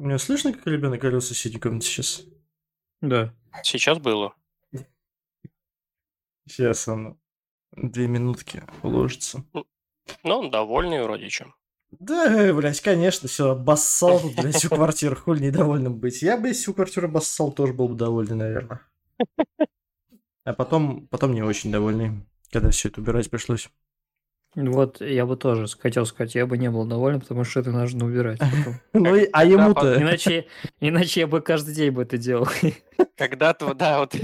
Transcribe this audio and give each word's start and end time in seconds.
Меня 0.00 0.16
слышно, 0.16 0.54
как 0.54 0.66
ребенок 0.66 1.04
орёт 1.04 1.22
в 1.22 1.26
соседней 1.26 1.60
комнате 1.60 1.86
сейчас? 1.86 2.22
Да. 3.02 3.34
Сейчас 3.62 3.98
было. 3.98 4.34
Сейчас 6.48 6.88
он 6.88 7.20
две 7.72 8.08
минутки 8.08 8.64
уложится. 8.82 9.44
Но 10.22 10.40
он 10.40 10.50
довольный 10.50 11.02
вроде 11.02 11.28
чем. 11.28 11.54
Да, 11.90 12.50
блядь, 12.54 12.80
конечно, 12.80 13.28
все, 13.28 13.50
обоссал 13.50 14.20
тут, 14.20 14.36
блядь, 14.36 14.54
всю 14.54 14.70
квартиру, 14.70 15.16
хуй 15.16 15.38
недовольным 15.38 15.98
быть. 15.98 16.22
Я 16.22 16.38
бы 16.38 16.48
если 16.48 16.62
всю 16.62 16.72
квартиру 16.72 17.06
обоссал, 17.06 17.52
тоже 17.52 17.74
был 17.74 17.88
бы 17.88 17.94
довольный, 17.94 18.36
наверное. 18.36 18.80
А 20.44 20.54
потом, 20.54 21.08
потом 21.08 21.34
не 21.34 21.42
очень 21.42 21.70
довольный, 21.70 22.26
когда 22.50 22.70
все 22.70 22.88
это 22.88 23.02
убирать 23.02 23.28
пришлось. 23.28 23.68
Вот 24.56 25.00
я 25.00 25.26
бы 25.26 25.36
тоже 25.36 25.66
хотел 25.78 26.06
сказать, 26.06 26.34
я 26.34 26.44
бы 26.44 26.58
не 26.58 26.70
был 26.70 26.84
доволен, 26.84 27.20
потому 27.20 27.44
что 27.44 27.60
это 27.60 27.70
нужно 27.70 28.06
убирать. 28.06 28.40
Ну, 28.92 29.16
а 29.32 29.44
ему-то... 29.44 29.96
Иначе, 30.00 30.46
иначе 30.80 31.20
я 31.20 31.26
бы 31.26 31.40
каждый 31.40 31.74
день 31.74 31.92
бы 31.92 32.02
это 32.02 32.18
делал. 32.18 32.48
Когда-то, 33.16 33.74
да, 33.74 34.00
вот 34.00 34.14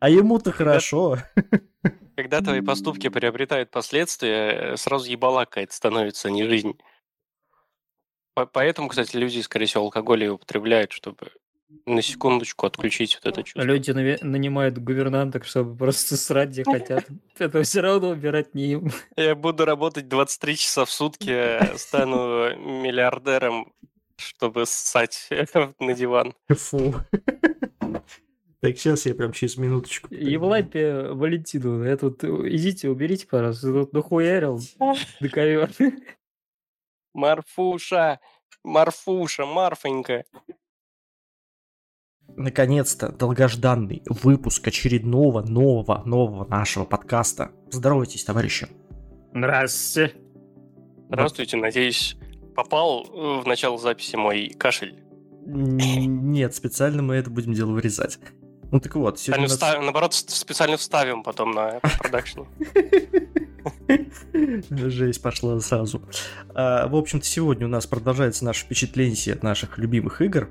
А 0.00 0.10
ему-то 0.10 0.50
хорошо. 0.50 1.18
когда 2.16 2.40
твои 2.40 2.60
поступки 2.62 3.08
приобретают 3.08 3.70
последствия, 3.70 4.72
э, 4.72 4.76
сразу 4.76 5.08
ебала 5.08 5.44
какая-то 5.44 5.72
становится, 5.72 6.30
не 6.30 6.42
жизнь. 6.44 6.76
По- 8.34 8.46
Поэтому, 8.46 8.88
кстати, 8.88 9.16
люди, 9.16 9.38
скорее 9.40 9.66
всего, 9.66 9.84
алкоголь 9.84 10.24
и 10.24 10.28
употребляют, 10.28 10.90
чтобы 10.90 11.30
на 11.86 12.02
секундочку 12.02 12.66
отключить 12.66 13.14
вот 13.16 13.26
это 13.30 13.42
чувство. 13.42 13.62
Люди 13.62 13.90
наве- 13.90 14.22
нанимают 14.22 14.78
гувернанток, 14.78 15.44
чтобы 15.44 15.76
просто 15.76 16.16
срать 16.16 16.50
где 16.50 16.64
хотят. 16.64 17.06
Это 17.38 17.62
все 17.62 17.80
равно 17.80 18.10
убирать 18.10 18.54
не 18.54 18.72
им. 18.72 18.90
Я 19.16 19.34
буду 19.34 19.64
работать 19.64 20.08
23 20.08 20.56
часа 20.56 20.84
в 20.84 20.90
сутки, 20.90 21.30
э, 21.30 21.76
стану 21.76 22.56
миллиардером, 22.56 23.72
чтобы 24.16 24.66
ссать 24.66 25.28
на 25.78 25.94
диван. 25.94 26.34
Фу. 26.48 26.94
Так, 28.60 28.76
сейчас 28.76 29.06
я 29.06 29.14
прям 29.14 29.32
через 29.32 29.56
минуточку. 29.56 30.08
Евлапия 30.12 31.12
Валентину, 31.12 31.84
я 31.84 31.96
тут, 31.96 32.24
э, 32.24 32.28
идите, 32.48 32.88
уберите, 32.88 33.26
пожалуйста, 33.26 33.72
тут 33.72 33.92
нахуярил 33.92 34.60
на 35.20 35.28
ковер. 35.28 35.70
Марфуша, 37.14 38.20
Марфуша, 38.64 39.46
Марфонька. 39.46 40.24
Наконец-то 42.36 43.10
долгожданный 43.10 44.02
выпуск 44.06 44.66
очередного 44.68 45.42
нового, 45.42 46.02
нового 46.04 46.44
нашего 46.48 46.84
подкаста. 46.84 47.50
Здоровайтесь, 47.70 48.24
товарищи. 48.24 48.68
Здрасте. 49.34 50.12
Здравствуйте, 51.08 51.56
надеюсь, 51.56 52.16
попал 52.54 53.04
э, 53.06 53.40
в 53.42 53.46
начало 53.46 53.78
записи 53.78 54.16
мой 54.16 54.54
кашель. 54.58 54.94
Нет, 55.46 56.54
специально 56.54 57.02
мы 57.02 57.16
это 57.16 57.30
будем 57.30 57.54
дело 57.54 57.72
вырезать. 57.72 58.18
Ну 58.70 58.78
так 58.80 58.94
вот, 58.96 59.18
сегодня 59.18 59.44
нас- 59.44 59.52
встав- 59.52 59.80
Наоборот, 59.82 60.12
специально 60.12 60.76
вставим 60.76 61.22
потом 61.22 61.52
на 61.52 61.80
продакшн. 61.98 62.42
Жесть 64.70 65.22
пошла 65.22 65.58
сразу. 65.60 66.02
А, 66.54 66.86
в 66.88 66.94
общем-то, 66.94 67.24
сегодня 67.24 67.66
у 67.66 67.70
нас 67.70 67.86
продолжается 67.86 68.44
наше 68.44 68.64
впечатление 68.66 69.34
от 69.34 69.42
наших 69.42 69.78
любимых 69.78 70.20
игр. 70.20 70.50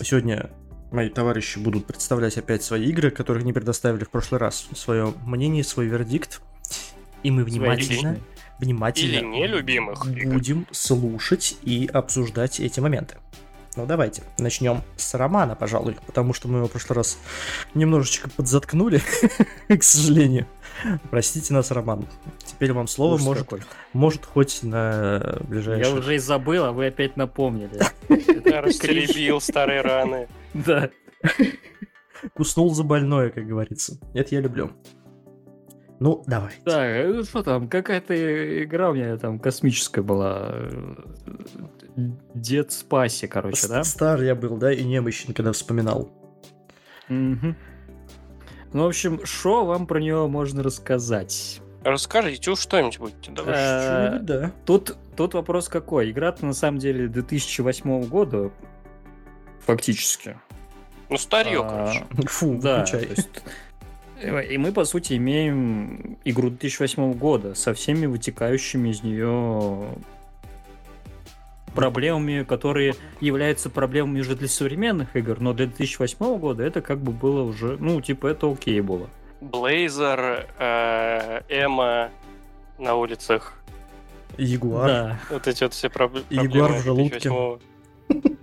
Сегодня 0.00 0.50
мои 0.92 1.08
товарищи 1.08 1.58
будут 1.58 1.86
представлять 1.86 2.36
опять 2.38 2.62
свои 2.62 2.86
игры, 2.86 3.10
которых 3.10 3.44
не 3.44 3.52
предоставили 3.52 4.04
в 4.04 4.10
прошлый 4.10 4.40
раз. 4.40 4.68
Свое 4.74 5.14
мнение, 5.26 5.64
свой 5.64 5.86
вердикт. 5.86 6.40
И 7.22 7.30
мы 7.30 7.44
внимательно, 7.44 8.18
внимательно 8.58 9.08
Или 9.10 9.24
нелюбимых 9.24 10.06
игр. 10.06 10.32
будем 10.34 10.66
слушать 10.70 11.56
и 11.62 11.88
обсуждать 11.92 12.60
эти 12.60 12.80
моменты. 12.80 13.16
Ну 13.74 13.86
давайте, 13.86 14.22
начнем 14.38 14.82
с 14.96 15.14
романа, 15.14 15.54
пожалуй, 15.54 15.96
потому 16.06 16.34
что 16.34 16.46
мы 16.46 16.58
его 16.58 16.68
в 16.68 16.72
прошлый 16.72 16.96
раз 16.96 17.16
немножечко 17.72 18.28
подзаткнули, 18.28 19.00
к 19.68 19.82
сожалению. 19.82 20.46
Простите 21.10 21.54
нас, 21.54 21.70
Роман. 21.70 22.06
Теперь 22.44 22.72
вам 22.74 22.86
слово 22.86 23.14
Ужас 23.14 23.26
может, 23.26 23.42
какой. 23.44 23.62
может 23.94 24.26
хоть 24.26 24.62
на 24.62 25.38
Я 25.40 25.44
ближайшее... 25.46 25.94
уже 25.98 26.16
и 26.16 26.18
забыл, 26.18 26.64
а 26.64 26.72
вы 26.72 26.88
опять 26.88 27.16
напомнили. 27.16 27.80
Я 28.50 28.60
растеребил 28.60 29.40
старые 29.40 29.80
раны. 29.80 30.28
Да. 30.54 30.90
Куснул 32.34 32.74
за 32.74 32.84
больное, 32.84 33.30
как 33.30 33.46
говорится. 33.46 33.98
Это 34.14 34.34
я 34.34 34.40
люблю. 34.40 34.70
Ну, 35.98 36.24
давай. 36.26 36.52
Так, 36.64 36.84
э, 36.84 37.22
что 37.22 37.42
там, 37.42 37.68
какая-то 37.68 38.64
игра 38.64 38.90
у 38.90 38.94
меня 38.94 39.16
там 39.18 39.38
космическая 39.38 40.02
была. 40.02 40.52
Дед 42.34 42.72
Спаси, 42.72 43.26
короче, 43.28 43.68
да? 43.68 43.84
Стар 43.84 44.20
я 44.22 44.34
был, 44.34 44.56
да, 44.56 44.72
и 44.72 44.82
немощен, 44.82 45.32
когда 45.32 45.52
вспоминал. 45.52 46.10
Мгм. 47.08 47.56
Ну, 48.72 48.84
в 48.84 48.86
общем, 48.86 49.24
что 49.24 49.64
вам 49.64 49.86
про 49.86 50.00
нее 50.00 50.26
можно 50.26 50.62
рассказать? 50.62 51.60
Расскажите 51.84 52.50
уж 52.50 52.60
что-нибудь 52.60 52.98
будете. 52.98 53.32
Э, 53.46 54.18
да. 54.20 54.52
Тут, 54.64 54.96
тут 55.16 55.34
вопрос 55.34 55.68
какой? 55.68 56.10
Игра-то 56.10 56.46
на 56.46 56.54
самом 56.54 56.78
деле 56.78 57.08
2008 57.08 58.06
года, 58.06 58.50
фактически. 59.66 60.36
Ну, 61.08 61.18
старье, 61.18 61.60
А, 61.62 61.68
короче. 61.68 62.04
Фу, 62.28 62.58
Да, 62.60 62.84
то 62.84 62.98
есть, 62.98 63.28
э, 64.20 64.44
и 64.46 64.58
мы, 64.58 64.72
по 64.72 64.84
сути, 64.84 65.14
имеем 65.16 66.16
игру 66.24 66.50
2008 66.50 67.12
года 67.14 67.54
со 67.54 67.74
всеми 67.74 68.06
вытекающими 68.06 68.88
из 68.90 69.02
нее 69.02 69.88
проблемами, 71.74 72.44
которые 72.44 72.94
являются 73.20 73.70
проблемами 73.70 74.20
уже 74.20 74.36
для 74.36 74.48
современных 74.48 75.16
игр, 75.16 75.40
но 75.40 75.52
для 75.52 75.66
2008 75.66 76.38
года 76.38 76.64
это 76.64 76.80
как 76.82 76.98
бы 76.98 77.12
было 77.12 77.42
уже, 77.42 77.76
ну, 77.78 78.00
типа, 78.00 78.28
это 78.28 78.50
окей 78.50 78.80
было. 78.80 79.08
Блейзер, 79.40 80.46
Эма 81.48 82.10
на 82.78 82.94
улицах. 82.94 83.54
Ягуар. 84.38 84.86
Да, 84.86 85.20
Вот 85.30 85.46
эти 85.46 85.64
вот 85.64 85.74
все 85.74 85.90
проблемы. 85.90 86.26
Егор 86.30 86.72
в 86.72 86.82
желудке. 86.82 87.30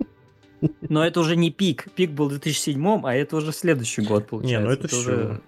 2008-го. 0.60 0.86
но 0.88 1.04
это 1.06 1.20
уже 1.20 1.36
не 1.36 1.50
пик. 1.50 1.86
Пик 1.94 2.10
был 2.10 2.26
в 2.26 2.30
2007, 2.30 3.00
а 3.04 3.14
это 3.14 3.36
уже 3.36 3.52
следующий 3.52 4.02
год, 4.02 4.28
получается. 4.28 4.66
ну 4.66 4.72
это 4.72 4.88
всё. 4.88 4.98
уже- 4.98 5.40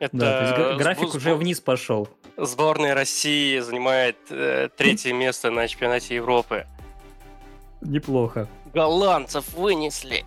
Это 0.00 0.16
Да, 0.16 0.54
то 0.54 0.68
есть 0.70 0.82
график 0.82 1.14
уже 1.14 1.30
сбо- 1.30 1.36
вниз 1.36 1.60
пошел. 1.60 2.08
Сборная 2.36 2.94
России 2.94 3.60
занимает 3.60 4.16
э, 4.30 4.68
третье 4.76 5.12
место 5.12 5.50
на 5.50 5.66
чемпионате 5.68 6.16
Европы. 6.16 6.66
Неплохо. 7.80 8.48
Голландцев 8.74 9.52
вынесли. 9.54 10.24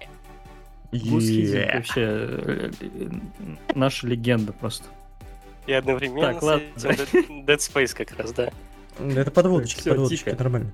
Е. 0.94 1.72
вообще 1.76 2.02
э, 2.02 2.72
наша 3.76 4.08
легенда 4.08 4.54
просто. 4.54 4.86
И 5.66 5.74
одновременно 5.74 6.34
Так, 6.34 6.44
ладно. 6.44 6.66
Dead, 6.78 7.58
Space 7.58 7.94
как 7.94 8.18
раз, 8.18 8.32
да. 8.32 8.52
Это 9.00 9.32
подводочки, 9.32 9.84
подводочки, 9.88 10.24
тихо. 10.24 10.38
нормально. 10.38 10.72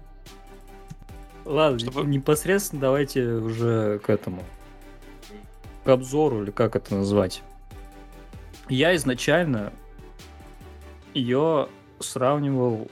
Ладно, 1.45 1.79
Чтобы- 1.79 2.05
непосредственно 2.05 2.81
давайте 2.81 3.25
уже 3.33 3.99
к 3.99 4.09
этому. 4.09 4.43
К 5.83 5.89
обзору, 5.89 6.43
или 6.43 6.51
как 6.51 6.75
это 6.75 6.95
назвать. 6.95 7.43
Я 8.69 8.95
изначально 8.95 9.73
ее 11.13 11.67
сравнивал 11.99 12.89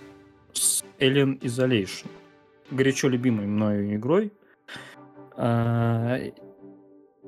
с 0.53 0.83
Alien 0.99 1.39
Isolation. 1.39 2.07
Горячо 2.69 3.07
любимой 3.07 3.45
мною 3.47 3.95
игрой. 3.95 4.33
А, 5.37 6.17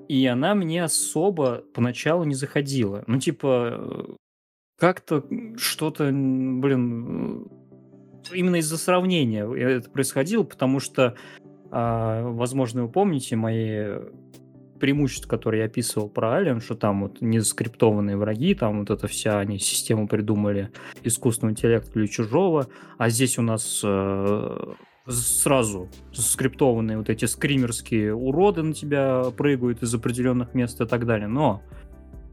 И 0.10 0.26
она 0.28 0.54
мне 0.54 0.84
особо 0.84 1.64
поначалу 1.74 2.26
не 2.26 2.36
заходила. 2.36 3.06
Ну, 3.08 3.20
типа, 3.20 3.78
э, 3.80 4.16
как-то 4.78 5.24
что-то, 5.56 6.04
блин, 6.12 7.48
именно 8.32 8.58
из-за 8.58 8.78
сравнения 8.78 9.46
это 9.46 9.90
происходило, 9.90 10.44
потому 10.44 10.80
что, 10.80 11.16
а, 11.72 12.24
возможно, 12.30 12.84
вы 12.84 12.90
помните 12.90 13.36
мои 13.36 14.00
преимущества, 14.80 15.30
которые 15.30 15.62
я 15.62 15.68
описывал 15.68 16.10
про 16.10 16.42
Alien, 16.42 16.60
что 16.60 16.76
там 16.76 17.04
вот 17.04 17.22
не 17.22 17.40
заскриптованные 17.40 18.18
враги, 18.18 18.54
там 18.54 18.80
вот 18.80 18.90
это 18.90 19.08
вся, 19.08 19.40
они 19.40 19.58
систему 19.58 20.10
придумали 20.10 20.72
искусственного 21.04 21.54
интеллекта 21.54 21.98
или 21.98 22.06
чужого, 22.08 22.68
а 22.98 23.10
здесь 23.10 23.38
у 23.38 23.44
нас 23.44 23.82
э, 23.82 24.74
сразу 25.08 25.90
скриптованные 26.12 26.98
вот 26.98 27.10
эти 27.10 27.24
скримерские 27.24 28.14
уроды 28.14 28.62
на 28.62 28.74
тебя 28.74 29.24
прыгают 29.38 29.84
из 29.84 29.96
определенных 29.96 30.54
мест 30.54 30.82
и 30.82 30.86
так 30.86 31.06
далее. 31.06 31.28
Но 31.28 31.62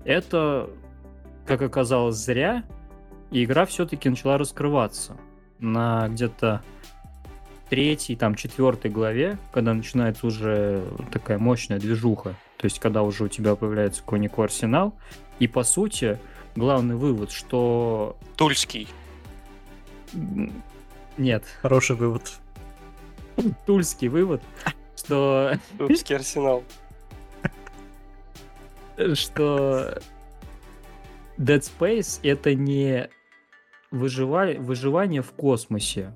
это, 0.04 0.70
как 1.46 1.62
оказалось, 1.62 2.16
зря, 2.16 2.64
и 3.30 3.44
игра 3.44 3.64
все-таки 3.64 4.08
начала 4.08 4.38
раскрываться 4.38 5.16
на 5.60 6.08
где-то 6.08 6.62
третьей, 7.68 8.16
там, 8.16 8.34
четвертой 8.34 8.90
главе, 8.90 9.38
когда 9.52 9.72
начинается 9.72 10.26
уже 10.26 10.84
такая 11.12 11.38
мощная 11.38 11.78
движуха, 11.78 12.34
то 12.56 12.64
есть 12.64 12.80
когда 12.80 13.02
уже 13.02 13.24
у 13.24 13.28
тебя 13.28 13.54
появляется 13.54 14.02
какой-никакой 14.02 14.46
арсенал, 14.46 14.94
и 15.38 15.46
по 15.46 15.62
сути 15.62 16.18
главный 16.56 16.96
вывод, 16.96 17.30
что 17.30 18.16
Тульский. 18.36 18.88
нет, 21.16 21.44
Хороший 21.62 21.96
вывод. 21.96 22.32
тульский 23.66 24.08
вывод, 24.08 24.42
что... 24.96 25.54
Русский 25.78 26.14
арсенал. 26.14 26.64
Что 29.14 29.98
Dead 31.38 31.60
Space 31.60 32.20
это 32.22 32.54
не 32.54 33.08
выживали, 33.90 34.56
выживание 34.58 35.22
в 35.22 35.32
космосе. 35.32 36.14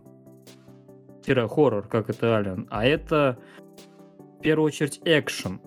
Тире 1.25 1.49
хоррор, 1.49 1.87
как 1.89 2.11
это 2.11 2.27
Alien, 2.39 2.67
а 2.71 2.85
это 2.85 3.39
в 4.39 4.43
первую 4.43 4.67
очередь 4.67 5.01
экшен 5.05 5.61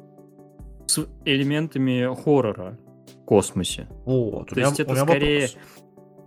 с 0.85 1.05
элементами 1.25 2.13
хоррора 2.23 2.77
в 3.21 3.25
космосе. 3.25 3.87
Вот, 4.05 4.49
То 4.49 4.55
меня- 4.55 4.67
есть 4.67 4.79
это 4.79 4.95
скорее, 4.95 5.41
вопрос. 5.47 5.57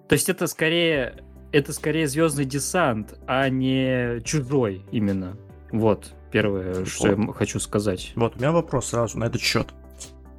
то 0.09 0.13
есть 0.15 0.29
это 0.29 0.47
скорее, 0.49 1.25
это 1.53 1.73
скорее 1.73 2.09
звездный 2.09 2.45
десант, 2.45 3.19
а 3.27 3.49
не 3.49 4.21
чужой 4.25 4.83
именно. 4.91 5.37
Вот 5.71 6.13
первое, 6.33 6.85
что 6.85 7.09
я 7.13 7.33
хочу 7.33 7.61
сказать. 7.61 8.13
Вот, 8.17 8.35
у 8.37 8.39
меня 8.39 8.51
вопрос 8.53 8.87
сразу 8.87 9.19
на 9.19 9.25
этот 9.25 9.41
счет. 9.41 9.69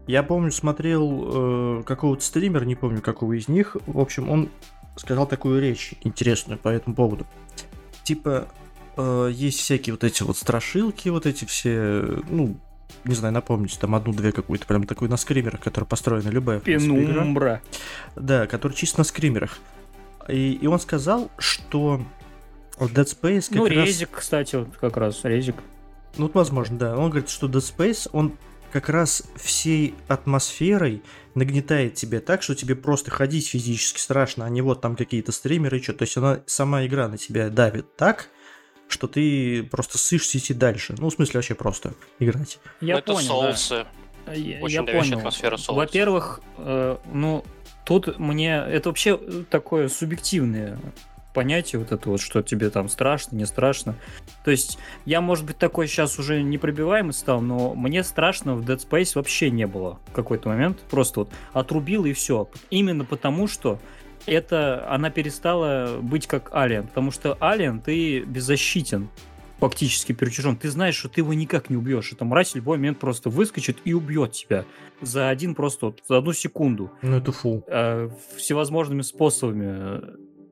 Я 0.08 0.24
помню, 0.24 0.52
смотрел 0.52 1.80
э, 1.80 1.84
какого-то 1.84 2.22
стримера, 2.24 2.66
не 2.66 2.76
помню 2.76 3.02
какого 3.02 3.34
из 3.34 3.48
них. 3.48 3.78
В 3.86 4.00
общем, 4.00 4.30
он 4.30 4.50
сказал 4.96 5.26
такую 5.28 5.62
речь 5.62 5.94
интересную 6.04 6.58
по 6.58 6.70
этому 6.70 6.96
поводу. 6.96 7.26
Типа, 8.04 8.48
э, 8.98 9.30
есть 9.34 9.60
всякие 9.60 9.94
вот 9.94 10.04
эти 10.04 10.24
вот 10.24 10.38
страшилки, 10.38 11.10
вот 11.10 11.26
эти 11.26 11.46
все, 11.46 12.22
ну, 12.30 12.58
не 13.06 13.16
знаю, 13.16 13.34
напомните, 13.34 13.78
там 13.80 13.96
одну-две 13.96 14.32
какую-то, 14.32 14.66
прям 14.66 14.86
такую 14.86 15.10
на 15.10 15.18
скримерах, 15.18 15.60
которая 15.62 15.88
построена 15.88 16.30
любая. 16.30 16.60
Пенумбра. 16.60 17.62
Да, 18.16 18.48
который 18.48 18.74
чисто 18.74 19.00
на 19.00 19.04
скримерах. 19.04 19.58
И, 20.28 20.54
и 20.54 20.68
он 20.68 20.80
сказал, 20.80 21.32
что 21.38 22.02
Dead 22.78 23.06
Space 23.06 23.50
как 23.50 23.58
Ну, 23.58 23.66
раз... 23.66 23.88
резик, 23.88 24.10
кстати, 24.12 24.56
вот 24.56 24.70
как 24.80 24.98
раз, 24.98 25.24
резик. 25.24 25.56
Ну, 26.18 26.26
вот, 26.26 26.36
возможно, 26.36 26.78
да. 26.78 26.98
Он 26.98 27.10
говорит, 27.10 27.30
что 27.30 27.48
Dead 27.48 27.60
Space, 27.60 28.10
он 28.12 28.34
как 28.72 28.90
раз 28.90 29.24
всей 29.36 29.94
атмосферой 30.08 31.04
нагнетает 31.36 31.96
тебя 31.96 32.20
так, 32.20 32.42
что 32.42 32.56
тебе 32.56 32.76
просто 32.76 33.12
ходить 33.12 33.48
физически 33.48 34.00
страшно, 34.00 34.46
а 34.46 34.50
не 34.50 34.62
вот 34.62 34.82
там 34.82 34.96
какие-то 34.96 35.32
стримеры 35.32 35.80
и 35.80 35.82
что. 35.82 35.94
То 35.94 36.04
есть 36.04 36.18
она 36.18 36.42
сама 36.46 36.86
игра 36.86 37.08
на 37.08 37.18
тебя 37.18 37.50
давит 37.50 37.96
так, 37.96 38.30
что 38.88 39.08
ты 39.08 39.64
просто 39.64 39.98
сышься 39.98 40.38
идти 40.38 40.54
дальше. 40.54 40.96
Ну, 40.98 41.10
в 41.10 41.14
смысле, 41.14 41.38
вообще 41.38 41.56
просто 41.56 41.94
играть. 42.20 42.60
Я 42.82 42.96
Ну, 42.96 43.00
это 43.00 43.14
понял, 43.14 43.42
да. 43.42 43.54
соусы. 43.54 43.86
Я, 44.34 44.60
Очень 44.62 44.76
я 44.76 44.84
понял. 44.84 45.18
атмосфера 45.18 45.58
соуса. 45.58 45.74
Во-первых, 45.74 46.42
э, 46.58 46.98
ну, 47.14 47.46
тут 47.86 48.20
мне... 48.20 48.56
Это 48.56 48.90
вообще 48.90 49.18
такое 49.50 49.88
субъективное 49.88 50.78
понятие, 51.34 51.80
вот 51.80 51.92
это 51.92 52.10
вот, 52.10 52.22
что 52.22 52.42
тебе 52.42 52.70
там 52.70 52.90
страшно, 52.90 53.36
не 53.36 53.46
страшно. 53.46 53.96
То 54.44 54.52
есть, 54.52 54.78
я, 55.06 55.22
может 55.22 55.46
быть, 55.46 55.58
такой 55.58 55.88
сейчас 55.88 56.20
уже 56.20 56.42
непробиваемый 56.42 57.14
стал, 57.14 57.42
но 57.42 57.74
мне 57.76 58.04
страшно 58.04 58.56
в 58.56 58.62
Dead 58.62 58.78
Space 58.78 59.12
вообще 59.16 59.50
не 59.50 59.68
было 59.68 60.00
в 60.08 60.12
какой-то 60.14 60.50
момент. 60.50 60.80
Просто 60.90 61.22
вот 61.22 61.30
отрубил 61.54 62.06
и 62.06 62.14
все. 62.14 62.50
Именно 62.70 63.06
потому, 63.06 63.48
что 63.48 63.80
это 64.26 64.88
она 64.90 65.10
перестала 65.10 65.98
быть 66.02 66.28
как 66.28 66.52
Alien. 66.52 66.88
Потому 66.88 67.12
что 67.12 67.38
Alien 67.42 67.82
ты 67.82 68.22
беззащитен 68.22 69.10
фактически 69.60 70.12
перед 70.12 70.34
чужим. 70.34 70.56
Ты 70.56 70.70
знаешь, 70.72 70.96
что 70.96 71.08
ты 71.08 71.22
его 71.22 71.34
никак 71.36 71.70
не 71.70 71.78
убьешь. 71.78 72.12
Эта 72.12 72.26
мразь 72.26 72.52
в 72.52 72.56
любой 72.56 72.78
момент 72.78 73.00
просто 73.00 73.30
выскочит 73.30 73.78
и 73.86 73.94
убьет 73.94 74.32
тебя 74.32 74.66
за 75.02 75.30
один 75.30 75.54
просто 75.54 75.88
вот, 75.88 76.00
за 76.08 76.18
одну 76.18 76.34
секунду 76.34 76.92
Ну, 77.04 77.18
это 77.18 77.32
фу. 77.32 77.64
э, 77.68 78.10
всевозможными 78.38 79.04
способами. 79.04 80.02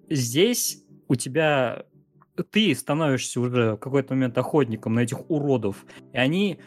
Здесь 0.09 0.83
у 1.07 1.15
тебя 1.15 1.83
ты 2.51 2.73
становишься 2.73 3.39
уже 3.41 3.73
в 3.73 3.77
какой-то 3.77 4.13
момент 4.13 4.37
охотником 4.37 4.93
на 4.93 5.01
этих 5.01 5.29
уродов, 5.29 5.85
и 6.13 6.17
они 6.17 6.59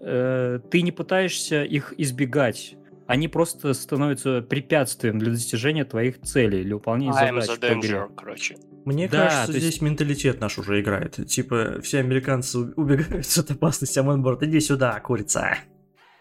э, 0.00 0.60
ты 0.70 0.82
не 0.82 0.92
пытаешься 0.92 1.64
их 1.64 1.94
избегать. 1.98 2.76
Они 3.06 3.26
просто 3.26 3.72
становятся 3.74 4.40
препятствием 4.40 5.18
для 5.18 5.32
достижения 5.32 5.84
твоих 5.84 6.20
целей, 6.20 6.62
для 6.62 6.76
выполнения 6.76 7.12
I'm 7.12 7.40
задач 7.40 7.58
the 7.58 7.80
danger, 7.80 8.14
короче. 8.14 8.56
Мне 8.84 9.08
Да, 9.08 9.24
кажется, 9.28 9.52
есть- 9.52 9.66
здесь 9.66 9.80
менталитет 9.82 10.40
наш 10.40 10.58
уже 10.58 10.80
играет. 10.80 11.16
Типа, 11.26 11.80
все 11.82 11.98
американцы 11.98 12.58
убегают 12.76 13.26
от 13.36 13.50
опасности, 13.50 13.98
а 13.98 14.02
Мэнборд, 14.04 14.42
иди 14.44 14.60
сюда, 14.60 14.98
курица. 15.00 15.56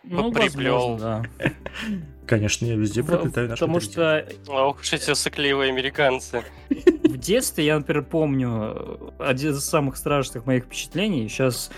Ну, 0.04 0.32
Приплел. 0.32 0.94
возможно, 0.94 1.26
да. 1.38 1.52
Конечно, 2.30 2.68
я 2.68 2.76
везде 2.76 3.04
приплетаю 3.04 3.50
наш 3.50 3.58
Потому 3.58 3.80
что 3.80 4.24
Ох 4.48 4.82
уж 4.82 4.94
эти 4.94 5.12
сыкливые 5.16 5.72
американцы. 5.72 6.44
в 6.70 7.18
детстве 7.18 7.66
я, 7.66 7.78
например, 7.78 8.04
помню 8.04 8.76
э, 8.76 9.10
один 9.18 9.54
из 9.54 9.66
самых 9.66 9.98
страшных 9.98 10.46
моих 10.46 10.66
впечатлений. 10.66 11.28
Сейчас 11.28 11.72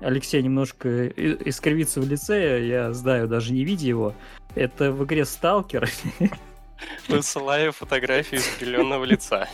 Алексей 0.00 0.42
немножко 0.42 1.08
искривится 1.08 2.00
в 2.00 2.08
лице, 2.08 2.66
я 2.66 2.94
знаю, 2.94 3.28
даже 3.28 3.52
не 3.52 3.64
видя 3.64 3.86
его. 3.86 4.14
Это 4.54 4.92
в 4.92 5.04
игре 5.04 5.26
Сталкер. 5.26 5.90
Высылаю 7.08 7.72
фотографию 7.72 8.40
искривленного 8.40 9.04
лица. 9.04 9.46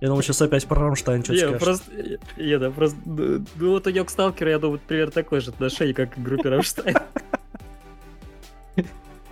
Я 0.00 0.08
думал, 0.08 0.22
сейчас 0.22 0.42
опять 0.42 0.66
про 0.66 0.80
Рамштайн 0.80 1.22
что-то 1.22 1.38
Я 1.38 1.46
скажешь. 1.50 1.62
просто, 1.62 2.18
я, 2.36 2.58
да, 2.58 2.72
просто, 2.72 2.98
ну 3.06 3.44
ну, 3.54 3.70
вот 3.70 3.86
у 3.86 3.90
него 3.90 4.04
к 4.06 4.10
Сталкеру, 4.10 4.50
я 4.50 4.58
думаю, 4.58 4.80
примерно 4.84 5.12
такое 5.12 5.40
же 5.40 5.50
отношение, 5.50 5.94
как 5.94 6.14
к 6.14 6.18
группе 6.18 6.48
Рамштайн. 6.50 6.96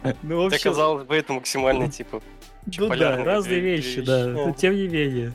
Ну, 0.22 0.46
в 0.46 0.50
Ты 0.50 0.56
общем, 0.56 0.70
казалось 0.70 1.06
бы, 1.06 1.14
это 1.16 1.32
максимально 1.32 1.88
типа 1.90 2.22
Ну 2.78 2.88
да, 2.96 3.22
разные 3.24 3.60
вещи, 3.60 3.98
вещи. 3.98 4.06
да. 4.06 4.26
Но 4.28 4.52
тем 4.52 4.74
не 4.74 4.88
менее. 4.88 5.32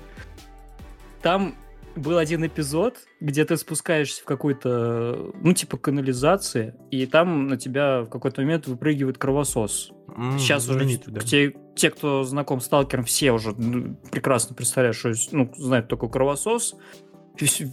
Там 1.21 1.55
был 1.95 2.17
один 2.17 2.45
эпизод, 2.45 2.95
где 3.19 3.43
ты 3.43 3.57
спускаешься 3.57 4.21
в 4.21 4.25
какой-то, 4.25 5.31
ну, 5.41 5.53
типа 5.53 5.77
канализации, 5.77 6.75
и 6.91 7.05
там 7.07 7.47
на 7.47 7.57
тебя 7.57 8.01
в 8.01 8.09
какой-то 8.09 8.41
момент 8.41 8.67
выпрыгивает 8.67 9.17
кровосос. 9.17 9.91
М, 10.15 10.37
Сейчас 10.37 10.69
уже 10.69 10.87
да. 11.07 11.19
те, 11.21 11.55
те, 11.75 11.89
кто 11.89 12.23
знаком 12.23 12.59
с 12.61 12.65
Сталкером, 12.65 13.03
все 13.03 13.31
уже 13.31 13.51
ну, 13.57 13.95
прекрасно 14.11 14.55
представляют, 14.55 14.95
что 14.95 15.11
ну, 15.31 15.51
знают 15.57 15.87
только 15.87 16.07
кровосос. 16.07 16.75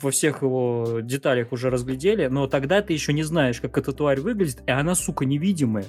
Во 0.02 0.10
всех 0.10 0.42
его 0.42 1.00
деталях 1.02 1.52
уже 1.52 1.70
разглядели, 1.70 2.26
но 2.26 2.46
тогда 2.46 2.82
ты 2.82 2.92
еще 2.92 3.14
не 3.14 3.22
знаешь, 3.22 3.60
как 3.62 3.78
эта 3.78 3.92
тварь 3.92 4.20
выглядит, 4.20 4.62
и 4.66 4.70
она, 4.70 4.94
сука, 4.94 5.24
невидимая. 5.24 5.86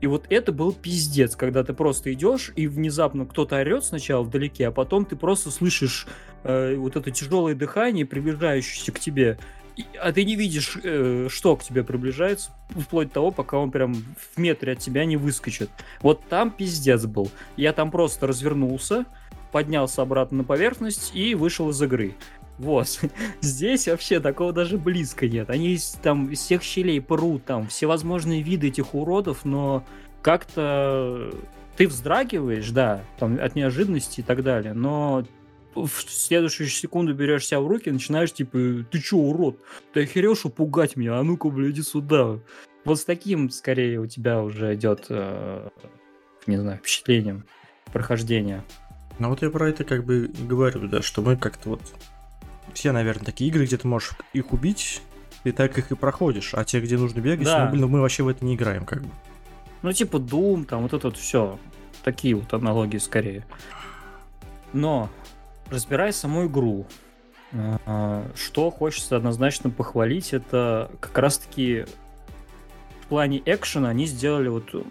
И 0.00 0.06
вот 0.06 0.26
это 0.28 0.52
был 0.52 0.72
пиздец, 0.72 1.36
когда 1.36 1.64
ты 1.64 1.72
просто 1.72 2.12
идешь, 2.12 2.52
и 2.56 2.66
внезапно 2.66 3.26
кто-то 3.26 3.56
орет 3.56 3.84
сначала 3.84 4.22
вдалеке, 4.22 4.68
а 4.68 4.70
потом 4.70 5.04
ты 5.04 5.16
просто 5.16 5.50
слышишь 5.50 6.06
э, 6.44 6.76
вот 6.76 6.96
это 6.96 7.10
тяжелое 7.10 7.54
дыхание, 7.54 8.04
приближающееся 8.04 8.92
к 8.92 9.00
тебе, 9.00 9.38
и- 9.76 9.84
а 10.00 10.12
ты 10.12 10.24
не 10.24 10.36
видишь, 10.36 10.78
э, 10.82 11.28
что 11.30 11.56
к 11.56 11.62
тебе 11.62 11.84
приближается, 11.84 12.50
вплоть 12.70 13.08
до 13.08 13.14
того, 13.14 13.30
пока 13.30 13.58
он 13.58 13.70
прям 13.70 13.94
в 13.94 14.38
метре 14.38 14.72
от 14.72 14.78
тебя 14.78 15.04
не 15.04 15.16
выскочит. 15.16 15.70
Вот 16.00 16.22
там 16.28 16.50
пиздец 16.50 17.04
был. 17.04 17.30
Я 17.56 17.72
там 17.72 17.90
просто 17.90 18.26
развернулся, 18.26 19.04
поднялся 19.52 20.02
обратно 20.02 20.38
на 20.38 20.44
поверхность 20.44 21.14
и 21.14 21.34
вышел 21.34 21.70
из 21.70 21.80
игры. 21.82 22.14
Вот. 22.58 23.00
Здесь 23.40 23.88
вообще 23.88 24.20
такого 24.20 24.52
даже 24.52 24.78
близко 24.78 25.28
нет. 25.28 25.50
Они 25.50 25.78
там 26.02 26.30
из 26.30 26.40
всех 26.40 26.62
щелей 26.62 27.00
прут, 27.00 27.44
там 27.44 27.68
всевозможные 27.68 28.42
виды 28.42 28.68
этих 28.68 28.94
уродов, 28.94 29.44
но 29.44 29.84
как-то 30.22 31.32
ты 31.76 31.86
вздрагиваешь, 31.86 32.70
да, 32.70 33.02
там 33.18 33.38
от 33.40 33.54
неожиданности 33.54 34.20
и 34.20 34.22
так 34.22 34.42
далее, 34.42 34.72
но 34.72 35.24
в 35.74 35.90
следующую 36.08 36.68
секунду 36.68 37.14
берешь 37.14 37.46
себя 37.46 37.60
в 37.60 37.66
руки 37.66 37.88
и 37.88 37.92
начинаешь 37.92 38.32
типа, 38.32 38.58
ты 38.90 39.00
чё, 39.00 39.18
урод, 39.18 39.58
ты 39.92 40.04
охерел, 40.04 40.34
что 40.34 40.48
пугать 40.48 40.96
меня, 40.96 41.18
а 41.18 41.22
ну-ка, 41.22 41.48
бля, 41.50 41.70
иди 41.70 41.82
сюда. 41.82 42.38
Вот 42.84 42.98
с 42.98 43.04
таким, 43.04 43.50
скорее, 43.50 44.00
у 44.00 44.06
тебя 44.06 44.40
уже 44.42 44.74
идет, 44.74 45.06
э, 45.10 45.68
не 46.46 46.56
знаю, 46.56 46.78
впечатлением 46.78 47.44
прохождения. 47.92 48.64
Ну 49.18 49.28
вот 49.28 49.42
я 49.42 49.50
про 49.50 49.68
это 49.68 49.84
как 49.84 50.04
бы 50.04 50.30
говорю, 50.48 50.88
да, 50.88 51.02
что 51.02 51.22
мы 51.22 51.36
как-то 51.36 51.70
вот... 51.70 51.82
Все, 52.76 52.92
наверное, 52.92 53.24
такие 53.24 53.48
игры, 53.48 53.64
где 53.64 53.78
ты 53.78 53.88
можешь 53.88 54.12
их 54.34 54.52
убить, 54.52 55.00
и 55.44 55.50
так 55.50 55.78
их 55.78 55.90
и 55.92 55.94
проходишь. 55.94 56.52
А 56.52 56.62
те, 56.62 56.78
где 56.78 56.98
нужно 56.98 57.20
бегать, 57.20 57.46
Да. 57.46 57.64
ну, 57.64 57.70
блин, 57.70 57.88
мы 57.88 58.02
вообще 58.02 58.22
в 58.22 58.28
это 58.28 58.44
не 58.44 58.54
играем, 58.54 58.84
как 58.84 59.00
бы. 59.00 59.08
Ну, 59.80 59.94
типа 59.94 60.18
Doom, 60.18 60.66
там 60.66 60.82
вот 60.82 60.92
это 60.92 61.06
вот 61.06 61.16
все. 61.16 61.58
Такие 62.04 62.34
вот 62.34 62.52
аналогии 62.52 62.98
скорее. 62.98 63.46
Но, 64.74 65.08
разбирая 65.70 66.12
саму 66.12 66.48
игру, 66.48 66.86
а, 67.86 68.30
что 68.34 68.70
хочется 68.70 69.16
однозначно 69.16 69.70
похвалить, 69.70 70.34
это 70.34 70.90
как 71.00 71.16
раз-таки 71.16 71.86
в 73.00 73.06
плане 73.06 73.40
экшена 73.46 73.88
они 73.88 74.04
сделали 74.04 74.48
вот 74.48 74.86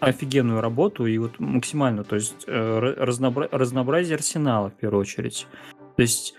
офигенную 0.00 0.60
работу 0.60 1.06
и 1.06 1.16
вот 1.18 1.38
максимально, 1.38 2.02
то 2.02 2.16
есть 2.16 2.42
э, 2.48 2.94
разнообразие 2.98 4.16
арсенала 4.16 4.70
в 4.70 4.74
первую 4.74 5.02
очередь. 5.02 5.46
То 5.94 6.02
есть 6.02 6.34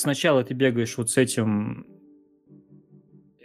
сначала 0.00 0.42
ты 0.42 0.54
бегаешь 0.54 0.96
вот 0.96 1.10
с 1.10 1.16
этим 1.16 1.86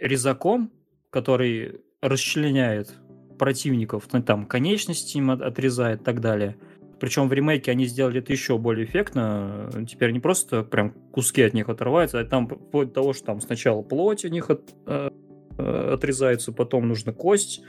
резаком, 0.00 0.72
который 1.10 1.80
расчленяет 2.00 2.94
противников, 3.38 4.08
ну, 4.12 4.22
там 4.22 4.46
конечности 4.46 5.18
им 5.18 5.30
от- 5.30 5.42
отрезает 5.42 6.00
и 6.00 6.04
так 6.04 6.20
далее. 6.20 6.56
Причем 6.98 7.28
в 7.28 7.32
ремейке 7.32 7.70
они 7.70 7.84
сделали 7.86 8.20
это 8.20 8.32
еще 8.32 8.56
более 8.56 8.86
эффектно. 8.86 9.70
Теперь 9.88 10.12
не 10.12 10.20
просто 10.20 10.62
прям 10.62 10.92
куски 11.12 11.42
от 11.42 11.52
них 11.52 11.68
отрываются, 11.68 12.18
а 12.18 12.24
там 12.24 12.48
вплоть 12.48 12.88
до 12.88 12.94
того, 12.94 13.12
что 13.12 13.26
там 13.26 13.40
сначала 13.40 13.82
плоть 13.82 14.24
у 14.24 14.28
них 14.28 14.48
от, 14.48 14.74
э, 14.86 15.10
э, 15.58 15.90
отрезается, 15.92 16.52
потом 16.52 16.88
нужно 16.88 17.12
кость, 17.12 17.62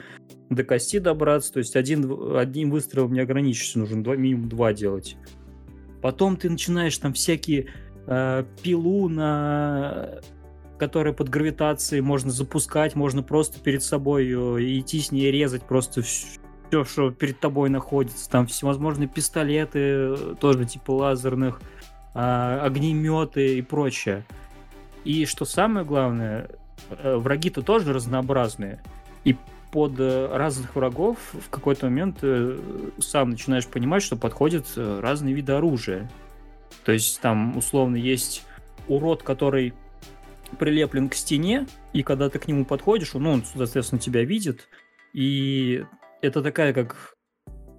до 0.49 0.63
кости 0.63 0.99
добраться. 0.99 1.53
То 1.53 1.59
есть 1.59 1.75
один, 1.75 2.09
одним 2.37 2.71
выстрелом 2.71 3.11
не 3.11 3.19
ограничишься, 3.19 3.79
нужно 3.79 4.01
два, 4.01 4.15
минимум 4.15 4.47
два 4.47 4.71
делать. 4.71 5.17
Потом 6.01 6.37
ты 6.37 6.49
начинаешь 6.49 6.97
там 6.97 7.11
всякие 7.11 7.67
э, 8.07 8.43
пилу 8.63 9.09
на 9.09 10.19
которая 10.77 11.13
под 11.13 11.29
гравитацией 11.29 12.01
можно 12.01 12.31
запускать, 12.31 12.95
можно 12.95 13.23
просто 13.23 13.59
перед 13.59 13.83
собой 13.83 14.25
ее 14.25 14.79
идти 14.79 14.99
с 14.99 15.11
ней 15.11 15.31
резать 15.31 15.63
просто 15.63 16.03
все, 16.03 16.83
что 16.83 17.11
перед 17.11 17.39
тобой 17.39 17.69
находится. 17.69 18.29
Там 18.29 18.47
всевозможные 18.47 19.07
пистолеты, 19.07 20.35
тоже 20.39 20.65
типа 20.65 20.91
лазерных, 20.91 21.61
а, 22.13 22.61
огнеметы 22.63 23.57
и 23.57 23.61
прочее. 23.61 24.25
И 25.03 25.25
что 25.25 25.45
самое 25.45 25.85
главное, 25.85 26.49
э, 26.89 27.15
враги-то 27.15 27.61
тоже 27.61 27.93
разнообразные. 27.93 28.81
И 29.23 29.35
под 29.71 29.99
э, 29.99 30.29
разных 30.35 30.75
врагов 30.75 31.17
в 31.33 31.49
какой-то 31.49 31.85
момент 31.85 32.19
э, 32.21 32.57
сам 32.99 33.31
начинаешь 33.31 33.67
понимать, 33.67 34.03
что 34.03 34.15
подходят 34.15 34.65
разные 34.75 35.33
виды 35.33 35.53
оружия. 35.53 36.09
То 36.87 36.93
есть 36.93 37.19
там 37.19 37.57
условно 37.57 37.97
есть 37.97 38.45
урод, 38.87 39.21
который 39.21 39.73
прилеплен 40.57 41.09
к 41.09 41.15
стене, 41.15 41.67
и 41.91 42.01
когда 42.01 42.29
ты 42.29 42.39
к 42.39 42.47
нему 42.47 42.63
подходишь, 42.63 43.13
ну, 43.13 43.29
он, 43.29 43.43
соответственно, 43.43 43.99
тебя 43.99 44.23
видит, 44.23 44.69
и 45.11 45.83
это 46.21 46.41
такая, 46.41 46.71
как 46.71 47.15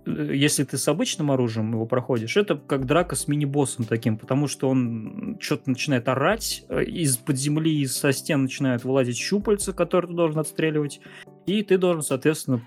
э, 0.05 0.35
если 0.35 0.63
ты 0.65 0.77
с 0.77 0.87
обычным 0.89 1.31
оружием 1.31 1.73
его 1.73 1.87
проходишь, 1.87 2.37
это 2.37 2.57
как 2.57 2.85
драка 2.85 3.17
с 3.17 3.29
мини-боссом 3.29 3.87
таким, 3.87 4.19
потому 4.19 4.47
что 4.47 4.69
он 4.69 5.39
что-то 5.41 5.71
начинает 5.71 6.07
орать, 6.07 6.67
э, 6.69 6.85
из-под 6.85 7.39
земли, 7.39 7.87
со 7.87 8.13
стен 8.13 8.43
начинают 8.43 8.85
вылазить 8.85 9.17
щупальца, 9.17 9.73
которые 9.73 10.11
ты 10.11 10.17
должен 10.17 10.39
отстреливать, 10.39 11.01
и 11.47 11.63
ты 11.63 11.79
должен, 11.79 12.03
соответственно, 12.03 12.61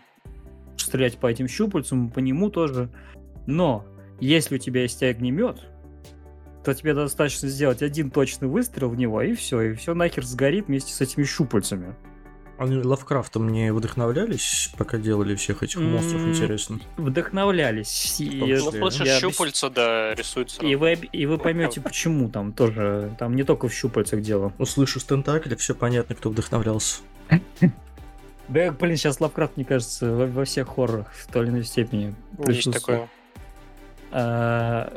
стрелять 0.75 1.19
по 1.19 1.27
этим 1.27 1.47
щупальцам, 1.47 2.09
по 2.09 2.17
нему 2.17 2.49
тоже. 2.49 2.89
Но 3.45 3.85
если 4.19 4.55
у 4.55 4.57
тебя 4.57 4.81
есть 4.81 5.03
огнемет, 5.03 5.70
то 6.63 6.73
тебе 6.73 6.93
достаточно 6.93 7.47
сделать 7.47 7.81
один 7.81 8.11
точный 8.11 8.47
выстрел 8.47 8.89
в 8.89 8.95
него, 8.95 9.21
и 9.21 9.33
все, 9.33 9.61
и 9.61 9.73
все 9.73 9.93
нахер 9.93 10.25
сгорит 10.25 10.67
вместе 10.67 10.93
с 10.93 11.01
этими 11.01 11.23
щупальцами. 11.23 11.95
Они 12.57 12.77
Лавкрафтом 12.77 13.49
не 13.49 13.73
вдохновлялись, 13.73 14.71
пока 14.77 14.99
делали 14.99 15.33
всех 15.33 15.63
этих 15.63 15.79
монстров, 15.79 16.21
интересно? 16.27 16.79
Вдохновлялись. 16.95 18.21
И, 18.21 18.29
ну, 18.35 18.71
слушай, 18.71 19.07
я... 19.07 19.19
щупальца, 19.19 19.71
да, 19.71 20.13
рисуются. 20.13 20.61
И 20.61 20.75
вы, 20.75 20.93
и 20.93 21.25
вы 21.25 21.39
поймете, 21.39 21.81
почему 21.81 22.29
там 22.29 22.53
тоже, 22.53 23.15
там 23.17 23.35
не 23.35 23.43
только 23.43 23.67
в 23.67 23.73
щупальцах 23.73 24.21
дело. 24.21 24.53
Услышу 24.59 24.99
с 24.99 25.03
тентакля, 25.03 25.55
все 25.55 25.73
понятно, 25.73 26.13
кто 26.13 26.29
вдохновлялся. 26.29 27.01
Да, 28.47 28.71
блин, 28.71 28.95
сейчас 28.95 29.19
Лавкрафт, 29.19 29.55
мне 29.55 29.65
кажется, 29.65 30.11
во, 30.11 30.27
во 30.27 30.45
всех 30.45 30.67
хоррорах 30.67 31.11
в 31.13 31.31
той 31.31 31.45
или 31.45 31.51
иной 31.51 31.63
степени 31.63 32.13
Есть 32.45 32.71
такое. 32.71 33.09
А, 34.11 34.93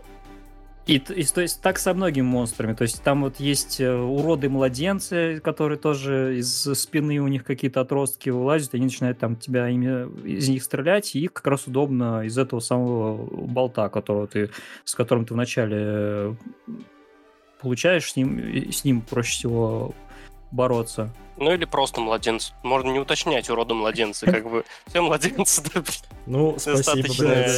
и, 0.87 0.97
и 0.97 1.25
то 1.25 1.41
есть 1.41 1.63
так 1.63 1.79
со 1.79 1.95
многими 1.95 2.25
монстрами. 2.25 2.75
То 2.75 2.83
есть 2.83 3.03
там 3.03 3.23
вот 3.23 3.41
есть 3.41 3.81
э, 3.81 3.95
уроды-младенцы, 3.95 5.41
которые 5.41 5.79
тоже 5.79 6.39
из 6.39 6.65
спины 6.79 7.19
у 7.21 7.29
них 7.29 7.45
какие-то 7.45 7.81
отростки 7.81 8.29
вылазят, 8.29 8.75
и 8.75 8.77
они 8.77 8.87
начинают 8.87 9.19
там 9.19 9.37
тебя 9.37 9.69
ими, 9.69 10.07
из 10.29 10.49
них 10.49 10.63
стрелять, 10.63 11.15
и 11.15 11.21
их 11.21 11.33
как 11.33 11.47
раз 11.47 11.67
удобно 11.67 12.23
из 12.23 12.37
этого 12.37 12.61
самого 12.61 13.17
болта, 13.47 13.89
которого 13.89 14.27
ты, 14.27 14.51
с 14.85 14.95
которым 14.95 15.25
ты 15.25 15.33
вначале 15.33 15.77
э, 15.81 16.35
получаешь, 17.63 18.13
с 18.13 18.17
ним, 18.17 18.71
с 18.71 18.85
ним 18.85 19.01
проще 19.01 19.33
всего 19.33 19.95
бороться. 20.51 21.11
Ну 21.39 21.53
или 21.53 21.65
просто 21.65 22.01
младенцы. 22.01 22.53
Можно 22.63 22.91
не 22.91 22.99
уточнять 22.99 23.49
уроды 23.49 23.73
младенцы, 23.75 24.27
как 24.27 24.49
бы 24.49 24.65
все 24.87 25.01
младенцы. 25.01 25.63
Ну, 26.27 26.57
спасибо, 26.59 27.49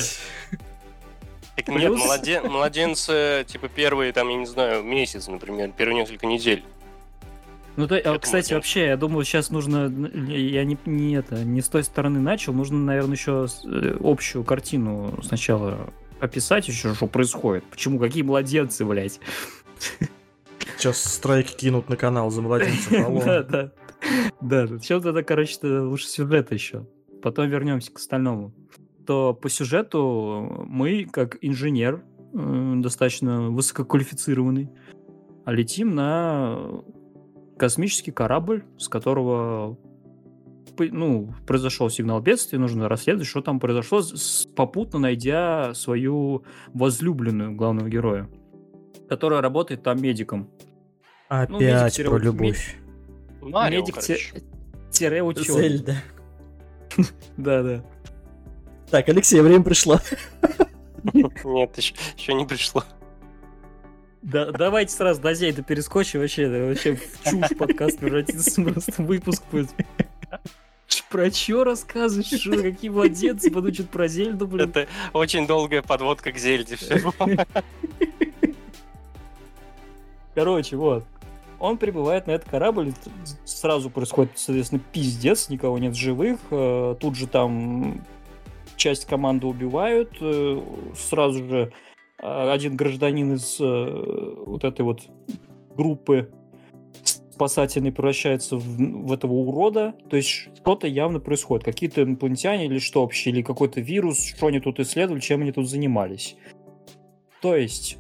так 1.57 1.69
нет, 1.69 1.93
младен, 1.93 2.51
младенцы, 2.51 3.45
типа, 3.47 3.69
первые, 3.69 4.13
там, 4.13 4.29
я 4.29 4.37
не 4.37 4.47
знаю, 4.47 4.83
месяц, 4.83 5.27
например, 5.27 5.73
первые 5.77 6.01
несколько 6.01 6.27
недель. 6.27 6.63
Ну, 7.77 7.87
то, 7.87 7.97
а, 7.97 8.19
кстати, 8.19 8.55
вообще, 8.55 8.87
я 8.87 8.97
думаю, 8.97 9.25
сейчас 9.25 9.51
нужно, 9.51 9.91
я 10.29 10.65
не, 10.65 10.79
не 10.87 11.15
это, 11.15 11.45
не 11.45 11.61
с 11.61 11.69
той 11.69 11.85
стороны 11.85 12.21
начал, 12.21 12.55
нужно, 12.55 12.79
наверное, 12.79 13.17
еще 13.17 13.47
э, 13.65 13.97
общую 14.01 14.45
картину 14.45 15.19
сначала 15.23 15.93
описать 16.21 16.69
еще, 16.69 16.95
что 16.95 17.07
происходит. 17.07 17.65
Почему, 17.65 17.99
какие 17.99 18.23
младенцы, 18.23 18.85
блядь. 18.85 19.21
Сейчас 20.79 21.03
страйки 21.03 21.55
кинут 21.55 21.89
на 21.91 21.97
канал 21.97 22.31
за 22.31 22.43
младенцев. 22.43 22.93
Да, 23.25 23.43
да. 23.43 23.73
Да, 24.41 24.67
сейчас 24.79 25.03
тогда, 25.03 25.23
короче, 25.23 25.59
лучше 25.63 26.07
сюжет 26.07 26.53
еще. 26.53 26.87
Потом 27.23 27.49
вернемся 27.49 27.93
к 27.93 27.99
остальному 27.99 28.55
то 29.07 29.35
по 29.35 29.49
сюжету 29.49 30.65
мы, 30.67 31.05
как 31.05 31.39
инженер, 31.41 32.05
э, 32.35 32.73
достаточно 32.77 33.51
высококвалифицированный, 33.51 34.71
летим 35.47 35.95
на 35.95 36.83
космический 37.57 38.11
корабль, 38.11 38.65
с 38.79 38.89
которого 38.89 39.79
ну, 40.79 41.35
произошел 41.47 41.89
сигнал 41.89 42.21
бедствия, 42.21 42.59
нужно 42.59 42.89
расследовать, 42.89 43.27
что 43.27 43.41
там 43.41 43.61
произошло, 43.61 44.03
попутно 44.55 44.99
найдя 44.99 45.73
свою 45.75 46.45
возлюбленную 46.75 47.55
главного 47.55 47.89
героя, 47.89 48.29
которая 49.09 49.41
работает 49.41 49.83
там 49.83 50.01
медиком. 50.01 50.51
Опять 51.29 51.51
ну, 51.51 51.61
медик 51.61 52.07
про 52.07 52.19
любовь. 52.19 52.77
Медик-ученый. 53.43 54.43
Зельда. 55.63 55.95
Да-да. 57.37 57.85
Так, 58.91 59.09
Алексей, 59.09 59.41
время 59.41 59.65
пришло. 59.65 60.01
Нет, 61.13 61.77
еще, 61.77 61.95
еще 62.17 62.35
не 62.35 62.45
пришло. 62.45 62.85
Да, 64.23 64.51
давайте 64.51 64.93
сразу 64.93 65.21
до 65.21 65.35
Зейда 65.35 65.63
перескочим, 65.63 66.21
вообще, 66.21 66.49
вообще 66.49 66.97
в 66.97 67.25
чушь 67.25 67.57
подкаст 67.57 67.99
превратится, 67.99 68.63
просто 68.63 69.03
выпуск 69.03 69.45
будет. 69.51 69.71
Про 71.11 71.31
что 71.31 71.63
рассказываешь? 71.63 72.41
Что, 72.41 72.61
какие 72.61 72.91
младенцы 72.91 73.51
подучат 73.51 73.89
про 73.89 74.09
Зельду, 74.09 74.49
блин? 74.49 74.69
Это 74.69 74.89
очень 75.13 75.47
долгая 75.47 75.83
подводка 75.83 76.33
к 76.33 76.39
Зельде. 76.39 76.75
Все. 76.75 77.01
Короче, 80.35 80.77
вот. 80.77 81.05
Он 81.59 81.79
прибывает 81.79 82.27
на 82.27 82.33
этот 82.33 82.51
корабль, 82.51 82.93
сразу 83.45 83.89
происходит, 83.89 84.33
соответственно, 84.35 84.83
пиздец, 84.93 85.49
никого 85.49 85.79
нет 85.79 85.95
живых. 85.95 86.39
Э, 86.51 86.97
тут 87.01 87.17
же 87.17 87.27
там 87.27 88.05
часть 88.77 89.07
команды 89.07 89.47
убивают, 89.47 90.17
э, 90.21 90.61
сразу 90.95 91.45
же 91.45 91.73
э, 92.23 92.51
один 92.51 92.77
гражданин 92.77 93.35
из 93.35 93.59
э, 93.61 94.35
вот 94.47 94.65
этой 94.65 94.83
вот 94.83 95.03
группы 95.77 96.31
спасательный 97.03 97.93
превращается 97.93 98.57
в, 98.57 98.63
в 98.63 99.13
этого 99.13 99.33
урода, 99.33 99.95
то 100.09 100.17
есть 100.17 100.29
что-то 100.29 100.87
явно 100.87 101.21
происходит, 101.21 101.65
какие-то 101.65 102.03
инопланетяне 102.03 102.67
или 102.67 102.79
что 102.79 103.03
вообще, 103.03 103.31
или 103.31 103.43
какой-то 103.43 103.81
вирус, 103.81 104.25
что 104.25 104.47
они 104.47 104.61
тут 104.61 104.81
исследовали, 104.81 105.21
чем 105.21 105.43
они 105.43 105.53
тут 105.53 105.69
занимались. 105.69 106.37
То 107.43 107.55
есть 107.55 107.99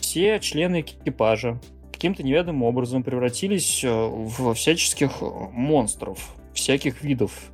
все 0.00 0.40
члены 0.40 0.80
экипажа 0.80 1.60
каким-то 1.92 2.22
неведомым 2.22 2.62
образом 2.62 3.02
превратились 3.02 3.84
в 3.84 4.54
всяческих 4.54 5.20
монстров, 5.52 6.34
всяких 6.54 7.02
видов 7.02 7.52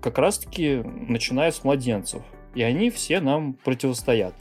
как 0.00 0.18
раз-таки 0.18 0.82
начиная 0.84 1.50
с 1.50 1.64
младенцев. 1.64 2.22
И 2.54 2.62
они 2.62 2.90
все 2.90 3.20
нам 3.20 3.52
противостоят. 3.52 4.34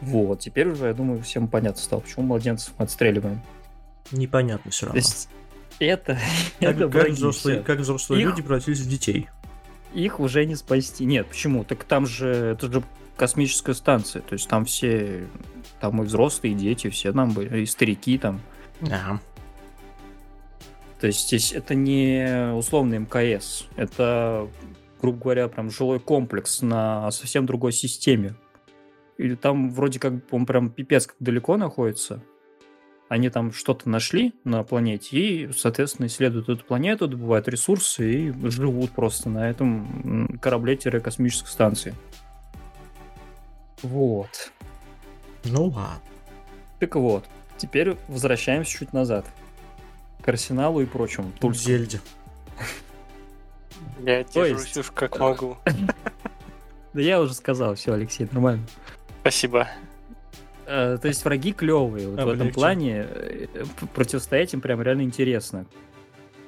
Вот, 0.00 0.40
теперь 0.40 0.68
уже, 0.68 0.86
я 0.86 0.94
думаю, 0.94 1.22
всем 1.22 1.48
понятно 1.48 1.80
стало, 1.82 2.00
почему 2.00 2.26
младенцев 2.26 2.72
мы 2.78 2.84
отстреливаем. 2.84 3.40
Непонятно 4.12 4.70
все 4.70 4.86
равно. 4.86 5.00
То 5.00 5.06
есть 5.06 5.28
это, 5.80 6.18
как, 6.60 6.70
это 6.70 6.88
как 6.88 7.08
взрослые, 7.10 7.62
как 7.62 7.78
взрослые 7.80 8.22
их, 8.22 8.28
люди 8.28 8.42
превратились 8.42 8.80
в 8.80 8.88
детей. 8.88 9.28
Их 9.92 10.20
уже 10.20 10.44
не 10.44 10.54
спасти. 10.54 11.04
Нет, 11.04 11.26
почему? 11.26 11.64
Так 11.64 11.84
там 11.84 12.06
же, 12.06 12.28
это 12.28 12.70
же 12.72 12.82
космическая 13.16 13.74
станция, 13.74 14.22
то 14.22 14.34
есть 14.34 14.48
там 14.48 14.64
все, 14.64 15.26
там 15.80 16.00
и 16.00 16.04
взрослые, 16.04 16.54
и 16.54 16.56
дети, 16.56 16.88
все 16.90 17.12
там 17.12 17.32
были, 17.32 17.62
и 17.62 17.66
старики 17.66 18.16
там. 18.18 18.40
Да. 18.80 19.20
То 21.00 21.06
есть 21.06 21.26
здесь 21.28 21.52
это 21.52 21.74
не 21.74 22.52
условный 22.54 22.98
МКС, 22.98 23.66
это, 23.76 24.48
грубо 25.00 25.18
говоря, 25.18 25.48
прям 25.48 25.70
жилой 25.70 26.00
комплекс 26.00 26.60
на 26.60 27.10
совсем 27.12 27.46
другой 27.46 27.72
системе. 27.72 28.34
И 29.16 29.34
там 29.36 29.70
вроде 29.70 30.00
как 30.00 30.14
он 30.30 30.46
прям 30.46 30.70
пипец 30.70 31.06
как 31.06 31.16
далеко 31.20 31.56
находится. 31.56 32.22
Они 33.08 33.30
там 33.30 33.52
что-то 33.52 33.88
нашли 33.88 34.34
на 34.44 34.62
планете 34.64 35.18
и, 35.18 35.52
соответственно, 35.52 36.06
исследуют 36.06 36.48
эту 36.48 36.64
планету, 36.64 37.08
добывают 37.08 37.48
ресурсы 37.48 38.12
и 38.12 38.50
живут 38.50 38.90
просто 38.90 39.30
на 39.30 39.48
этом 39.48 40.38
корабле-космической 40.42 41.48
станции. 41.48 41.94
Вот. 43.82 44.52
Ну 45.44 45.66
ладно. 45.66 46.00
Так 46.80 46.96
вот, 46.96 47.24
теперь 47.56 47.96
возвращаемся 48.08 48.70
чуть 48.78 48.92
назад. 48.92 49.24
К 50.28 50.32
Арсеналу 50.32 50.82
и 50.82 50.84
прочему. 50.84 51.32
Тут 51.40 51.56
Зельде. 51.56 52.02
Я 54.00 54.24
держусь 54.24 54.76
уж 54.76 54.90
как 54.90 55.18
могу. 55.18 55.56
Да 56.92 57.00
я 57.00 57.22
уже 57.22 57.32
сказал, 57.32 57.76
все, 57.76 57.94
Алексей, 57.94 58.28
нормально. 58.30 58.66
Спасибо. 59.22 59.68
Э, 60.66 60.98
то 61.00 61.08
есть 61.08 61.24
враги 61.24 61.54
клевые. 61.54 62.08
Вот 62.10 62.22
в 62.22 62.28
этом 62.28 62.52
плане 62.52 63.06
э, 63.08 63.46
противостоять 63.94 64.52
им 64.52 64.60
прям 64.60 64.82
реально 64.82 65.00
интересно. 65.00 65.64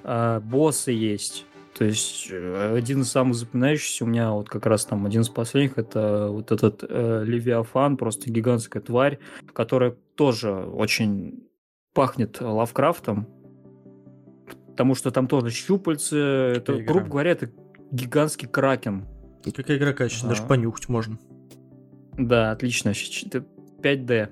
А, 0.04 0.40
боссы 0.40 0.92
есть. 0.92 1.46
То 1.72 1.86
есть 1.86 2.28
э, 2.30 2.74
один 2.76 3.00
из 3.00 3.10
самых 3.10 3.34
запоминающихся 3.34 4.04
у 4.04 4.08
меня 4.08 4.32
вот 4.32 4.50
как 4.50 4.66
раз 4.66 4.84
там 4.84 5.06
один 5.06 5.22
из 5.22 5.30
последних 5.30 5.78
это 5.78 6.28
вот 6.28 6.52
этот 6.52 6.84
э, 6.86 7.22
Левиафан, 7.24 7.96
просто 7.96 8.30
гигантская 8.30 8.82
тварь, 8.82 9.20
которая 9.54 9.96
тоже 10.16 10.52
очень 10.52 11.48
пахнет 11.94 12.42
Лавкрафтом, 12.42 13.39
потому 14.80 14.94
что 14.94 15.10
там 15.10 15.26
тоже 15.26 15.50
щупальцы, 15.50 16.16
это, 16.16 16.72
игра. 16.80 16.86
грубо 16.94 17.08
говоря, 17.10 17.32
это 17.32 17.50
гигантский 17.90 18.48
кракен. 18.48 19.06
Какая 19.54 19.76
игра 19.76 19.92
качественная, 19.92 20.32
а. 20.32 20.36
даже 20.36 20.48
понюхать 20.48 20.88
можно. 20.88 21.18
Да, 22.16 22.50
отлично. 22.50 22.92
5D. 23.82 24.30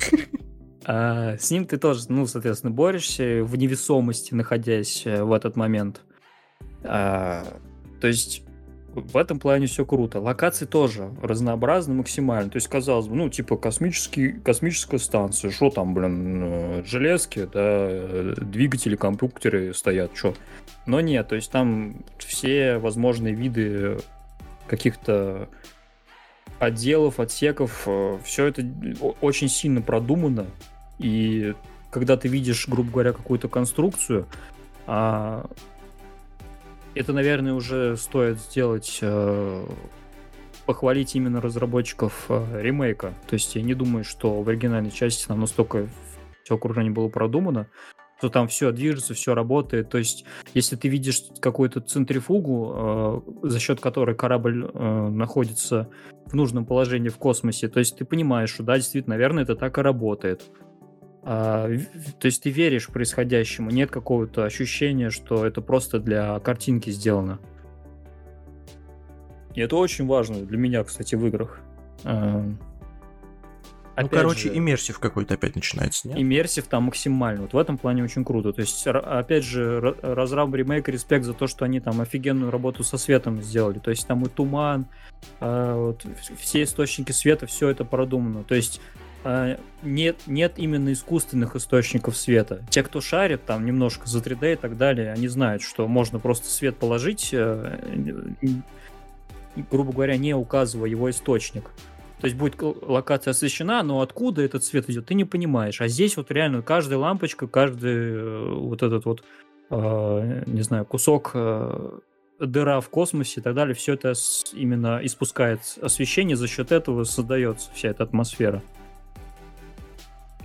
А, 0.86 1.38
с 1.38 1.50
ним 1.50 1.64
ты 1.64 1.78
тоже, 1.78 2.02
ну, 2.10 2.26
соответственно, 2.26 2.70
борешься 2.70 3.42
в 3.42 3.56
невесомости, 3.56 4.34
находясь 4.34 5.06
э, 5.06 5.24
в 5.24 5.32
этот 5.32 5.56
момент. 5.56 6.02
А, 6.82 7.42
то 8.02 8.06
есть 8.06 8.43
в 8.94 9.16
этом 9.16 9.38
плане 9.38 9.66
все 9.66 9.84
круто. 9.84 10.20
Локации 10.20 10.66
тоже 10.66 11.10
разнообразны 11.22 11.94
максимально. 11.94 12.50
То 12.50 12.56
есть, 12.56 12.68
казалось 12.68 13.06
бы, 13.06 13.16
ну, 13.16 13.28
типа 13.28 13.56
космический, 13.56 14.32
космическая 14.32 14.98
станция. 14.98 15.50
Что 15.50 15.70
там, 15.70 15.94
блин, 15.94 16.42
э, 16.42 16.82
железки, 16.84 17.48
да, 17.52 18.34
двигатели, 18.36 18.96
компьютеры 18.96 19.74
стоят, 19.74 20.12
что. 20.14 20.34
Но 20.86 21.00
нет, 21.00 21.28
то 21.28 21.34
есть 21.34 21.50
там 21.50 22.04
все 22.18 22.78
возможные 22.78 23.34
виды 23.34 23.98
каких-то 24.66 25.48
отделов, 26.58 27.20
отсеков, 27.20 27.84
э, 27.86 28.18
все 28.24 28.46
это 28.46 28.62
очень 29.20 29.48
сильно 29.48 29.82
продумано. 29.82 30.46
И 30.98 31.54
когда 31.90 32.16
ты 32.16 32.28
видишь, 32.28 32.68
грубо 32.68 32.90
говоря, 32.90 33.12
какую-то 33.12 33.48
конструкцию, 33.48 34.26
а, 34.86 35.46
это, 36.94 37.12
наверное, 37.12 37.54
уже 37.54 37.96
стоит 37.96 38.38
сделать, 38.38 38.98
э, 39.02 39.66
похвалить 40.66 41.14
именно 41.14 41.40
разработчиков 41.40 42.26
э, 42.28 42.62
ремейка. 42.62 43.14
То 43.28 43.34
есть 43.34 43.54
я 43.56 43.62
не 43.62 43.74
думаю, 43.74 44.04
что 44.04 44.42
в 44.42 44.48
оригинальной 44.48 44.90
части 44.90 45.26
там 45.26 45.40
настолько 45.40 45.88
все 46.42 46.54
окружение 46.54 46.92
было 46.92 47.08
продумано, 47.08 47.68
что 48.18 48.28
там 48.28 48.48
все 48.48 48.70
движется, 48.70 49.14
все 49.14 49.34
работает. 49.34 49.90
То 49.90 49.98
есть, 49.98 50.24
если 50.54 50.76
ты 50.76 50.88
видишь 50.88 51.24
какую-то 51.40 51.80
центрифугу, 51.80 52.72
э, 53.42 53.48
за 53.48 53.58
счет 53.60 53.80
которой 53.80 54.14
корабль 54.14 54.70
э, 54.72 55.08
находится 55.08 55.90
в 56.26 56.34
нужном 56.34 56.64
положении 56.64 57.08
в 57.08 57.18
космосе, 57.18 57.68
то 57.68 57.80
есть 57.80 57.98
ты 57.98 58.04
понимаешь, 58.04 58.50
что 58.50 58.62
да, 58.62 58.76
действительно, 58.76 59.14
наверное, 59.14 59.42
это 59.42 59.56
так 59.56 59.78
и 59.78 59.82
работает. 59.82 60.50
А, 61.26 61.70
то 62.18 62.26
есть 62.26 62.42
ты 62.42 62.50
веришь 62.50 62.88
происходящему, 62.88 63.70
нет 63.70 63.90
какого-то 63.90 64.44
ощущения, 64.44 65.10
что 65.10 65.46
это 65.46 65.62
просто 65.62 65.98
для 65.98 66.38
картинки 66.40 66.90
сделано. 66.90 67.38
И 69.54 69.60
это 69.60 69.76
очень 69.76 70.06
важно 70.06 70.44
для 70.44 70.58
меня, 70.58 70.84
кстати, 70.84 71.14
в 71.14 71.26
играх. 71.26 71.60
А, 72.04 74.02
ну, 74.02 74.08
короче, 74.08 74.48
же, 74.48 74.58
иммерсив 74.58 74.98
какой-то 74.98 75.34
опять 75.34 75.54
начинается, 75.54 76.08
нет? 76.08 76.18
Иммерсив 76.18 76.66
там 76.66 76.84
максимально. 76.84 77.42
Вот 77.42 77.52
в 77.52 77.58
этом 77.58 77.78
плане 77.78 78.02
очень 78.02 78.24
круто. 78.24 78.52
То 78.52 78.60
есть, 78.60 78.86
опять 78.86 79.44
же, 79.44 79.96
разраб 80.02 80.52
ремейк, 80.52 80.88
респект 80.88 81.24
за 81.24 81.32
то, 81.32 81.46
что 81.46 81.64
они 81.64 81.80
там 81.80 82.00
офигенную 82.00 82.50
работу 82.50 82.82
со 82.82 82.98
светом 82.98 83.40
сделали. 83.40 83.78
То 83.78 83.90
есть 83.90 84.06
там 84.06 84.24
и 84.24 84.28
туман, 84.28 84.86
а, 85.40 85.76
вот, 85.76 86.04
все 86.36 86.64
источники 86.64 87.12
света, 87.12 87.46
все 87.46 87.68
это 87.68 87.84
продумано. 87.84 88.42
То 88.42 88.56
есть 88.56 88.80
нет, 89.82 90.16
нет 90.26 90.54
именно 90.56 90.92
искусственных 90.92 91.56
источников 91.56 92.16
света. 92.16 92.62
Те, 92.68 92.82
кто 92.82 93.00
шарит 93.00 93.44
там 93.44 93.64
немножко 93.64 94.06
за 94.06 94.18
3D 94.18 94.52
и 94.52 94.56
так 94.56 94.76
далее, 94.76 95.12
они 95.12 95.28
знают, 95.28 95.62
что 95.62 95.88
можно 95.88 96.18
просто 96.18 96.48
свет 96.48 96.76
положить, 96.76 97.30
э, 97.32 97.78
грубо 99.70 99.92
говоря, 99.92 100.18
не 100.18 100.34
указывая 100.34 100.90
его 100.90 101.08
источник. 101.08 101.70
То 102.20 102.26
есть 102.26 102.36
будет 102.36 102.56
локация 102.60 103.32
освещена, 103.32 103.82
но 103.82 104.00
откуда 104.02 104.42
этот 104.42 104.62
свет 104.62 104.88
идет, 104.90 105.06
ты 105.06 105.14
не 105.14 105.24
понимаешь. 105.24 105.80
А 105.80 105.88
здесь 105.88 106.16
вот 106.16 106.30
реально 106.30 106.60
каждая 106.60 106.98
лампочка, 106.98 107.46
каждый 107.46 108.14
э, 108.14 108.54
вот 108.54 108.82
этот 108.82 109.06
вот, 109.06 109.24
э, 109.70 110.42
не 110.46 110.62
знаю, 110.62 110.84
кусок 110.84 111.34
дыра 112.40 112.80
в 112.80 112.88
космосе 112.90 113.40
и 113.40 113.42
так 113.42 113.54
далее, 113.54 113.74
все 113.74 113.94
это 113.94 114.12
именно 114.52 115.00
испускает 115.02 115.60
освещение, 115.80 116.36
за 116.36 116.48
счет 116.48 116.72
этого 116.72 117.04
создается 117.04 117.70
вся 117.72 117.90
эта 117.90 118.02
атмосфера. 118.02 118.62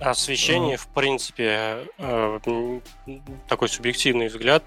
Освещение, 0.00 0.76
в 0.76 0.86
принципе, 0.88 1.86
э, 1.98 2.80
такой 3.48 3.68
субъективный 3.68 4.28
взгляд, 4.28 4.64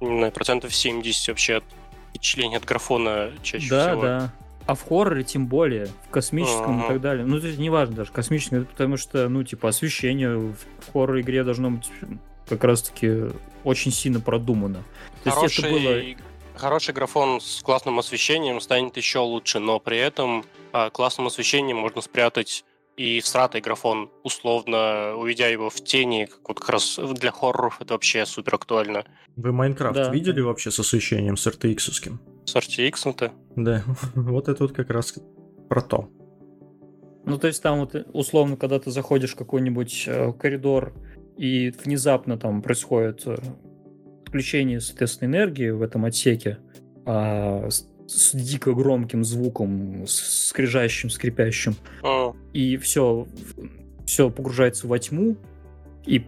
на 0.00 0.30
процентов 0.30 0.74
70 0.74 1.28
вообще 1.28 1.56
от 1.56 1.64
впечатления 2.10 2.56
от 2.56 2.64
графона 2.64 3.30
чаще 3.42 3.68
да, 3.68 3.88
всего. 3.88 4.02
Да, 4.02 4.20
да. 4.20 4.32
А 4.66 4.74
в 4.74 4.82
хорроре 4.82 5.24
тем 5.24 5.46
более, 5.46 5.88
в 6.06 6.10
космическом 6.10 6.80
uh-huh. 6.80 6.84
и 6.84 6.88
так 6.88 7.00
далее. 7.00 7.26
Ну, 7.26 7.38
это 7.38 7.48
не 7.56 7.68
важно 7.68 7.96
даже, 7.96 8.12
космическом, 8.12 8.64
потому 8.64 8.96
что, 8.96 9.28
ну, 9.28 9.42
типа, 9.42 9.68
освещение 9.68 10.36
в 10.36 10.56
хоррор-игре 10.92 11.42
должно 11.42 11.72
быть 11.72 11.90
как 12.48 12.62
раз-таки 12.64 13.30
очень 13.64 13.90
сильно 13.90 14.20
продумано. 14.20 14.84
Хороший, 15.24 15.42
есть, 15.44 15.58
это 15.58 15.70
было... 15.70 16.58
хороший 16.58 16.94
графон 16.94 17.40
с 17.40 17.60
классным 17.62 17.98
освещением 17.98 18.60
станет 18.60 18.96
еще 18.96 19.18
лучше, 19.18 19.58
но 19.58 19.80
при 19.80 19.98
этом 19.98 20.44
а, 20.72 20.90
классным 20.90 21.26
освещением 21.26 21.78
можно 21.78 22.00
спрятать 22.00 22.64
и 22.96 23.20
всратый 23.20 23.60
графон, 23.60 24.10
условно, 24.22 25.14
увидя 25.16 25.50
его 25.50 25.70
в 25.70 25.82
тени, 25.82 26.26
как 26.26 26.48
вот 26.48 26.60
как 26.60 26.70
раз 26.70 26.98
для 27.14 27.30
хорроров 27.30 27.80
это 27.80 27.94
вообще 27.94 28.26
супер 28.26 28.54
актуально. 28.54 29.04
Вы 29.36 29.52
Майнкрафт 29.52 29.94
да. 29.94 30.10
видели 30.10 30.40
вообще 30.40 30.70
с 30.70 30.78
освещением, 30.78 31.36
с 31.36 31.46
RTX-овским? 31.46 32.18
С 32.44 32.54
RTX-то? 32.54 33.32
Да, 33.56 33.82
вот 34.14 34.48
это 34.48 34.62
вот 34.62 34.72
как 34.72 34.90
раз 34.90 35.14
про 35.68 35.80
то. 35.80 36.08
Ну, 37.24 37.38
то 37.38 37.46
есть 37.46 37.62
там 37.62 37.80
вот 37.80 37.94
условно, 38.12 38.56
когда 38.56 38.78
ты 38.78 38.90
заходишь 38.90 39.32
в 39.32 39.36
какой-нибудь 39.36 40.04
э, 40.06 40.32
коридор, 40.32 40.92
и 41.36 41.72
внезапно 41.84 42.36
там 42.36 42.62
происходит 42.62 43.22
э, 43.26 43.36
отключение, 44.24 44.80
соответственно, 44.80 45.30
энергии 45.30 45.70
в 45.70 45.82
этом 45.82 46.04
отсеке, 46.04 46.58
а 47.06 47.68
с 48.14 48.34
дико 48.34 48.72
громким 48.74 49.24
звуком, 49.24 50.06
скрижащим, 50.06 51.10
скрипящим. 51.10 51.74
Oh. 52.02 52.36
И 52.52 52.76
все, 52.76 53.26
все 54.06 54.30
погружается 54.30 54.86
во 54.86 54.98
тьму. 54.98 55.36
И 56.04 56.22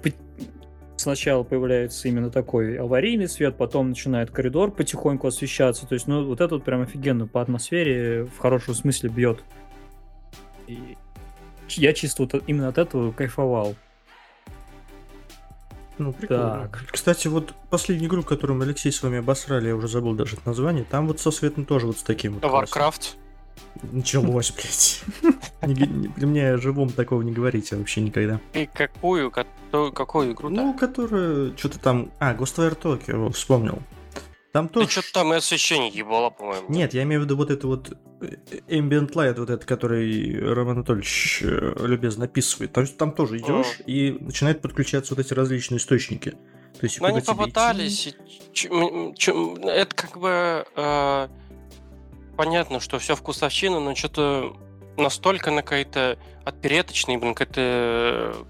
сначала 0.96 1.42
появляется 1.42 2.08
именно 2.08 2.30
такой 2.30 2.78
аварийный 2.78 3.28
свет, 3.28 3.56
потом 3.56 3.90
начинает 3.90 4.30
коридор 4.30 4.70
потихоньку 4.70 5.26
освещаться. 5.26 5.86
То 5.86 5.94
есть, 5.94 6.06
ну, 6.06 6.24
вот 6.24 6.40
это 6.40 6.54
вот 6.54 6.64
прям 6.64 6.82
офигенно 6.82 7.26
по 7.26 7.42
атмосфере 7.42 8.24
в 8.24 8.38
хорошем 8.38 8.74
смысле 8.74 9.10
бьет. 9.10 9.42
И 10.66 10.96
я 11.70 11.92
чисто 11.92 12.22
вот 12.22 12.42
именно 12.46 12.68
от 12.68 12.78
этого 12.78 13.12
кайфовал. 13.12 13.74
Ну, 15.98 16.12
прикольно. 16.12 16.68
Так. 16.72 16.84
Кстати, 16.90 17.28
вот 17.28 17.54
последнюю 17.70 18.08
игру, 18.08 18.22
которую 18.22 18.58
мы, 18.58 18.64
Алексей, 18.64 18.90
с 18.90 19.02
вами 19.02 19.18
обосрали, 19.18 19.68
я 19.68 19.76
уже 19.76 19.88
забыл 19.88 20.14
даже 20.14 20.36
это 20.36 20.48
название, 20.48 20.84
там 20.84 21.06
вот 21.06 21.20
со 21.20 21.30
светом 21.30 21.64
тоже 21.64 21.86
вот 21.86 21.98
с 21.98 22.02
таким 22.02 22.34
вот. 22.34 22.42
Warcraft? 22.42 23.16
Началось, 23.82 24.52
блядь. 24.52 25.02
Для 26.16 26.26
меня 26.26 26.56
живом 26.58 26.90
такого 26.90 27.22
не 27.22 27.32
говорите 27.32 27.76
вообще 27.76 28.00
никогда. 28.00 28.40
И 28.52 28.68
какую? 28.72 29.32
Какую 29.70 30.32
игру? 30.32 30.48
Ну, 30.48 30.74
которая 30.74 31.56
что-то 31.56 31.78
там... 31.78 32.10
А, 32.18 32.34
Ghostwire 32.34 32.78
Tokyo, 32.80 33.32
вспомнил. 33.32 33.78
Там 34.54 34.68
тоже... 34.68 34.86
Ты 34.86 34.92
что-то 34.92 35.12
там 35.14 35.34
и 35.34 35.36
освещение 35.38 35.88
ебало, 35.88 36.30
по-моему. 36.30 36.66
Нет, 36.68 36.94
я 36.94 37.02
имею 37.02 37.22
в 37.22 37.24
виду 37.24 37.36
вот 37.36 37.50
это 37.50 37.66
вот 37.66 37.90
э, 38.20 38.36
Ambient 38.68 39.10
Light, 39.14 39.34
вот 39.36 39.50
это, 39.50 39.66
который 39.66 40.38
Роман 40.38 40.76
Анатольевич 40.76 41.40
э, 41.42 41.74
любезно 41.84 42.26
описывает. 42.26 42.72
Там, 42.72 42.86
там 42.86 43.10
тоже 43.10 43.38
идешь 43.38 43.80
mm. 43.80 43.84
и 43.86 44.12
начинают 44.12 44.62
подключаться 44.62 45.16
вот 45.16 45.26
эти 45.26 45.34
различные 45.34 45.78
источники. 45.78 46.30
То 46.30 46.82
есть, 46.82 47.00
Но 47.00 47.08
они 47.08 47.20
попытались. 47.20 48.14
Идти... 48.52 48.68
Это 48.68 49.96
как 49.96 50.18
бы 50.18 50.64
э, 50.76 51.28
понятно, 52.36 52.78
что 52.78 53.00
все 53.00 53.16
вкусовщина, 53.16 53.80
но 53.80 53.96
что-то 53.96 54.56
настолько 54.96 55.50
на 55.50 55.62
какая-то 55.62 56.16
отпереточная, 56.44 57.18
блин, 57.18 57.34
какая-то 57.34 58.46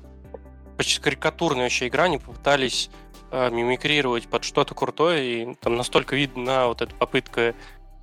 почти 0.77 1.01
карикатурная 1.01 1.63
вообще 1.63 1.89
игра, 1.89 2.09
не 2.09 2.19
попытались 2.19 2.91
э, 3.35 3.51
мимикрировать 3.51 4.29
под 4.29 4.45
что-то 4.45 4.75
крутое, 4.75 5.43
и 5.43 5.55
там 5.57 5.77
настолько 5.77 6.15
видна 6.15 6.69
вот 6.69 6.83
эта 6.83 6.95
попытка 6.95 7.55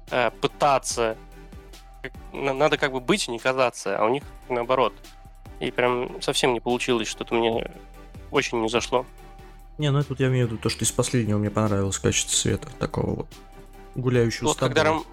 э, 0.09 0.31
пытаться 0.41 1.17
надо 2.33 2.77
как 2.77 2.91
бы 2.91 2.99
быть 2.99 3.27
и 3.27 3.31
не 3.31 3.39
казаться, 3.39 3.97
а 3.97 4.05
у 4.05 4.09
них 4.09 4.23
наоборот. 4.49 4.93
И 5.59 5.71
прям 5.71 6.21
совсем 6.21 6.53
не 6.53 6.59
получилось, 6.59 7.07
что-то 7.07 7.35
мне 7.35 7.69
очень 8.31 8.61
не 8.61 8.69
зашло. 8.69 9.05
Не, 9.77 9.91
ну 9.91 10.03
тут 10.03 10.19
я 10.19 10.27
имею 10.27 10.47
в 10.47 10.51
виду 10.51 10.61
то, 10.61 10.69
что 10.69 10.83
из 10.83 10.91
последнего 10.91 11.37
мне 11.37 11.49
понравилось 11.49 11.99
качество 11.99 12.35
света, 12.35 12.69
такого 12.79 13.15
вот 13.15 13.27
гуляющего 13.95 14.47
Вот 14.47 14.57
когда 14.57 14.83
ром... 14.83 15.05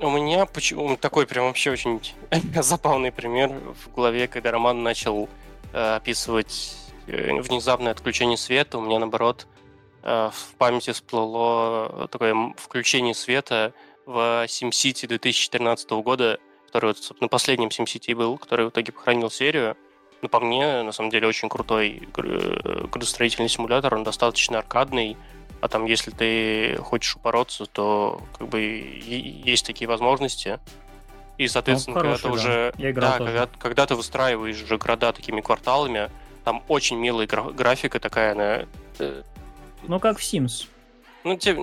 у 0.00 0.10
меня 0.10 0.46
почему 0.46 0.96
такой 0.96 1.26
прям 1.26 1.46
вообще 1.46 1.70
очень 1.70 2.00
забавный 2.62 3.12
пример 3.12 3.52
в 3.84 3.94
голове, 3.94 4.26
когда 4.26 4.50
Роман 4.50 4.82
начал 4.82 5.28
э, 5.72 5.96
описывать 5.96 6.76
внезапное 7.06 7.92
отключение 7.92 8.36
света, 8.36 8.78
у 8.78 8.80
меня 8.80 8.98
наоборот 8.98 9.46
э, 10.02 10.30
в 10.32 10.54
памяти 10.56 10.92
всплыло 10.92 12.08
такое 12.10 12.54
включение 12.56 13.14
света 13.14 13.72
в 14.06 14.44
SimCity 14.46 15.06
2014 15.06 15.90
года, 15.90 16.38
который 16.66 16.86
вот 16.86 17.20
на 17.20 17.28
последнем 17.28 17.68
SimCity 17.68 18.14
был, 18.14 18.38
который 18.38 18.66
в 18.66 18.70
итоге 18.70 18.92
похоронил 18.92 19.30
серию. 19.30 19.76
Ну, 20.22 20.28
по 20.28 20.40
мне, 20.40 20.82
на 20.82 20.92
самом 20.92 21.10
деле, 21.10 21.28
очень 21.28 21.48
крутой 21.48 22.08
градостроительный 22.14 23.48
симулятор, 23.48 23.94
он 23.94 24.02
достаточно 24.02 24.58
аркадный, 24.58 25.16
а 25.60 25.68
там, 25.68 25.84
если 25.84 26.10
ты 26.10 26.76
хочешь 26.82 27.16
упороться, 27.16 27.66
то 27.66 28.22
как 28.38 28.48
бы 28.48 28.60
есть 28.60 29.66
такие 29.66 29.88
возможности. 29.88 30.58
И, 31.38 31.48
соответственно, 31.48 31.96
ну, 31.96 32.02
хороший, 32.02 32.22
когда 32.22 32.28
ты 32.28 32.40
уже... 32.40 32.74
Я 32.78 32.92
да, 32.92 33.18
когда, 33.18 33.48
когда 33.58 33.86
ты 33.86 33.94
выстраиваешь 33.94 34.56
же 34.56 34.78
города 34.78 35.12
такими 35.12 35.40
кварталами, 35.40 36.10
там 36.46 36.62
очень 36.68 36.96
милая 36.96 37.26
гра- 37.26 37.50
графика 37.50 37.98
такая, 37.98 38.30
она... 38.30 38.66
Э, 39.00 39.22
ну, 39.88 39.98
как 39.98 40.20
в 40.20 40.22
Sims. 40.22 40.68
Ну, 41.24 41.36
те, 41.36 41.58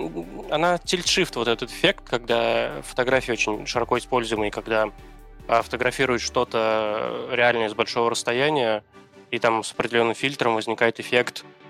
она 0.50 0.76
тильт-шифт, 0.76 1.36
вот 1.36 1.48
этот 1.48 1.70
эффект, 1.70 2.04
когда 2.06 2.82
фотографии 2.82 3.32
очень 3.32 3.66
широко 3.66 3.96
используемые, 3.96 4.50
когда 4.50 4.90
а, 5.48 5.62
фотографируешь 5.62 6.20
что-то 6.20 7.30
реальное 7.32 7.70
с 7.70 7.74
большого 7.74 8.10
расстояния, 8.10 8.84
и 9.30 9.38
там 9.38 9.64
с 9.64 9.72
определенным 9.72 10.14
фильтром 10.14 10.54
возникает 10.54 11.00
эффект 11.00 11.46
Э, 11.46 11.63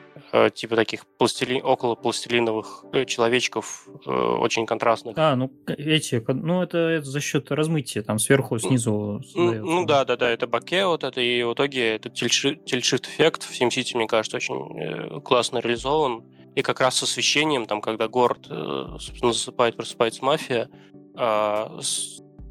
типа 0.54 0.76
таких 0.76 1.06
пластили... 1.06 1.60
около 1.60 1.94
пластилиновых 1.94 2.84
э, 2.92 3.04
человечков 3.04 3.88
э, 4.06 4.10
очень 4.10 4.66
контрастных. 4.66 5.16
А, 5.16 5.36
ну 5.36 5.52
эти, 5.66 6.22
ну 6.28 6.62
это, 6.62 6.78
это 6.78 7.06
за 7.06 7.20
счет 7.20 7.50
размытия, 7.50 8.02
там 8.02 8.18
сверху, 8.18 8.58
снизу. 8.58 9.22
Ну, 9.34 9.52
ну 9.64 9.86
да, 9.86 10.04
да, 10.04 10.16
да, 10.16 10.30
это 10.30 10.46
баке 10.46 10.86
вот 10.86 11.04
это, 11.04 11.20
и 11.20 11.42
в 11.42 11.54
итоге 11.54 11.96
этот 11.96 12.14
тильшифт 12.14 13.06
эффект 13.06 13.42
в 13.42 13.52
SimCity, 13.52 13.96
мне 13.96 14.06
кажется, 14.06 14.36
очень 14.36 15.20
классно 15.22 15.58
реализован. 15.58 16.24
И 16.54 16.62
как 16.62 16.80
раз 16.80 16.96
с 16.96 17.02
освещением, 17.02 17.66
там, 17.66 17.80
когда 17.80 18.06
город, 18.06 18.46
собственно, 18.46 19.32
засыпает, 19.32 19.76
просыпается 19.76 20.24
мафия, 20.24 20.70
а, 21.16 21.80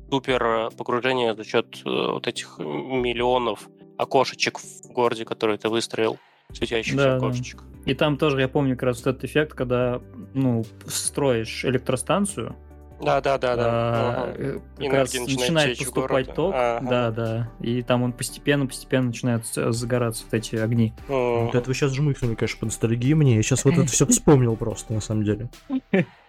супер 0.10 0.71
погружение 0.78 1.34
за 1.36 1.45
счет 1.45 1.82
вот 1.86 2.28
этих 2.28 2.60
миллионов 2.60 3.69
окошечек 3.97 4.60
в 4.60 4.91
городе, 4.91 5.23
которые 5.23 5.58
ты 5.58 5.69
выстроил 5.69 6.19
светящихся 6.54 6.98
да, 6.98 7.16
окошечек. 7.18 7.62
Да. 7.62 7.92
И 7.92 7.94
там 7.96 8.18
тоже, 8.18 8.39
я 8.39 8.48
помню, 8.48 8.76
как 8.76 8.84
раз 8.84 8.98
вот 9.04 9.08
этот 9.08 9.26
эффект, 9.26 9.54
когда, 9.54 10.02
ну, 10.34 10.63
строишь 10.88 11.66
электростанцию, 11.66 12.56
да, 13.02 13.22
да, 13.22 13.38
да, 13.38 13.56
да. 13.56 13.66
А, 13.66 14.34
ага. 14.34 14.62
Как 14.78 14.94
раз 14.94 15.13
начинает, 15.13 15.39
начинает 15.39 15.78
поступать 15.78 16.34
ток. 16.34 16.54
Ага. 16.56 16.89
Да, 16.89 17.12
да. 17.12 17.52
И 17.60 17.82
там 17.82 18.04
он 18.04 18.13
постепенно, 18.13 18.66
постепенно 18.66 19.08
начинает 19.08 19.46
загораться 19.46 20.24
вот 20.24 20.34
эти 20.34 20.56
огни. 20.56 20.94
Ага. 21.10 21.46
Вот 21.46 21.56
это 21.56 21.68
вы 21.68 21.74
сейчас 21.74 21.94
жмыхнули, 21.94 22.36
конечно, 22.36 22.60
по 22.60 22.66
ностальгии 22.66 23.13
мне. 23.13 23.36
Я 23.36 23.44
сейчас 23.44 23.66
вот 23.66 23.74
это 23.74 23.88
все 23.88 24.06
вспомнил 24.06 24.56
просто, 24.56 24.94
на 24.94 25.02
самом 25.02 25.24
деле. 25.24 25.50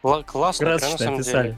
Классно, 0.02 0.70
на 0.70 0.78
самом 0.78 1.20
деле. 1.20 1.56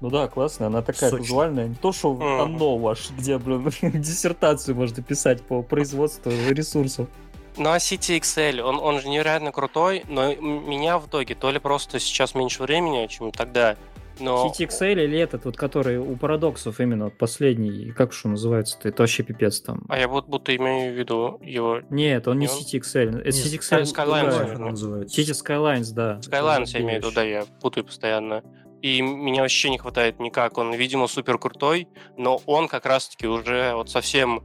Ну 0.00 0.10
да, 0.10 0.28
классно, 0.28 0.66
она 0.66 0.82
такая 0.82 1.10
Сочно. 1.10 1.24
визуальная. 1.24 1.68
Не 1.68 1.74
то, 1.74 1.92
что 1.92 2.14
mm. 2.14 2.42
оно 2.42 2.76
ваш, 2.76 3.10
где, 3.10 3.38
блин, 3.38 3.70
диссертацию 3.82 4.74
можно 4.74 5.02
писать 5.02 5.42
по 5.42 5.62
производству 5.62 6.30
ресурсов. 6.50 7.08
Ну 7.56 7.70
а 7.70 7.78
CTXL, 7.78 8.60
он, 8.60 8.78
он 8.78 9.00
же 9.00 9.08
невероятно 9.08 9.50
крутой, 9.50 10.04
но 10.08 10.34
меня 10.34 10.98
в 10.98 11.06
итоге 11.06 11.34
то 11.34 11.50
ли 11.50 11.58
просто 11.58 11.98
сейчас 11.98 12.34
меньше 12.34 12.62
времени, 12.62 13.06
чем 13.06 13.32
тогда, 13.32 13.76
но... 14.18 14.46
CTXL 14.46 15.04
или 15.04 15.18
этот, 15.18 15.44
вот 15.44 15.56
который 15.56 15.98
у 15.98 16.16
парадоксов 16.16 16.80
именно, 16.80 17.10
последний, 17.10 17.92
как 17.92 18.12
что 18.12 18.28
называется-то, 18.28 18.88
это 18.88 19.02
вообще 19.02 19.22
пипец 19.22 19.60
там. 19.60 19.84
А 19.88 19.98
я 19.98 20.08
вот 20.08 20.26
будто 20.26 20.54
имею 20.56 20.94
в 20.94 20.98
виду 20.98 21.38
его... 21.42 21.80
Нет, 21.90 22.26
он 22.28 22.38
не, 22.38 22.46
не 22.46 22.52
CTXL, 22.52 23.20
это 23.20 23.28
CTXL... 23.28 23.82
Skylines 23.82 24.58
называется. 24.58 25.20
City 25.20 25.32
Skylines, 25.32 25.92
да. 25.94 26.20
Skylines 26.20 26.66
я 26.68 26.80
имею 26.80 27.00
в 27.00 27.04
виду, 27.04 27.14
да, 27.14 27.22
я 27.22 27.44
путаю 27.60 27.84
постоянно 27.84 28.42
и 28.86 29.02
меня 29.02 29.42
вообще 29.42 29.68
не 29.70 29.78
хватает 29.78 30.20
никак. 30.20 30.58
Он, 30.58 30.72
видимо, 30.72 31.08
супер 31.08 31.38
крутой, 31.38 31.88
но 32.16 32.40
он 32.46 32.68
как 32.68 32.86
раз-таки 32.86 33.26
уже 33.26 33.74
вот 33.74 33.90
совсем... 33.90 34.44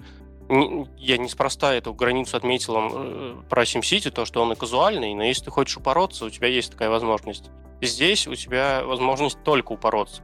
Я 0.97 1.17
неспроста 1.19 1.75
эту 1.75 1.93
границу 1.93 2.35
отметил 2.35 2.75
э, 2.75 3.35
про 3.47 3.63
SimCity, 3.63 4.09
то, 4.09 4.25
что 4.25 4.41
он 4.41 4.51
и 4.51 4.55
казуальный, 4.55 5.13
но 5.13 5.23
если 5.23 5.45
ты 5.45 5.51
хочешь 5.51 5.77
упороться, 5.77 6.25
у 6.25 6.29
тебя 6.29 6.47
есть 6.47 6.71
такая 6.71 6.89
возможность. 6.89 7.51
Здесь 7.81 8.27
у 8.27 8.33
тебя 8.33 8.83
возможность 8.83 9.41
только 9.43 9.73
упороться. 9.73 10.23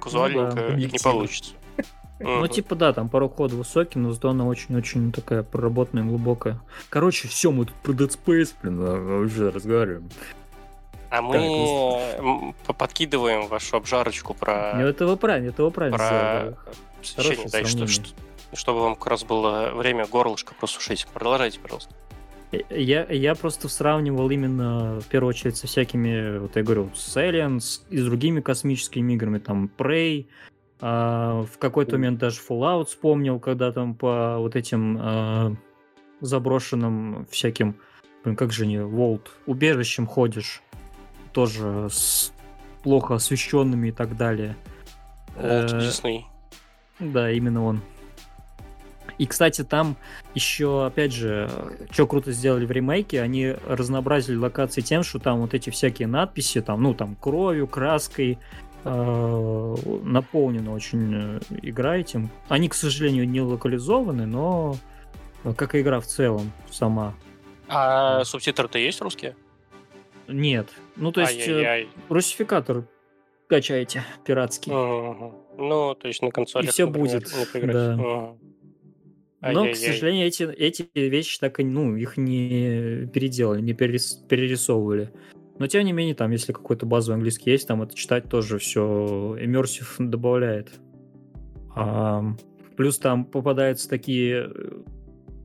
Казуальненько 0.00 0.54
ну, 0.54 0.68
да, 0.68 0.74
не 0.76 0.98
получится. 1.02 1.54
Ну, 2.24 2.46
типа, 2.46 2.76
да, 2.76 2.92
там 2.92 3.08
порог 3.08 3.34
хода 3.34 3.56
высокий, 3.56 3.98
но 3.98 4.12
зато 4.12 4.30
она 4.30 4.46
очень-очень 4.46 5.10
такая 5.10 5.42
проработанная, 5.42 6.04
глубокая. 6.04 6.60
Короче, 6.88 7.26
все, 7.26 7.50
мы 7.50 7.64
тут 7.64 7.74
про 7.82 7.92
Dead 7.94 8.16
Space, 8.16 8.54
блин, 8.62 8.80
уже 9.24 9.50
разговариваем. 9.50 10.08
А 11.12 11.20
мы 11.20 12.54
так, 12.66 12.74
подкидываем 12.78 13.46
вашу 13.46 13.76
обжарочку 13.76 14.32
про... 14.32 14.72
Ну, 14.76 14.86
это 14.86 15.06
вы 15.06 15.18
правильно, 15.18 15.50
это 15.50 15.62
вы 15.62 15.70
правильно 15.70 15.98
про... 15.98 16.74
Свечение, 17.02 17.48
да, 17.52 17.64
что, 17.66 17.86
что, 17.86 18.06
чтобы 18.54 18.80
вам 18.80 18.96
как 18.96 19.08
раз 19.08 19.22
было 19.22 19.72
время 19.74 20.06
горлышко 20.06 20.54
просушить. 20.54 21.06
Продолжайте, 21.12 21.60
пожалуйста. 21.60 21.94
Я, 22.70 23.04
я 23.10 23.34
просто 23.34 23.68
сравнивал 23.68 24.30
именно, 24.30 25.00
в 25.00 25.06
первую 25.08 25.28
очередь, 25.28 25.58
со 25.58 25.66
всякими, 25.66 26.38
вот 26.38 26.56
я 26.56 26.62
говорю, 26.62 26.90
с 26.94 27.14
Aliens 27.18 27.82
и 27.90 27.98
с 27.98 28.06
другими 28.06 28.40
космическими 28.40 29.12
играми, 29.12 29.38
там, 29.38 29.70
Prey, 29.76 30.28
а, 30.80 31.42
в 31.42 31.58
какой-то 31.58 31.92
момент 31.92 32.20
даже 32.20 32.40
Fallout 32.40 32.86
вспомнил, 32.86 33.38
когда 33.38 33.70
там 33.70 33.94
по 33.94 34.38
вот 34.38 34.56
этим 34.56 34.98
а, 34.98 35.54
заброшенным 36.22 37.26
всяким, 37.30 37.76
блин, 38.24 38.34
как 38.34 38.50
же 38.50 38.64
не, 38.64 38.82
Волт, 38.82 39.30
убежищем 39.44 40.06
ходишь, 40.06 40.62
тоже 41.32 41.88
с 41.90 42.32
плохо 42.82 43.14
освещенными 43.14 43.88
и 43.88 43.92
так 43.92 44.16
далее. 44.16 44.56
Walt 45.36 45.68
Disney. 45.68 46.22
Да, 46.98 47.30
именно 47.30 47.64
он. 47.64 47.80
И, 49.18 49.26
кстати, 49.26 49.62
там 49.62 49.96
еще, 50.34 50.86
опять 50.86 51.12
же, 51.12 51.50
что 51.90 52.06
круто 52.06 52.32
сделали 52.32 52.66
в 52.66 52.70
ремейке, 52.70 53.20
они 53.20 53.54
разнообразили 53.66 54.36
локации 54.36 54.80
тем, 54.80 55.02
что 55.02 55.18
там 55.18 55.40
вот 55.40 55.54
эти 55.54 55.70
всякие 55.70 56.08
надписи, 56.08 56.60
там, 56.60 56.82
ну, 56.82 56.94
там, 56.94 57.14
кровью, 57.16 57.66
краской, 57.66 58.38
э, 58.84 59.76
наполнена 60.02 60.72
очень 60.72 61.14
э, 61.14 61.40
игра 61.62 61.98
этим. 61.98 62.30
Они, 62.48 62.68
к 62.68 62.74
сожалению, 62.74 63.28
не 63.28 63.40
локализованы, 63.40 64.26
но 64.26 64.76
как 65.56 65.74
игра 65.76 66.00
в 66.00 66.06
целом 66.06 66.52
сама. 66.70 67.14
А 67.68 68.24
субтитры-то 68.24 68.78
есть 68.78 69.00
русские? 69.00 69.36
Нет. 70.26 70.68
Ну, 70.96 71.12
то 71.12 71.20
есть, 71.22 71.40
Ай-яй-яй. 71.40 71.88
русификатор 72.08 72.84
качаете 73.48 74.04
пиратский. 74.24 74.72
Угу. 74.72 75.32
Ну, 75.58 75.94
то 75.94 76.08
есть 76.08 76.22
на 76.22 76.30
консоли. 76.30 76.66
И 76.66 76.68
все 76.68 76.86
будет. 76.86 77.24
Да. 77.54 77.94
Угу. 77.94 78.38
Но, 79.42 79.72
к 79.72 79.76
сожалению, 79.76 80.28
эти, 80.28 80.44
эти 80.44 80.88
вещи 80.94 81.40
так 81.40 81.58
и, 81.58 81.64
ну, 81.64 81.96
их 81.96 82.16
не 82.16 83.06
переделали, 83.12 83.60
не 83.60 83.74
перерис, 83.74 84.14
перерисовывали. 84.28 85.12
Но, 85.58 85.66
тем 85.66 85.84
не 85.84 85.92
менее, 85.92 86.14
там, 86.14 86.30
если 86.30 86.52
какой-то 86.52 86.86
базовый 86.86 87.16
английский 87.16 87.50
есть, 87.50 87.66
там 87.66 87.82
это 87.82 87.94
читать 87.94 88.28
тоже 88.28 88.58
все 88.58 89.36
иммерсив 89.40 89.96
добавляет. 89.98 90.70
А, 91.74 92.24
плюс 92.76 92.98
там 92.98 93.24
попадаются 93.24 93.88
такие 93.88 94.50
э, 94.54 94.82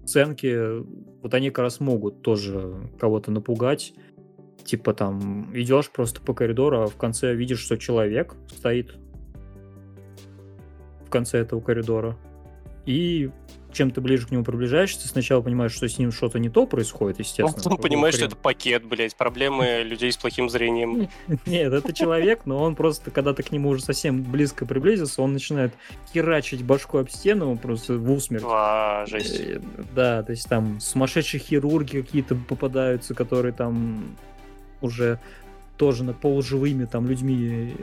сценки, 0.06 0.84
вот 1.22 1.34
они 1.34 1.50
как 1.50 1.64
раз 1.64 1.80
могут 1.80 2.22
тоже 2.22 2.76
кого-то 3.00 3.32
напугать 3.32 3.94
типа 4.68 4.94
там 4.94 5.50
идешь 5.58 5.90
просто 5.90 6.22
по 6.22 6.34
коридору, 6.34 6.82
а 6.82 6.88
в 6.88 6.96
конце 6.98 7.34
видишь, 7.34 7.60
что 7.60 7.78
человек 7.78 8.36
стоит 8.58 8.96
в 11.06 11.10
конце 11.10 11.40
этого 11.40 11.62
коридора. 11.62 12.18
И 12.86 13.32
чем 13.74 13.92
ты 13.92 14.02
ближе 14.02 14.28
к 14.28 14.32
нему 14.32 14.44
приближаешься, 14.44 15.02
ты 15.04 15.08
сначала 15.08 15.42
понимаешь, 15.42 15.72
что 15.72 15.88
с 15.88 15.98
ним 15.98 16.12
что-то 16.12 16.40
не 16.40 16.50
то 16.50 16.66
происходит, 16.66 17.20
естественно. 17.20 17.64
Потом 17.64 17.78
понимаешь, 17.78 18.16
что 18.16 18.26
это 18.26 18.36
пакет, 18.36 18.84
блядь, 18.86 19.16
проблемы 19.16 19.84
людей 19.86 20.12
с 20.12 20.18
плохим 20.18 20.50
зрением. 20.50 21.10
Нет, 21.46 21.74
это 21.74 21.94
человек, 21.94 22.42
но 22.46 22.62
он 22.62 22.76
просто, 22.76 23.12
когда 23.12 23.34
ты 23.34 23.44
к 23.44 23.52
нему 23.52 23.70
уже 23.70 23.84
совсем 23.84 24.24
близко 24.24 24.66
приблизился, 24.66 25.22
он 25.22 25.34
начинает 25.34 25.74
херачить 26.14 26.64
башку 26.64 26.98
об 26.98 27.10
стену 27.10 27.58
просто 27.58 27.98
в 27.98 28.12
усмерть. 28.12 28.44
А, 28.48 29.06
жесть. 29.06 29.40
Э, 29.40 29.62
да, 29.96 30.24
то 30.24 30.32
есть 30.32 30.48
там 30.50 30.80
сумасшедшие 30.80 31.40
хирурги 31.40 32.02
какие-то 32.02 32.36
попадаются, 32.36 33.14
которые 33.14 33.54
там 33.54 34.18
уже 34.82 35.20
тоже 35.78 36.04
на 36.04 36.14
полуживыми 36.14 36.86
там 36.86 37.08
людьми 37.08 37.76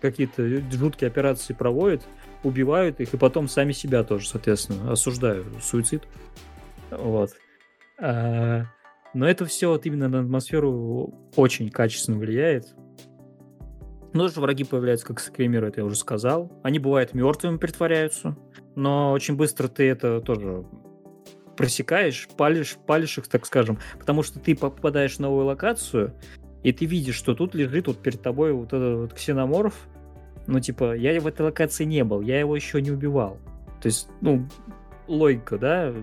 какие-то 0.00 0.46
жуткие 0.72 1.08
операции 1.08 1.52
проводят, 1.52 2.02
убивают 2.42 3.00
их, 3.00 3.12
и 3.12 3.16
потом 3.16 3.48
сами 3.48 3.72
себя 3.72 4.02
тоже, 4.02 4.26
соответственно, 4.28 4.92
осуждают. 4.92 5.46
Суицид. 5.62 6.02
Вот. 6.90 7.30
А, 7.98 8.64
но 9.12 9.28
это 9.28 9.44
все 9.44 9.68
вот 9.68 9.86
именно 9.86 10.08
на 10.08 10.20
атмосферу 10.20 11.12
очень 11.36 11.70
качественно 11.70 12.18
влияет. 12.18 12.74
Ну, 14.12 14.28
же 14.28 14.40
враги 14.40 14.64
появляются 14.64 15.06
как 15.06 15.20
скримеры, 15.20 15.68
это 15.68 15.80
я 15.80 15.84
уже 15.84 15.96
сказал. 15.96 16.50
Они 16.64 16.78
бывают 16.78 17.14
мертвыми 17.14 17.58
притворяются, 17.58 18.36
но 18.74 19.12
очень 19.12 19.36
быстро 19.36 19.68
ты 19.68 19.88
это 19.88 20.20
тоже 20.20 20.64
просекаешь, 21.60 22.26
палишь, 22.38 22.78
палишь 22.86 23.18
их, 23.18 23.28
так 23.28 23.44
скажем, 23.44 23.78
потому 23.98 24.22
что 24.22 24.40
ты 24.40 24.56
попадаешь 24.56 25.16
в 25.16 25.18
новую 25.18 25.44
локацию, 25.44 26.14
и 26.62 26.72
ты 26.72 26.86
видишь, 26.86 27.16
что 27.16 27.34
тут 27.34 27.54
лежит 27.54 27.86
вот 27.86 27.98
перед 27.98 28.22
тобой 28.22 28.54
вот 28.54 28.68
этот 28.68 28.98
вот 28.98 29.12
ксеноморф, 29.12 29.74
ну, 30.46 30.58
типа, 30.58 30.96
я 30.96 31.20
в 31.20 31.26
этой 31.26 31.42
локации 31.42 31.84
не 31.84 32.02
был, 32.02 32.22
я 32.22 32.40
его 32.40 32.56
еще 32.56 32.80
не 32.80 32.90
убивал. 32.90 33.36
То 33.82 33.88
есть, 33.88 34.08
ну, 34.22 34.48
логика, 35.06 35.58
да, 35.58 35.94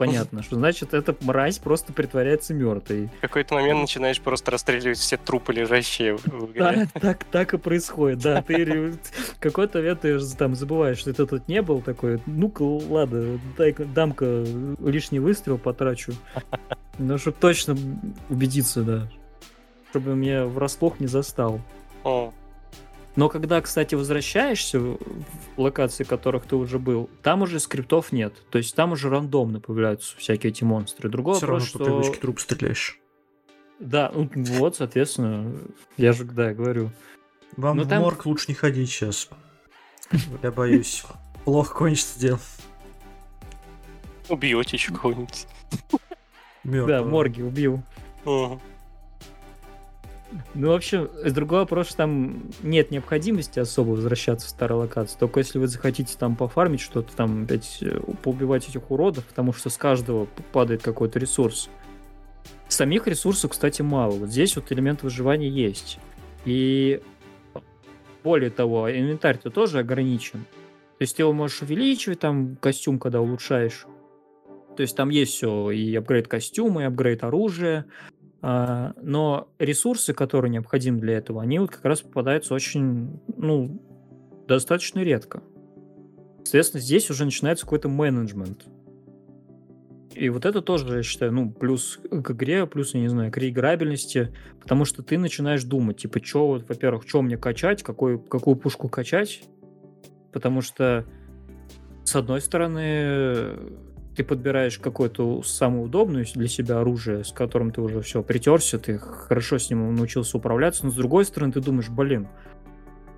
понятно, 0.00 0.42
что 0.42 0.56
значит 0.56 0.94
эта 0.94 1.14
мразь 1.20 1.58
просто 1.58 1.92
притворяется 1.92 2.54
мертвой. 2.54 3.10
В 3.18 3.20
какой-то 3.20 3.54
момент 3.54 3.82
начинаешь 3.82 4.18
просто 4.18 4.50
расстреливать 4.50 4.98
все 4.98 5.18
трупы, 5.18 5.52
лежащие 5.52 6.16
в 6.16 6.26
игре. 6.50 6.88
Да, 6.94 7.00
так, 7.00 7.24
так 7.24 7.52
и 7.52 7.58
происходит, 7.58 8.20
да. 8.20 8.40
Ты 8.40 8.94
какой-то 9.38 9.78
момент 9.78 10.00
ты 10.00 10.18
там 10.36 10.54
забываешь, 10.54 10.96
что 10.96 11.12
ты 11.12 11.26
тут 11.26 11.46
не 11.48 11.60
был 11.60 11.82
такой, 11.82 12.18
ну-ка, 12.24 12.62
ладно, 12.62 13.38
дам-ка 13.94 14.46
лишний 14.80 15.18
выстрел 15.18 15.58
потрачу. 15.58 16.14
Ну, 16.98 17.18
чтобы 17.18 17.36
точно 17.38 17.76
убедиться, 18.30 18.82
да. 18.82 19.08
Чтобы 19.90 20.16
меня 20.16 20.46
врасплох 20.46 20.98
не 20.98 21.08
застал. 21.08 21.60
О. 22.04 22.32
Но 23.20 23.28
когда, 23.28 23.60
кстати, 23.60 23.94
возвращаешься 23.94 24.80
в 24.80 24.98
локации, 25.58 26.04
в 26.04 26.08
которых 26.08 26.46
ты 26.46 26.56
уже 26.56 26.78
был, 26.78 27.10
там 27.22 27.42
уже 27.42 27.60
скриптов 27.60 28.12
нет. 28.12 28.32
То 28.48 28.56
есть 28.56 28.74
там 28.74 28.92
уже 28.92 29.10
рандомно 29.10 29.60
появляются 29.60 30.16
всякие 30.16 30.52
эти 30.52 30.64
монстры. 30.64 31.10
Другой 31.10 31.34
Все 31.34 31.44
вопрос, 31.44 31.64
равно 31.64 31.66
что... 31.68 31.78
по 31.80 31.84
привычке 31.84 32.18
труп 32.18 32.40
стреляешь. 32.40 32.98
Да, 33.78 34.10
ну, 34.14 34.30
вот, 34.34 34.76
соответственно, 34.76 35.54
я 35.98 36.14
же, 36.14 36.24
да, 36.24 36.54
говорю. 36.54 36.92
Вам 37.58 37.76
Но 37.76 37.82
в 37.82 37.88
там- 37.88 38.00
морг 38.00 38.24
лучше 38.24 38.46
не 38.48 38.54
ходить 38.54 38.88
сейчас. 38.88 39.28
Я 40.42 40.50
боюсь. 40.50 41.04
Плохо 41.44 41.74
кончится 41.74 42.18
дело. 42.18 42.40
Убьете 44.30 44.78
еще 44.78 44.94
кого-нибудь. 44.94 45.46
Да, 46.64 47.02
морги 47.02 47.42
убил. 47.42 47.82
Ну, 50.54 50.68
в 50.68 50.74
общем, 50.74 51.10
другой 51.32 51.60
вопрос, 51.60 51.88
что 51.88 51.98
там 51.98 52.42
нет 52.62 52.90
необходимости 52.90 53.58
особо 53.58 53.90
возвращаться 53.90 54.46
в 54.46 54.50
старую 54.50 54.82
локацию. 54.82 55.18
Только 55.18 55.40
если 55.40 55.58
вы 55.58 55.66
захотите 55.66 56.16
там 56.16 56.36
пофармить 56.36 56.80
что-то, 56.80 57.14
там 57.16 57.44
опять 57.44 57.78
э, 57.80 57.98
поубивать 58.22 58.68
этих 58.68 58.90
уродов, 58.90 59.24
потому 59.24 59.52
что 59.52 59.70
с 59.70 59.76
каждого 59.76 60.26
падает 60.52 60.82
какой-то 60.82 61.18
ресурс. 61.18 61.68
Самих 62.68 63.08
ресурсов, 63.08 63.50
кстати, 63.50 63.82
мало. 63.82 64.12
Вот 64.12 64.28
здесь 64.28 64.54
вот 64.54 64.70
элемент 64.70 65.02
выживания 65.02 65.48
есть. 65.48 65.98
И 66.44 67.02
более 68.22 68.50
того, 68.50 68.90
инвентарь-то 68.90 69.50
тоже 69.50 69.80
ограничен. 69.80 70.44
То 70.98 71.02
есть 71.02 71.16
ты 71.16 71.22
его 71.22 71.32
можешь 71.32 71.62
увеличивать, 71.62 72.20
там, 72.20 72.56
костюм, 72.56 72.98
когда 72.98 73.20
улучшаешь. 73.20 73.86
То 74.76 74.82
есть 74.82 74.96
там 74.96 75.08
есть 75.08 75.32
все, 75.32 75.70
и 75.70 75.94
апгрейд 75.96 76.28
костюма, 76.28 76.82
и 76.82 76.84
апгрейд 76.84 77.24
оружия, 77.24 77.86
а, 77.86 78.09
но 78.42 79.48
ресурсы, 79.58 80.14
которые 80.14 80.50
необходимы 80.50 81.00
для 81.00 81.18
этого, 81.18 81.42
они 81.42 81.58
вот 81.58 81.70
как 81.70 81.84
раз 81.84 82.00
попадаются 82.00 82.54
очень, 82.54 83.20
ну, 83.36 83.82
достаточно 84.48 85.00
редко. 85.00 85.42
Соответственно, 86.38 86.80
здесь 86.80 87.10
уже 87.10 87.24
начинается 87.24 87.64
какой-то 87.64 87.88
менеджмент. 87.88 88.64
И 90.14 90.28
вот 90.28 90.44
это 90.44 90.60
тоже, 90.60 90.96
я 90.96 91.02
считаю, 91.02 91.32
ну, 91.32 91.50
плюс 91.50 92.00
к 92.10 92.30
игре, 92.32 92.66
плюс, 92.66 92.94
я 92.94 93.00
не 93.00 93.08
знаю, 93.08 93.30
к 93.30 93.36
реиграбельности, 93.36 94.34
потому 94.58 94.84
что 94.84 95.02
ты 95.02 95.16
начинаешь 95.18 95.62
думать, 95.62 95.98
типа, 95.98 96.24
что, 96.24 96.48
вот, 96.48 96.68
во-первых, 96.68 97.08
что 97.08 97.22
мне 97.22 97.36
качать, 97.36 97.82
какую, 97.82 98.18
какую 98.18 98.56
пушку 98.56 98.88
качать, 98.88 99.42
потому 100.32 100.62
что, 100.62 101.06
с 102.04 102.16
одной 102.16 102.40
стороны, 102.40 103.56
ты 104.20 104.24
подбираешь 104.24 104.78
какое-то 104.78 105.42
самое 105.42 105.82
удобное 105.82 106.26
для 106.34 106.46
себя 106.46 106.80
оружие, 106.80 107.24
с 107.24 107.32
которым 107.32 107.70
ты 107.70 107.80
уже 107.80 108.02
все 108.02 108.22
притерся, 108.22 108.78
ты 108.78 108.98
хорошо 108.98 109.58
с 109.58 109.70
ним 109.70 109.94
научился 109.94 110.36
управляться, 110.36 110.84
но 110.84 110.92
с 110.92 110.94
другой 110.94 111.24
стороны 111.24 111.54
ты 111.54 111.60
думаешь, 111.62 111.88
блин, 111.88 112.28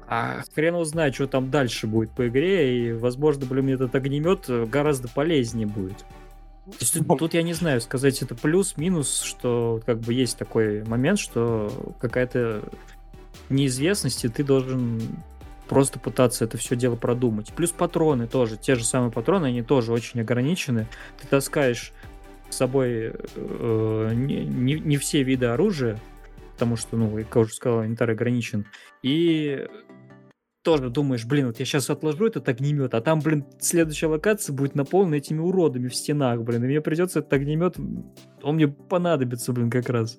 а 0.07 0.43
хрен 0.55 0.75
его 0.75 0.85
знает, 0.85 1.17
что 1.17 1.27
там 1.27 1.51
дальше 1.51 1.89
будет 1.89 2.13
по 2.13 2.29
игре, 2.29 2.79
и, 2.79 2.93
возможно, 2.93 3.47
блин, 3.47 3.71
этот 3.71 3.93
огнемет 3.97 4.49
гораздо 4.71 5.09
полезнее 5.09 5.67
будет. 5.67 5.99
То 6.67 6.77
есть 6.79 6.97
тут, 7.19 7.35
я 7.35 7.43
не 7.43 7.55
знаю, 7.55 7.81
сказать 7.81 8.23
это 8.23 8.37
плюс-минус, 8.37 9.23
что 9.23 9.81
как 9.85 9.99
бы 9.99 10.15
есть 10.15 10.39
такой 10.39 10.85
момент, 10.85 11.19
что 11.19 11.97
какая-то 11.99 12.63
неизвестность, 13.49 14.25
и 14.25 14.29
ты 14.29 14.45
должен 14.45 15.01
просто 15.73 15.99
пытаться 15.99 16.45
это 16.45 16.59
все 16.59 16.77
дело 16.77 16.97
продумать. 16.97 17.51
Плюс 17.55 17.71
патроны 17.71 18.27
тоже, 18.27 18.59
те 18.59 18.75
же 18.75 18.85
самые 18.85 19.11
патроны, 19.11 19.47
они 19.47 19.63
тоже 19.63 19.91
очень 19.91 20.21
ограничены. 20.21 20.87
Ты 21.19 21.27
таскаешь 21.27 21.95
с 22.51 22.57
собой 22.57 23.15
э, 23.37 24.11
не, 24.13 24.45
не- 24.45 24.81
не 24.81 24.97
все 24.99 25.23
виды 25.23 25.47
оружия, 25.47 25.99
потому 26.53 26.77
что, 26.77 26.99
ну, 26.99 27.17
как 27.25 27.37
уже 27.37 27.55
сказал, 27.55 27.85
инвентарь 27.85 28.13
ограничен. 28.13 28.67
И 29.03 29.67
тоже 30.63 30.91
думаешь, 30.91 31.25
блин, 31.25 31.47
вот 31.47 31.59
я 31.59 31.65
сейчас 31.65 31.89
отложу 31.89 32.27
этот 32.27 32.47
огнемет, 32.51 32.93
а 32.93 33.01
там, 33.01 33.21
блин, 33.21 33.47
следующая 33.59 34.09
локация 34.09 34.55
будет 34.55 34.75
наполнена 34.75 35.15
этими 35.15 35.39
уродами 35.39 35.89
в 35.89 35.95
стенах, 35.95 36.43
блин, 36.43 36.65
и 36.65 36.67
мне 36.67 36.83
придется 36.83 37.21
этот 37.21 37.33
огнемет, 37.33 37.79
он 38.43 38.57
мне 38.57 38.69
понадобится, 38.69 39.55
блин, 39.55 39.71
как 39.71 39.89
раз. 39.89 40.19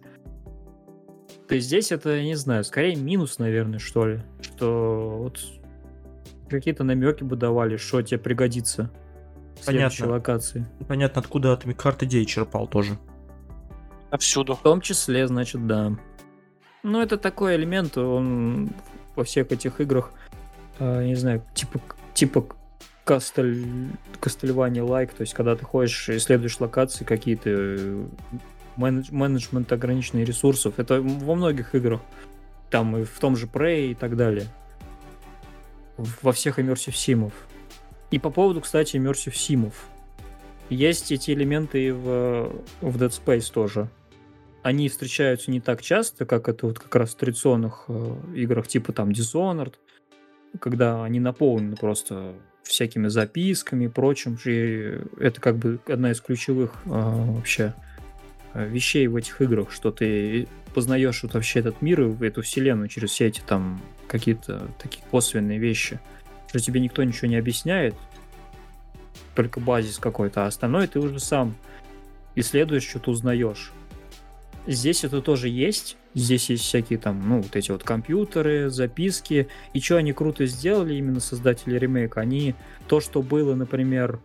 То 1.48 1.56
есть 1.56 1.68
здесь 1.68 1.92
это, 1.92 2.16
я 2.16 2.24
не 2.24 2.36
знаю, 2.36 2.64
скорее 2.64 2.96
минус, 2.96 3.38
наверное, 3.40 3.80
что 3.80 4.08
ли, 4.08 4.22
что 4.42 5.20
вот 5.24 5.40
какие-то 6.50 6.84
намеки 6.84 7.24
бы 7.24 7.36
давали, 7.36 7.78
что 7.78 8.02
тебе 8.02 8.20
пригодится 8.20 8.90
в 9.60 9.66
следующей 9.66 10.02
Понятно. 10.02 10.16
локации. 10.16 10.66
Понятно, 10.88 11.22
откуда 11.22 11.56
ты 11.58 11.74
карт 11.74 12.04
идей 12.04 12.26
черпал 12.26 12.68
тоже. 12.68 12.98
Повсюду. 14.10 14.56
В 14.56 14.62
том 14.62 14.80
числе, 14.80 15.28
значит, 15.28 15.66
да. 15.68 15.94
Ну, 16.84 17.02
это 17.02 17.18
такой 17.18 17.56
элемент, 17.56 17.98
он 17.98 18.70
во 19.16 19.24
всех 19.24 19.52
этих 19.52 19.82
играх, 19.82 20.12
э, 20.80 21.06
не 21.06 21.16
знаю, 21.16 21.44
типа, 21.56 21.80
типа 22.14 22.46
кастель, 23.04 23.66
кастельвания 24.20 24.84
лайк, 24.84 25.14
то 25.14 25.22
есть 25.22 25.34
когда 25.34 25.56
ты 25.56 25.66
ходишь 25.66 26.10
и 26.10 26.18
исследуешь 26.18 26.60
локации 26.60 27.04
какие-то, 27.04 28.06
менедж- 28.78 29.12
менеджмент 29.12 29.72
ограниченных 29.72 30.28
ресурсов, 30.28 30.80
это 30.80 31.02
во 31.02 31.36
многих 31.36 31.76
играх, 31.76 32.02
там 32.70 32.98
и 32.98 33.04
в 33.04 33.20
том 33.20 33.36
же 33.36 33.48
Prey 33.48 33.92
и 33.92 33.96
так 33.96 34.16
далее, 34.16 34.48
во 35.98 36.32
всех 36.32 36.60
Immersive 36.60 36.96
Симов. 36.96 37.34
И 38.12 38.20
по 38.20 38.30
поводу, 38.30 38.62
кстати, 38.62 38.98
Immersive 38.98 39.36
Симов. 39.36 39.88
Есть 40.70 41.12
эти 41.12 41.32
элементы 41.32 41.88
и 41.88 41.92
в, 41.92 42.52
в 42.82 42.98
Dead 42.98 43.10
Space 43.10 43.52
тоже 43.52 43.90
они 44.64 44.88
встречаются 44.88 45.52
не 45.52 45.60
так 45.60 45.82
часто, 45.82 46.26
как 46.26 46.48
это 46.48 46.66
вот 46.66 46.80
как 46.80 46.96
раз 46.96 47.12
в 47.12 47.18
традиционных 47.18 47.84
э, 47.90 48.16
играх 48.34 48.68
типа 48.68 48.94
там 48.94 49.10
Dishonored, 49.10 49.74
когда 50.60 51.04
они 51.04 51.20
наполнены 51.20 51.76
просто 51.76 52.34
всякими 52.64 53.10
записками 53.10 53.86
и 53.86 53.90
прочим. 53.90 54.38
И 54.46 55.02
это 55.20 55.42
как 55.42 55.58
бы 55.58 55.80
одна 55.86 56.12
из 56.12 56.22
ключевых 56.22 56.74
э, 56.86 56.90
вообще 56.90 57.74
вещей 58.54 59.08
в 59.08 59.16
этих 59.16 59.42
играх, 59.42 59.72
что 59.72 59.92
ты 59.92 60.48
познаешь 60.74 61.24
вот 61.24 61.34
вообще 61.34 61.60
этот 61.60 61.82
мир 61.82 62.02
и 62.02 62.26
эту 62.26 62.42
вселенную 62.42 62.88
через 62.88 63.12
все 63.12 63.28
эти 63.28 63.42
там 63.42 63.82
какие-то 64.08 64.68
такие 64.82 65.04
косвенные 65.10 65.60
вещи, 65.60 66.00
что 66.48 66.60
тебе 66.60 66.80
никто 66.80 67.04
ничего 67.04 67.28
не 67.28 67.36
объясняет, 67.36 67.96
только 69.36 69.60
базис 69.60 69.98
какой-то, 69.98 70.46
а 70.46 70.48
остальное 70.48 70.88
ты 70.88 71.00
уже 71.00 71.20
сам 71.20 71.56
исследуешь, 72.36 72.88
что-то 72.88 73.12
узнаешь. 73.12 73.72
Здесь 74.66 75.04
это 75.04 75.22
тоже 75.22 75.50
есть. 75.50 75.98
Здесь 76.14 76.50
есть 76.50 76.64
всякие 76.64 76.98
там, 76.98 77.28
ну, 77.28 77.42
вот 77.42 77.56
эти 77.56 77.72
вот 77.72 77.84
компьютеры, 77.84 78.70
записки. 78.70 79.48
И 79.74 79.82
что 79.82 79.98
они 79.98 80.14
круто 80.14 80.46
сделали, 80.46 80.96
именно 80.96 81.20
создатели 81.20 81.78
ремейка, 81.78 82.22
они 82.22 82.56
то, 82.88 83.02
что 83.02 83.22
было, 83.22 83.56
например, 83.56 84.20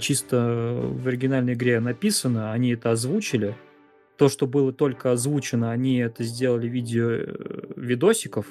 чисто 0.00 0.80
в 0.82 1.06
оригинальной 1.06 1.54
игре 1.54 1.80
написано, 1.80 2.52
они 2.52 2.72
это 2.72 2.90
озвучили. 2.90 3.56
То, 4.16 4.28
что 4.28 4.46
было 4.46 4.72
только 4.72 5.12
озвучено, 5.12 5.70
они 5.70 5.98
это 5.98 6.24
сделали 6.24 6.68
в 6.68 6.72
виде 6.72 7.00
э, 7.02 7.72
видосиков. 7.76 8.46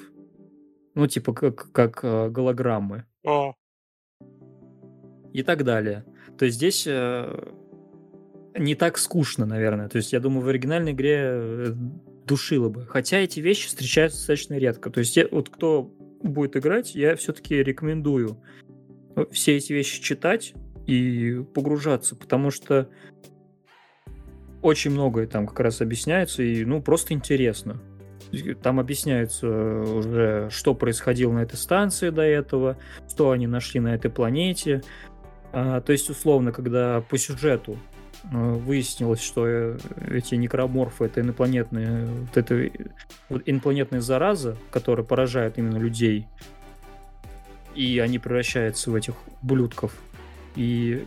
Ну, 0.94 1.06
типа 1.06 1.32
как, 1.32 1.70
как 1.70 2.00
э, 2.02 2.28
голограммы 2.30 3.04
О, 3.24 3.54
и 5.32 5.42
так 5.42 5.62
далее. 5.62 6.04
То 6.38 6.46
есть 6.46 6.56
здесь 6.56 6.84
э, 6.88 7.52
не 8.56 8.74
так 8.74 8.98
скучно, 8.98 9.46
наверное. 9.46 9.88
То 9.88 9.98
есть 9.98 10.12
я 10.12 10.20
думаю, 10.20 10.44
в 10.44 10.48
оригинальной 10.48 10.92
игре 10.92 11.74
душило 12.26 12.68
бы. 12.68 12.86
Хотя 12.86 13.18
эти 13.18 13.40
вещи 13.40 13.68
встречаются 13.68 14.18
достаточно 14.18 14.54
редко. 14.54 14.90
То 14.90 15.00
есть 15.00 15.14
те- 15.14 15.28
вот 15.30 15.50
кто 15.50 15.82
будет 16.22 16.56
играть, 16.56 16.94
я 16.94 17.14
все-таки 17.14 17.62
рекомендую 17.62 18.42
все 19.30 19.56
эти 19.56 19.72
вещи 19.72 20.02
читать 20.02 20.54
и 20.90 21.42
погружаться, 21.54 22.16
потому 22.16 22.50
что 22.50 22.88
очень 24.60 24.90
многое 24.90 25.26
там 25.26 25.46
как 25.46 25.60
раз 25.60 25.80
объясняется, 25.80 26.42
и 26.42 26.64
ну 26.64 26.82
просто 26.82 27.14
интересно. 27.14 27.80
Там 28.62 28.78
объясняется 28.78 29.48
уже, 29.48 30.48
что 30.50 30.74
происходило 30.74 31.32
на 31.32 31.40
этой 31.40 31.56
станции 31.56 32.10
до 32.10 32.22
этого, 32.22 32.76
что 33.08 33.30
они 33.30 33.46
нашли 33.46 33.80
на 33.80 33.94
этой 33.94 34.10
планете. 34.10 34.82
А, 35.52 35.80
то 35.80 35.92
есть, 35.92 36.10
условно, 36.10 36.52
когда 36.52 37.00
по 37.08 37.18
сюжету 37.18 37.76
а, 38.24 38.54
выяснилось, 38.54 39.20
что 39.20 39.46
э, 39.46 39.78
эти 40.10 40.36
некроморфы 40.36 41.06
это 41.06 41.22
инопланетные, 41.22 42.06
вот 42.06 42.36
это 42.36 42.70
вот 43.28 43.42
инопланетная 43.46 44.00
зараза, 44.00 44.56
которая 44.70 45.04
поражает 45.04 45.58
именно 45.58 45.78
людей, 45.78 46.26
и 47.74 47.98
они 47.98 48.20
превращаются 48.20 48.90
в 48.92 48.94
этих 48.94 49.14
блюдков. 49.42 49.92
И 50.56 51.06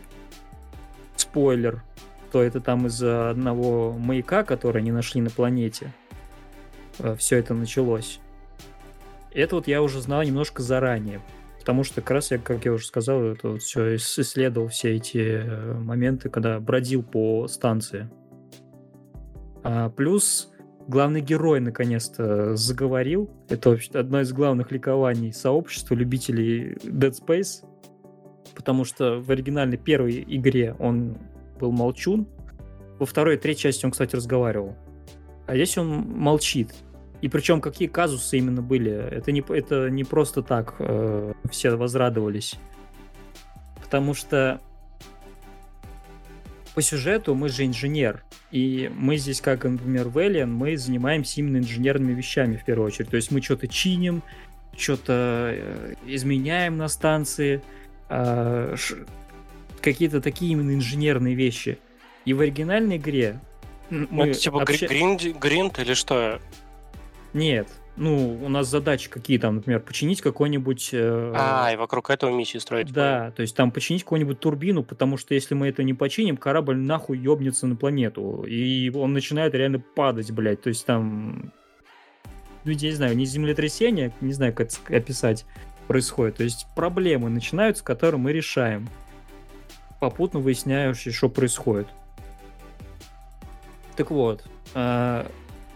спойлер, 1.16 1.82
то 2.32 2.42
это 2.42 2.60
там 2.60 2.86
из-за 2.86 3.30
одного 3.30 3.92
маяка, 3.92 4.42
который 4.44 4.82
они 4.82 4.92
нашли 4.92 5.20
на 5.20 5.30
планете. 5.30 5.92
Э, 6.98 7.14
все 7.16 7.38
это 7.38 7.54
началось. 7.54 8.20
Это 9.32 9.56
вот 9.56 9.66
я 9.66 9.82
уже 9.82 10.00
знал 10.00 10.22
немножко 10.22 10.62
заранее, 10.62 11.20
потому 11.58 11.82
что 11.82 12.00
как 12.00 12.12
раз 12.12 12.30
я, 12.30 12.38
как 12.38 12.64
я 12.64 12.72
уже 12.72 12.86
сказал, 12.86 13.22
это 13.22 13.48
вот 13.48 13.62
все 13.62 13.96
исследовал 13.96 14.68
все 14.68 14.94
эти 14.94 15.18
э, 15.18 15.74
моменты, 15.74 16.28
когда 16.28 16.60
бродил 16.60 17.02
по 17.02 17.48
станции. 17.48 18.08
А, 19.64 19.90
плюс 19.90 20.50
главный 20.86 21.20
герой 21.20 21.60
наконец-то 21.60 22.54
заговорил. 22.54 23.30
Это 23.48 23.70
вообще 23.70 23.90
одно 23.92 24.20
из 24.20 24.32
главных 24.32 24.70
ликований 24.70 25.32
сообщества 25.32 25.94
любителей 25.94 26.74
Dead 26.74 27.12
Space, 27.12 27.64
потому 28.54 28.84
что 28.84 29.20
в 29.20 29.30
оригинальной 29.30 29.76
первой 29.76 30.24
игре 30.26 30.74
он 30.78 31.18
был 31.58 31.72
молчун, 31.72 32.26
во 32.98 33.06
второй 33.06 33.34
и 33.34 33.38
третьей 33.38 33.62
части 33.62 33.84
он, 33.84 33.90
кстати, 33.90 34.16
разговаривал. 34.16 34.76
А 35.46 35.54
здесь 35.54 35.76
он 35.76 35.88
молчит. 35.88 36.74
И 37.20 37.28
причем 37.28 37.60
какие 37.60 37.88
казусы 37.88 38.38
именно 38.38 38.62
были? 38.62 38.92
Это 38.92 39.32
не, 39.32 39.42
это 39.48 39.88
не 39.88 40.04
просто 40.04 40.42
так 40.42 40.74
э, 40.78 41.32
все 41.50 41.74
возрадовались. 41.74 42.56
Потому 43.82 44.14
что 44.14 44.60
по 46.74 46.82
сюжету 46.82 47.34
мы 47.34 47.48
же 47.48 47.64
инженер. 47.64 48.24
И 48.50 48.90
мы 48.94 49.16
здесь, 49.16 49.40
как, 49.40 49.64
например, 49.64 50.08
в 50.08 50.18
Alien, 50.18 50.46
мы 50.46 50.76
занимаемся 50.76 51.40
именно 51.40 51.58
инженерными 51.58 52.12
вещами 52.12 52.56
в 52.56 52.64
первую 52.64 52.88
очередь. 52.88 53.10
То 53.10 53.16
есть 53.16 53.30
мы 53.30 53.40
что-то 53.40 53.68
чиним, 53.68 54.22
что-то 54.76 55.52
э, 55.54 55.94
изменяем 56.06 56.76
на 56.76 56.88
станции, 56.88 57.62
э, 58.14 58.76
какие-то 59.80 60.20
такие 60.20 60.52
именно 60.52 60.74
инженерные 60.74 61.34
вещи. 61.34 61.78
И 62.24 62.32
в 62.32 62.40
оригинальной 62.40 62.96
игре 62.96 63.40
мы 63.90 64.28
это 64.28 64.38
типа 64.38 64.62
общ... 64.62 64.82
гринд, 64.82 65.22
гринд 65.38 65.78
или 65.78 65.94
что? 65.94 66.40
Нет. 67.32 67.68
Ну, 67.96 68.40
у 68.42 68.48
нас 68.48 68.66
задачи 68.66 69.08
какие 69.08 69.38
там, 69.38 69.56
например, 69.56 69.80
починить 69.80 70.20
какой-нибудь... 70.20 70.90
Э... 70.92 71.32
А, 71.36 71.70
и 71.72 71.76
вокруг 71.76 72.10
этого 72.10 72.30
миссии 72.30 72.58
строить. 72.58 72.92
Да, 72.92 73.30
то 73.36 73.42
есть 73.42 73.54
там 73.54 73.70
починить 73.70 74.02
какую-нибудь 74.02 74.40
турбину, 74.40 74.82
потому 74.82 75.16
что 75.16 75.34
если 75.34 75.54
мы 75.54 75.68
это 75.68 75.84
не 75.84 75.94
починим, 75.94 76.36
корабль 76.36 76.76
нахуй 76.76 77.18
ёбнется 77.18 77.68
на 77.68 77.76
планету. 77.76 78.44
И 78.48 78.90
он 78.90 79.12
начинает 79.12 79.54
реально 79.54 79.78
падать, 79.78 80.32
блядь. 80.32 80.62
То 80.62 80.70
есть 80.70 80.84
там... 80.86 81.52
Ну, 82.64 82.72
я 82.72 82.88
не 82.88 82.94
знаю, 82.94 83.16
не 83.16 83.26
землетрясение, 83.26 84.12
не 84.20 84.32
знаю, 84.32 84.54
как 84.54 84.68
это 84.88 84.96
описать, 84.96 85.44
происходит. 85.86 86.36
То 86.36 86.44
есть 86.44 86.66
проблемы 86.74 87.30
начинаются, 87.30 87.84
которые 87.84 88.20
мы 88.20 88.32
решаем. 88.32 88.88
Попутно 90.00 90.40
выясняешь, 90.40 91.06
что 91.14 91.28
происходит. 91.28 91.88
Так 93.96 94.10
вот, 94.10 94.44
э, 94.74 95.26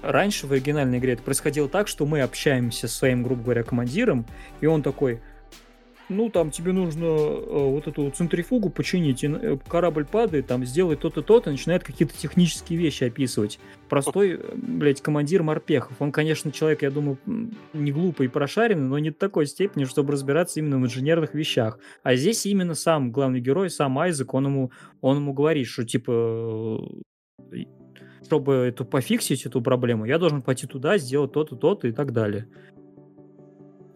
раньше 0.02 0.46
в 0.46 0.52
оригинальной 0.52 0.98
игре 0.98 1.14
это 1.14 1.22
происходило 1.22 1.68
так, 1.68 1.88
что 1.88 2.04
мы 2.04 2.20
общаемся 2.20 2.88
со 2.88 2.96
своим, 2.96 3.22
грубо 3.22 3.44
говоря, 3.44 3.62
командиром, 3.62 4.26
и 4.60 4.66
он 4.66 4.82
такой, 4.82 5.20
ну, 6.08 6.30
там 6.30 6.50
тебе 6.50 6.72
нужно 6.72 7.04
э, 7.04 7.70
вот 7.70 7.86
эту 7.86 8.10
центрифугу 8.10 8.70
починить, 8.70 9.24
и 9.24 9.28
э, 9.28 9.58
корабль 9.68 10.04
падает, 10.04 10.46
там, 10.46 10.64
сделай 10.64 10.96
то-то, 10.96 11.22
то-то, 11.22 11.50
начинает 11.50 11.84
какие-то 11.84 12.14
технические 12.16 12.78
вещи 12.78 13.04
описывать. 13.04 13.58
Простой, 13.88 14.40
блядь, 14.54 15.00
командир 15.00 15.42
морпехов. 15.42 15.96
Он, 16.00 16.12
конечно, 16.12 16.52
человек, 16.52 16.82
я 16.82 16.90
думаю, 16.90 17.18
не 17.72 17.92
глупый 17.92 18.26
и 18.26 18.30
прошаренный, 18.30 18.88
но 18.88 18.98
не 18.98 19.10
до 19.10 19.18
такой 19.18 19.46
степени, 19.46 19.84
чтобы 19.84 20.12
разбираться 20.12 20.60
именно 20.60 20.78
в 20.78 20.84
инженерных 20.84 21.34
вещах. 21.34 21.78
А 22.02 22.14
здесь 22.14 22.46
именно 22.46 22.74
сам 22.74 23.12
главный 23.12 23.40
герой, 23.40 23.70
сам 23.70 23.98
Айзек, 23.98 24.34
он 24.34 24.46
ему, 24.46 24.72
он 25.00 25.18
ему 25.18 25.32
говорит, 25.32 25.66
что, 25.66 25.84
типа, 25.84 26.88
чтобы 28.24 28.54
эту 28.54 28.84
пофиксить 28.84 29.46
эту 29.46 29.62
проблему, 29.62 30.04
я 30.04 30.18
должен 30.18 30.42
пойти 30.42 30.66
туда, 30.66 30.98
сделать 30.98 31.32
то-то, 31.32 31.56
то-то 31.56 31.88
и 31.88 31.92
так 31.92 32.12
далее. 32.12 32.48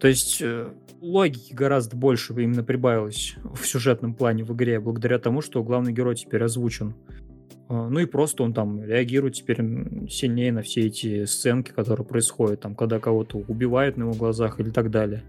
То 0.03 0.09
есть 0.09 0.41
э, 0.41 0.69
логики 0.99 1.53
гораздо 1.53 1.95
больше 1.95 2.33
именно 2.33 2.61
прибавилось 2.61 3.35
в 3.41 3.65
сюжетном 3.65 4.13
плане 4.13 4.43
в 4.43 4.53
игре, 4.53 4.81
благодаря 4.81 5.17
тому, 5.17 5.39
что 5.39 5.63
главный 5.63 5.93
герой 5.93 6.15
теперь 6.15 6.43
озвучен. 6.43 6.93
А, 7.69 7.87
ну 7.87 8.01
и 8.01 8.05
просто 8.05 8.43
он 8.43 8.53
там 8.53 8.83
реагирует 8.83 9.35
теперь 9.35 9.61
сильнее 10.09 10.51
на 10.51 10.61
все 10.61 10.87
эти 10.87 11.23
сценки, 11.23 11.71
которые 11.71 12.05
происходят, 12.05 12.59
там, 12.59 12.75
когда 12.75 12.99
кого-то 12.99 13.37
убивают 13.37 13.95
на 13.95 14.03
его 14.03 14.11
глазах 14.11 14.59
или 14.59 14.71
так 14.71 14.91
далее. 14.91 15.23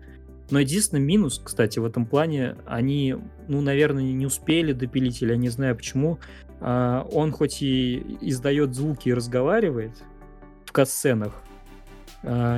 Но 0.50 0.58
единственный 0.58 1.04
минус, 1.04 1.40
кстати, 1.40 1.78
в 1.78 1.84
этом 1.84 2.04
плане, 2.04 2.56
они, 2.66 3.14
ну, 3.46 3.60
наверное, 3.60 4.02
не 4.02 4.26
успели 4.26 4.72
допилить, 4.72 5.22
или 5.22 5.30
я 5.30 5.36
не 5.36 5.50
знаю 5.50 5.76
почему, 5.76 6.18
а, 6.58 7.06
он 7.12 7.30
хоть 7.30 7.62
и 7.62 8.04
издает 8.20 8.74
звуки 8.74 9.08
и 9.08 9.14
разговаривает 9.14 9.92
в 10.64 10.72
катсценах, 10.72 11.44
а, 11.44 11.53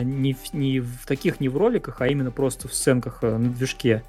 не, 0.03 0.33
в, 0.33 0.53
не 0.55 0.81
в 0.81 1.07
таких 1.07 1.41
не 1.41 1.49
в 1.49 1.57
роликах, 1.57 2.01
а 2.01 2.07
именно 2.07 2.31
просто 2.31 2.69
в 2.69 2.75
сценках 2.75 3.19
э, 3.23 3.37
на 3.37 3.51
движке, 3.51 4.05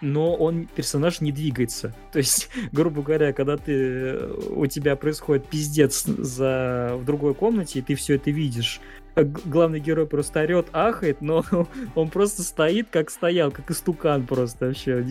но 0.00 0.34
он 0.34 0.66
персонаж 0.66 1.20
не 1.20 1.32
двигается. 1.32 1.94
То 2.12 2.18
есть, 2.18 2.48
грубо 2.72 3.02
говоря, 3.02 3.32
когда 3.32 3.56
ты 3.56 3.72
э, 3.72 4.32
у 4.50 4.66
тебя 4.66 4.96
происходит 4.96 5.46
пиздец 5.46 6.04
за 6.04 6.92
в 6.94 7.04
другой 7.04 7.34
комнате, 7.34 7.78
и 7.78 7.82
ты 7.82 7.94
все 7.94 8.16
это 8.16 8.30
видишь, 8.30 8.80
э, 9.16 9.24
главный 9.24 9.80
герой 9.80 10.06
просто 10.06 10.40
орет, 10.40 10.68
ахает, 10.72 11.20
но 11.20 11.44
он 11.94 12.08
просто 12.10 12.42
стоит, 12.42 12.88
как 12.90 13.10
стоял, 13.10 13.50
как 13.50 13.70
истукан 13.70 14.26
просто 14.26 14.66
вообще. 14.66 15.04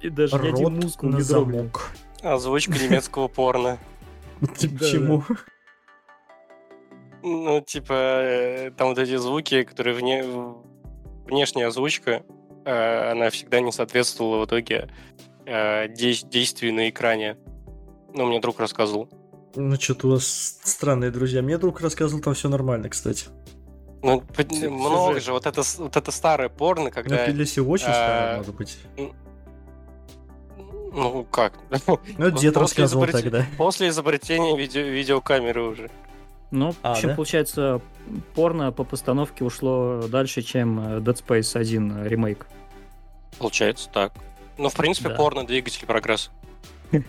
И 0.00 0.10
даже 0.10 0.36
Рот 0.36 0.44
ни 0.44 0.52
один 0.52 0.74
мускул 0.80 1.10
не 1.10 1.22
дрогнул. 1.22 1.70
Озвучка 2.22 2.72
немецкого 2.82 3.28
порно. 3.28 3.78
Почему? 4.40 5.24
Ну, 7.26 7.62
типа, 7.62 7.92
э, 7.94 8.70
там 8.76 8.88
вот 8.88 8.98
эти 8.98 9.16
звуки, 9.16 9.62
которые 9.64 9.96
вне... 9.96 10.24
внешняя 11.24 11.68
озвучка, 11.68 12.22
э, 12.66 13.12
она 13.12 13.30
всегда 13.30 13.60
не 13.60 13.72
соответствовала 13.72 14.42
в 14.42 14.46
итоге 14.46 14.90
э, 15.46 15.88
действию 15.88 16.74
на 16.74 16.90
экране. 16.90 17.38
Ну, 18.12 18.26
мне 18.26 18.40
друг 18.40 18.60
рассказывал. 18.60 19.08
Ну, 19.56 19.74
что-то 19.80 20.08
у 20.08 20.10
вас 20.10 20.60
странные 20.64 21.10
друзья. 21.10 21.40
Мне 21.40 21.56
друг 21.56 21.80
рассказывал, 21.80 22.22
там 22.22 22.34
все 22.34 22.50
нормально, 22.50 22.90
кстати. 22.90 23.28
Ну, 24.02 24.22
много 24.68 25.18
же. 25.18 25.32
Вот 25.32 25.46
это, 25.46 25.62
вот 25.78 25.96
это 25.96 26.10
старое 26.10 26.50
порно, 26.50 26.90
когда... 26.90 27.26
Ну, 27.26 27.32
если 27.32 27.60
очень 27.62 27.84
старое, 27.84 28.36
может 28.36 28.54
быть. 28.54 28.76
Ну, 30.92 31.24
как? 31.30 31.54
Ну, 32.18 32.30
дед 32.30 32.54
рассказывал 32.58 33.06
тогда. 33.06 33.46
После 33.56 33.88
изобретения 33.88 34.58
видео 34.58 34.82
видеокамеры 34.82 35.62
уже. 35.62 35.90
Ну, 36.54 36.72
а, 36.82 36.92
общем, 36.92 37.08
да? 37.08 37.14
получается, 37.16 37.80
порно 38.36 38.70
по 38.70 38.84
постановке 38.84 39.44
ушло 39.44 40.06
дальше, 40.06 40.40
чем 40.40 40.78
э, 40.78 41.00
Dead 41.00 41.26
Space 41.26 41.58
1 41.58 42.06
ремейк. 42.06 42.46
Получается 43.38 43.90
так. 43.92 44.12
Ну, 44.56 44.68
в 44.68 44.74
принципе, 44.74 45.08
да. 45.08 45.16
порно 45.16 45.44
двигатель 45.44 45.86
прогресса. 45.86 46.30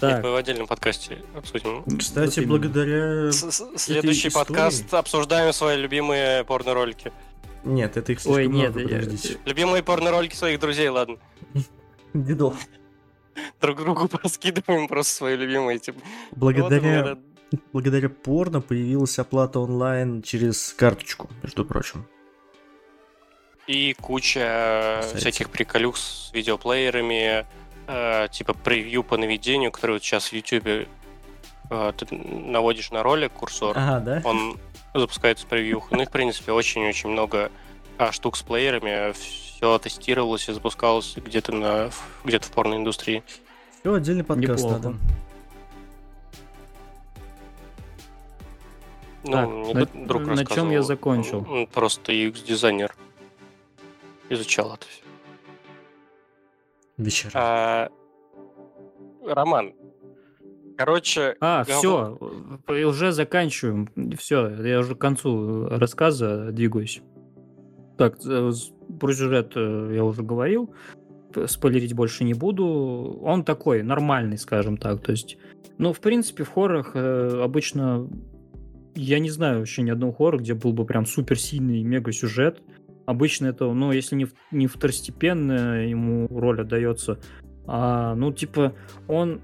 Так. 0.00 0.22
Мы 0.22 0.30
в 0.30 0.36
отдельном 0.36 0.68
подкасте 0.68 1.18
обсудим. 1.34 1.82
Кстати, 1.98 2.38
благодаря... 2.38 3.32
Следующий 3.32 4.30
подкаст 4.30 4.94
обсуждаем 4.94 5.52
свои 5.52 5.76
любимые 5.76 6.44
порно-ролики. 6.44 7.10
Нет, 7.64 7.96
это 7.96 8.12
их 8.12 8.20
слишком 8.20 8.36
Ой, 8.36 8.46
нет, 8.46 8.76
много, 8.76 8.88
подождите. 8.88 9.32
Я... 9.32 9.38
Любимые 9.44 9.82
порно-ролики 9.82 10.36
своих 10.36 10.60
друзей, 10.60 10.88
ладно. 10.88 11.16
Дедов. 12.14 12.54
Друг 13.60 13.78
другу 13.78 14.08
проскидываем 14.08 14.88
просто 14.88 15.14
свои 15.14 15.36
любимые. 15.36 15.78
Типа. 15.78 16.00
Благодаря... 16.32 17.02
Вот 17.04 17.18
Благодаря 17.72 18.10
порно 18.10 18.60
появилась 18.60 19.18
оплата 19.18 19.58
онлайн 19.58 20.22
через 20.22 20.74
карточку, 20.74 21.30
между 21.42 21.64
прочим. 21.64 22.06
И 23.66 23.94
куча 24.00 24.98
Кстати. 25.00 25.20
всяких 25.20 25.50
приколюх 25.50 25.96
с 25.96 26.30
видеоплеерами, 26.32 27.46
э, 27.86 28.28
типа 28.30 28.54
превью 28.54 29.02
по 29.02 29.16
наведению, 29.16 29.70
который 29.72 29.92
вот 29.92 30.02
сейчас 30.02 30.28
в 30.28 30.32
YouTube 30.32 30.88
э, 31.70 31.92
ты 31.96 32.14
наводишь 32.14 32.90
на 32.90 33.02
ролик 33.02 33.32
курсор, 33.32 33.76
ага, 33.78 34.00
да? 34.00 34.22
он 34.24 34.58
запускается 34.94 35.46
превьюха. 35.46 35.94
Ну 35.94 36.02
и, 36.02 36.06
в 36.06 36.10
принципе, 36.10 36.52
очень-очень 36.52 37.10
много 37.10 37.50
а, 37.98 38.12
штук 38.12 38.36
с 38.36 38.42
плеерами. 38.42 39.12
Все 39.58 39.76
тестировалось 39.80 40.48
и 40.48 40.52
запускалось 40.52 41.16
где-то 41.16 41.52
на 41.52 41.90
где-то 42.24 42.46
в 42.46 42.52
порноиндустрии. 42.52 43.24
Все, 43.80 43.92
отдельный 43.92 44.22
подкаст 44.22 44.62
Неплохо. 44.62 44.82
надо. 44.84 44.96
Ну, 49.24 49.32
Так, 49.32 49.48
мне 49.48 49.74
на- 49.74 50.06
друг 50.06 50.22
на 50.26 50.44
чём 50.44 50.70
я 50.70 50.82
закончил? 50.82 51.44
он 51.50 51.66
Просто 51.66 52.12
UX-дизайнер 52.12 52.94
изучал 54.28 54.74
это 54.74 54.86
все. 54.86 55.02
Вечера. 56.96 57.30
А, 57.34 57.88
Роман, 59.26 59.74
короче, 60.76 61.36
А, 61.40 61.64
говно. 61.64 62.16
все, 62.68 62.84
уже 62.86 63.10
заканчиваем. 63.10 63.88
Все, 64.16 64.50
я 64.64 64.78
уже 64.78 64.94
к 64.94 65.00
концу 65.00 65.66
рассказа 65.68 66.52
двигаюсь. 66.52 67.02
Так, 67.96 68.18
э, 68.24 68.52
про 69.00 69.12
сюжет 69.12 69.52
э, 69.56 69.92
я 69.94 70.04
уже 70.04 70.22
говорил. 70.22 70.70
Спойлерить 71.46 71.94
больше 71.94 72.24
не 72.24 72.34
буду. 72.34 73.18
Он 73.22 73.44
такой, 73.44 73.82
нормальный, 73.82 74.38
скажем 74.38 74.76
так. 74.76 75.02
То 75.02 75.12
есть, 75.12 75.36
ну, 75.76 75.92
в 75.92 76.00
принципе, 76.00 76.44
в 76.44 76.50
хоррорах 76.50 76.92
э, 76.94 77.42
обычно... 77.42 78.08
Я 78.94 79.20
не 79.20 79.30
знаю 79.30 79.58
вообще 79.58 79.82
ни 79.82 79.90
одного 79.90 80.12
хоррора, 80.12 80.38
где 80.38 80.54
был 80.54 80.72
бы 80.72 80.84
прям 80.84 81.06
супер 81.06 81.38
сильный 81.38 81.82
мега 81.82 82.12
сюжет. 82.12 82.62
Обычно 83.06 83.46
это, 83.46 83.72
ну, 83.72 83.92
если 83.92 84.16
не, 84.16 84.26
не 84.50 84.66
второстепенная 84.66 85.86
ему 85.86 86.26
роль 86.28 86.60
отдается, 86.60 87.18
а, 87.66 88.14
ну, 88.14 88.32
типа, 88.32 88.74
он 89.06 89.40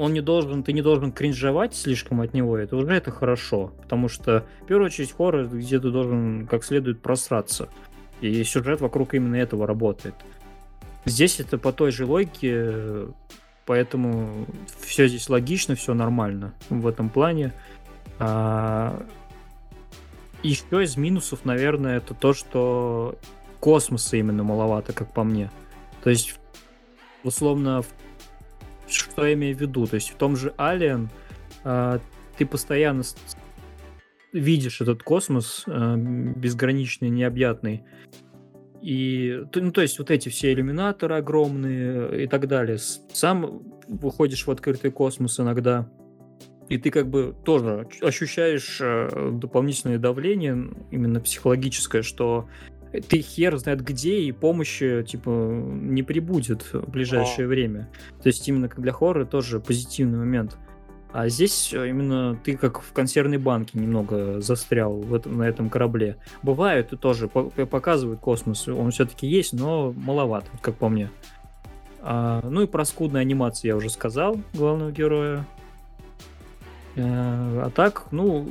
он 0.00 0.14
не 0.14 0.22
должен, 0.22 0.62
ты 0.62 0.72
не 0.72 0.80
должен 0.80 1.12
кринжевать 1.12 1.74
слишком 1.74 2.22
от 2.22 2.32
него, 2.32 2.56
это 2.56 2.74
уже 2.74 2.94
это 2.94 3.10
хорошо, 3.10 3.74
потому 3.82 4.08
что 4.08 4.46
в 4.62 4.66
первую 4.66 4.86
очередь 4.86 5.12
хоррор, 5.12 5.46
где 5.46 5.78
ты 5.78 5.90
должен 5.90 6.46
как 6.46 6.64
следует 6.64 7.02
просраться, 7.02 7.68
и 8.20 8.44
сюжет 8.44 8.80
вокруг 8.80 9.14
именно 9.14 9.36
этого 9.36 9.66
работает. 9.66 10.14
Здесь 11.04 11.40
это 11.40 11.58
по 11.58 11.72
той 11.72 11.92
же 11.92 12.04
логике, 12.06 13.06
поэтому 13.64 14.46
все 14.80 15.08
здесь 15.08 15.28
логично, 15.28 15.74
все 15.74 15.94
нормально 15.94 16.52
в 16.68 16.86
этом 16.86 17.08
плане. 17.08 17.52
А, 18.18 19.02
Еще 20.42 20.82
из 20.82 20.96
минусов, 20.96 21.44
наверное, 21.44 21.98
это 21.98 22.14
то, 22.14 22.34
что 22.34 23.16
космоса 23.60 24.16
именно 24.16 24.42
маловато, 24.42 24.92
как 24.92 25.12
по 25.12 25.24
мне. 25.24 25.50
То 26.02 26.10
есть, 26.10 26.38
условно, 27.24 27.82
что 28.88 29.26
я 29.26 29.34
имею 29.34 29.56
в 29.56 29.60
виду? 29.60 29.86
То 29.86 29.94
есть 29.94 30.10
в 30.10 30.16
том 30.16 30.36
же 30.36 30.52
Alien 30.58 31.08
а, 31.64 32.00
ты 32.36 32.46
постоянно 32.46 33.02
видишь 34.32 34.80
этот 34.80 35.02
космос 35.02 35.64
а, 35.66 35.96
безграничный, 35.96 37.10
необъятный. 37.10 37.84
И, 38.82 39.42
ну, 39.54 39.72
то 39.72 39.82
есть 39.82 39.98
вот 39.98 40.10
эти 40.10 40.28
все 40.30 40.52
иллюминаторы 40.52 41.16
огромные 41.16 42.24
и 42.24 42.26
так 42.26 42.48
далее. 42.48 42.78
Сам 43.12 43.62
выходишь 43.88 44.46
в 44.46 44.50
открытый 44.50 44.90
космос 44.90 45.38
иногда, 45.38 45.90
и 46.68 46.78
ты 46.78 46.90
как 46.90 47.08
бы 47.08 47.34
тоже 47.44 47.86
ощущаешь 48.00 48.78
э, 48.80 49.32
дополнительное 49.32 49.98
давление, 49.98 50.70
именно 50.90 51.20
психологическое, 51.20 52.02
что 52.02 52.48
ты 53.08 53.20
хер 53.20 53.56
знает 53.58 53.82
где, 53.82 54.20
и 54.20 54.32
помощи, 54.32 55.04
типа, 55.06 55.30
не 55.30 56.02
прибудет 56.02 56.62
в 56.72 56.90
ближайшее 56.90 57.46
время. 57.48 57.88
То 58.22 58.28
есть 58.28 58.46
именно 58.48 58.68
как 58.68 58.80
для 58.80 58.92
хоррора 58.92 59.26
тоже 59.26 59.60
позитивный 59.60 60.18
момент. 60.18 60.58
А 61.12 61.28
здесь 61.28 61.72
э, 61.74 61.88
именно 61.88 62.38
ты 62.44 62.56
как 62.56 62.80
в 62.82 62.92
консервной 62.92 63.38
банке 63.38 63.78
немного 63.78 64.40
застрял 64.40 64.92
в 64.94 65.12
этом, 65.14 65.38
на 65.38 65.42
этом 65.42 65.68
корабле. 65.68 66.16
Бывают 66.42 66.92
и 66.92 66.96
тоже 66.96 67.26
по- 67.26 67.44
показывают 67.50 68.20
космос, 68.20 68.68
он 68.68 68.90
все-таки 68.92 69.26
есть, 69.26 69.52
но 69.52 69.92
маловато, 69.96 70.46
как 70.60 70.76
по 70.76 70.88
мне. 70.88 71.10
А, 72.02 72.40
ну 72.48 72.62
и 72.62 72.66
про 72.66 72.84
скудную 72.84 73.22
анимацию 73.22 73.70
я 73.70 73.76
уже 73.76 73.90
сказал, 73.90 74.38
главного 74.54 74.92
героя. 74.92 75.44
Э, 76.96 77.62
А 77.64 77.70
так, 77.74 78.06
ну, 78.12 78.48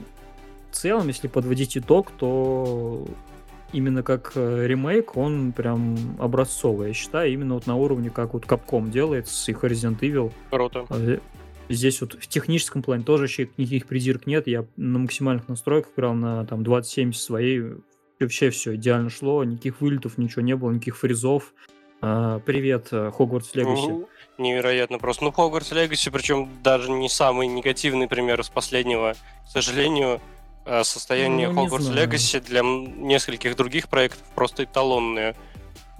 в 0.72 0.76
целом, 0.76 1.08
если 1.08 1.28
подводить 1.28 1.78
итог, 1.78 2.12
то 2.12 3.06
именно 3.72 4.04
как 4.04 4.34
э, 4.36 4.66
ремейк, 4.68 5.16
он 5.16 5.52
прям 5.52 5.96
образцовый, 6.20 6.90
я 6.90 6.94
считаю, 6.94 7.32
именно 7.32 7.54
вот 7.56 7.68
на 7.68 7.76
уровне, 7.76 8.10
как 8.10 8.34
вот 8.34 8.46
Capcom 8.46 8.90
делает 8.90 9.28
с 9.28 9.48
их 9.50 9.64
Resident 9.64 10.00
Evil. 10.00 10.32
Круто. 10.50 10.86
Здесь 11.70 12.02
вот 12.02 12.14
в 12.14 12.28
техническом 12.28 12.82
плане 12.82 13.04
тоже 13.04 13.26
еще 13.26 13.50
никаких 13.58 13.86
придирок 13.86 14.26
нет. 14.26 14.48
Я 14.48 14.66
на 14.76 15.00
максимальных 15.00 15.48
настройках 15.48 15.92
играл 15.96 16.14
на 16.16 16.46
там 16.46 16.64
2070 16.64 17.22
своей. 17.22 17.64
Вообще 18.20 18.50
все 18.50 18.76
идеально 18.76 19.10
шло, 19.10 19.44
никаких 19.44 19.80
вылетов, 19.80 20.18
ничего 20.18 20.42
не 20.42 20.56
было, 20.56 20.72
никаких 20.72 20.98
фризов. 20.98 21.54
А, 22.02 22.40
привет, 22.40 22.88
э, 22.92 23.12
Хогвартс 23.16 23.54
Легаси. 23.56 23.88
Ну, 23.88 24.10
Невероятно 24.38 25.00
просто. 25.00 25.26
Ну, 25.26 25.32
Hogwarts 25.32 25.74
Legacy, 25.74 26.12
причем 26.12 26.50
даже 26.64 26.90
не 26.92 27.10
самый 27.10 27.48
негативный 27.48 28.08
пример 28.08 28.40
из 28.40 28.50
последнего, 28.50 29.16
к 29.46 29.50
сожалению, 29.50 30.22
э, 30.66 30.84
состояние 30.86 31.50
Ну, 31.50 31.68
знаю. 31.78 32.08
Legacy 32.08 32.40
для 32.46 32.62
нескольких 32.62 33.56
других 33.58 33.90
проектов 33.90 34.24
просто 34.34 34.64
эталонное. 34.64 35.36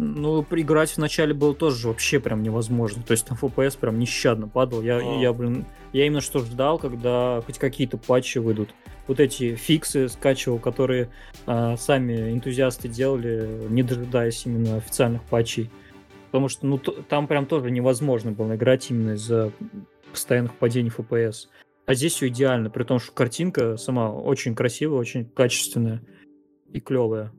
Ну, 0.02 0.46
играть 0.50 0.96
вначале 0.96 1.34
было 1.34 1.54
тоже 1.54 1.90
вообще 1.90 2.22
прям 2.22 2.42
невозможно. 2.42 3.04
То 3.04 3.12
есть 3.12 3.26
там 3.26 3.38
FPS 3.40 3.78
прям 3.78 4.00
нещадно 4.00 4.48
падал. 4.48 4.82
Я, 4.82 4.98
О. 4.98 5.20
я 5.22 5.34
блин, 5.34 5.66
я 5.92 6.06
именно 6.06 6.22
что 6.22 6.40
ждал, 6.40 6.80
когда 6.80 7.42
хоть 7.46 7.60
какие-то 7.60 7.98
патчи 7.98 8.38
выйдут. 8.38 8.74
Вот 9.08 9.20
эти 9.20 9.56
фиксы 9.56 10.08
скачивал, 10.08 10.58
которые 10.58 11.10
а, 11.46 11.76
сами 11.76 12.32
энтузиасты 12.32 12.88
делали, 12.88 13.68
не 13.68 13.84
дожидаясь 13.84 14.46
именно 14.46 14.78
официальных 14.78 15.22
патчей. 15.24 15.70
Потому 16.28 16.48
что 16.48 16.66
ну, 16.66 16.78
там 16.78 17.28
прям 17.28 17.46
тоже 17.46 17.70
невозможно 17.70 18.32
было 18.32 18.56
играть 18.56 18.90
именно 18.90 19.16
из-за 19.16 19.52
постоянных 20.12 20.56
падений 20.56 20.94
FPS. 20.98 21.48
А 21.86 21.94
здесь 21.94 22.14
все 22.14 22.30
идеально, 22.30 22.70
при 22.70 22.84
том, 22.84 23.00
что 23.00 23.12
картинка 23.12 23.76
сама 23.76 24.14
очень 24.14 24.56
красивая, 24.56 24.98
очень 24.98 25.26
качественная 25.26 26.02
и 26.72 26.80
клевая. 26.80 27.34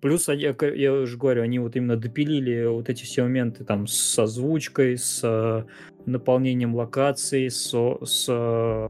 Плюс, 0.00 0.28
я, 0.28 0.54
я 0.74 0.92
уже 0.92 1.16
говорю, 1.16 1.42
они 1.42 1.58
вот 1.58 1.76
именно 1.76 1.96
допилили 1.96 2.66
вот 2.66 2.88
эти 2.88 3.04
все 3.04 3.22
моменты 3.22 3.64
там 3.64 3.86
с 3.86 4.18
озвучкой, 4.18 4.96
с 4.98 5.20
э, 5.24 5.64
наполнением 6.06 6.74
локаций, 6.74 7.50
со- 7.50 7.98
с, 8.04 8.26
э, 8.28 8.88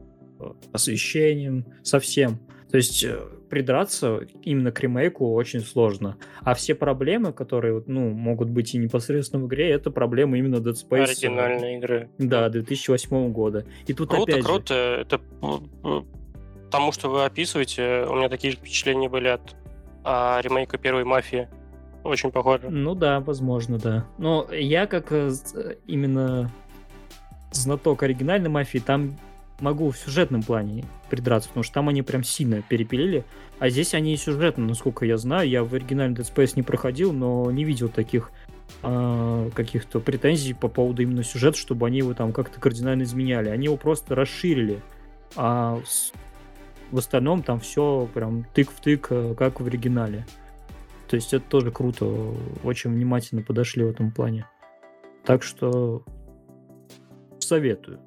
освещением, 0.73 1.65
со 1.83 1.99
всем. 1.99 2.39
То 2.69 2.77
есть 2.77 3.03
э, 3.03 3.17
придраться 3.49 4.27
именно 4.43 4.71
к 4.71 4.79
ремейку 4.81 5.33
очень 5.33 5.61
сложно. 5.61 6.17
А 6.41 6.53
все 6.53 6.75
проблемы, 6.75 7.31
которые 7.31 7.81
ну, 7.87 8.09
могут 8.09 8.49
быть 8.49 8.75
и 8.75 8.77
непосредственно 8.77 9.43
в 9.43 9.47
игре, 9.47 9.69
это 9.69 9.89
проблемы 9.89 10.37
именно 10.39 10.57
Dead 10.57 10.73
Space. 10.73 11.03
Оригинальные 11.03 11.77
игры. 11.77 12.09
Да, 12.17 12.49
2008 12.49 13.31
года. 13.31 13.65
И 13.87 13.93
тут 13.93 14.09
Круто, 14.09 14.23
опять 14.23 14.43
же- 14.43 14.43
круто. 14.47 14.73
Это 14.73 15.21
м, 15.41 15.69
м, 15.83 16.07
тому, 16.69 16.91
что 16.91 17.09
вы 17.09 17.23
описываете, 17.23 18.05
у 18.09 18.15
меня 18.15 18.27
такие 18.27 18.51
же 18.51 18.57
впечатления 18.57 19.07
были 19.07 19.29
от 19.29 19.55
а, 20.09 20.41
ремейка 20.41 20.77
первой 20.77 21.03
мафии. 21.03 21.49
Очень 22.03 22.31
похоже. 22.31 22.69
Ну 22.69 22.95
да, 22.95 23.19
возможно, 23.19 23.77
да. 23.77 24.05
Но 24.17 24.47
я 24.53 24.87
как 24.87 25.11
э, 25.11 25.31
э, 25.53 25.75
именно 25.85 26.49
знаток 27.51 28.03
оригинальной 28.03 28.49
мафии, 28.49 28.77
там 28.77 29.17
могу 29.59 29.91
в 29.91 29.97
сюжетном 29.97 30.43
плане 30.43 30.85
придраться, 31.09 31.49
потому 31.49 31.63
что 31.63 31.73
там 31.73 31.89
они 31.89 32.03
прям 32.03 32.23
сильно 32.23 32.61
перепилили, 32.61 33.25
а 33.59 33.69
здесь 33.69 33.93
они 33.93 34.13
и 34.13 34.17
сюжетно, 34.17 34.65
насколько 34.65 35.05
я 35.05 35.17
знаю, 35.17 35.49
я 35.49 35.63
в 35.63 35.73
оригинальный 35.73 36.15
Dead 36.15 36.33
Space 36.33 36.53
не 36.55 36.63
проходил, 36.63 37.11
но 37.11 37.51
не 37.51 37.65
видел 37.65 37.89
таких 37.89 38.31
а, 38.83 39.49
каких-то 39.49 39.99
претензий 39.99 40.53
по 40.53 40.69
поводу 40.69 41.01
именно 41.01 41.23
сюжета, 41.23 41.57
чтобы 41.57 41.87
они 41.87 41.97
его 41.97 42.13
там 42.13 42.31
как-то 42.31 42.61
кардинально 42.61 43.03
изменяли. 43.03 43.49
Они 43.49 43.65
его 43.65 43.75
просто 43.75 44.15
расширили, 44.15 44.79
а 45.35 45.81
в 46.91 46.97
остальном 46.97 47.43
там 47.43 47.59
все 47.59 48.09
прям 48.13 48.45
тык 48.53 48.71
в 48.71 48.79
тык, 48.81 49.07
э, 49.11 49.35
как 49.35 49.59
в 49.59 49.65
оригинале. 49.65 50.25
То 51.07 51.15
есть 51.15 51.33
это 51.33 51.45
тоже 51.47 51.71
круто, 51.71 52.05
очень 52.63 52.91
внимательно 52.91 53.41
подошли 53.41 53.83
в 53.83 53.89
этом 53.89 54.11
плане. 54.11 54.45
Так 55.23 55.43
что 55.43 56.03
советую. 57.39 57.99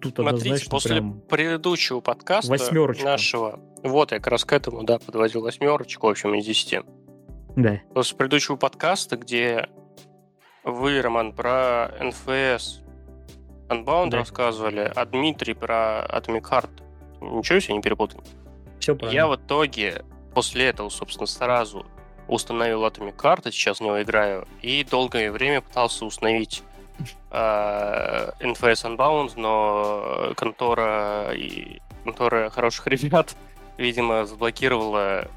Тут 0.00 0.14
Смотрите, 0.16 0.68
после 0.68 0.96
прям 0.96 1.20
предыдущего 1.22 2.00
подкаста 2.00 2.50
Восьмерочка. 2.50 3.04
нашего, 3.04 3.60
вот 3.82 4.12
я 4.12 4.18
как 4.18 4.28
раз 4.28 4.44
к 4.44 4.52
этому, 4.52 4.84
да, 4.84 4.98
подводил 4.98 5.42
восьмерочку, 5.42 6.06
в 6.06 6.10
общем, 6.10 6.34
из 6.34 6.44
десяти. 6.44 6.80
Да. 7.56 7.80
После 7.94 8.16
предыдущего 8.16 8.56
подкаста, 8.56 9.16
где 9.16 9.68
вы, 10.64 11.00
Роман, 11.00 11.32
про 11.32 11.90
НФС 12.00 12.82
Unbound 13.68 14.10
Да. 14.10 14.18
рассказывали, 14.18 14.90
а 14.94 15.06
Дмитрий 15.06 15.54
про 15.54 16.06
Atomic 16.06 16.42
Heart. 16.42 16.70
Ничего 17.20 17.60
себе 17.60 17.74
не 17.74 17.82
перепутал. 17.82 18.22
Все 18.80 18.94
правильно. 18.94 19.16
Я 19.16 19.26
в 19.26 19.36
итоге 19.36 20.04
после 20.34 20.66
этого, 20.66 20.88
собственно, 20.88 21.26
сразу 21.26 21.86
установил 22.28 22.84
Atomic 22.84 23.48
и 23.48 23.52
сейчас 23.52 23.78
в 23.78 23.82
него 23.82 24.02
играю, 24.02 24.46
и 24.60 24.84
долгое 24.84 25.30
время 25.30 25.60
пытался 25.60 26.04
установить 26.04 26.62
э, 27.30 28.30
NFS 28.40 28.96
Unbound, 28.96 29.32
но 29.36 30.32
контора 30.36 31.32
и 31.34 31.80
контора 32.04 32.50
хороших 32.50 32.86
ребят 32.88 33.36
видимо, 33.78 34.24
заблокировала 34.26 35.28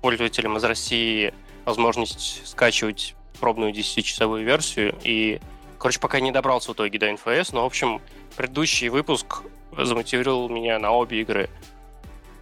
пользователям 0.00 0.56
из 0.56 0.64
России 0.64 1.34
возможность 1.64 2.46
скачивать 2.46 3.14
пробную 3.40 3.72
10-часовую 3.72 4.44
версию. 4.44 4.94
И, 5.02 5.40
короче, 5.78 6.00
пока 6.00 6.20
не 6.20 6.30
добрался 6.32 6.70
в 6.70 6.74
итоге 6.74 6.98
до 6.98 7.12
НФС, 7.12 7.52
но, 7.52 7.62
в 7.62 7.66
общем, 7.66 8.00
предыдущий 8.36 8.88
выпуск 8.88 9.42
замотивировал 9.78 10.48
меня 10.48 10.78
на 10.78 10.90
обе 10.92 11.20
игры. 11.20 11.48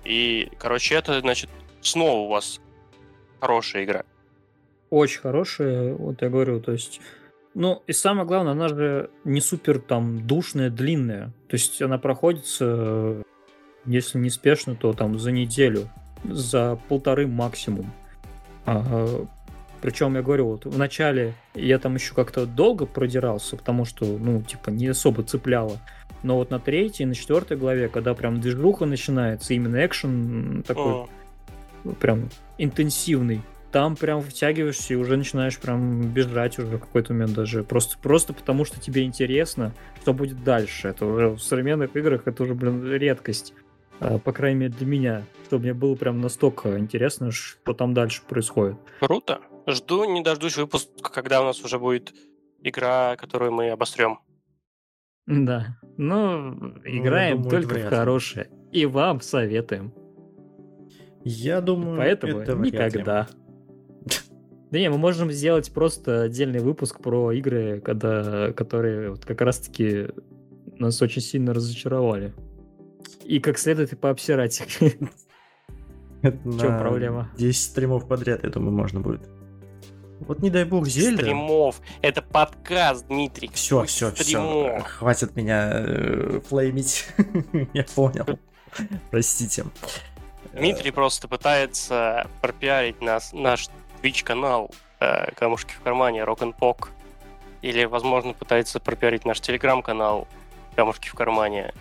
И, 0.05 0.51
короче, 0.59 0.95
это, 0.97 1.21
значит, 1.21 1.51
снова 1.81 2.27
у 2.27 2.29
вас 2.29 2.61
хорошая 3.41 3.85
игра. 3.85 4.05
Очень 4.91 5.21
хорошая, 5.21 5.95
вот 5.95 6.23
я 6.23 6.29
говорю, 6.29 6.61
то 6.61 6.73
есть... 6.73 7.01
Ну, 7.55 7.83
и 7.87 7.93
самое 7.93 8.27
главное, 8.27 8.53
она 8.53 8.69
же 8.69 9.11
не 9.25 9.41
супер 9.41 9.79
там 9.79 10.27
душная, 10.27 10.71
длинная. 10.71 11.33
То 11.49 11.55
есть 11.55 11.83
она 11.83 11.99
проходится, 11.99 13.23
если 13.85 14.19
не 14.19 14.31
спешно, 14.31 14.75
то 14.75 14.95
там 14.95 15.19
за 15.19 15.33
неделю, 15.33 15.89
за 16.25 16.79
полторы 16.89 17.27
максимум. 17.27 17.93
А, 18.65 19.27
причем 19.83 20.15
я 20.15 20.23
говорю, 20.23 20.47
вот 20.47 20.65
в 20.65 20.79
начале 20.79 21.35
я 21.55 21.79
там 21.79 21.97
еще 21.97 22.15
как-то 22.15 22.47
долго 22.47 22.87
продирался, 22.87 23.57
потому 23.57 23.85
что, 23.85 24.07
ну, 24.07 24.41
типа, 24.41 24.71
не 24.71 24.87
особо 24.87 25.23
цепляло. 25.23 25.79
Но 26.23 26.37
вот 26.37 26.51
на 26.51 26.59
третьей, 26.59 27.07
на 27.07 27.15
четвертой 27.15 27.57
главе, 27.57 27.89
когда 27.89 28.15
прям 28.15 28.41
движуха 28.41 28.87
начинается, 28.87 29.55
именно 29.55 29.85
экшен 29.85 30.63
такой, 30.67 30.93
О, 30.93 31.09
прям 32.01 32.29
интенсивный, 32.59 33.43
там 33.73 33.97
прям 33.97 34.21
втягиваешься 34.21 34.93
и 34.93 34.97
уже 34.97 35.17
начинаешь 35.17 35.59
прям 35.59 36.03
бежать 36.03 36.59
уже 36.59 36.77
в 36.77 36.81
какой-то 36.81 37.15
момент 37.15 37.33
даже. 37.33 37.65
Просто, 37.65 37.97
просто 37.99 38.35
потому, 38.35 38.65
что 38.65 38.79
тебе 38.79 39.03
интересно, 39.03 39.73
что 40.03 40.13
будет 40.13 40.45
дальше. 40.45 40.89
Это 40.89 41.07
уже 41.07 41.31
в 41.31 41.39
современных 41.39 41.97
играх 41.97 42.23
это 42.27 42.43
уже, 42.43 42.55
блин, 42.55 42.85
редкость. 42.85 43.55
А, 43.99 44.19
По 44.19 44.33
крайней 44.33 44.61
мере, 44.61 44.73
для 44.75 44.87
меня. 44.87 45.23
Чтобы 45.47 45.65
мне 45.65 45.75
было 45.75 45.95
прям 45.95 46.21
настолько 46.21 46.79
интересно, 46.79 47.31
что 47.33 47.73
там 47.73 47.95
дальше 47.95 48.23
происходит. 48.29 48.77
круто. 49.01 49.41
Жду, 49.67 50.05
не 50.05 50.23
дождусь 50.23 50.57
выпуска, 50.57 51.11
когда 51.11 51.41
у 51.41 51.45
нас 51.45 51.63
уже 51.65 51.79
будет 51.79 52.13
игра, 52.63 53.17
которую 53.17 53.53
мы 53.53 53.71
обострем. 53.71 54.19
Да. 55.27 55.79
Ну, 55.97 56.75
играем 56.85 57.43
думаю, 57.43 57.51
только 57.63 57.75
в 57.79 57.89
хорошее. 57.89 58.49
И 58.73 58.87
вам 58.87 59.21
советуем. 59.21 59.93
Я 61.25 61.61
думаю, 61.61 61.97
Поэтому 61.97 62.39
это 62.39 62.55
никогда. 62.55 63.29
Да 64.71 64.79
не, 64.79 64.89
мы 64.89 64.97
можем 64.97 65.31
сделать 65.31 65.71
просто 65.73 66.23
отдельный 66.23 66.61
выпуск 66.61 66.99
про 67.01 67.31
игры, 67.33 67.83
когда, 67.85 68.53
которые 68.55 69.11
вот 69.11 69.25
как 69.25 69.43
раз-таки 69.43 70.09
нас 70.79 71.03
очень 71.03 71.21
сильно 71.21 71.53
разочаровали. 71.53 72.33
И 73.25 73.39
как 73.39 73.59
следует 73.59 73.93
и 73.93 73.97
пообсирать 73.97 74.61
их. 74.61 75.01
Это 76.23 76.39
В 76.43 76.59
чем 76.59 76.79
проблема? 76.79 77.31
10 77.37 77.63
стримов 77.63 78.09
подряд, 78.09 78.45
я 78.45 78.51
думаю, 78.51 78.73
можно 78.73 79.01
будет. 79.01 79.29
Вот 80.27 80.41
не 80.41 80.51
дай 80.51 80.65
бог 80.65 80.87
Зельда. 80.87 81.23
Стримов. 81.23 81.81
Это 82.01 82.23
подкаст, 82.23 83.07
Дмитрий. 83.07 83.51
Все, 83.55 83.77
Какой 83.77 83.89
все, 83.89 84.13
все. 84.13 84.23
стримов? 84.25 84.87
Хватит 84.87 85.37
меня 85.37 85.71
э, 85.75 86.41
флеймить. 86.49 87.07
Я 87.73 87.85
понял. 87.95 88.39
Простите. 89.11 89.65
Дмитрий 90.53 90.91
просто 90.91 91.29
пытается 91.29 92.27
пропиарить 92.41 93.01
нас, 93.01 93.33
наш 93.33 93.69
Twitch-канал 94.03 94.71
э, 95.01 95.33
«Камушки 95.35 95.73
в 95.75 95.81
кармане», 95.81 96.21
Rock 96.23 96.39
and 96.41 96.55
Pok. 96.59 96.89
Или, 97.63 97.85
возможно, 97.85 98.33
пытается 98.33 98.81
пропиарить 98.81 99.25
наш 99.25 99.41
телеграм-канал 99.41 100.27
«Камушки 100.77 101.09
в 101.09 101.15
кармане». 101.15 101.73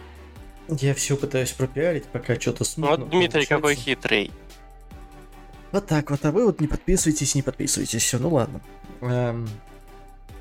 Я 0.69 0.93
все 0.93 1.17
пытаюсь 1.17 1.51
пропиарить, 1.51 2.05
пока 2.05 2.39
что-то 2.39 2.59
Ну 2.61 2.65
смутно 2.65 2.97
вот 2.97 3.09
Дмитрий 3.09 3.45
какой 3.45 3.75
получается. 3.75 3.83
хитрый. 3.85 4.31
Вот 5.71 5.87
так 5.87 6.11
вот, 6.11 6.25
а 6.25 6.31
вы 6.31 6.45
вот 6.45 6.59
не 6.59 6.67
подписывайтесь, 6.67 7.35
не 7.35 7.41
подписывайтесь, 7.41 8.03
все, 8.03 8.19
ну 8.19 8.29
ладно. 8.29 8.61
Эм, 9.01 9.47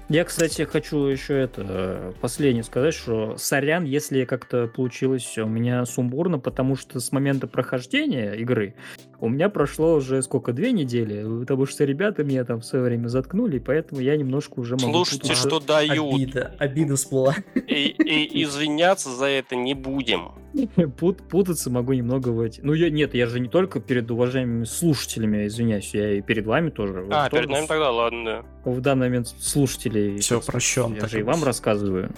Я, 0.08 0.24
кстати, 0.24 0.62
хочу 0.62 1.04
еще 1.04 1.38
это 1.38 1.64
э, 1.68 2.12
последнее 2.20 2.64
сказать, 2.64 2.94
что 2.94 3.36
сорян, 3.36 3.84
если 3.84 4.24
как-то 4.24 4.66
получилось 4.66 5.38
у 5.38 5.46
меня 5.46 5.86
сумбурно, 5.86 6.40
потому 6.40 6.74
что 6.74 6.98
с 6.98 7.12
момента 7.12 7.46
прохождения 7.46 8.34
игры 8.34 8.74
у 9.20 9.28
меня 9.28 9.48
прошло 9.48 9.94
уже 9.94 10.22
сколько, 10.22 10.52
две 10.52 10.72
недели, 10.72 11.22
потому 11.40 11.66
что 11.66 11.84
ребята 11.84 12.24
меня 12.24 12.44
там 12.44 12.60
в 12.60 12.64
свое 12.64 12.84
время 12.84 13.08
заткнули, 13.08 13.56
и 13.56 13.60
поэтому 13.60 14.00
я 14.00 14.16
немножко 14.16 14.60
уже 14.60 14.76
могу 14.76 14.92
Слушайте, 15.04 15.34
что 15.34 15.60
дают. 15.60 16.14
Обида, 16.14 16.54
обида 16.58 16.96
всплыла. 16.96 17.34
И, 17.54 17.88
и 17.88 18.42
извиняться 18.44 19.10
за 19.10 19.26
это 19.26 19.56
не 19.56 19.74
будем. 19.74 20.32
Пут- 20.98 21.22
путаться 21.28 21.70
могу 21.70 21.92
немного 21.92 22.30
в 22.30 22.40
эти. 22.40 22.60
Ну, 22.62 22.72
я, 22.72 22.90
нет, 22.90 23.14
я 23.14 23.26
же 23.26 23.40
не 23.40 23.48
только 23.48 23.80
перед 23.80 24.10
уважаемыми 24.10 24.64
слушателями 24.64 25.46
извиняюсь, 25.46 25.94
я 25.94 26.14
и 26.14 26.22
перед 26.22 26.46
вами 26.46 26.70
тоже. 26.70 27.06
А, 27.10 27.28
тоже 27.28 27.42
перед 27.42 27.50
нами 27.54 27.66
тогда 27.66 27.90
ладно. 27.90 28.44
В 28.64 28.80
данный 28.80 29.08
момент 29.08 29.28
слушателей. 29.28 30.20
Сказать, 30.22 30.46
прощен, 30.46 30.94
Я 30.94 31.06
же 31.06 31.20
и 31.20 31.22
вам 31.22 31.44
рассказываю. 31.44 32.10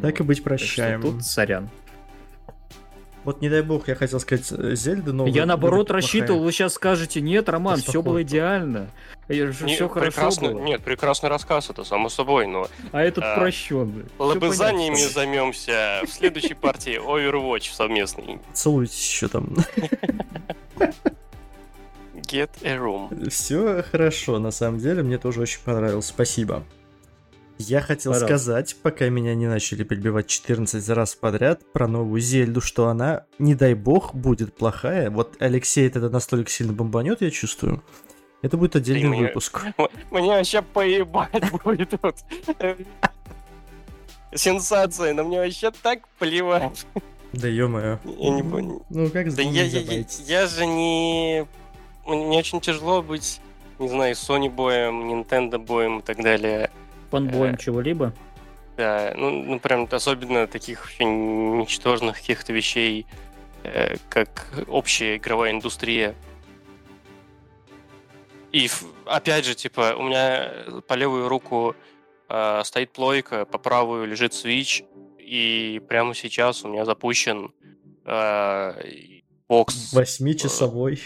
Так 0.00 0.20
и 0.20 0.22
быть, 0.22 0.38
Так 0.38 0.58
что 0.58 0.66
прощаем. 0.66 1.02
тут 1.02 1.22
сорян. 1.22 1.68
Вот 3.24 3.40
не 3.40 3.48
дай 3.48 3.62
бог, 3.62 3.88
я 3.88 3.94
хотел 3.94 4.20
сказать 4.20 4.52
э, 4.52 4.74
Зельда, 4.74 5.12
но... 5.12 5.26
я 5.26 5.46
наоборот 5.46 5.86
плохая. 5.86 6.02
рассчитывал, 6.02 6.42
вы 6.42 6.52
сейчас 6.52 6.74
скажете, 6.74 7.22
нет, 7.22 7.48
Роман, 7.48 7.80
все 7.80 8.02
было 8.02 8.22
идеально. 8.22 8.90
Не, 9.28 9.50
Все 9.50 9.88
хорошо 9.88 10.10
прекрасно, 10.10 10.50
было. 10.50 10.60
Нет, 10.60 10.82
прекрасный 10.82 11.30
рассказ, 11.30 11.70
это 11.70 11.84
само 11.84 12.10
собой, 12.10 12.46
но 12.46 12.68
А 12.92 13.02
этот 13.02 13.24
А, 13.24 13.36
прощенный. 13.36 14.04
Лобызаниями 14.18 14.96
займемся 14.96 16.02
в 16.06 16.10
следующей 16.10 16.52
партии 16.52 17.00
Overwatch 17.00 17.72
совместный. 17.74 18.38
Целуйтесь 18.52 19.08
еще 19.08 19.28
там. 19.28 19.56
Get 22.14 22.50
a 22.62 22.76
room. 22.76 23.30
Все 23.30 23.82
хорошо, 23.90 24.38
на 24.38 24.50
самом 24.50 24.78
деле, 24.78 25.02
мне 25.02 25.16
тоже 25.16 25.40
очень 25.40 25.60
понравилось, 25.64 26.06
спасибо. 26.06 26.62
Я 27.58 27.80
хотел 27.80 28.12
Пожалуйста. 28.12 28.38
сказать, 28.38 28.76
пока 28.82 29.08
меня 29.08 29.34
не 29.34 29.46
начали 29.46 29.84
перебивать 29.84 30.26
14 30.26 30.88
раз 30.88 31.14
подряд, 31.14 31.60
про 31.72 31.86
новую 31.86 32.20
Зельду, 32.20 32.60
что 32.60 32.88
она, 32.88 33.26
не 33.38 33.54
дай 33.54 33.74
бог, 33.74 34.12
будет 34.14 34.56
плохая. 34.56 35.08
Вот 35.10 35.36
Алексей 35.40 35.86
это 35.86 36.00
настолько 36.10 36.50
сильно 36.50 36.72
бомбанет, 36.72 37.20
я 37.22 37.30
чувствую. 37.30 37.82
Это 38.42 38.56
будет 38.56 38.74
отдельный 38.76 39.08
мне- 39.08 39.20
выпуск. 39.22 39.62
Мне 40.10 40.28
вообще 40.30 40.62
поебать 40.62 41.50
будет 41.64 41.90
тут. 42.00 42.16
Сенсация, 44.34 45.14
но 45.14 45.22
мне 45.24 45.38
вообще 45.38 45.70
так 45.70 46.08
плевать. 46.18 46.86
Да 47.32 47.46
ё-моё. 47.48 47.98
Я 48.04 48.30
не 48.30 48.42
понял. 48.42 48.84
Ну 48.90 49.08
как 49.10 49.32
Да 49.34 49.42
я, 49.42 49.62
я, 49.64 50.04
я 50.26 50.46
же 50.46 50.66
не... 50.66 51.46
Мне 52.06 52.38
очень 52.38 52.60
тяжело 52.60 53.00
быть, 53.00 53.40
не 53.78 53.88
знаю, 53.88 54.14
Sony 54.14 54.50
боем, 54.50 55.08
Nintendo 55.08 55.58
боем 55.58 56.00
и 56.00 56.02
так 56.02 56.20
далее. 56.22 56.70
Фанбоем 57.14 57.54
Э, 57.54 57.58
чего-либо. 57.58 58.12
Да, 58.76 59.14
ну, 59.16 59.30
ну 59.30 59.60
прям 59.60 59.88
особенно 59.90 60.46
таких 60.46 60.80
вообще 60.80 61.04
ничтожных 61.04 62.16
каких-то 62.16 62.52
вещей, 62.52 63.06
э, 63.62 63.96
как 64.08 64.46
общая 64.66 65.16
игровая 65.16 65.52
индустрия. 65.52 66.14
И 68.52 68.68
опять 69.06 69.44
же, 69.44 69.54
типа, 69.54 69.94
у 69.96 70.02
меня 70.02 70.50
по 70.86 70.94
левую 70.94 71.28
руку 71.28 71.74
э, 72.28 72.62
стоит 72.64 72.92
плойка, 72.92 73.44
по 73.44 73.58
правую 73.58 74.06
лежит 74.06 74.32
Switch, 74.32 74.84
и 75.18 75.80
прямо 75.88 76.14
сейчас 76.14 76.64
у 76.64 76.68
меня 76.68 76.84
запущен 76.84 77.52
э, 78.04 79.20
бокс 79.48 79.92
Восьмичасовой. 79.92 81.00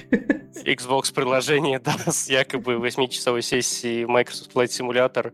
Xbox 0.64 1.12
приложение, 1.12 1.78
да, 1.84 1.96
с 2.06 2.28
якобы 2.28 2.74
8-часовой 2.74 3.42
сессией 3.42 4.04
Microsoft 4.06 4.52
Flight 4.52 4.68
Simulator. 4.68 5.32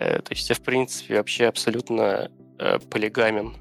Э, 0.00 0.22
То 0.22 0.32
есть 0.32 0.48
я, 0.48 0.54
в 0.56 0.60
принципе, 0.62 1.16
вообще 1.18 1.46
абсолютно 1.46 2.30
э, 2.58 2.78
полигамен. 2.78 3.54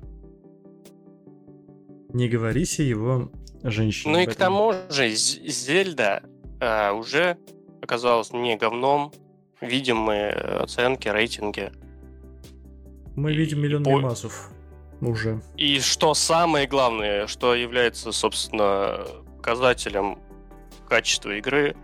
Не 2.14 2.30
говорите 2.30 2.88
его 2.88 3.30
женщине. 3.62 4.14
Ну 4.14 4.20
и 4.20 4.26
к 4.26 4.36
тому 4.36 4.74
же 4.90 5.10
Зельда 5.10 6.24
э, 6.62 6.92
уже 6.92 7.38
оказалась 7.82 8.32
не 8.32 8.56
говном. 8.56 9.12
Видим 9.60 9.98
мы 9.98 10.30
оценки, 10.30 11.10
рейтинги. 11.10 11.74
Мы 13.18 13.34
видим 13.34 13.60
миллион 13.62 13.84
по- 13.84 13.90
мемасов. 13.90 14.50
Уже. 15.02 15.42
И 15.58 15.80
что 15.82 16.14
самое 16.14 16.68
главное, 16.68 17.28
что 17.28 17.54
является, 17.54 18.14
собственно, 18.14 19.06
показателем 19.38 20.20
качества 20.88 21.36
игры, 21.38 21.76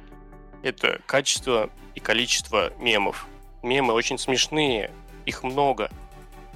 это 0.63 1.01
качество 1.05 1.69
и 1.93 1.99
количество 1.99 2.71
мемов. 2.79 3.27
Мемы 3.65 3.95
очень 3.95 4.19
смешные, 4.19 4.91
их 5.25 5.41
много. 5.41 5.89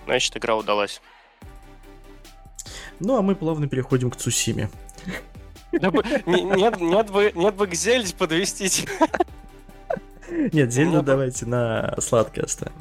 Значит, 0.06 0.38
игра 0.38 0.56
удалась. 0.56 1.02
Ну 3.00 3.18
а 3.18 3.24
мы 3.24 3.36
плавно 3.36 3.68
переходим 3.68 4.12
к 4.12 4.16
Цусиме. 4.16 4.70
Бы, 5.72 6.04
нет 6.26 7.56
бы 7.56 7.68
к 7.68 7.74
Зельде 7.74 8.16
подвести. 8.16 8.88
Нет, 10.30 10.72
Зельду 10.72 10.98
Ну, 10.98 11.02
давайте 11.02 11.48
на 11.48 11.96
сладкое 12.00 12.46
оставим. 12.46 12.76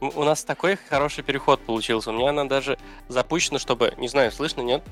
У 0.00 0.24
нас 0.24 0.42
такой 0.42 0.76
хороший 0.76 1.22
переход 1.22 1.60
получился. 1.60 2.10
У 2.10 2.14
меня 2.14 2.30
она 2.30 2.46
даже 2.46 2.78
запущена, 3.08 3.58
чтобы... 3.58 3.92
Не 3.98 4.08
знаю, 4.08 4.32
слышно, 4.32 4.62
нет? 4.62 4.82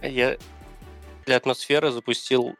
Я... 0.00 0.38
для 1.26 1.36
атмосферы 1.36 1.90
запустил 1.90 2.56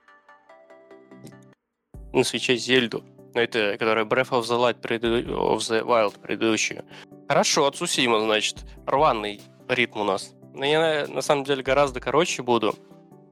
на 2.13 2.25
свече 2.25 2.57
Зельду. 2.57 3.03
Но 3.35 3.41
это, 3.41 3.77
которая 3.79 4.05
Breath 4.05 4.31
of 4.31 4.43
the, 4.43 4.59
Light, 4.59 4.81
преду... 4.81 5.09
of 5.53 5.59
the 5.59 5.83
Wild 5.83 6.19
предыдущую. 6.21 6.85
Хорошо, 7.29 7.67
от 7.67 7.77
Сусима, 7.77 8.21
значит. 8.21 8.65
Рваный 8.87 9.41
ритм 9.69 10.01
у 10.01 10.05
нас. 10.05 10.33
Но 10.53 10.65
я 10.65 11.07
на 11.09 11.21
самом 11.21 11.45
деле 11.45 11.63
гораздо 11.63 12.01
короче 12.01 12.43
буду. 12.43 12.75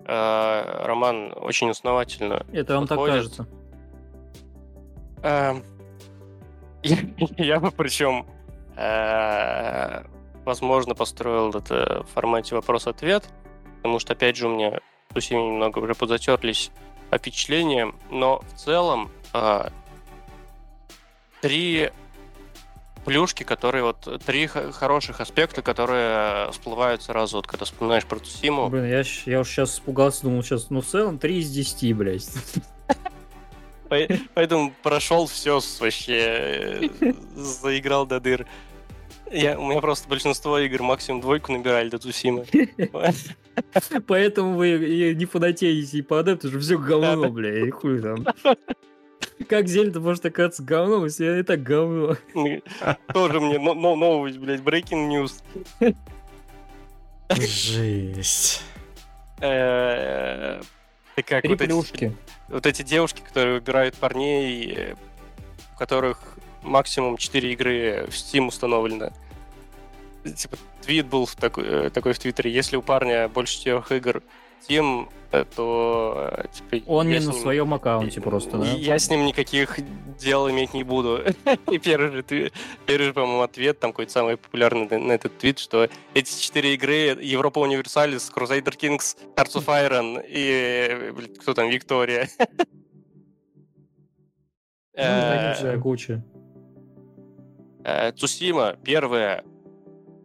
Э, 0.04 0.84
роман 0.84 1.32
очень 1.36 1.70
основательно 1.70 2.44
Это 2.52 2.74
вам 2.74 2.88
так 2.88 2.98
подходит. 2.98 3.16
кажется. 3.16 3.46
Эм, 5.22 5.62
Я, 7.38 7.60
бы 7.60 7.70
причем, 7.70 8.26
э, 8.76 10.02
возможно, 10.44 10.96
построил 10.96 11.50
это 11.50 12.02
в 12.02 12.12
формате 12.12 12.56
вопрос-ответ, 12.56 13.28
потому 13.76 14.00
что, 14.00 14.14
опять 14.14 14.36
же, 14.36 14.48
у 14.48 14.50
меня 14.54 14.80
с 15.10 15.14
Сусими 15.14 15.38
немного 15.38 15.78
уже 15.78 15.94
подзатерлись 15.94 16.72
впечатления, 17.14 17.92
но 18.10 18.40
в 18.40 18.58
целом 18.58 19.10
э, 19.34 19.68
три 21.42 21.90
плюшки, 23.04 23.42
которые 23.42 23.82
вот 23.82 24.22
три 24.24 24.46
хороших 24.46 25.20
аспекта, 25.20 25.60
которые 25.60 26.50
всплывают 26.52 27.02
сразу, 27.02 27.36
вот 27.36 27.46
когда 27.46 27.64
вспоминаешь 27.64 28.06
про 28.06 28.18
Тусиму. 28.18 28.68
Блин, 28.68 28.86
я, 28.88 29.02
я 29.26 29.40
уж 29.40 29.48
сейчас 29.48 29.74
испугался, 29.74 30.22
думал, 30.22 30.42
сейчас, 30.44 30.70
ну, 30.70 30.80
в 30.80 30.86
целом, 30.86 31.18
3 31.18 31.38
из 31.38 31.50
10, 31.50 31.96
блядь. 31.96 32.28
По- 33.88 34.08
Поэтому 34.34 34.72
прошел 34.82 35.26
все 35.26 35.60
вообще, 35.80 36.88
э, 37.00 37.12
заиграл 37.34 38.06
до 38.06 38.20
дыр. 38.20 38.46
Я, 39.32 39.58
у 39.58 39.66
меня 39.68 39.80
просто 39.80 40.08
большинство 40.08 40.58
игр 40.58 40.82
максимум 40.82 41.20
двойку 41.22 41.52
набирали 41.52 41.88
до 41.88 41.98
Тусимы. 41.98 42.46
Поэтому 44.06 44.56
вы 44.56 45.14
не 45.14 45.24
фанатеете 45.24 45.98
и 45.98 46.02
по 46.02 46.20
адепту, 46.20 46.48
что 46.50 46.60
все 46.60 46.78
говно, 46.78 47.30
бля, 47.30 47.66
и 47.66 47.70
хуй 47.70 48.00
там. 48.00 48.26
Как 49.48 49.68
Зельда 49.68 50.00
может 50.00 50.24
оказаться 50.24 50.62
говном, 50.62 51.04
если 51.04 51.24
я 51.24 51.38
и 51.40 51.42
так 51.42 51.62
говно? 51.62 52.16
Тоже 53.12 53.40
мне 53.40 53.58
но- 53.58 53.74
но- 53.74 53.96
новость, 53.96 54.38
блядь, 54.38 54.60
breaking 54.60 55.08
news. 55.10 55.42
Жесть. 57.30 58.62
Э, 59.40 60.60
ты 61.16 61.22
как 61.22 61.42
Три 61.42 61.50
вот 61.50 61.60
эти, 61.60 61.68
плюшки. 61.68 62.16
вот 62.48 62.66
эти 62.66 62.82
девушки, 62.82 63.20
которые 63.22 63.54
выбирают 63.54 63.94
парней, 63.96 64.94
у 65.74 65.78
которых 65.78 66.38
максимум 66.62 67.16
4 67.16 67.52
игры 67.52 68.06
в 68.08 68.12
Steam 68.12 68.46
установлено. 68.48 69.10
Типа, 70.36 70.56
твит 70.82 71.06
был 71.06 71.26
в 71.26 71.34
такой, 71.34 71.64
э, 71.66 71.90
такой 71.90 72.12
в 72.12 72.18
Твиттере. 72.18 72.52
Если 72.52 72.76
у 72.76 72.82
парня 72.82 73.28
больше 73.28 73.58
четырех 73.58 73.90
игр 73.90 74.22
Steam, 74.68 75.08
то... 75.56 76.28
э, 76.30 76.44
типа, 76.52 76.90
Он 76.90 77.08
не 77.08 77.20
с 77.20 77.26
на 77.26 77.32
ним- 77.32 77.40
своем 77.40 77.74
аккаунте 77.74 78.20
просто, 78.20 78.58
да? 78.58 78.66
Я 78.66 78.98
с 78.98 79.08
ним 79.10 79.24
никаких 79.26 79.78
дел 80.18 80.48
иметь 80.50 80.74
не 80.74 80.84
буду. 80.84 81.20
И 81.70 81.78
первый 81.78 82.10
же, 82.10 82.22
первый 82.86 83.06
же, 83.06 83.12
по-моему, 83.14 83.40
ответ, 83.42 83.80
там 83.80 83.92
какой-то 83.92 84.12
самый 84.12 84.36
популярный 84.36 84.86
на, 84.98 85.12
этот 85.12 85.38
твит, 85.38 85.58
что 85.58 85.88
эти 86.14 86.38
четыре 86.40 86.74
игры 86.74 87.16
Европа 87.20 87.60
Универсалис, 87.60 88.30
Crusader 88.34 88.76
Kings, 88.76 89.16
Hearts 89.36 89.54
of 89.56 89.66
Iron 89.66 90.22
и, 90.28 91.10
блин, 91.12 91.34
кто 91.36 91.54
там, 91.54 91.68
Виктория. 91.68 92.28
Ну, 94.94 95.02
Э, 95.02 95.78
куча. 95.80 96.22
Э, 97.82 98.12
Цусима, 98.12 98.76
первое, 98.84 99.42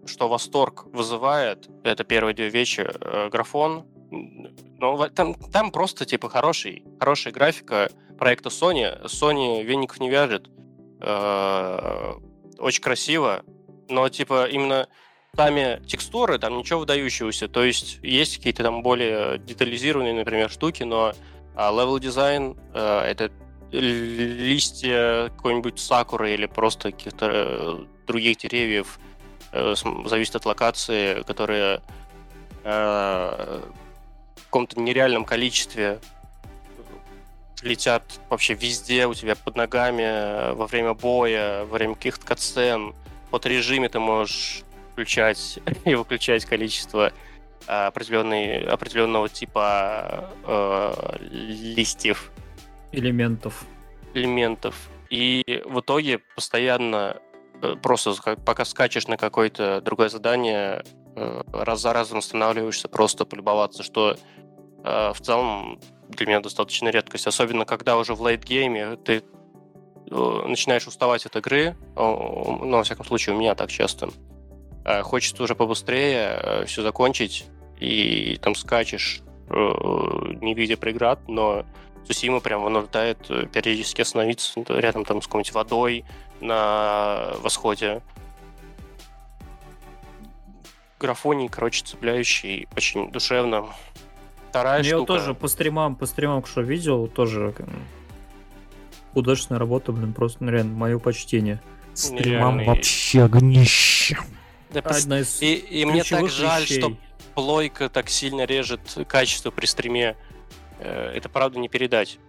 что 0.05 0.27
восторг 0.27 0.87
вызывает, 0.93 1.69
это 1.85 2.03
первые 2.03 2.33
две 2.35 2.49
вещи, 2.49 2.85
графон. 3.29 3.85
Но 4.09 5.07
там, 5.09 5.33
там 5.33 5.71
просто, 5.71 6.05
типа, 6.05 6.29
хороший, 6.29 6.83
хорошая 6.99 7.33
графика 7.33 7.89
проекта 8.17 8.49
Sony. 8.49 9.03
Sony 9.05 9.63
веников 9.63 9.99
не 9.99 10.09
вяжет. 10.09 10.49
Э, 11.01 12.13
Очень 12.59 12.81
красиво, 12.81 13.43
но, 13.89 14.09
типа, 14.09 14.47
именно 14.47 14.87
сами 15.35 15.81
текстуры, 15.85 16.39
там 16.39 16.57
ничего 16.57 16.79
выдающегося. 16.79 17.47
То 17.47 17.63
есть 17.63 17.99
есть 18.01 18.37
какие-то 18.37 18.63
там 18.63 18.81
более 18.81 19.37
детализированные, 19.37 20.13
например, 20.13 20.49
штуки, 20.49 20.83
но 20.83 21.13
level 21.55 21.99
design 21.99 22.57
это 22.73 23.31
листья 23.71 25.29
какой-нибудь 25.35 25.79
сакуры 25.79 26.33
или 26.33 26.45
просто 26.45 26.91
каких-то 26.91 27.29
э, 27.29 27.85
других 28.05 28.37
деревьев, 28.37 28.99
э, 29.51 29.75
зависит 30.05 30.35
от 30.35 30.45
локации, 30.45 31.21
которые 31.23 31.81
э, 32.63 33.61
каком-то 34.47 34.79
нереальном 34.79 35.25
количестве 35.25 35.99
летят 37.61 38.03
вообще 38.29 38.53
везде 38.53 39.07
у 39.07 39.13
тебя 39.13 39.35
под 39.35 39.55
ногами 39.55 40.03
э, 40.03 40.53
во 40.53 40.67
время 40.67 40.93
боя, 40.93 41.65
во 41.65 41.77
время 41.77 41.95
каких-то 41.95 42.25
катсцен. 42.25 42.93
Под 43.31 43.45
режиме 43.45 43.89
ты 43.89 43.99
можешь 43.99 44.63
включать 44.91 45.59
и 45.85 45.95
выключать 45.95 46.45
количество 46.45 47.11
э, 47.67 47.71
определенной, 47.71 48.65
определенного 48.65 49.29
типа 49.29 50.29
э, 50.45 51.17
листьев 51.19 52.31
Элементов. 52.91 53.65
элементов. 54.13 54.89
И 55.09 55.61
в 55.65 55.79
итоге 55.79 56.19
постоянно 56.35 57.17
э, 57.61 57.75
просто 57.81 58.13
пока 58.45 58.65
скачешь 58.65 59.07
на 59.07 59.17
какое-то 59.17 59.81
другое 59.81 60.09
задание, 60.09 60.83
раз 61.51 61.81
за 61.81 61.93
разом 61.93 62.19
останавливаешься 62.19 62.87
просто 62.87 63.25
полюбоваться, 63.25 63.83
что 63.83 64.17
э, 64.83 65.13
в 65.13 65.19
целом 65.21 65.79
для 66.09 66.25
меня 66.25 66.39
достаточно 66.39 66.89
редкость. 66.89 67.27
Особенно 67.27 67.65
когда 67.65 67.97
уже 67.97 68.13
в 68.13 68.25
лейтгейме 68.25 68.95
ты 68.97 69.23
э, 70.09 70.41
начинаешь 70.47 70.87
уставать 70.87 71.25
от 71.25 71.35
игры, 71.35 71.75
ну, 71.95 72.69
во 72.71 72.83
всяком 72.83 73.05
случае, 73.05 73.35
у 73.35 73.39
меня 73.39 73.55
так 73.55 73.69
часто. 73.69 74.09
Э, 74.85 75.01
Хочется 75.01 75.43
уже 75.43 75.55
побыстрее 75.55 76.65
все 76.65 76.81
закончить, 76.81 77.45
и 77.79 78.37
там 78.41 78.55
скачешь, 78.55 79.21
э, 79.49 79.53
не 80.41 80.53
видя 80.53 80.77
преград, 80.77 81.19
но 81.27 81.65
Сусима 82.07 82.39
прям 82.39 82.63
вынуждает 82.63 83.19
э, 83.29 83.45
периодически 83.47 84.01
остановиться 84.01 84.63
рядом 84.69 85.05
там 85.05 85.21
с 85.21 85.25
какой-нибудь 85.25 85.53
водой 85.53 86.05
на 86.39 87.33
восходе. 87.41 88.01
Графоний, 90.99 91.47
короче, 91.47 91.83
цепляющий, 91.83 92.67
очень 92.75 93.11
душевно. 93.11 93.65
Вторая 94.49 94.79
Ну, 94.79 94.85
Я 94.85 94.95
штука... 94.95 95.13
тоже 95.13 95.33
по 95.35 95.47
стримам, 95.47 95.95
по 95.95 96.05
стримам, 96.05 96.43
что 96.45 96.61
видел, 96.61 97.07
тоже 97.07 97.53
художественная 99.13 99.59
работа, 99.59 99.91
блин, 99.91 100.13
просто 100.13 100.43
ну, 100.43 100.51
реально 100.51 100.73
мое 100.75 100.99
почтение. 100.99 101.61
Стримам 101.93 102.63
вообще 102.63 103.23
огнище. 103.23 104.17
Да, 104.71 104.79
пос- 104.81 105.03
Одна 105.03 105.19
из 105.21 105.41
И, 105.41 105.55
и 105.55 105.85
мне 105.85 106.03
так 106.03 106.29
жаль, 106.29 106.61
вещей. 106.63 106.79
что 106.81 106.95
плойка 107.33 107.89
так 107.89 108.09
сильно 108.09 108.45
режет 108.45 108.81
качество 109.07 109.49
при 109.51 109.65
стриме. 109.65 110.15
Э, 110.79 111.11
Это 111.15 111.29
правда 111.29 111.57
не 111.59 111.69
передать. 111.69 112.19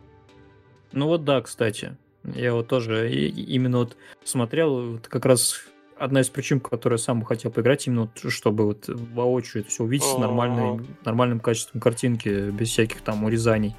Ну 0.92 1.06
вот 1.06 1.24
да, 1.24 1.40
кстати. 1.42 1.96
Я 2.24 2.54
вот 2.54 2.68
тоже 2.68 3.12
и- 3.12 3.28
именно 3.28 3.78
вот 3.78 3.96
смотрел, 4.24 4.92
вот 4.92 5.08
как 5.08 5.24
раз 5.26 5.60
одна 5.98 6.20
из 6.20 6.28
причин, 6.28 6.60
по 6.60 6.68
которой 6.70 6.94
я 6.94 6.98
сам 6.98 7.20
бы 7.20 7.26
хотел 7.26 7.50
поиграть, 7.50 7.86
именно 7.86 8.02
вот, 8.02 8.32
чтобы 8.32 8.64
вот 8.66 8.84
воочию 8.88 9.62
это 9.62 9.70
все 9.70 9.84
увидеть 9.84 10.06
с 10.06 10.12
Ага. 10.12 10.20
нормальной, 10.22 10.86
нормальным 11.04 11.40
качеством 11.40 11.80
картинки, 11.80 12.50
без 12.50 12.70
всяких 12.70 13.00
там 13.02 13.24
урезаний. 13.24 13.74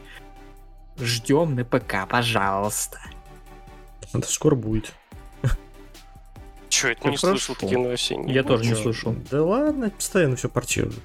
Ждем 0.98 1.56
на 1.56 1.64
ПК, 1.64 2.08
пожалуйста. 2.10 3.00
Это 4.14 4.28
скоро 4.28 4.56
будет. 4.56 4.94
Че, 6.70 6.90
это 6.90 7.02
Ну, 7.06 7.12
не 7.12 7.18
слышал 7.18 7.56
такие 7.56 7.78
новости? 7.80 8.14
Я 8.28 8.44
было. 8.44 8.58
тоже 8.58 8.70
не 8.70 8.76
слышал. 8.76 9.16
Да 9.32 9.44
ладно, 9.44 9.90
постоянно 9.90 10.36
все 10.36 10.50
портируют. 10.50 10.96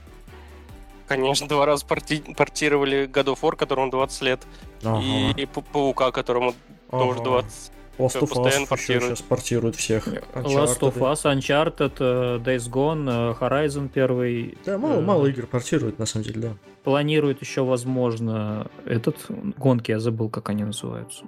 Конечно, 1.06 1.46
два 1.48 1.66
раза 1.66 1.84
порти- 1.86 2.34
портировали 2.34 3.06
God 3.08 3.26
of 3.26 3.40
War, 3.42 3.56
которому 3.56 3.90
20 3.90 4.22
лет, 4.22 4.40
и, 4.82 5.30
и 5.36 5.44
Пу- 5.44 5.64
Паука, 5.72 6.10
которому 6.12 6.54
тоже 6.90 7.22
20. 7.22 7.72
Last 7.98 8.20
of 8.20 8.30
Us 8.30 8.48
еще 8.48 8.66
портируют. 8.66 9.04
сейчас 9.04 9.22
портируют 9.22 9.76
всех. 9.76 10.08
Last 10.08 10.80
of 10.80 10.94
Uncharted. 10.94 10.98
Us, 10.98 11.24
Uncharted, 11.24 11.92
э, 12.00 12.38
Days 12.38 12.70
Gone, 12.70 13.08
э, 13.08 13.34
Horizon 13.40 13.88
первый. 13.88 14.58
Да, 14.64 14.78
мало, 14.78 14.94
э, 14.94 15.00
мало 15.00 15.26
игр 15.26 15.46
портируют, 15.46 15.98
на 15.98 16.06
самом 16.06 16.24
деле, 16.24 16.40
да. 16.40 16.56
Планирует 16.82 17.40
еще, 17.40 17.62
возможно, 17.62 18.70
этот 18.84 19.26
гонки, 19.56 19.90
я 19.90 20.00
забыл, 20.00 20.28
как 20.28 20.50
они 20.50 20.64
называются. 20.64 21.24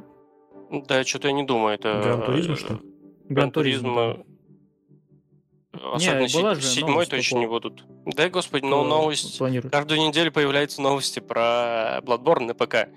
Да, 0.71 1.05
что-то 1.05 1.29
я 1.29 1.35
не 1.35 1.45
думаю, 1.45 1.75
это... 1.75 2.01
Гран 2.03 2.23
Туризмо, 2.23 2.55
э, 2.55 2.57
что 2.57 2.73
ли? 2.75 2.81
Гран 3.29 3.51
Туризмо... 3.53 4.17
Особенно 5.73 6.27
Не, 6.27 6.35
была 6.35 6.55
же 6.55 6.63
седьмой 6.63 7.07
точно 7.07 7.39
не 7.39 7.47
будут. 7.47 7.85
Да, 8.07 8.29
господи, 8.29 8.65
но 8.65 8.83
новость... 8.85 9.39
Планируют. 9.39 9.73
Каждую 9.73 10.01
неделю 10.01 10.33
появляются 10.33 10.81
новости 10.81 11.21
про 11.21 12.01
Bloodborne 12.03 12.47
на 12.47 12.55
ПК. 12.55 12.89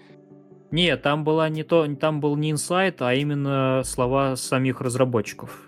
Нет, 0.72 1.02
там 1.02 1.24
была 1.24 1.50
не 1.50 1.64
то, 1.64 1.88
там 1.96 2.20
был 2.22 2.36
не 2.36 2.52
инсайт, 2.52 3.02
а 3.02 3.14
именно 3.14 3.82
слова 3.84 4.36
самих 4.36 4.82
разработчиков. 4.82 5.68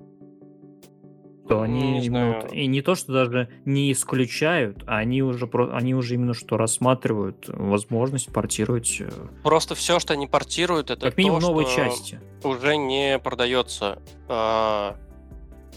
что 1.45 1.61
они 1.63 1.93
Не 1.99 2.01
знаю. 2.07 2.47
и 2.51 2.65
не 2.67 2.81
то, 2.81 2.95
что 2.95 3.11
даже 3.11 3.49
не 3.65 3.91
исключают, 3.91 4.83
а 4.87 4.97
они 4.99 5.21
уже 5.21 5.47
про, 5.47 5.75
они 5.75 5.93
уже 5.95 6.13
именно 6.13 6.33
что 6.33 6.55
рассматривают 6.55 7.45
возможность 7.49 8.31
портировать 8.31 8.97
э, 9.01 9.09
Просто 9.43 9.75
все, 9.75 9.99
что 9.99 10.13
они 10.13 10.27
портируют, 10.27 10.91
это 10.91 11.07
как 11.07 11.17
минимум 11.17 11.41
то, 11.41 11.47
новые 11.47 11.67
что 11.67 11.75
части. 11.77 12.19
уже 12.43 12.77
не 12.77 13.19
продается. 13.19 13.99
А, 14.29 14.95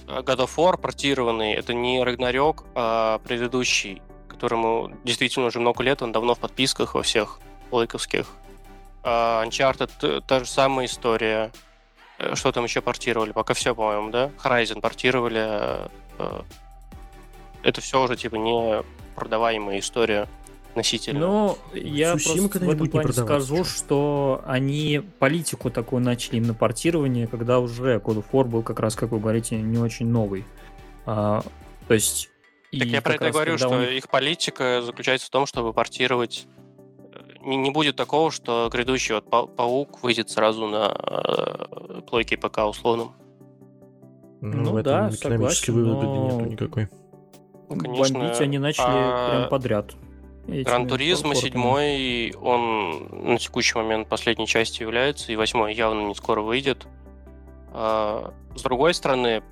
God 0.06 0.44
of 0.46 0.50
War 0.56 0.78
портированный, 0.78 1.54
это 1.54 1.72
не 1.74 2.00
Ragnarok, 2.04 2.66
а 2.74 3.18
предыдущий, 3.24 4.02
которому 4.28 4.92
действительно 5.02 5.46
уже 5.46 5.58
много 5.60 5.82
лет, 5.82 6.02
он 6.02 6.12
давно 6.12 6.34
в 6.34 6.38
подписках 6.38 6.94
во 6.94 7.02
всех 7.02 7.40
лайковских. 7.72 8.26
А 9.04 9.44
Uncharted 9.46 9.90
т- 10.00 10.20
та 10.22 10.40
же 10.40 10.46
самая 10.46 10.86
история. 10.86 11.52
Э, 12.18 12.34
Что 12.34 12.52
там 12.52 12.64
еще 12.64 12.80
портировали? 12.80 13.32
Пока 13.32 13.54
все, 13.54 13.74
по-моему, 13.74 14.10
да? 14.10 14.30
Horizon 14.42 14.80
портировали. 14.80 15.38
а, 16.18 16.44
Это 17.62 17.80
все 17.80 18.02
уже 18.02 18.16
типа 18.16 18.36
не 18.36 18.82
продаваемая 19.14 19.78
история 19.78 20.26
носителя. 20.74 21.18
Ну, 21.18 21.56
я 21.72 22.12
Сусима 22.14 22.48
просто 22.48 22.66
в 22.66 22.70
этом 22.70 22.88
плане 22.88 23.12
скажу, 23.12 23.58
чё? 23.58 23.64
что 23.64 24.42
они 24.46 25.00
политику 25.20 25.70
такую 25.70 26.02
начали 26.02 26.36
именно 26.36 26.54
портирование, 26.54 27.26
когда 27.26 27.60
уже 27.60 27.96
God 27.98 28.16
of 28.16 28.24
War 28.32 28.44
был 28.44 28.62
как 28.62 28.80
раз, 28.80 28.96
как 28.96 29.10
вы 29.10 29.20
говорите, 29.20 29.56
не 29.56 29.78
очень 29.78 30.06
новый. 30.06 30.44
А, 31.06 31.42
то 31.86 31.94
есть... 31.94 32.28
Так 32.72 32.88
и 32.88 32.90
я 32.90 33.02
про 33.02 33.14
это 33.14 33.30
говорю, 33.30 33.56
что 33.56 33.78
них- 33.80 33.90
их 33.92 34.08
политика 34.08 34.82
заключается 34.82 35.28
в 35.28 35.30
том, 35.30 35.46
чтобы 35.46 35.72
портировать. 35.72 36.46
Не, 37.44 37.56
не 37.56 37.70
будет 37.70 37.96
такого, 37.96 38.30
что 38.30 38.68
грядущий 38.72 39.14
вот 39.14 39.28
Па- 39.28 39.46
паук 39.46 40.02
выйдет 40.02 40.30
сразу 40.30 40.66
на 40.66 40.94
э, 40.98 42.00
плойке 42.08 42.36
ПК 42.36 42.58
условным. 42.66 43.12
Ну 44.40 44.72
в 44.72 44.76
этом 44.76 45.08
да, 45.10 45.14
экономической 45.14 45.70
выгоды 45.70 46.06
но- 46.06 46.24
нету 46.30 46.50
никакой. 46.50 46.88
Ну, 47.68 47.76
конечно. 47.76 48.18
Бомбить 48.18 48.40
они 48.40 48.58
начали 48.58 48.84
а 48.86 49.30
прям 49.30 49.48
подряд. 49.48 49.94
Гран 50.46 50.86
форками. 51.34 52.32
7, 52.32 52.38
он 52.42 53.32
на 53.32 53.38
текущий 53.38 53.78
момент 53.78 54.08
последней 54.08 54.46
частью 54.46 54.86
является, 54.86 55.32
и 55.32 55.36
8 55.36 55.70
явно 55.72 56.06
не 56.06 56.14
скоро 56.14 56.42
выйдет. 56.42 56.86
А, 57.72 58.32
С 58.54 58.62
другой 58.62 58.92
стороны, 58.92 59.42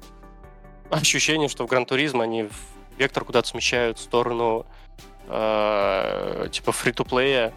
ощущение, 0.90 1.48
что 1.48 1.66
в 1.66 1.70
Гран 1.70 1.86
Туризмо 1.86 2.24
они 2.24 2.42
в- 2.44 2.98
вектор 2.98 3.24
куда-то 3.24 3.48
смещают 3.48 3.98
в 3.98 4.02
сторону 4.02 4.66
э, 5.28 6.48
типа 6.50 6.72
фри-то-плея 6.72 7.54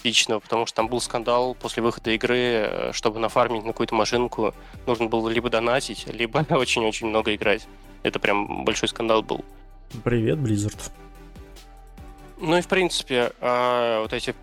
типичного, 0.00 0.40
потому 0.40 0.66
что 0.66 0.76
там 0.76 0.88
был 0.88 1.00
скандал 1.00 1.54
после 1.54 1.82
выхода 1.82 2.10
игры, 2.10 2.38
э, 2.38 2.92
чтобы 2.92 3.20
нафармить 3.20 3.64
на 3.64 3.72
какую-то 3.72 3.94
машинку, 3.94 4.54
нужно 4.86 5.06
было 5.06 5.28
либо 5.28 5.50
донатить, 5.50 6.06
либо 6.06 6.38
очень-очень 6.50 7.08
много 7.08 7.34
играть. 7.34 7.66
Это 8.02 8.18
прям 8.18 8.64
большой 8.64 8.88
скандал 8.88 9.22
был. 9.22 9.44
Привет, 10.02 10.38
Blizzard. 10.38 10.90
Ну 12.38 12.56
и 12.56 12.62
в 12.62 12.68
принципе, 12.68 13.32
а, 13.40 14.00
вот 14.00 14.12
эти 14.14 14.34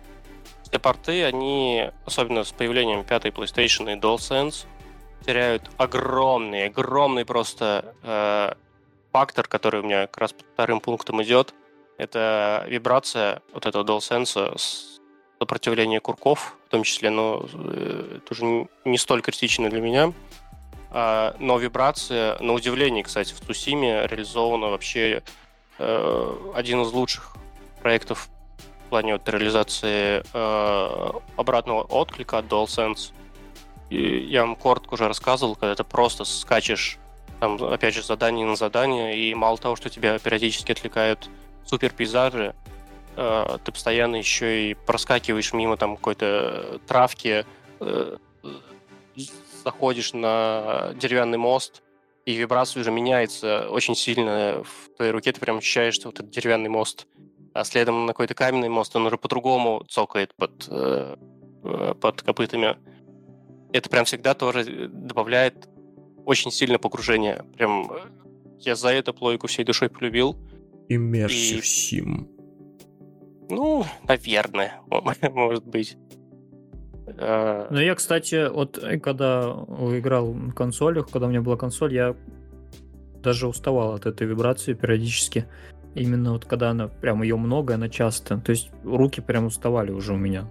все 0.62 0.78
порты, 0.78 1.24
они, 1.24 1.90
особенно 2.04 2.44
с 2.44 2.52
появлением 2.52 3.02
пятой 3.02 3.32
PlayStation 3.32 3.92
и 3.92 3.98
DualSense, 3.98 4.66
теряют 5.26 5.68
огромный, 5.78 6.66
огромный 6.66 7.24
просто 7.24 7.94
э, 8.02 8.52
фактор, 9.12 9.48
который 9.48 9.80
у 9.80 9.84
меня 9.84 10.06
как 10.06 10.18
раз 10.18 10.34
вторым 10.54 10.80
пунктом 10.80 11.22
идет. 11.22 11.54
Это 11.96 12.64
вибрация 12.68 13.42
вот 13.52 13.66
этого 13.66 13.82
DualSense 13.82 14.56
с 14.56 14.97
сопротивление 15.38 16.00
курков, 16.00 16.56
в 16.66 16.70
том 16.70 16.82
числе, 16.82 17.10
но 17.10 17.46
э, 17.52 18.18
это 18.18 18.32
уже 18.32 18.68
не- 18.84 18.98
столь 18.98 19.22
критично 19.22 19.70
для 19.70 19.80
меня. 19.80 20.12
А, 20.90 21.36
но 21.38 21.58
вибрация, 21.58 22.38
на 22.40 22.52
удивление, 22.54 23.04
кстати, 23.04 23.32
в 23.34 23.40
Тусиме 23.40 24.06
реализована 24.06 24.68
вообще 24.68 25.22
э, 25.78 26.52
один 26.54 26.82
из 26.82 26.92
лучших 26.92 27.36
проектов 27.82 28.28
в 28.86 28.88
плане 28.88 29.12
вот 29.12 29.28
реализации 29.28 30.24
э, 30.32 31.10
обратного 31.36 31.82
отклика 31.82 32.38
от 32.38 32.46
DualSense. 32.46 33.12
И 33.90 34.18
я 34.30 34.42
вам 34.42 34.56
коротко 34.56 34.94
уже 34.94 35.06
рассказывал, 35.08 35.56
когда 35.56 35.74
ты 35.74 35.84
просто 35.84 36.24
скачешь, 36.24 36.98
там, 37.38 37.62
опять 37.62 37.94
же, 37.94 38.02
задание 38.02 38.46
на 38.46 38.56
задание, 38.56 39.16
и 39.16 39.34
мало 39.34 39.58
того, 39.58 39.76
что 39.76 39.88
тебя 39.88 40.18
периодически 40.18 40.72
отвлекают 40.72 41.30
супер 41.64 41.90
пейзажи, 41.90 42.54
э, 43.16 43.58
ты 43.64 43.72
постоянно 43.72 44.16
еще 44.16 44.70
и 44.70 44.74
проскакиваешь 44.74 45.52
мимо 45.52 45.76
там 45.76 45.96
какой-то 45.96 46.80
травки, 46.86 47.44
э, 47.80 48.16
заходишь 49.64 50.12
на 50.12 50.92
деревянный 50.94 51.38
мост, 51.38 51.82
и 52.24 52.34
вибрация 52.34 52.80
уже 52.80 52.90
меняется 52.90 53.68
очень 53.70 53.94
сильно 53.94 54.62
в 54.64 54.96
твоей 54.96 55.12
руке, 55.12 55.32
ты 55.32 55.40
прям 55.40 55.58
ощущаешь, 55.58 55.94
что 55.94 56.08
вот 56.08 56.20
этот 56.20 56.30
деревянный 56.30 56.68
мост, 56.68 57.06
а 57.54 57.64
следом 57.64 58.06
на 58.06 58.12
какой-то 58.12 58.34
каменный 58.34 58.68
мост, 58.68 58.94
он 58.94 59.06
уже 59.06 59.16
по-другому 59.16 59.84
цокает 59.88 60.34
под, 60.34 60.68
э, 60.68 61.16
э, 61.64 61.94
под 62.00 62.22
копытами. 62.22 62.76
Это 63.72 63.88
прям 63.90 64.04
всегда 64.04 64.34
тоже 64.34 64.88
добавляет 64.88 65.68
очень 66.24 66.50
сильное 66.50 66.78
погружение. 66.78 67.44
Прям 67.56 67.90
э, 67.90 68.00
я 68.60 68.76
за 68.76 68.90
это 68.90 69.12
плойку 69.12 69.46
всей 69.46 69.64
душой 69.64 69.88
полюбил. 69.88 70.36
Immersive 70.88 71.58
И- 71.58 72.00
Sim. 72.00 72.28
Ну, 73.48 73.84
наверное, 74.06 74.74
может 75.32 75.66
быть. 75.66 75.96
Э, 77.06 77.66
Ну, 77.70 77.78
я, 77.78 77.94
кстати, 77.94 78.48
вот 78.50 78.78
э, 78.78 78.98
когда 78.98 79.42
играл 79.92 80.32
на 80.34 80.52
консолях, 80.52 81.08
когда 81.10 81.26
у 81.26 81.30
меня 81.30 81.42
была 81.42 81.56
консоль, 81.56 81.94
я 81.94 82.14
даже 83.22 83.48
уставал 83.48 83.94
от 83.94 84.06
этой 84.06 84.26
вибрации 84.26 84.74
периодически. 84.74 85.46
Именно 85.94 86.32
вот 86.32 86.44
когда 86.44 86.70
она 86.70 86.88
прям 86.88 87.22
ее 87.22 87.36
много, 87.36 87.74
она 87.74 87.88
часто. 87.88 88.38
То 88.38 88.50
есть 88.50 88.70
руки 88.84 89.20
прям 89.20 89.46
уставали 89.46 89.90
уже 89.90 90.12
у 90.12 90.16
меня. 90.16 90.42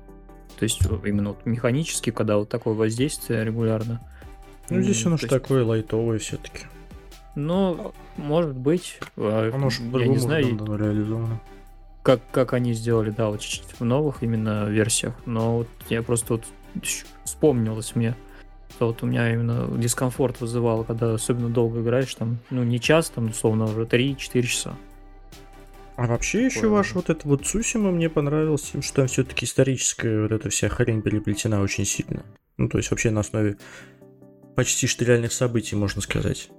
То 0.60 0.64
есть 0.64 0.82
именно 1.06 1.30
вот 1.30 1.46
механически, 1.46 2.10
когда 2.10 2.38
вот 2.38 2.50
такое 2.50 2.74
воздействие 2.74 3.46
регулярно. 3.46 4.02
Ну, 4.70 4.82
здесь 4.82 5.06
оно 5.06 5.18
же 5.18 5.28
есть, 5.28 5.34
такое 5.34 5.64
лайтовое 5.64 6.18
все-таки. 6.18 6.66
Ну, 7.36 7.94
может 8.18 8.58
быть. 8.58 9.00
а, 9.16 9.52
Оно 9.54 9.70
же 9.70 9.84
я 9.84 10.08
не 10.08 10.18
знаю, 10.18 10.48
реализовано. 10.76 11.40
Как, 12.08 12.22
как 12.32 12.54
они 12.54 12.72
сделали, 12.72 13.10
да, 13.10 13.28
вот 13.28 13.42
чуть-чуть 13.42 13.82
в 13.82 13.84
новых 13.84 14.24
именно 14.24 14.70
версиях. 14.70 15.14
Но 15.26 15.58
вот 15.58 15.68
я 15.90 16.02
просто 16.02 16.36
вот 16.36 16.46
вспомнилось 17.26 17.98
мне, 17.98 18.16
что 18.70 18.88
вот 18.88 19.04
у 19.04 19.08
меня 19.08 19.34
именно 19.34 19.68
дискомфорт 19.78 20.40
вызывало, 20.40 20.86
когда 20.86 21.16
особенно 21.16 21.50
долго 21.50 21.82
играешь, 21.82 22.16
там, 22.16 22.38
ну, 22.50 22.64
не 22.64 22.80
час, 22.80 23.10
там, 23.10 23.26
условно, 23.32 23.66
уже 23.66 23.82
3-4 23.82 24.42
часа. 24.44 24.78
А 25.98 26.08
вообще 26.08 26.46
еще 26.46 26.62
Такое, 26.62 26.78
ваш 26.78 26.94
вот 26.94 27.10
это 27.10 27.28
вот 27.28 27.46
Сусима 27.46 27.92
мне 27.92 28.10
понравилось 28.10 28.72
тем, 28.72 28.82
что 28.84 28.96
там 28.96 29.08
все-таки 29.08 29.44
историческая 29.44 30.22
вот 30.22 30.32
эта 30.32 30.50
вся 30.50 30.70
хрень 30.70 31.02
переплетена 31.02 31.60
очень 31.60 31.84
сильно. 31.84 32.24
Ну, 32.56 32.70
то 32.70 32.78
есть 32.78 32.90
вообще 32.90 33.12
на 33.12 33.20
основе 33.20 33.58
почти 34.56 34.88
что 34.88 35.04
реальных 35.04 35.34
событий, 35.34 35.76
можно 35.76 36.02
сказать. 36.02 36.52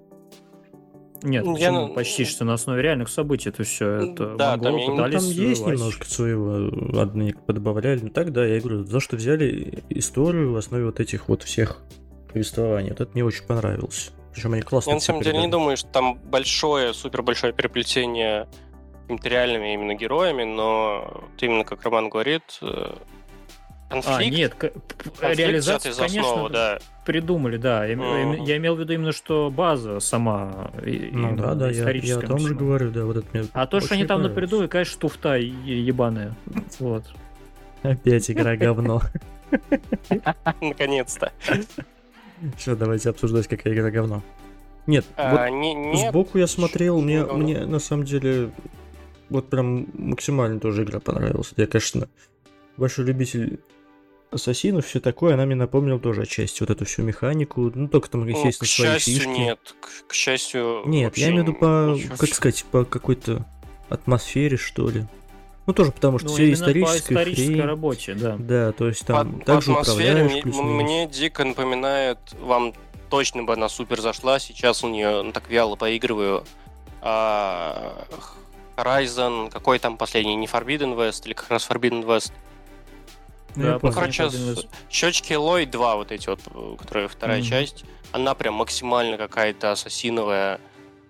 Нет, 1.23 1.45
Ну, 1.45 1.55
почему? 1.55 1.89
я 1.89 1.95
почти 1.95 2.25
что 2.25 2.45
на 2.45 2.55
основе 2.55 2.81
реальных 2.83 3.09
событий 3.09 3.49
это 3.49 3.65
все, 3.65 3.89
это 4.13 4.37
Да, 4.37 4.57
там 4.57 4.73
монголы 4.75 4.81
я 4.81 4.87
не- 4.87 4.89
Ну, 4.89 4.97
пытались 4.97 5.23
там 5.35 5.45
есть 5.49 5.61
власть. 5.63 5.79
немножко 5.81 6.07
своего, 6.07 7.01
одни 7.01 7.33
подобавляли. 7.33 8.01
Ну 8.03 8.09
так, 8.11 8.33
да, 8.33 8.45
я 8.47 8.61
говорю, 8.61 8.85
то, 8.85 9.01
что 9.01 9.17
взяли 9.17 9.83
историю 9.89 10.53
в 10.53 10.57
основе 10.57 10.85
вот 10.87 11.01
этих 11.01 11.29
вот 11.29 11.43
всех 11.43 11.79
повествований. 12.33 12.91
Вот 12.91 13.01
это 13.01 13.11
мне 13.15 13.25
очень 13.25 13.45
понравилось. 13.45 14.13
Причем 14.33 14.53
они 14.53 14.63
классно 14.63 14.91
Я 14.91 14.95
на 14.97 15.01
самом 15.01 15.23
деле 15.23 15.39
не 15.41 15.49
думаю, 15.49 15.77
что 15.77 15.89
там 15.89 16.15
большое, 16.19 16.95
супер 16.95 17.23
большое 17.23 17.53
переплетение 17.53 18.47
какими-то 19.03 19.29
реальными 19.29 19.75
именно 19.75 19.95
героями, 19.95 20.45
но 20.45 21.09
вот 21.23 21.43
именно 21.43 21.65
как 21.65 21.83
Роман 21.83 22.11
говорит, 22.11 22.43
э, 22.63 22.93
конфликт, 23.89 24.19
А, 24.21 24.25
нет, 24.25 24.55
конфликт 24.55 25.63
за 25.65 25.79
конечно, 25.79 26.21
основу, 26.21 26.49
да. 26.51 26.79
придумали, 27.07 27.57
да. 27.57 27.85
Я, 27.87 27.97
Мгм. 27.97 28.45
я- 28.45 28.57
имел 28.59 28.77
в 28.77 28.81
виду 28.81 28.93
именно, 28.93 29.13
что 29.13 29.51
база 29.51 30.01
сама 30.01 30.71
Ну 30.83 31.37
да, 31.37 31.55
да, 31.55 31.71
я, 31.71 31.91
я 31.91 32.19
о 32.19 32.23
том 32.23 32.39
же 32.39 32.55
говорю, 32.55 32.91
да, 32.91 33.05
вот 33.05 33.17
это 33.17 33.27
мне 33.33 33.47
А 33.53 33.67
то, 33.67 33.81
что 33.81 33.95
они 33.95 34.05
там 34.05 34.23
напридумали, 34.23 34.67
конечно, 34.67 35.01
туфта 35.01 35.37
е- 35.37 35.51
ебаная. 35.87 36.35
Вот. 36.79 37.05
Опять 37.83 38.31
игра 38.31 38.57
говно. 38.57 39.01
Наконец-то. 40.61 41.33
Все, 42.57 42.77
давайте 42.77 43.11
обсуждать, 43.11 43.49
какая 43.49 43.75
игра 43.75 43.91
говно. 43.91 44.23
Нет, 44.87 45.05
вот 45.17 45.39
А, 45.41 45.51
не- 45.51 45.75
нет, 45.75 46.11
Сбоку 46.11 46.39
я 46.39 46.47
смотрел, 46.47 47.01
мне, 47.01 47.21
говно. 47.21 47.39
мне 47.45 47.67
на 47.67 47.79
самом 47.79 48.05
деле 48.05 48.51
вот 49.29 49.51
прям 49.51 49.87
максимально 49.95 50.61
тоже 50.61 50.85
игра 50.85 50.99
понравилась. 51.01 51.53
Я, 51.57 51.67
конечно, 51.67 52.09
большой 52.77 53.05
любитель 53.05 53.61
ассасинов, 54.31 54.87
все 54.87 55.01
такое, 55.01 55.35
она 55.35 55.47
мне 55.47 55.55
напомнила 55.55 55.99
тоже 55.99 56.23
отчасти 56.23 56.61
вот 56.61 56.71
эту 56.71 56.85
всю 56.85 57.03
механику. 57.03 57.71
Ну, 57.75 57.89
только 57.89 58.11
там, 58.11 58.23
ну, 58.23 58.27
естественно, 58.29 58.67
к 58.67 58.71
свои 58.71 58.89
счастью, 58.89 59.15
фишки. 59.15 59.29
нет. 59.29 59.75
К, 59.81 60.09
к 60.09 60.13
счастью, 60.15 60.83
Нет, 60.87 61.17
я 61.17 61.29
имею 61.29 61.45
в 61.45 61.49
виду 61.49 61.59
по, 61.59 61.95
ничего. 61.95 62.17
как 62.17 62.29
сказать, 62.35 62.65
по 62.71 62.85
какой-то 62.85 63.47
атмосфере, 63.89 64.57
что 64.57 64.89
ли. 64.91 65.05
Ну, 65.67 65.75
тоже 65.75 65.93
потому 65.93 66.19
что 66.19 66.29
Ну, 66.29 66.35
все 66.35 66.45
именно 66.45 66.57
по 66.57 66.61
историческая 66.61 67.15
исторической 67.15 67.47
хрень. 67.47 67.63
работе, 67.63 68.15
да. 68.15 68.37
Да, 68.39 68.73
то 68.73 68.89
есть 68.89 69.01
по, 69.07 69.13
там 69.15 69.39
по 69.41 69.45
также 69.45 69.73
атмосфере 69.73 70.25
управляешь 70.25 70.45
мне, 70.45 70.63
мне 70.63 71.07
дико 71.07 71.45
напоминает 71.45 72.19
вам 72.41 72.73
точно 73.11 73.43
бы 73.45 73.53
она 73.55 73.69
супер 73.69 74.01
зашла. 74.01 74.39
Сейчас 74.39 74.83
у 74.85 74.89
нее 74.89 75.23
ну, 75.23 75.33
так 75.33 75.49
вяло 75.51 75.77
поигрываю. 75.77 76.45
А, 77.01 78.07
Horizon, 78.77 79.51
какой 79.51 79.79
там 79.79 79.97
последний, 79.97 80.37
не 80.37 80.47
Forbidden 80.47 80.97
West 80.97 81.27
или 81.27 81.33
как 81.35 81.51
раз 81.51 81.69
Forbidden 81.69 82.05
West? 82.05 82.33
Ну, 83.57 83.63
Да, 83.63 83.79
понял. 83.79 83.95
короче, 83.95 84.23
West. 84.25 84.69
Щечки 84.91 85.33
Элой 85.33 85.67
2, 85.67 85.97
вот 85.97 86.13
эти 86.13 86.29
вот, 86.29 86.41
которая 86.79 87.09
вторая 87.09 87.39
Мгм. 87.39 87.47
часть, 87.47 87.85
она 88.13 88.35
прям 88.35 88.55
максимально 88.55 89.17
какая-то 89.17 89.73
ассасиновая. 89.73 90.61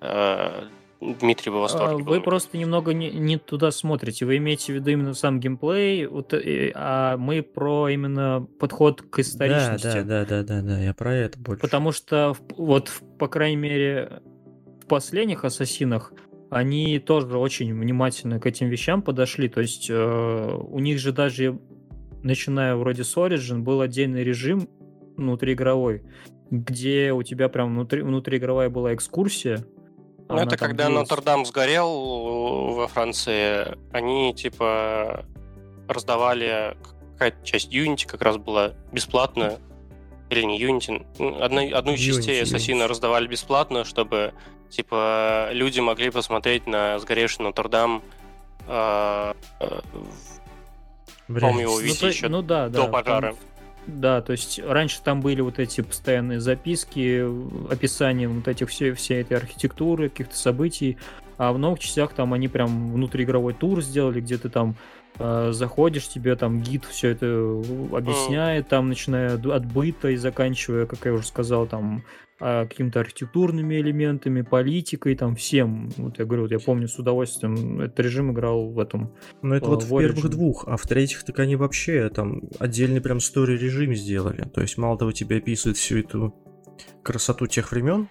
Э, 0.01 0.65
Дмитрий 1.01 1.51
бы 1.53 1.59
в 1.59 1.61
А, 1.61 1.63
восторге 1.63 2.03
был. 2.03 2.13
Вы 2.15 2.21
просто 2.21 2.59
немного 2.59 2.93
не, 2.93 3.09
не 3.11 3.37
туда 3.39 3.71
смотрите. 3.71 4.25
Вы 4.27 4.39
имеете 4.39 4.73
в 4.73 4.77
виду 4.77 4.91
именно 4.91 5.15
сам 5.15 5.39
геймплей, 5.39 6.07
вот, 6.07 6.35
э, 6.35 6.73
а 6.75 7.17
мы 7.17 7.43
про 7.43 7.89
именно 7.89 8.45
подход 8.59 9.03
к 9.03 9.17
Да, 9.17 9.23
историчности. 9.23 10.01
да, 10.03 10.25
да, 10.25 10.25
да, 10.25 10.43
да, 10.43 10.63
да, 10.63 10.79
я 10.81 10.95
про 10.95 11.15
это 11.15 11.39
больше. 11.39 11.61
Потому 11.61 11.93
что, 11.93 12.37
вот, 12.57 12.91
по 13.19 13.29
крайней 13.29 13.57
мере, 13.59 14.23
в 14.83 14.87
последних 14.87 15.45
ассасинах 15.45 16.13
они 16.51 16.99
тоже 16.99 17.39
очень 17.39 17.73
внимательно 17.79 18.41
к 18.41 18.47
этим 18.47 18.69
вещам 18.69 19.01
подошли. 19.03 19.49
То 19.49 19.61
есть 19.61 19.89
э, 19.89 19.95
у 19.95 20.81
них 20.81 20.99
же 20.99 21.13
даже, 21.13 21.61
начиная 22.23 22.75
вроде 22.77 23.05
с 23.05 23.17
Origin, 23.17 23.59
был 23.61 23.81
отдельный 23.81 24.25
режим 24.25 24.69
внутриигровой, 25.17 26.03
где 26.51 27.13
у 27.13 27.23
тебя 27.23 27.49
прям 27.49 27.75
внутри, 27.75 28.03
внутриигровая 28.03 28.71
была 28.71 28.95
экскурсия. 28.95 29.65
Ну, 30.29 30.37
это 30.37 30.57
когда 30.57 30.87
длилась- 30.87 31.09
Нотр-Дам 31.09 31.47
сгорел 31.47 32.75
во 32.75 32.87
Франции, 32.89 33.77
они 33.93 34.35
типа 34.35 35.25
раздавали 35.89 36.77
какая-то 37.13 37.45
часть 37.45 37.73
Unity 37.75 38.07
как 38.07 38.23
раз 38.23 38.37
была 38.37 38.75
бесплатная. 38.93 39.59
Или 40.31 40.43
не 40.43 40.63
Unity, 40.63 41.07
ну, 41.19 41.43
одну, 41.43 41.75
одну 41.75 41.93
из 41.95 42.01
частей 42.01 42.41
Unity, 42.41 42.43
Ассасина 42.43 42.87
раздавали 42.87 43.27
бесплатно, 43.27 43.85
чтобы 43.85 44.35
типа 44.69 45.49
люди 45.53 45.81
могли 45.81 46.11
посмотреть 46.11 46.67
на 46.67 46.99
сгоревший 46.99 47.45
Нотр-Дам 47.45 48.03
э, 48.67 49.33
э, 49.61 49.81
Реальности. 51.29 51.61
его 51.63 51.75
Ну, 51.75 51.81
видеть 51.81 52.01
то- 52.01 52.07
еще 52.09 52.29
ну 52.29 52.43
да, 52.43 52.69
да. 52.69 52.71
до 52.71 52.83
там- 52.83 52.91
пожара. 52.93 53.35
да, 53.87 54.21
то 54.23 54.33
есть 54.33 54.61
раньше 54.65 55.01
там 55.03 55.21
были 55.21 55.41
вот 55.41 55.59
эти 55.59 55.81
постоянные 55.81 56.41
записки, 56.41 57.25
описание 57.73 58.29
вот 58.29 58.49
этих 58.49 58.69
все, 58.69 58.93
всей 58.95 59.21
этой 59.23 59.37
архитектуры, 59.37 60.09
каких-то 60.09 60.37
событий, 60.37 60.97
а 61.37 61.53
в 61.53 61.59
новых 61.59 61.79
частях 61.81 62.13
там 62.13 62.33
они 62.35 62.49
прям 62.49 62.93
внутриигровой 62.93 63.55
тур 63.55 63.83
сделали, 63.83 64.21
где 64.21 64.39
ты 64.39 64.49
там 64.49 64.75
э, 65.21 65.51
заходишь, 65.53 66.09
тебе 66.09 66.37
там 66.37 66.61
гид 66.61 66.85
все 66.85 67.09
это 67.11 67.27
объясняет, 67.93 68.69
там 68.69 68.89
начиная 68.89 69.35
от 69.35 69.67
быта 69.67 70.09
и 70.11 70.17
заканчивая, 70.17 70.87
как 70.87 71.05
я 71.07 71.13
уже 71.13 71.27
сказал, 71.27 71.67
там 71.67 72.03
какими-то 72.39 73.01
архитектурными 73.01 73.81
элементами, 73.81 74.43
политикой, 74.43 75.17
там 75.17 75.35
всем. 75.35 75.91
Вот 75.97 76.19
я 76.19 76.25
говорю, 76.25 76.43
вот 76.43 76.53
я 76.53 76.59
помню 76.59 76.89
с 76.89 76.99
удовольствием 76.99 77.81
этот 77.81 77.99
режим 78.01 78.33
играл 78.33 78.71
в 78.71 78.79
этом. 78.79 79.13
Ну, 79.43 79.55
это 79.55 79.67
э, 79.67 79.69
вот 79.69 79.83
в 79.83 79.99
первых 79.99 80.29
двух, 80.31 80.65
а 80.67 80.77
в 80.77 80.87
третьих 80.87 81.25
так 81.25 81.39
они 81.41 81.57
вообще 81.57 82.09
там 82.11 82.43
отдельный 82.59 83.01
прям 83.01 83.21
стори 83.21 83.57
режим 83.57 83.95
сделали. 83.95 84.49
То 84.55 84.61
есть 84.61 84.79
мало 84.79 84.97
того 84.99 85.13
тебе 85.13 85.39
описывают 85.39 85.79
всю 85.79 85.99
эту 85.99 86.35
красоту 87.03 87.47
тех 87.47 87.71
времен, 87.73 88.09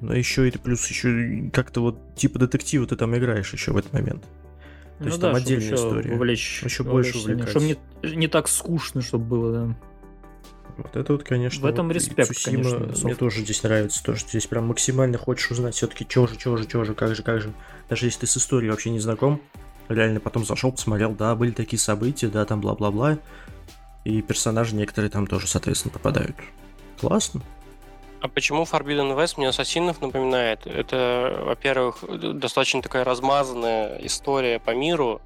но 0.00 0.14
еще 0.14 0.48
это 0.48 0.58
плюс 0.58 0.86
еще 0.88 1.50
как-то 1.52 1.80
вот 1.80 2.14
типа 2.16 2.38
детектива 2.38 2.86
ты 2.86 2.96
там 2.96 3.16
играешь 3.16 3.52
еще 3.52 3.72
в 3.72 3.76
этот 3.76 3.92
момент. 3.92 4.24
То 4.98 5.06
есть 5.06 5.20
там 5.20 5.34
чтоб 5.34 5.44
отдельная 5.44 5.74
история. 5.74 6.14
Вовлечь, 6.14 6.60
больше 6.62 6.82
вовлечь 6.84 7.14
сильнее, 7.14 7.46
Чтобы 7.46 7.66
не, 7.66 8.16
не 8.16 8.28
так 8.28 8.48
скучно, 8.48 9.00
чтобы 9.00 9.24
было, 9.24 9.52
да. 9.52 9.76
Вот 10.76 10.96
это 10.96 11.12
вот, 11.12 11.22
конечно. 11.22 11.62
В 11.62 11.66
этом 11.66 11.86
вот 11.86 11.94
респект, 11.94 12.28
Цусима 12.28 12.64
конечно, 12.64 13.04
Мне 13.04 13.14
тоже 13.14 13.42
здесь 13.42 13.62
нравится, 13.62 14.02
то, 14.02 14.16
что 14.16 14.28
здесь 14.28 14.46
прям 14.46 14.66
максимально 14.66 15.18
хочешь 15.18 15.50
узнать 15.50 15.74
все-таки, 15.74 16.06
чё 16.06 16.26
же, 16.26 16.36
чё 16.36 16.56
же, 16.56 16.66
чё 16.66 16.84
же, 16.84 16.94
как 16.94 17.14
же, 17.14 17.22
как 17.22 17.40
же. 17.40 17.52
Даже 17.88 18.06
если 18.06 18.20
ты 18.20 18.26
с 18.26 18.36
историей 18.36 18.70
вообще 18.70 18.90
не 18.90 19.00
знаком, 19.00 19.40
реально 19.88 20.20
потом 20.20 20.44
зашел, 20.44 20.72
посмотрел, 20.72 21.12
да, 21.12 21.34
были 21.36 21.52
такие 21.52 21.78
события, 21.78 22.28
да, 22.28 22.44
там 22.44 22.60
бла-бла-бла. 22.60 23.18
И 24.04 24.20
персонажи 24.20 24.74
некоторые 24.74 25.10
там 25.10 25.26
тоже, 25.26 25.46
соответственно, 25.46 25.92
попадают. 25.92 26.36
Классно. 27.00 27.40
А 28.20 28.28
почему 28.28 28.62
Forbidden 28.62 29.16
West 29.16 29.34
мне 29.36 29.48
Ассасинов 29.48 30.00
напоминает? 30.00 30.66
Это, 30.66 31.42
во-первых, 31.44 32.04
достаточно 32.38 32.82
такая 32.82 33.04
размазанная 33.04 33.98
история 33.98 34.58
по 34.58 34.74
миру, 34.74 35.20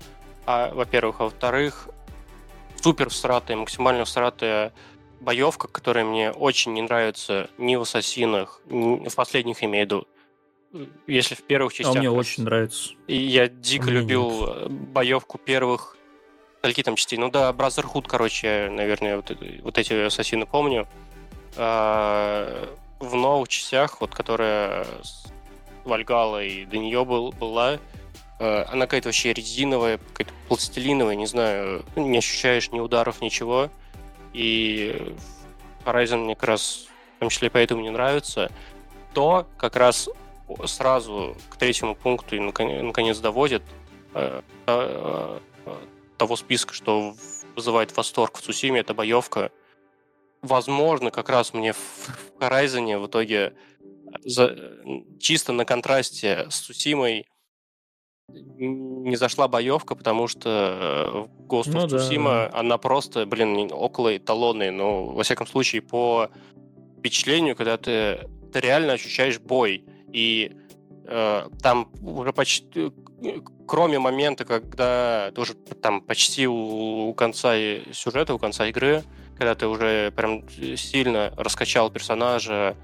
а, 0.46 0.72
во-первых, 0.74 1.20
а 1.20 1.24
во-вторых, 1.24 1.88
супер 2.80 3.08
всратая, 3.08 3.56
максимально 3.56 4.04
всратая 4.04 4.72
боевка, 5.20 5.68
которая 5.68 6.04
мне 6.04 6.30
очень 6.30 6.72
не 6.74 6.82
нравится 6.82 7.50
ни 7.58 7.76
в 7.76 7.82
Ассасинах, 7.82 8.60
ни 8.66 9.08
в 9.08 9.14
последних 9.14 9.62
имею 9.62 9.84
в 9.84 9.86
виду. 9.86 10.08
Если 11.06 11.34
в 11.34 11.42
первых 11.42 11.72
А 11.72 11.76
частях... 11.76 11.96
мне 11.96 12.08
как 12.08 12.18
очень 12.18 12.44
нравится. 12.44 12.90
И 13.06 13.16
я 13.16 13.48
дико 13.48 13.86
Мне 13.86 13.94
любил 13.94 14.44
э, 14.46 14.68
боевку 14.68 15.38
первых 15.38 15.96
скольки 16.58 16.82
там 16.82 16.96
частей. 16.96 17.18
Ну 17.18 17.30
да, 17.30 17.50
Brotherhood, 17.52 18.04
короче, 18.06 18.68
наверное, 18.70 19.16
вот, 19.16 19.32
вот 19.62 19.78
эти 19.78 19.92
ассасины 19.94 20.44
помню. 20.44 20.86
А, 21.56 22.68
в 23.00 23.14
новых 23.14 23.48
частях, 23.48 24.00
вот 24.00 24.14
которая 24.14 24.84
с 25.02 25.26
Вальгалой 25.84 26.66
до 26.66 26.78
нее 26.78 27.04
был, 27.04 27.32
была, 27.32 27.78
э, 28.38 28.62
она 28.64 28.86
какая-то 28.86 29.08
вообще 29.08 29.32
резиновая, 29.32 29.98
какая-то 29.98 30.32
пластилиновая, 30.48 31.14
не 31.14 31.26
знаю, 31.26 31.84
не 31.96 32.18
ощущаешь 32.18 32.70
ни 32.72 32.80
ударов, 32.80 33.20
ничего. 33.20 33.70
И 34.38 35.16
Horizon 35.84 36.18
мне 36.18 36.36
как 36.36 36.44
раз 36.44 36.86
в 37.16 37.18
том 37.18 37.28
числе 37.28 37.50
поэтому 37.50 37.82
не 37.82 37.90
нравится. 37.90 38.52
То 39.12 39.48
как 39.56 39.74
раз 39.74 40.08
сразу 40.66 41.36
к 41.50 41.56
третьему 41.56 41.96
пункту 41.96 42.36
и 42.36 42.38
наконец, 42.38 43.18
доводит 43.18 43.62
э, 44.14 44.42
э, 44.66 45.40
э, 45.66 45.76
того 46.16 46.36
списка, 46.36 46.72
что 46.72 47.14
вызывает 47.56 47.96
восторг 47.96 48.38
в 48.38 48.40
Цусиме, 48.40 48.78
это 48.80 48.94
боевка. 48.94 49.50
Возможно, 50.40 51.10
как 51.10 51.28
раз 51.30 51.52
мне 51.52 51.72
в 51.72 51.78
в 52.38 52.40
Horizon 52.40 53.00
в 53.00 53.06
итоге 53.08 53.54
за- 54.24 54.56
чисто 55.18 55.52
на 55.52 55.64
контрасте 55.64 56.46
с 56.48 56.60
Цусимой 56.60 57.26
не 58.58 59.16
зашла 59.16 59.48
боевка, 59.48 59.94
потому 59.94 60.28
что 60.28 60.48
э, 60.48 61.42
в 61.42 61.46
Ghost 61.46 61.70
Ну 61.72 61.84
of 61.84 61.88
да, 61.88 61.96
Tsushima 61.96 62.50
она 62.52 62.78
просто, 62.78 63.26
блин, 63.26 63.70
около 63.72 64.16
эталонной, 64.16 64.70
но 64.70 65.06
во 65.06 65.22
всяком 65.22 65.46
случае 65.46 65.82
по 65.82 66.28
впечатлению, 66.98 67.56
когда 67.56 67.76
ты, 67.76 68.28
ты 68.52 68.60
реально 68.60 68.94
ощущаешь 68.94 69.38
бой. 69.38 69.84
И 70.12 70.52
э, 71.06 71.48
там 71.62 71.90
уже 72.02 72.32
почти, 72.32 72.92
э, 73.22 73.40
кроме 73.66 73.98
момента, 73.98 74.44
когда 74.44 75.30
ты 75.34 75.40
уже 75.40 75.54
там 75.54 76.00
почти 76.00 76.46
у, 76.46 77.08
у 77.08 77.14
конца 77.14 77.54
сюжета, 77.92 78.34
у 78.34 78.38
конца 78.38 78.66
игры, 78.68 79.04
когда 79.36 79.54
ты 79.54 79.68
уже 79.68 80.10
прям 80.10 80.42
сильно 80.76 81.32
раскачал 81.36 81.90
персонажа, 81.90 82.76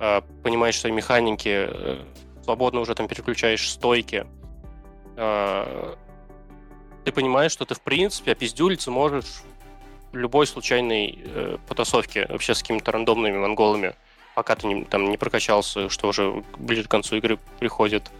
э, 0.00 0.20
понимаешь 0.42 0.78
свои 0.78 0.92
механики, 0.92 1.68
э, 1.68 1.98
свободно 2.42 2.80
уже 2.80 2.94
там 2.94 3.08
переключаешь 3.08 3.70
стойки, 3.70 4.26
ты 5.16 7.12
понимаешь, 7.12 7.52
что 7.52 7.64
ты 7.64 7.74
в 7.74 7.80
принципе 7.80 8.32
опиздюлиться 8.32 8.90
можешь 8.90 9.42
в 10.12 10.16
любой 10.16 10.46
случайной 10.46 11.18
э, 11.24 11.58
потасовке 11.68 12.26
вообще 12.28 12.54
с 12.54 12.62
какими-то 12.62 12.92
рандомными 12.92 13.36
монголами, 13.36 13.94
пока 14.34 14.54
ты 14.54 14.66
не, 14.66 14.84
там 14.84 15.10
не 15.10 15.16
прокачался, 15.16 15.88
что 15.88 16.08
уже 16.08 16.44
ближе 16.56 16.84
к 16.84 16.88
концу 16.88 17.16
игры 17.16 17.38
приходит. 17.58 18.10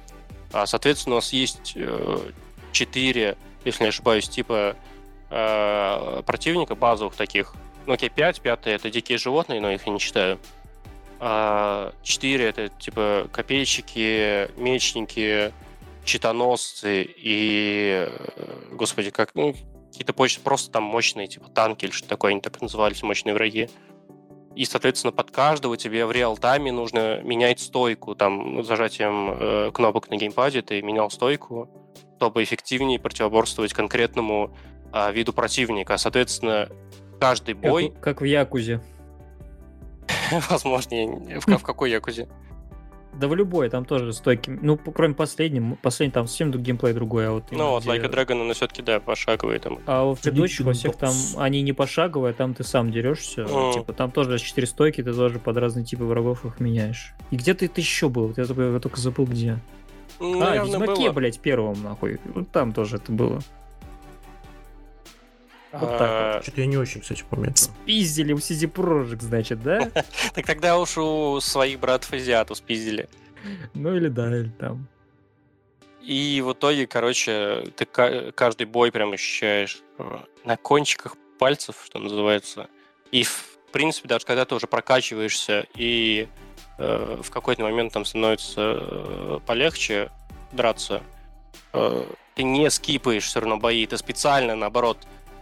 А, 0.52 0.66
соответственно, 0.66 1.16
у 1.16 1.18
нас 1.18 1.32
есть 1.32 1.72
э, 1.76 2.18
четыре, 2.72 3.36
если 3.64 3.84
не 3.84 3.88
ошибаюсь, 3.88 4.28
типа 4.28 4.76
э, 5.30 6.22
противника 6.26 6.74
базовых 6.74 7.14
таких. 7.14 7.54
Ну, 7.86 7.94
окей, 7.94 8.10
5, 8.10 8.40
пятый 8.40 8.72
это 8.72 8.90
дикие 8.90 9.18
животные, 9.18 9.60
но 9.60 9.70
их 9.70 9.86
я 9.86 9.92
не 9.92 9.98
считаю. 9.98 10.38
А, 11.20 11.92
Четыре 12.02 12.46
это 12.46 12.68
типа 12.68 13.28
копейщики, 13.32 14.50
мечники, 14.56 15.52
щитоносцы 16.04 17.02
и, 17.02 18.06
э, 18.08 18.68
господи, 18.72 19.10
как, 19.10 19.34
ну, 19.34 19.54
какие-то 19.88 20.12
просто 20.42 20.72
там 20.72 20.82
мощные, 20.84 21.26
типа 21.26 21.48
танки 21.48 21.84
или 21.84 21.92
что 21.92 22.08
такое, 22.08 22.32
они 22.32 22.40
так 22.40 22.60
назывались, 22.60 23.02
мощные 23.02 23.34
враги. 23.34 23.68
И, 24.54 24.64
соответственно, 24.64 25.12
под 25.12 25.30
каждого 25.30 25.76
тебе 25.76 26.06
в 26.06 26.12
реал-тайме 26.12 26.70
нужно 26.70 27.20
менять 27.22 27.58
стойку. 27.58 28.14
Там 28.14 28.62
зажатием 28.62 29.30
э, 29.32 29.70
кнопок 29.72 30.10
на 30.10 30.16
геймпаде 30.16 30.62
ты 30.62 30.80
менял 30.82 31.10
стойку, 31.10 31.68
чтобы 32.16 32.42
эффективнее 32.44 33.00
противоборствовать 33.00 33.72
конкретному 33.72 34.56
а, 34.92 35.10
виду 35.10 35.32
противника. 35.32 35.96
Соответственно, 35.96 36.68
каждый 37.18 37.54
Как, 37.54 37.70
бой, 37.70 37.92
как 38.00 38.20
в 38.20 38.24
Якузе. 38.24 38.80
возможно, 40.50 41.40
в, 41.40 41.46
в 41.46 41.62
какой 41.62 41.90
якузе? 41.90 42.28
Да 43.18 43.28
в 43.28 43.34
любой, 43.34 43.70
там 43.70 43.84
тоже 43.84 44.12
стойки. 44.12 44.50
Ну, 44.60 44.76
кроме 44.76 45.14
последнего, 45.14 45.76
последний 45.80 46.12
там 46.12 46.26
совсем 46.26 46.50
геймплей 46.50 46.92
другой, 46.92 47.28
а 47.28 47.30
вот... 47.32 47.44
Ну, 47.50 47.70
вот 47.70 47.82
где- 47.82 47.92
Like 47.92 48.04
a 48.04 48.08
Dragon, 48.08 48.40
он 48.40 48.52
все-таки, 48.54 48.82
да, 48.82 49.00
пошаговый 49.00 49.58
там. 49.58 49.78
А 49.86 50.04
в 50.12 50.20
предыдущих 50.20 50.66
во 50.66 50.72
всех 50.72 50.96
там 50.96 51.14
они 51.36 51.62
не 51.62 51.72
пошаговые, 51.72 52.30
а 52.32 52.34
там 52.34 52.54
ты 52.54 52.64
сам 52.64 52.90
дерешься. 52.90 53.42
Мгм. 53.44 53.72
Типа 53.72 53.92
там 53.92 54.10
тоже 54.10 54.38
4 54.38 54.66
стойки, 54.66 55.02
ты 55.02 55.12
тоже 55.12 55.38
под 55.38 55.56
разные 55.56 55.84
типы 55.84 56.04
врагов 56.04 56.44
их 56.44 56.60
меняешь. 56.60 57.14
И 57.30 57.36
где 57.36 57.54
ты, 57.54 57.68
ты 57.68 57.80
еще 57.80 58.08
был? 58.08 58.28
Вот 58.28 58.38
Я 58.38 58.46
только, 58.46 58.62
я 58.62 58.78
только 58.80 59.00
забыл 59.00 59.26
где. 59.26 59.58
Ну, 60.20 60.40
а, 60.42 60.64
в 60.64 60.66
Ведьмаке, 60.68 61.04
было. 61.06 61.12
блядь, 61.12 61.40
первом, 61.40 61.82
нахуй. 61.82 62.18
Вот 62.34 62.48
там 62.50 62.72
тоже 62.72 62.96
это 62.96 63.10
было. 63.12 63.40
Вот 65.80 65.98
так 65.98 66.00
А, 66.00 66.40
Что-то 66.42 66.60
я 66.60 66.66
не 66.66 66.76
очень, 66.76 67.00
кстати, 67.00 67.24
помню. 67.28 67.52
Спиздили 67.56 68.32
у 68.32 68.36
CD 68.38 68.70
Projekt, 68.70 69.22
значит, 69.22 69.62
да? 69.62 69.90
Так 70.34 70.46
тогда 70.46 70.78
уж 70.78 70.96
у 70.98 71.40
своих 71.40 71.80
братов 71.80 72.12
азиатов 72.12 72.56
спиздили. 72.58 73.08
Ну 73.74 73.94
или 73.94 74.08
да, 74.08 74.28
или 74.34 74.48
там. 74.50 74.86
И 76.02 76.42
в 76.44 76.52
итоге, 76.52 76.86
короче, 76.86 77.64
ты 77.76 77.86
ка- 77.86 78.30
каждый 78.32 78.66
бой 78.66 78.92
прям 78.92 79.12
ощущаешь 79.12 79.80
на 80.44 80.56
кончиках 80.56 81.16
пальцев, 81.38 81.76
что 81.84 81.98
называется. 81.98 82.68
И, 83.10 83.22
в 83.22 83.58
принципе, 83.72 84.08
даже 84.08 84.26
когда 84.26 84.44
ты 84.44 84.54
уже 84.54 84.66
прокачиваешься 84.66 85.66
и 85.74 86.28
э, 86.78 87.20
в 87.22 87.30
какой-то 87.30 87.62
момент 87.62 87.92
там 87.92 88.04
становится 88.04 88.76
э, 88.80 89.38
полегче 89.46 90.10
драться, 90.52 91.02
э, 91.72 92.04
ты 92.34 92.42
не 92.42 92.68
скипаешь 92.70 93.24
все 93.24 93.40
равно 93.40 93.56
бои, 93.56 93.86
ты 93.86 93.96
специально, 93.96 94.54
наоборот, 94.54 94.98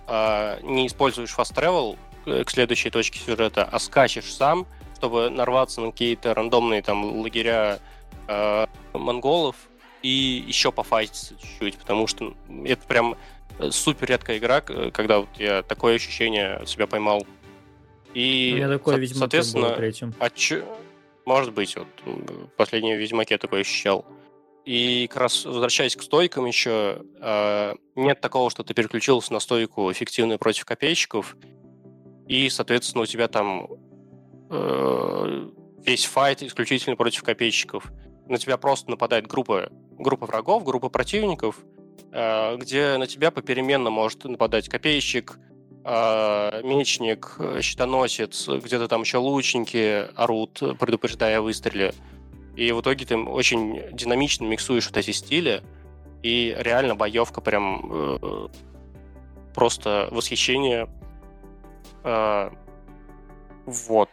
э, 0.08 0.58
не 0.62 0.86
используешь 0.86 1.30
fast 1.36 1.54
travel 1.54 1.96
к 2.44 2.50
следующей 2.50 2.90
точке 2.90 3.18
сюжета, 3.18 3.68
а 3.70 3.78
скачешь 3.78 4.32
сам, 4.32 4.66
чтобы 4.96 5.28
нарваться 5.30 5.80
на 5.80 5.90
какие-то 5.90 6.34
рандомные 6.34 6.82
там 6.82 7.20
лагеря 7.20 7.80
э, 8.28 8.66
монголов 8.92 9.56
и 10.02 10.44
еще 10.46 10.70
пофайтиться 10.72 11.34
чуть-чуть, 11.36 11.78
потому 11.78 12.06
что 12.06 12.34
это 12.64 12.86
прям 12.86 13.16
супер 13.70 14.08
редкая 14.08 14.38
игра, 14.38 14.60
когда 14.60 15.20
вот 15.20 15.28
я 15.38 15.62
такое 15.62 15.96
ощущение 15.96 16.54
от 16.54 16.68
себя 16.68 16.86
поймал. 16.86 17.26
И, 18.14 18.50
У 18.52 18.56
меня 18.56 18.68
такое, 18.68 18.94
со- 18.96 19.00
видимо, 19.00 19.18
соответственно, 19.18 19.76
третьим. 19.76 20.14
а 20.18 20.28
Может 21.24 21.52
быть, 21.54 21.76
вот 21.76 21.86
м, 22.04 22.26
в 22.26 22.56
последнем 22.56 22.96
Ведьмаке 22.98 23.38
такое 23.38 23.60
ощущал. 23.60 24.04
И 24.64 25.08
как 25.08 25.22
раз 25.22 25.44
возвращаясь 25.44 25.96
к 25.96 26.02
стойкам 26.02 26.46
еще, 26.46 27.02
э, 27.20 27.74
нет 27.96 28.20
такого, 28.20 28.48
что 28.48 28.62
ты 28.62 28.74
переключился 28.74 29.32
на 29.32 29.40
стойку 29.40 29.90
эффективную 29.90 30.38
против 30.38 30.64
копейщиков, 30.64 31.36
и, 32.28 32.48
соответственно, 32.48 33.02
у 33.02 33.06
тебя 33.06 33.26
там 33.26 33.66
э, 34.50 35.50
весь 35.84 36.04
файт 36.04 36.44
исключительно 36.44 36.94
против 36.94 37.24
копейщиков. 37.24 37.90
На 38.28 38.38
тебя 38.38 38.56
просто 38.56 38.90
нападает 38.90 39.26
группа, 39.26 39.68
группа 39.98 40.26
врагов, 40.26 40.62
группа 40.62 40.88
противников, 40.88 41.58
э, 42.12 42.56
где 42.56 42.96
на 42.98 43.08
тебя 43.08 43.32
попеременно 43.32 43.90
может 43.90 44.24
нападать 44.24 44.68
копейщик, 44.68 45.38
мечник, 45.84 47.36
щитоносец, 47.60 48.46
где-то 48.48 48.86
там 48.86 49.00
еще 49.00 49.18
лучники 49.18 50.06
орут, 50.14 50.62
предупреждая 50.78 51.38
о 51.38 51.42
выстреле. 51.42 51.92
И 52.56 52.70
в 52.72 52.80
итоге 52.80 53.06
ты 53.06 53.16
очень 53.16 53.82
динамично 53.92 54.44
миксуешь 54.44 54.86
вот 54.86 54.96
эти 54.96 55.10
стили, 55.12 55.62
и 56.22 56.54
реально 56.58 56.94
боевка 56.94 57.40
прям 57.40 57.90
э, 57.90 58.48
просто 59.54 60.08
восхищение. 60.10 60.88
Э, 62.04 62.50
вот. 63.66 64.08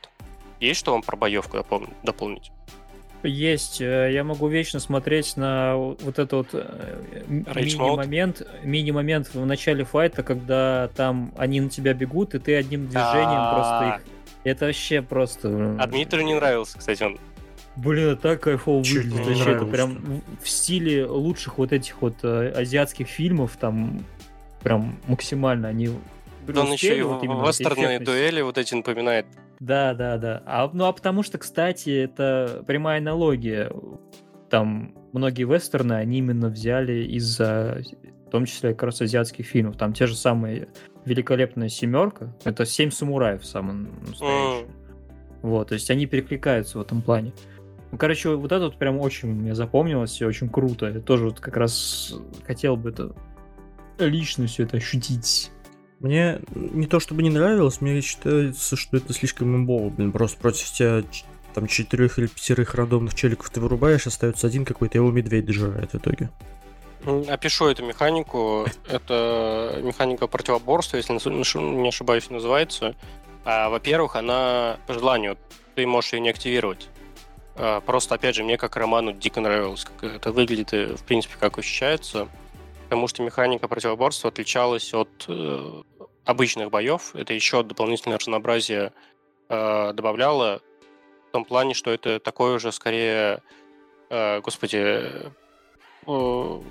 Есть 0.60 0.80
что 0.80 0.92
вам 0.94 1.02
про 1.02 1.16
боевку 1.18 1.58
допол- 1.58 1.90
дополнить? 2.04 2.52
Есть. 3.24 3.82
э, 3.82 4.12
Я 4.14 4.24
могу 4.24 4.48
вечно 4.48 4.80
смотреть 4.80 5.36
на 5.36 5.76
вот 5.76 6.08
этот 6.20 6.32
вот 6.32 6.48
э, 6.54 7.04
мини-момент, 7.28 8.42
мини-момент 8.64 9.34
в 9.34 9.46
начале 9.46 9.84
файта, 9.84 10.24
когда 10.24 10.90
там 10.96 11.34
они 11.38 11.60
на 11.60 11.70
тебя 11.70 11.94
бегут, 11.94 12.36
и 12.36 12.40
ты 12.40 12.56
одним 12.56 12.88
движением 12.88 13.54
просто 13.54 13.96
их... 13.98 14.02
Это 14.46 14.66
вообще 14.68 15.02
просто... 15.02 15.50
э, 15.50 15.78
А 15.80 15.88
Дмитрию 15.88 16.26
не 16.26 16.36
нравился, 16.36 16.78
кстати, 16.78 17.04
он. 17.04 17.20
Блин, 17.84 18.09
это 18.09 18.21
так 18.21 18.41
кайфово 18.41 18.84
Чуть 18.84 19.05
выглядит. 19.05 19.38
Вообще, 19.38 19.51
это 19.51 19.65
прям 19.65 20.21
в- 20.41 20.49
стиле 20.49 21.05
лучших 21.05 21.57
вот 21.57 21.71
этих 21.71 22.01
вот 22.01 22.15
э, 22.23 22.51
азиатских 22.51 23.07
фильмов, 23.07 23.57
там 23.59 24.03
прям 24.61 24.99
максимально 25.07 25.69
они 25.69 25.89
Да 26.47 26.61
он 26.61 26.73
еще 26.73 26.97
и 26.97 27.01
вот 27.01 27.23
вестерные 27.23 27.99
дуэли 27.99 28.41
вот 28.41 28.57
эти 28.57 28.75
напоминает. 28.75 29.25
Да, 29.59 29.93
да, 29.93 30.17
да. 30.17 30.43
А, 30.45 30.69
ну 30.73 30.86
а 30.86 30.91
потому 30.91 31.23
что, 31.23 31.38
кстати, 31.38 31.89
это 31.89 32.63
прямая 32.67 32.99
аналогия. 32.99 33.71
Там 34.49 34.93
многие 35.13 35.43
вестерны, 35.43 35.93
они 35.93 36.17
именно 36.17 36.49
взяли 36.49 37.03
из-за, 37.13 37.82
в 38.27 38.30
том 38.30 38.45
числе, 38.45 38.71
как 38.71 38.84
раз 38.84 39.01
азиатских 39.01 39.45
фильмов. 39.45 39.77
Там 39.77 39.93
те 39.93 40.05
же 40.05 40.15
самые 40.15 40.69
«Великолепная 41.05 41.69
семерка». 41.69 42.36
Это 42.43 42.65
«Семь 42.65 42.91
самураев» 42.91 43.45
самый 43.45 43.89
настоящий. 44.01 44.67
Вот, 45.41 45.69
то 45.69 45.75
есть 45.75 45.89
они 45.89 46.05
перекликаются 46.05 46.77
в 46.77 46.82
этом 46.82 47.01
плане. 47.01 47.34
Ну, 47.92 47.98
короче, 47.98 48.36
вот 48.36 48.52
это 48.52 48.66
вот 48.66 48.78
прям 48.78 49.00
очень 49.00 49.30
мне 49.30 49.56
запомнилось 49.56 50.22
и 50.22 50.26
очень 50.26 50.50
круто. 50.50 50.88
Я 50.88 51.00
тоже 51.00 51.26
вот 51.26 51.40
как 51.40 51.58
раз 51.58 52.14
хотел 52.46 52.76
бы 52.76 52.90
это 52.90 53.16
лично 53.98 54.48
все 54.48 54.64
это 54.64 54.78
ощутить. 54.78 55.52
Мне 56.00 56.40
не 56.52 56.88
то 56.88 57.00
чтобы 57.00 57.24
не 57.24 57.30
нравилось, 57.30 57.82
мне 57.82 58.00
считается, 58.02 58.76
что 58.78 58.98
это 58.98 59.12
слишком 59.14 59.54
имбово, 59.56 59.90
блин, 59.90 60.12
просто 60.12 60.40
против 60.40 60.72
тебя 60.72 61.04
там 61.54 61.68
четырех 61.68 62.20
или 62.20 62.28
пятерых 62.28 62.76
рандомных 62.76 63.16
челиков 63.16 63.50
ты 63.50 63.60
вырубаешь, 63.60 64.08
остается 64.08 64.48
один 64.48 64.66
какой-то, 64.66 64.98
его 64.98 65.12
медведь 65.12 65.46
дожирает 65.46 65.92
в 65.92 65.98
итоге. 65.98 66.30
Опишу 67.06 67.68
эту 67.68 67.86
механику. 67.86 68.66
Это 68.88 69.80
механика 69.82 70.28
противоборства, 70.28 70.98
если 70.98 71.14
не 71.14 71.88
ошибаюсь, 71.88 72.30
называется. 72.30 72.96
А, 73.46 73.70
Во-первых, 73.70 74.16
она 74.16 74.78
по 74.86 74.94
желанию. 74.94 75.38
Ты 75.76 75.88
можешь 75.88 76.14
ее 76.14 76.20
не 76.20 76.30
активировать. 76.30 76.90
А, 77.60 77.82
Просто, 77.82 78.16
опять 78.16 78.36
же, 78.36 78.43
мне 78.43 78.57
как 78.57 78.76
роману 78.78 79.12
дико 79.12 79.41
нравилось, 79.41 79.84
как 79.84 80.03
это 80.03 80.32
выглядит 80.32 80.74
и, 80.74 80.95
в 80.95 81.03
принципе, 81.03 81.36
как 81.39 81.57
ощущается. 81.57 82.30
Потому 82.86 83.07
что 83.07 83.22
механика 83.22 83.68
противоборства 83.68 84.30
отличалась 84.30 84.93
от 84.93 85.26
э, 85.28 85.84
обычных 86.26 86.72
боев. 86.72 87.14
Это 87.14 87.34
еще 87.34 87.62
дополнительное 87.62 88.18
разнообразие 88.18 88.93
э, 89.49 89.93
добавляло 89.93 90.62
в 91.28 91.32
том 91.32 91.45
плане, 91.45 91.74
что 91.74 91.91
это 91.91 92.20
такое 92.20 92.55
уже 92.55 92.72
скорее, 92.72 93.43
э, 94.10 94.39
господи, 94.39 94.78
э, 94.78 96.62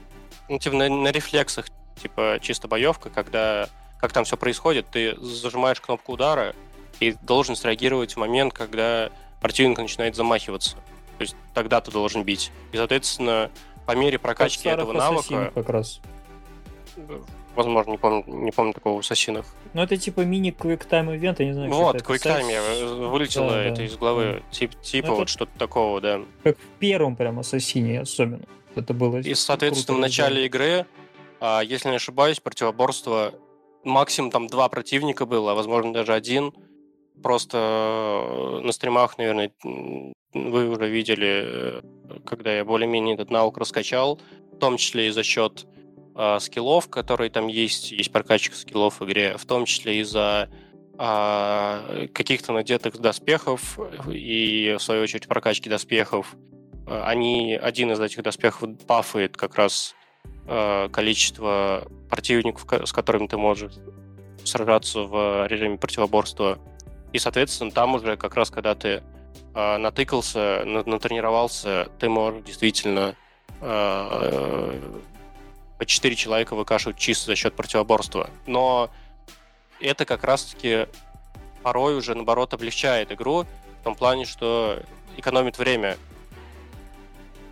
типа 0.59 0.77
на, 0.77 0.89
на 0.89 1.13
рефлексах, 1.13 1.67
типа 2.03 2.39
чисто 2.41 2.67
боевка, 2.67 3.11
когда 3.11 3.69
как 4.01 4.13
там 4.13 4.25
все 4.25 4.37
происходит, 4.37 4.87
ты 4.91 5.17
зажимаешь 5.21 5.81
кнопку 5.81 6.13
удара 6.13 6.55
и 6.99 7.13
должен 7.23 7.55
среагировать 7.55 8.15
в 8.15 8.17
момент, 8.17 8.55
когда 8.55 9.11
противник 9.41 9.79
начинает 9.79 10.15
замахиваться. 10.17 10.77
То 11.19 11.23
есть 11.23 11.37
тогда 11.55 11.81
ты 11.81 11.91
должен 11.91 12.23
бить. 12.25 12.53
И, 12.73 12.77
соответственно, 12.77 13.51
по 13.87 13.97
мере 13.97 14.19
прокачки 14.19 14.65
Как 14.65 14.75
этого 14.75 14.93
навыка, 14.93 15.51
как 15.55 15.69
раз. 15.69 16.01
возможно, 17.57 17.91
не 17.93 17.99
помню, 17.99 18.25
не 18.27 18.51
помню 18.53 18.73
такого 18.73 18.97
в 18.97 19.01
ассасинах. 19.01 19.47
Ну, 19.75 19.83
это 19.83 19.97
типа 19.97 20.21
мини-квиктайм 20.21 21.11
ивент, 21.15 21.41
я 21.41 21.47
не 21.47 21.53
знаю, 21.53 21.71
Вот, 21.73 21.97
описать. 21.97 22.45
я, 22.49 22.63
э, 22.63 22.87
вылетело 23.09 23.51
Да, 23.51 23.63
это 23.63 23.77
да. 23.77 23.85
из 23.85 23.97
головы. 23.97 24.43
Тип- 24.51 24.81
типа 24.81 25.07
Это- 25.07 25.15
вот 25.15 25.29
что-то 25.29 25.59
такого, 25.59 26.01
да. 26.01 26.21
Как 26.45 26.57
в 26.59 26.79
первом 26.79 27.17
прям 27.17 27.39
Ассасине 27.39 28.01
особенно. 28.01 28.45
Это 28.75 28.95
было 28.95 29.19
И, 29.19 29.35
соответственно, 29.35 29.99
в 29.99 30.01
начале 30.01 30.47
игры, 30.47 30.87
а, 31.41 31.61
если 31.63 31.89
не 31.91 31.97
ошибаюсь, 31.97 32.39
противоборство 32.41 33.35
максимум 33.83 34.31
там 34.31 34.47
два 34.47 34.69
противника 34.69 35.27
было, 35.27 35.53
а 35.53 35.55
возможно 35.55 35.93
даже 35.93 36.13
один. 36.15 36.53
Просто 37.23 37.59
э, 37.59 38.61
на 38.67 38.73
стримах, 38.73 39.19
наверное, 39.19 39.53
вы 40.35 40.69
уже 40.69 40.89
видели, 40.89 41.45
э, 41.47 41.83
когда 42.25 42.57
я 42.57 42.65
более-менее 42.65 43.15
этот 43.15 43.31
навык 43.31 43.59
раскачал, 43.59 44.21
в 44.53 44.59
том 44.59 44.77
числе 44.77 45.09
и 45.09 45.11
за 45.11 45.23
счет 45.23 45.67
а, 46.21 46.41
скиллов, 46.41 46.89
которые 46.91 47.31
там 47.31 47.47
есть, 47.47 47.93
есть 47.93 48.11
прокачка 48.11 48.57
скиллов 48.57 48.99
в 48.99 49.05
игре, 49.05 49.37
в 49.37 49.47
том 49.47 49.65
числе 49.67 50.01
из-за 50.01 50.51
а, 50.99 52.09
каких-то 52.13 52.53
надетых 52.53 52.99
доспехов 52.99 53.79
и, 54.11 54.75
в 54.77 54.83
свою 54.83 55.05
очередь, 55.05 55.29
прокачки 55.29 55.71
доспехов. 55.71 56.35
А, 56.89 57.05
Они, 57.07 57.55
один 57.55 57.93
из 57.93 58.01
этих 58.01 58.25
доспехов 58.25 58.69
пафает 58.85 59.37
как 59.37 59.55
раз 59.55 59.95
а, 60.49 60.89
количество 60.89 61.87
противников, 62.11 62.67
ко- 62.67 62.85
с 62.85 62.93
которыми 62.93 63.29
ты 63.29 63.37
можешь 63.37 63.75
сражаться 64.43 65.03
в 65.03 65.47
режиме 65.47 65.79
противоборства. 65.79 66.59
И, 67.13 67.19
соответственно, 67.19 67.71
там 67.71 67.95
уже 67.95 68.17
как 68.17 68.35
раз, 68.35 68.51
когда 68.51 68.75
ты 68.75 69.03
а, 69.55 69.79
натыкался, 69.79 70.63
на- 70.65 70.85
натренировался, 70.85 71.89
ты 71.99 72.09
можешь 72.09 72.45
действительно 72.45 73.17
э, 73.61 74.81
по 75.79 75.87
4 75.87 76.15
человека 76.15 76.55
выкашивать 76.55 76.97
чисто 76.97 77.27
за 77.27 77.37
счет 77.37 77.55
противоборства. 77.55 78.31
Но 78.47 78.91
это 79.81 80.05
как 80.05 80.25
раз-таки 80.25 80.87
порой 81.63 81.97
уже, 81.97 82.15
наоборот, 82.15 82.53
облегчает 82.55 83.11
игру 83.13 83.47
в 83.81 83.85
том 83.85 83.95
плане, 83.95 84.25
что 84.27 84.81
экономит 85.17 85.59
время. 85.59 85.97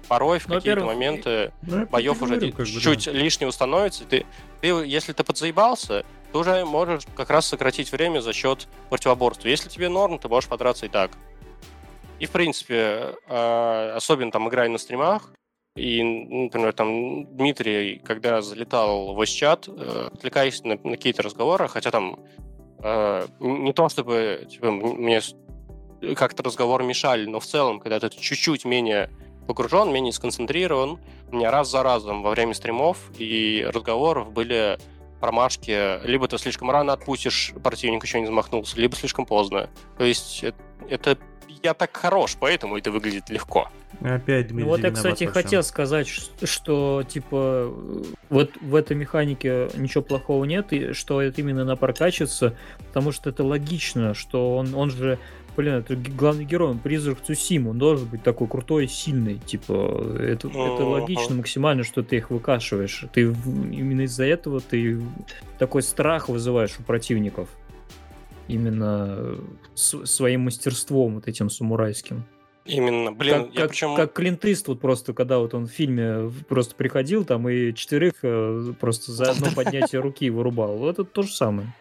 Порой 0.09 0.38
в 0.38 0.48
Ну, 0.48 0.57
какие-то 0.57 0.84
моменты 0.84 1.52
Ну, 1.62 1.80
я 1.80 1.86
боев 1.86 2.22
уже 2.22 2.36
говорю, 2.36 2.52
как 2.52 2.66
бы, 2.66 2.66
чуть-чуть 2.66 3.07
лишнего 3.09 3.50
становится. 3.50 4.04
Ты, 4.04 4.26
ты, 4.61 4.68
если 4.68 5.12
ты 5.12 5.24
подзаебался, 5.24 6.04
ты 6.32 6.38
уже 6.38 6.64
можешь 6.64 7.04
как 7.14 7.30
раз 7.30 7.46
сократить 7.46 7.92
время 7.92 8.20
за 8.20 8.32
счет 8.32 8.68
противоборства. 8.88 9.48
Если 9.48 9.68
тебе 9.68 9.88
норм, 9.88 10.18
ты 10.18 10.28
можешь 10.28 10.48
подраться 10.48 10.86
и 10.86 10.88
так. 10.88 11.11
И, 12.18 12.26
в 12.26 12.30
принципе, 12.30 13.14
э, 13.28 13.92
особенно 13.94 14.30
там 14.30 14.48
играя 14.48 14.68
на 14.68 14.78
стримах, 14.78 15.30
и, 15.76 16.02
например, 16.02 16.72
там 16.72 17.26
Дмитрий, 17.36 18.00
когда 18.02 18.40
залетал 18.40 19.14
в 19.14 19.26
чат, 19.26 19.68
э, 19.68 20.09
отвлекаясь 20.14 20.64
на, 20.64 20.78
на 20.82 20.92
какие-то 20.92 21.22
разговоры, 21.22 21.68
хотя 21.68 21.90
там 21.90 22.18
э, 22.78 23.26
не 23.40 23.74
то 23.74 23.88
чтобы 23.90 24.46
типа, 24.50 24.70
мне 24.70 25.20
как-то 26.16 26.42
разговор 26.42 26.82
мешали, 26.82 27.26
но 27.26 27.40
в 27.40 27.44
целом, 27.46 27.78
когда 27.78 28.00
ты 28.00 28.09
чуть-чуть 28.09 28.64
менее 28.64 29.11
погружен, 29.47 29.92
менее 29.92 30.12
сконцентрирован, 30.12 30.99
у 31.30 31.36
меня 31.36 31.51
раз 31.51 31.70
за 31.70 31.82
разом 31.82 32.22
во 32.22 32.30
время 32.30 32.55
стримов 32.55 32.99
и 33.18 33.66
разговоров 33.72 34.32
были 34.32 34.78
промашки, 35.20 36.05
либо 36.07 36.28
ты 36.28 36.38
слишком 36.38 36.70
рано 36.70 36.92
отпустишь, 36.92 37.53
противник 37.62 38.05
еще 38.05 38.20
не 38.20 38.26
замахнулся, 38.26 38.78
либо 38.78 38.94
слишком 38.97 39.24
поздно. 39.26 39.70
То 39.99 40.05
есть 40.05 40.44
э- 40.44 40.53
это 40.88 41.16
я 41.62 41.72
так 41.74 41.97
хорош, 41.97 42.36
поэтому 42.38 42.76
это 42.76 42.90
выглядит 42.90 43.30
легко. 43.30 43.68
Опять 44.03 44.51
Ну 44.51 44.57
Дмитрий 44.57 44.64
вот 44.64 44.80
я, 44.80 44.90
кстати, 44.90 45.24
во 45.24 45.30
всем. 45.30 45.32
хотел 45.32 45.62
сказать, 45.62 46.07
ш- 46.07 46.30
что, 46.44 47.03
типа, 47.09 47.72
вот 48.28 48.51
в 48.61 48.74
этой 48.74 48.94
механике 48.94 49.70
ничего 49.74 50.03
плохого 50.05 50.44
нет, 50.44 50.72
и 50.72 50.92
что 50.92 51.22
это 51.22 51.40
именно 51.40 51.62
она 51.62 51.76
прокачивается, 51.76 52.57
потому 52.88 53.11
что 53.11 53.30
это 53.30 53.42
логично, 53.42 54.12
что 54.12 54.57
он, 54.57 54.74
он 54.74 54.90
же, 54.90 55.18
блин, 55.57 55.74
это 55.74 55.96
главный 55.96 56.44
герой, 56.44 56.70
он 56.70 56.78
призрак 56.78 57.18
Цусимы, 57.20 57.70
он 57.70 57.78
должен 57.78 58.07
быть 58.09 58.22
такой 58.22 58.46
крутой 58.48 58.84
и 58.84 58.88
сильный, 58.88 59.38
типа, 59.38 59.72
это, 60.18 60.48
это 60.48 60.48
Мгм. 60.48 60.88
логично 60.88 61.34
максимально, 61.36 61.82
что 61.84 62.02
ты 62.02 62.16
их 62.16 62.30
выкашиваешь. 62.30 63.04
Ты 63.12 63.22
именно 63.22 64.02
из-за 64.02 64.24
этого 64.24 64.61
ты 64.61 65.00
такой 65.59 65.82
страх 65.82 66.28
вызываешь 66.28 66.78
у 66.78 66.82
противников. 66.82 67.48
Именно 68.48 69.38
с- 69.74 70.07
своим 70.07 70.42
мастерством 70.42 71.16
вот 71.16 71.26
этим 71.26 71.50
самурайским. 71.50 72.24
Именно, 72.64 73.12
блин, 73.12 73.44
Как, 73.46 73.54
я 73.54 73.61
как, 73.62 73.70
причем... 73.70 73.94
как 73.96 74.12
Клинт 74.12 74.44
Иствуд 74.44 74.80
просто, 74.80 75.12
когда 75.14 75.38
вот 75.38 75.54
он 75.54 75.66
в 75.66 75.70
фильме 75.70 76.30
просто 76.48 76.74
приходил 76.74 77.24
там 77.24 77.48
и 77.48 77.72
четырех 77.74 78.14
э, 78.22 78.72
просто 78.80 79.12
за 79.12 79.30
одно 79.30 79.48
поднятие 79.54 80.00
руки 80.00 80.30
вырубал. 80.30 80.88
Это 80.88 81.04
то 81.04 81.22
же 81.22 81.32
самое. 81.32 81.72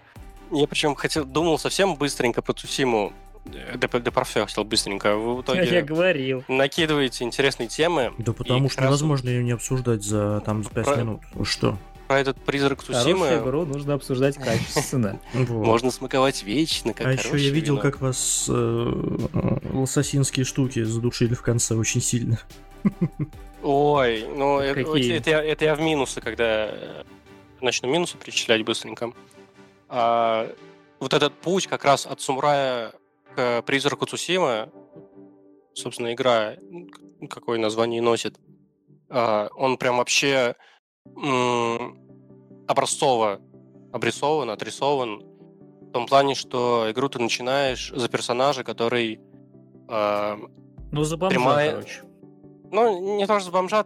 Я 0.51 0.67
причем 0.67 0.93
хотел, 0.95 1.25
думал 1.25 1.57
совсем 1.57 1.95
быстренько 1.95 2.41
про 2.43 2.53
Цусиму. 2.53 3.13
Де 3.45 4.11
Парфе 4.11 4.45
хотел 4.45 4.63
быстренько. 4.63 5.15
Вы 5.15 5.35
в 5.37 5.41
итоге 5.41 5.65
Я 5.71 5.81
говорил. 5.81 6.43
накидываете 6.47 7.23
интересные 7.23 7.67
темы. 7.67 8.13
Да 8.17 8.33
потому 8.33 8.69
что 8.69 8.83
невозможно 8.83 9.29
ее 9.29 9.43
не 9.43 9.51
обсуждать 9.51 10.03
за 10.03 10.41
там 10.45 10.63
за 10.63 10.69
5 10.71 10.85
Про- 10.85 10.95
минут. 10.95 11.21
Что? 11.43 11.77
Про 12.07 12.19
этот 12.19 12.37
призрак 12.37 12.81
Хорошую 12.81 13.15
Цусимы 13.15 13.27
игру 13.41 13.65
нужно 13.65 13.95
обсуждать 13.95 14.35
качественно. 14.37 15.19
Вот. 15.33 15.65
можно 15.65 15.89
смаковать 15.91 16.43
вечно, 16.43 16.93
как 16.93 17.07
а 17.07 17.11
еще 17.13 17.37
я 17.37 17.49
видел, 17.49 17.73
вино. 17.75 17.81
как 17.81 17.99
вас 17.99 18.45
э, 18.47 18.91
лососинские 19.73 20.45
штуки 20.45 20.83
задушили 20.83 21.33
в 21.33 21.41
конце 21.41 21.75
очень 21.75 22.01
сильно. 22.01 22.39
Ой, 23.63 24.25
ну 24.35 24.59
это, 24.59 24.83
Какие? 24.83 25.15
это 25.17 25.29
я, 25.31 25.43
это 25.43 25.65
я 25.65 25.75
в 25.75 25.81
минусы, 25.81 26.21
когда 26.21 26.67
э, 26.69 27.03
начну 27.61 27.89
минусы 27.89 28.17
перечислять 28.17 28.63
быстренько. 28.63 29.11
А, 29.89 30.47
вот 30.99 31.13
этот 31.13 31.33
путь 31.33 31.65
как 31.65 31.83
раз 31.85 32.05
от 32.05 32.21
самурая 32.21 32.93
к 33.35 33.61
призраку 33.63 34.05
Цусимы, 34.05 34.71
собственно, 35.73 36.13
игра, 36.13 36.55
какое 37.29 37.59
название 37.59 38.01
носит, 38.01 38.39
а, 39.09 39.49
он 39.55 39.77
прям 39.77 39.97
вообще 39.97 40.55
образцово 42.67 43.39
обрисован, 43.93 44.49
отрисован 44.49 45.23
в 45.81 45.91
том 45.91 46.07
плане, 46.07 46.35
что 46.35 46.87
игру 46.91 47.07
ты 47.09 47.19
начинаешь 47.19 47.91
за 47.95 48.09
персонажа, 48.09 48.63
который 48.63 49.19
а, 49.87 50.37
Ну, 50.91 51.03
за 51.03 51.15
бомжа, 51.17 51.35
Прямая- 51.37 51.71
короче. 51.71 52.01
ну, 52.71 53.15
не 53.17 53.27
то 53.27 53.39
что 53.39 53.45
за 53.45 53.51
бомжа, 53.51 53.85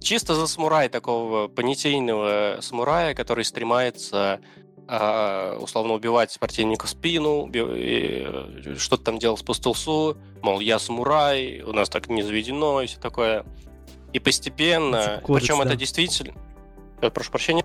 чисто 0.00 0.34
за 0.34 0.46
самурая 0.46 0.88
такого 0.88 1.48
понятийного 1.48 2.58
самурая, 2.60 3.14
который 3.14 3.44
стремается 3.44 4.40
а, 4.88 5.58
условно 5.58 5.94
убивать 5.94 6.38
противника 6.38 6.86
в 6.86 6.90
спину, 6.90 7.50
э, 7.52 8.76
что-то 8.78 9.02
там 9.04 9.18
делать 9.18 9.44
по 9.44 9.52
стелсу, 9.54 10.16
мол, 10.42 10.60
я 10.60 10.78
самурай, 10.78 11.62
у 11.62 11.72
нас 11.72 11.88
так 11.88 12.08
не 12.08 12.22
заведено 12.22 12.80
и 12.82 12.86
все 12.86 12.98
такое. 13.00 13.44
И 14.12 14.18
постепенно, 14.20 15.02
Типа 15.02 15.20
кодекс, 15.22 15.46
причем 15.46 15.60
это 15.60 15.70
да. 15.70 15.76
действительно... 15.76 16.34
Э, 17.00 17.10
Прошу 17.10 17.30
прощения. 17.30 17.64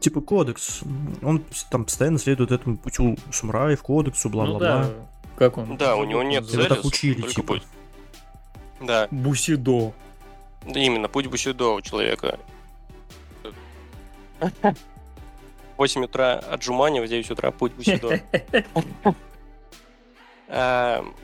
Типа 0.00 0.20
кодекс. 0.20 0.80
Он 1.22 1.42
там 1.70 1.84
постоянно 1.84 2.18
следует 2.18 2.52
этому 2.52 2.76
путю 2.76 3.16
самураев, 3.32 3.82
кодексу, 3.82 4.28
Ну 4.28 4.34
бла-бла-бла. 4.34 4.82
да. 4.82 4.90
Как 5.36 5.56
он? 5.56 5.76
Да, 5.76 5.96
у 5.96 6.04
него 6.04 6.22
нет 6.22 6.44
Его 6.44 6.62
цели, 6.62 6.68
так 6.68 6.84
учили, 6.84 7.22
типа. 7.22 7.54
путь. 7.54 7.62
Да, 8.80 9.08
Бусидо. 9.10 9.92
да, 10.66 10.78
именно, 10.80 11.08
путь 11.08 11.26
Бусидо 11.26 11.70
у 11.70 11.80
человека. 11.80 12.38
В 15.78 15.80
8 15.80 16.06
утра 16.06 16.34
отжимания, 16.34 17.00
в 17.00 17.06
9 17.06 17.30
утра 17.30 17.52
путь 17.52 17.72
Бусидо. 17.72 18.20
Эм, 20.48 21.14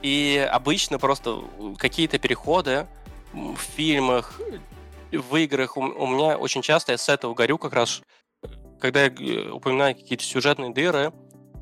И 0.00 0.48
обычно 0.48 1.00
просто 1.00 1.42
какие-то 1.76 2.20
переходы 2.20 2.86
в 3.32 3.56
фильмах, 3.56 4.40
в 5.10 5.36
играх, 5.36 5.76
у 5.76 6.06
меня 6.06 6.38
очень 6.38 6.62
часто 6.62 6.92
я 6.92 6.98
с 6.98 7.08
этого 7.08 7.34
горю 7.34 7.58
как 7.58 7.72
раз, 7.72 8.02
когда 8.78 9.06
я 9.06 9.08
э, 9.08 9.50
упоминаю 9.50 9.96
какие-то 9.96 10.22
сюжетные 10.22 10.72
дыры, 10.72 11.12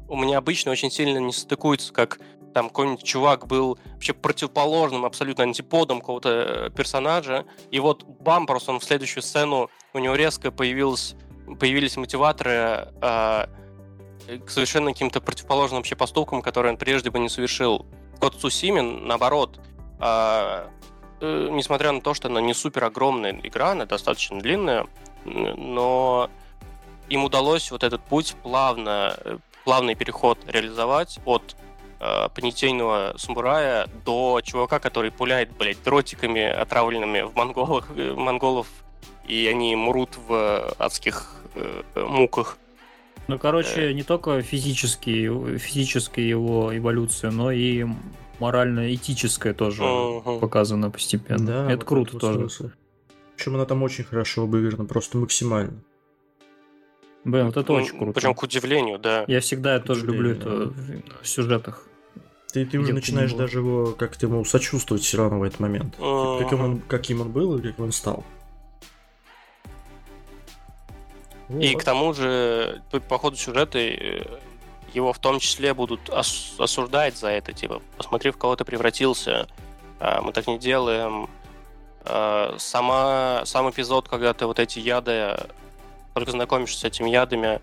у 0.07 0.17
меня 0.17 0.37
обычно 0.37 0.71
очень 0.71 0.91
сильно 0.91 1.17
не 1.17 1.33
стыкуется, 1.33 1.95
как 1.95 2.19
там 2.53 2.69
какой-нибудь 2.69 3.05
чувак 3.05 3.47
был 3.47 3.79
вообще 3.95 4.13
противоположным, 4.13 5.07
абсолютно 5.07 5.45
антиподом 5.45 6.01
какого-то 6.01 6.29
э, 6.29 6.71
персонажа, 6.77 7.47
и 7.71 7.81
вот 7.81 8.05
бам, 8.05 8.47
просто 8.47 8.73
он 8.73 8.81
в 8.81 8.85
следующую 8.85 9.23
сцену, 9.23 9.71
у 9.95 9.99
него 9.99 10.15
резко 10.15 10.51
появилось, 10.51 11.15
появились 11.59 11.97
мотиваторы 11.97 12.89
э, 13.01 13.47
к 14.45 14.51
совершенно 14.51 14.93
каким-то 14.93 15.21
противоположным 15.21 15.79
вообще 15.79 15.97
поступкам, 15.97 16.43
которые 16.43 16.73
он 16.73 16.79
прежде 16.79 17.11
бы 17.11 17.19
не 17.19 17.29
совершил. 17.29 17.87
Вот 18.21 18.41
Сусимин, 18.41 19.07
наоборот, 19.07 19.61
а, 19.99 20.69
э, 21.21 21.49
несмотря 21.51 21.93
на 21.93 22.01
то, 22.01 22.15
что 22.15 22.29
она 22.29 22.41
не 22.41 22.55
супер 22.55 22.85
огромная 22.85 23.33
игра, 23.43 23.73
она 23.73 23.87
достаточно 23.87 24.41
длинная, 24.41 24.87
но 25.25 26.31
им 27.09 27.25
удалось 27.25 27.71
вот 27.71 27.85
этот 27.85 28.03
путь 28.03 28.35
плавно, 28.43 29.17
э, 29.25 29.39
плавный 29.65 29.95
переход 29.95 30.39
реализовать 30.47 31.19
от 31.25 31.57
э, 32.01 32.29
понятийного 32.35 33.15
самурая 33.17 33.89
до 34.05 34.41
чувака, 34.43 34.79
который 34.79 35.11
пуляет, 35.11 35.53
блядь, 35.57 35.83
дротиками, 35.83 36.43
отравленными 36.43 37.23
в 37.23 37.35
монголах, 37.37 37.89
э, 37.97 38.15
монголов, 38.15 38.67
и 39.27 39.47
они 39.47 39.77
мрут 39.77 40.17
в 40.17 40.75
адских 40.79 41.42
э, 41.42 41.42
муках. 41.95 42.59
Ну, 43.29 43.39
короче, 43.39 43.95
не 43.95 44.03
только 44.03 44.43
физический, 44.43 45.59
физическая 45.59 46.25
его 46.25 46.77
эволюция, 46.77 47.31
но 47.31 47.51
и 47.53 47.87
морально-этическая 48.41 49.55
тоже 49.55 49.83
Мгм. 49.83 50.41
показана 50.41 50.91
постепенно. 50.91 51.47
Да, 51.47 51.67
это 51.67 51.77
вот 51.77 51.85
круто 51.85 52.11
вот 52.15 52.21
тоже. 52.21 52.39
смысл. 52.39 52.71
Причем 53.37 53.55
она 53.55 53.65
там 53.65 53.83
очень 53.83 54.05
хорошо 54.05 54.43
обыграна, 54.43 54.85
просто 54.85 55.19
максимально. 55.19 55.83
Блин, 57.25 57.47
вот 57.47 57.57
это 57.57 57.73
очень 57.73 57.97
круто. 57.97 58.15
Причем 58.15 58.35
к 58.35 58.43
удивлению, 58.43 58.99
да. 58.99 59.25
Я 59.29 59.41
всегда 59.41 59.79
тоже 59.79 60.07
люблю 60.07 60.33
это 60.33 60.73
в 61.23 61.27
сюжетах. 61.29 61.87
Ты, 62.53 62.67
ты 62.67 62.79
уже 62.79 62.93
начинаешь 62.93 63.33
даже 63.33 63.59
его 63.61 63.93
как-то 63.93 64.27
ему 64.27 64.45
сочувствовать 64.45 65.03
все 65.03 65.19
равно 65.19 65.39
в 65.39 65.43
этот 65.45 65.61
момент. 65.61 65.95
Каким 65.97 66.61
он, 66.61 66.81
каким 66.81 67.21
он 67.21 67.31
был 67.31 67.57
и 67.59 67.63
каким 67.63 67.85
он 67.85 67.93
стал. 67.93 68.25
И 71.61 71.73
Вот. 71.75 71.83
к 71.83 71.85
тому 71.85 72.13
же, 72.15 72.83
по, 72.91 73.01
по 73.01 73.19
ходу 73.19 73.37
сюжета 73.37 73.79
э, 73.79 74.23
его 74.95 75.13
в 75.13 75.19
том 75.19 75.39
числе 75.39 75.75
будут 75.75 76.09
ос- 76.11 76.55
осуждать 76.59 77.17
за 77.17 77.29
это, 77.29 77.53
типа, 77.53 77.83
посмотри, 77.97 78.31
в 78.31 78.37
кого 78.39 78.57
ты 78.57 78.65
превратился, 78.65 79.47
а, 80.01 80.21
мы 80.21 80.33
так 80.33 80.47
не 80.47 80.59
делаем. 80.59 81.29
А, 82.05 82.55
Сама, 82.59 83.43
сам 83.45 83.71
эпизод, 83.71 84.09
когда 84.09 84.35
ты 84.35 84.47
вот 84.47 84.59
эти 84.59 84.79
яды, 84.79 85.37
только 86.15 86.31
знакомишься 86.33 86.81
с 86.81 86.85
этими 86.85 87.11
ядами, 87.11 87.61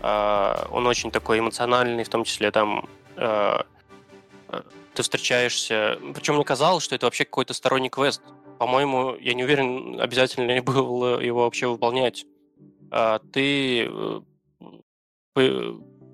а, 0.00 0.66
он 0.70 0.86
очень 0.86 1.10
такой 1.10 1.38
эмоциональный, 1.38 2.04
в 2.04 2.08
том 2.08 2.24
числе 2.24 2.50
там 2.50 2.88
а, 3.16 3.64
а, 4.48 4.64
ты 4.94 5.02
встречаешься... 5.02 5.98
Причем 6.14 6.34
мне 6.36 6.44
казалось, 6.44 6.82
что 6.84 6.94
это 6.94 7.06
вообще 7.06 7.24
какой-то 7.24 7.54
сторонний 7.54 7.90
квест. 7.90 8.22
По-моему, 8.58 9.16
я 9.20 9.34
не 9.34 9.44
уверен, 9.44 10.00
обязательно 10.00 10.50
ли 10.50 10.60
было 10.60 11.20
его 11.20 11.44
вообще 11.44 11.66
выполнять. 11.66 12.24
А, 12.90 13.20
ты 13.32 13.88
э, 13.88 14.20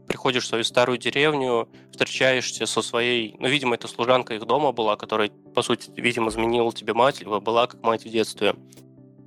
приходишь 0.06 0.44
в 0.44 0.48
свою 0.48 0.64
старую 0.64 0.98
деревню, 0.98 1.68
встречаешься 1.90 2.66
со 2.66 2.82
своей, 2.82 3.34
ну, 3.38 3.48
видимо, 3.48 3.74
это 3.74 3.88
служанка 3.88 4.34
их 4.34 4.46
дома 4.46 4.72
была, 4.72 4.96
которая, 4.96 5.30
по 5.54 5.62
сути, 5.62 5.90
видимо, 5.96 6.28
изменила 6.30 6.72
тебе 6.72 6.94
мать, 6.94 7.20
либо 7.20 7.40
была 7.40 7.66
как 7.66 7.82
мать 7.82 8.04
в 8.04 8.08
детстве. 8.08 8.54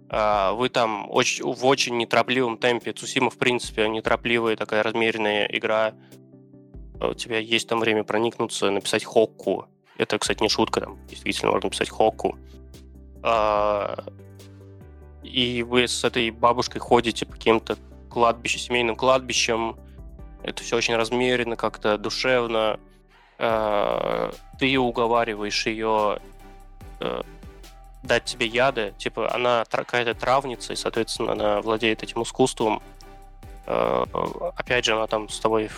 А, 0.09 0.53
вы 0.53 0.69
там 0.69 1.09
очень, 1.09 1.43
в 1.43 1.65
очень 1.65 1.97
неторопливом 1.97 2.57
темпе. 2.57 2.93
Цусима, 2.93 3.29
в 3.29 3.37
принципе, 3.37 3.87
неторопливая 3.87 4.55
такая 4.55 4.83
размеренная 4.83 5.45
игра. 5.45 5.93
У 6.99 7.13
тебя 7.13 7.39
есть 7.39 7.69
там 7.69 7.79
время 7.79 8.03
проникнуться, 8.03 8.71
написать 8.71 9.03
хокку. 9.03 9.67
Это, 9.97 10.17
кстати, 10.17 10.41
не 10.41 10.49
шутка, 10.49 10.81
там 10.81 10.97
действительно 11.07 11.51
можно 11.51 11.67
написать 11.67 11.89
хокку. 11.89 12.37
И 15.23 15.63
вы 15.63 15.87
с 15.87 16.03
этой 16.03 16.29
бабушкой 16.31 16.79
ходите 16.79 17.25
по 17.25 17.33
каким-то 17.33 17.77
кладбищем, 18.09 18.59
семейным 18.59 18.95
кладбищем. 18.95 19.77
Это 20.43 20.63
все 20.63 20.77
очень 20.77 20.95
размеренно, 20.95 21.55
как-то 21.55 21.97
душевно. 21.97 22.79
А, 23.37 24.31
ты 24.57 24.77
уговариваешь 24.77 25.65
ее 25.65 26.19
э, 26.99 27.21
дать 28.03 28.25
тебе 28.25 28.47
яды. 28.47 28.93
Типа, 28.97 29.33
она 29.33 29.65
какая-то 29.69 30.13
травница, 30.13 30.73
и, 30.73 30.75
соответственно, 30.75 31.33
она 31.33 31.61
владеет 31.61 32.03
этим 32.03 32.23
искусством. 32.23 32.81
Э, 33.65 34.05
опять 34.55 34.85
же, 34.85 34.93
она 34.93 35.07
там 35.07 35.29
с 35.29 35.39
тобой 35.39 35.69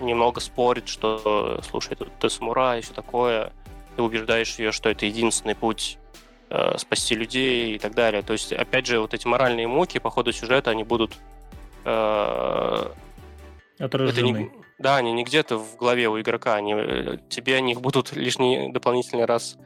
немного 0.00 0.40
спорит, 0.40 0.88
что, 0.88 1.60
слушай, 1.62 1.94
ты, 1.94 2.06
ты 2.18 2.30
самурай 2.30 2.78
и 2.78 2.82
все 2.82 2.92
такое. 2.92 3.52
Ты 3.96 4.02
убеждаешь 4.02 4.58
ее, 4.58 4.72
что 4.72 4.88
это 4.88 5.06
единственный 5.06 5.54
путь 5.54 5.98
э, 6.50 6.78
спасти 6.78 7.14
людей 7.14 7.76
и 7.76 7.78
так 7.78 7.94
далее. 7.94 8.22
То 8.22 8.32
есть, 8.32 8.52
опять 8.52 8.86
же, 8.86 9.00
вот 9.00 9.14
эти 9.14 9.26
моральные 9.26 9.66
муки 9.66 9.98
по 9.98 10.10
ходу 10.10 10.32
сюжета, 10.32 10.70
они 10.70 10.84
будут... 10.84 11.12
Э, 11.84 12.86
Отражены. 13.78 14.38
Не, 14.38 14.50
да, 14.78 14.96
они 14.96 15.12
не 15.12 15.24
где-то 15.24 15.58
в 15.58 15.76
голове 15.76 16.08
у 16.08 16.20
игрока, 16.20 16.56
они, 16.56 16.74
э, 16.74 17.18
тебе 17.28 17.56
о 17.56 17.60
них 17.60 17.80
будут 17.80 18.14
лишний 18.14 18.70
дополнительный 18.72 19.24
раз 19.24 19.56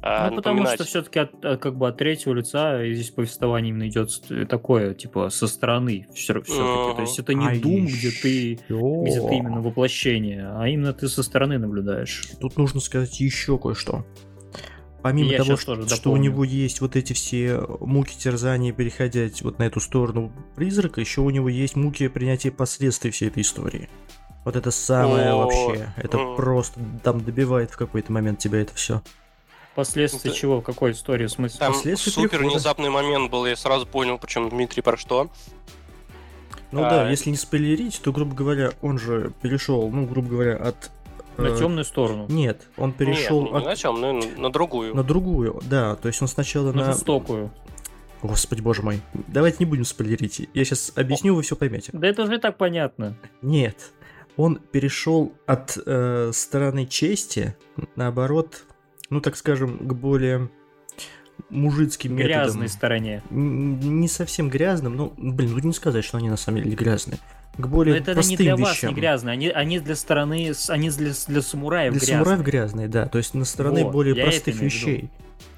а, 0.00 0.30
ну, 0.30 0.36
потому 0.36 0.64
что 0.66 0.84
все-таки 0.84 1.18
от, 1.18 1.44
от, 1.44 1.60
как 1.60 1.76
бы 1.76 1.88
от 1.88 1.96
третьего 1.96 2.34
лица 2.34 2.84
здесь 2.84 3.10
повествование 3.10 3.70
именно 3.70 3.88
идет 3.88 4.10
такое, 4.48 4.94
типа, 4.94 5.28
со 5.30 5.48
стороны 5.48 6.06
все-таки. 6.14 6.52
То 6.52 7.00
есть 7.00 7.18
это 7.18 7.34
не 7.34 7.46
а 7.46 7.54
Doom, 7.54 7.86
где 7.86 8.10
ты, 8.10 8.54
где 8.54 9.20
ты 9.20 9.34
именно 9.34 9.60
воплощение, 9.60 10.48
а 10.54 10.68
именно 10.68 10.92
ты 10.92 11.08
со 11.08 11.22
стороны 11.22 11.58
наблюдаешь. 11.58 12.28
Тут 12.40 12.56
нужно 12.56 12.80
сказать 12.80 13.18
еще 13.18 13.58
кое-что. 13.58 14.06
Помимо 15.02 15.30
Я 15.30 15.38
того, 15.44 15.56
что, 15.56 15.88
что 15.88 16.10
у 16.10 16.16
него 16.16 16.42
есть 16.42 16.80
вот 16.80 16.96
эти 16.96 17.12
все 17.12 17.60
муки 17.80 18.16
терзания, 18.18 18.72
переходя 18.72 19.28
вот 19.42 19.58
на 19.58 19.64
эту 19.64 19.80
сторону 19.80 20.32
призрака, 20.56 21.00
еще 21.00 21.20
у 21.20 21.30
него 21.30 21.48
есть 21.48 21.76
муки 21.76 22.08
принятия 22.08 22.50
последствий 22.50 23.10
всей 23.12 23.28
этой 23.28 23.42
истории. 23.42 23.88
Вот 24.44 24.56
это 24.56 24.70
самое 24.70 25.30
О, 25.30 25.44
вообще. 25.44 25.92
Это 25.96 26.34
просто 26.36 26.80
там 27.04 27.22
добивает 27.22 27.70
в 27.70 27.76
какой-то 27.76 28.10
момент 28.12 28.38
тебя 28.38 28.60
это 28.60 28.74
все. 28.74 29.02
Последствия 29.74 30.30
это... 30.30 30.38
чего? 30.38 30.60
В 30.60 30.62
какой 30.62 30.92
истории? 30.92 31.26
В 31.26 31.30
смысле? 31.30 31.58
Там 31.60 31.74
супер 31.74 32.30
перехода. 32.30 32.50
внезапный 32.50 32.90
момент 32.90 33.30
был, 33.30 33.46
я 33.46 33.54
сразу 33.54 33.86
понял, 33.86 34.18
почему 34.18 34.50
Дмитрий 34.50 34.82
про 34.82 34.96
что. 34.96 35.30
Ну 36.72 36.84
а... 36.84 36.90
да, 36.90 37.10
если 37.10 37.30
не 37.30 37.36
спойлерить, 37.36 38.00
то, 38.02 38.12
грубо 38.12 38.34
говоря, 38.34 38.72
он 38.82 38.98
же 38.98 39.32
перешел, 39.40 39.88
ну, 39.90 40.06
грубо 40.06 40.28
говоря, 40.28 40.56
от 40.56 40.90
на 41.38 41.48
э, 41.48 41.56
темную 41.56 41.84
сторону. 41.84 42.26
Нет, 42.28 42.68
он 42.76 42.92
перешел 42.92 43.42
Нет, 43.42 43.52
не 43.52 43.58
от... 43.58 43.64
на 43.64 43.76
темную, 43.76 44.22
на 44.38 44.50
другую. 44.50 44.94
На 44.94 45.02
другую, 45.02 45.60
да. 45.68 45.96
То 45.96 46.08
есть 46.08 46.20
он 46.20 46.28
сначала 46.28 46.72
на... 46.72 46.86
На 46.86 46.92
жестокую. 46.92 47.50
Господи, 48.22 48.60
боже 48.60 48.82
мой. 48.82 49.00
Давайте 49.28 49.58
не 49.60 49.66
будем 49.66 49.84
спойлерить. 49.84 50.48
Я 50.52 50.64
сейчас 50.64 50.92
объясню, 50.96 51.34
вы 51.34 51.42
все 51.42 51.54
поймете. 51.54 51.90
Да 51.92 52.08
это 52.08 52.24
уже 52.24 52.38
так 52.38 52.56
понятно. 52.56 53.16
Нет. 53.42 53.92
Он 54.36 54.56
перешел 54.56 55.32
от 55.46 55.78
э, 55.84 56.30
стороны 56.32 56.86
чести, 56.86 57.56
наоборот, 57.96 58.64
ну 59.10 59.20
так 59.20 59.36
скажем, 59.36 59.78
к 59.78 59.92
более 59.94 60.50
мужицким 61.50 62.16
грязной 62.16 62.28
методам. 62.28 62.46
Грязной 62.46 62.68
стороне. 62.68 63.22
Не 63.30 64.08
совсем 64.08 64.48
грязным, 64.48 64.96
ну, 64.96 65.12
блин, 65.16 65.52
ну 65.52 65.68
не 65.68 65.72
сказать, 65.72 66.04
что 66.04 66.18
они 66.18 66.28
на 66.28 66.36
самом 66.36 66.62
деле 66.62 66.76
грязные. 66.76 67.18
К 67.58 67.66
более 67.66 67.94
Но 67.96 68.00
это 68.00 68.12
простым 68.14 68.30
не 68.30 68.36
для 68.36 68.52
вещам. 68.52 68.64
вас 68.64 68.82
не 68.84 68.94
грязные, 68.94 69.32
они, 69.32 69.48
они 69.48 69.80
для 69.80 69.96
стороны, 69.96 70.52
они 70.68 70.90
для, 70.90 71.12
для 71.26 71.42
самураев 71.42 71.92
для 71.92 72.00
грязные. 72.00 72.18
самураев 72.18 72.42
грязные, 72.42 72.88
да, 72.88 73.06
то 73.06 73.18
есть 73.18 73.34
на 73.34 73.44
стороны 73.44 73.84
вот, 73.84 73.92
более 73.92 74.14
простых 74.14 74.60
вещей. 74.60 75.10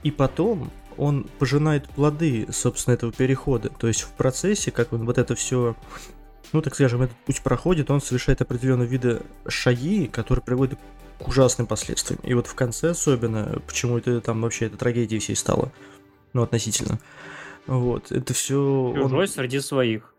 И 0.03 0.11
потом 0.11 0.71
он 0.97 1.29
пожинает 1.39 1.89
плоды, 1.91 2.47
собственно, 2.51 2.95
этого 2.95 3.13
перехода. 3.13 3.69
То 3.69 3.87
есть 3.87 4.03
в 4.03 4.09
процессе, 4.13 4.71
как 4.71 4.93
он 4.95 5.05
вот 5.05 5.19
это 5.19 5.35
все 5.35 5.77
ну, 6.53 6.63
так 6.63 6.75
скажем, 6.75 7.03
этот 7.03 7.17
путь 7.19 7.43
проходит, 7.43 7.91
он 7.91 8.01
совершает 8.01 8.41
определенного 8.41 8.89
вида 8.89 9.23
шаги, 9.47 10.07
которые 10.07 10.43
приводят 10.43 10.79
к 11.19 11.29
ужасным 11.29 11.67
последствиям. 11.67 12.21
И 12.25 12.35
вот 12.35 12.47
в 12.47 12.55
конце 12.55 12.91
особенно, 12.91 13.61
почему 13.67 13.99
это 13.99 14.21
там 14.21 14.41
вообще 14.41 14.67
эта 14.67 14.77
трагедия 14.77 15.19
всей 15.19 15.37
стала, 15.37 15.71
ну, 16.33 16.43
относительно. 16.43 16.99
Вот, 17.67 18.11
это 18.11 18.35
все... 18.35 18.93
Чужой 18.97 19.21
он, 19.21 19.29
среди 19.29 19.61
своих. 19.61 20.15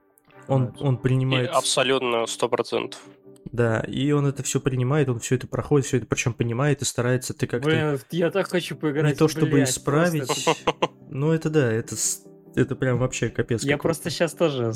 Он, 0.51 0.75
он 0.81 0.97
принимает... 0.97 1.49
И 1.49 1.53
абсолютно, 1.53 2.25
сто 2.27 2.49
процентов. 2.49 2.99
Да, 3.45 3.79
и 3.81 4.11
он 4.11 4.25
это 4.25 4.43
все 4.43 4.59
принимает, 4.59 5.07
он 5.07 5.19
все 5.19 5.35
это 5.35 5.47
проходит, 5.47 5.87
все 5.87 5.97
это 5.97 6.05
причем 6.05 6.33
понимает 6.33 6.81
и 6.81 6.85
старается 6.85 7.33
ты 7.33 7.47
как-то... 7.47 7.69
Блин, 7.69 7.99
я 8.11 8.31
так 8.31 8.49
хочу 8.49 8.75
поиграть. 8.75 9.11
Не 9.11 9.17
то 9.17 9.27
чтобы 9.27 9.51
блядь, 9.51 9.69
исправить, 9.69 10.25
просто... 10.25 10.55
ну 11.09 11.31
это 11.31 11.49
да, 11.49 11.71
это, 11.71 11.95
это 12.55 12.75
прям 12.75 12.97
вообще 12.99 13.29
капец. 13.29 13.63
Я 13.63 13.77
просто 13.77 14.09
сейчас 14.09 14.33
тоже 14.33 14.73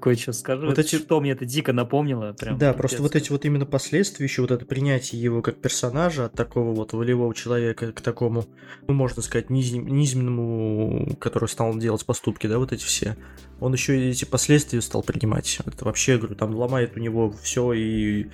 кое-что 0.00 0.32
скажу. 0.32 0.66
Вот 0.66 0.78
эти... 0.78 0.96
Что 0.96 1.20
мне 1.20 1.32
это 1.32 1.44
дико 1.44 1.72
напомнило. 1.72 2.32
Прям, 2.32 2.58
да, 2.58 2.72
просто 2.72 3.02
вот 3.02 3.16
эти 3.16 3.30
вот 3.30 3.44
именно 3.44 3.66
последствия, 3.66 4.24
еще 4.24 4.42
вот 4.42 4.50
это 4.50 4.64
принятие 4.64 5.20
его 5.20 5.42
как 5.42 5.56
персонажа 5.56 6.26
от 6.26 6.34
такого 6.34 6.74
вот 6.74 6.92
волевого 6.92 7.34
человека 7.34 7.92
к 7.92 8.00
такому, 8.00 8.46
ну, 8.86 8.94
можно 8.94 9.22
сказать, 9.22 9.50
низ... 9.50 9.72
низменному, 9.72 11.16
который 11.20 11.48
стал 11.48 11.76
делать 11.76 12.04
поступки, 12.04 12.46
да, 12.46 12.58
вот 12.58 12.72
эти 12.72 12.84
все. 12.84 13.16
Он 13.60 13.72
еще 13.72 13.98
и 13.98 14.10
эти 14.10 14.24
последствия 14.24 14.80
стал 14.80 15.02
принимать. 15.02 15.58
Это 15.66 15.84
вообще, 15.84 16.16
говорю, 16.18 16.34
там 16.34 16.54
ломает 16.54 16.96
у 16.96 17.00
него 17.00 17.32
все 17.42 17.72
и... 17.72 18.28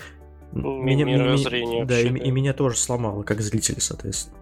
Меня, 0.52 1.04
меня, 1.04 1.84
да, 1.84 2.00
и, 2.00 2.06
и 2.06 2.30
меня 2.30 2.52
тоже 2.52 2.76
сломало, 2.76 3.24
как 3.24 3.40
зрителя, 3.40 3.80
соответственно. 3.80 4.36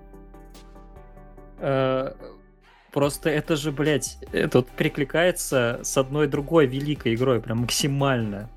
Э, 2.92 2.94
Просто 2.94 3.30
это 3.30 3.56
же, 3.56 3.72
блядь, 3.72 4.18
это 4.32 4.62
перекликается 4.62 5.80
с 5.82 5.96
одной 5.96 6.26
другой 6.26 6.66
великой 6.66 7.14
игрой, 7.14 7.40
прям 7.40 7.58
максимально. 7.60 8.50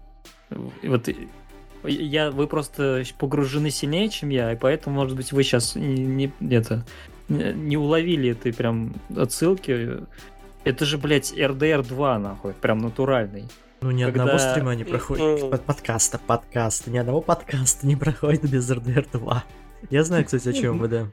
Вот 0.84 1.10
я, 1.84 2.32
вы 2.32 2.48
просто 2.48 3.04
погружены 3.18 3.70
сильнее, 3.70 4.10
чем 4.10 4.30
я, 4.30 4.52
и 4.52 4.56
поэтому, 4.56 4.96
может 4.96 5.16
быть, 5.16 5.32
вы 5.32 5.44
сейчас 5.44 5.76
не, 5.76 6.32
не, 6.40 6.56
это, 6.56 6.86
не 7.30 7.78
уловили 7.78 8.32
этой 8.32 8.54
прям 8.54 8.96
отсылки. 9.16 10.06
Это 10.64 10.86
же, 10.86 10.98
блядь, 10.98 11.32
RDR 11.32 11.88
2, 11.88 12.20
нахуй, 12.20 12.54
прям 12.54 12.80
натуральный. 12.80 13.46
Ну, 13.82 13.92
ни 13.92 14.04
Когда... 14.04 14.24
одного 14.24 14.40
стрима 14.40 14.74
не 14.74 14.84
проходит. 14.84 15.50
Под 15.52 15.64
подкаста, 15.64 16.18
подкаста. 16.18 16.90
Ни 16.90 16.98
одного 16.98 17.22
подкаста 17.22 17.86
не 17.86 17.96
проходит 17.96 18.50
без 18.50 18.70
RDR 18.70 19.08
2. 19.12 19.44
Я 19.92 20.04
знаю, 20.04 20.26
кстати, 20.26 20.50
о 20.50 20.54
чем 20.54 20.80
вы, 20.80 20.88
да 20.88 21.08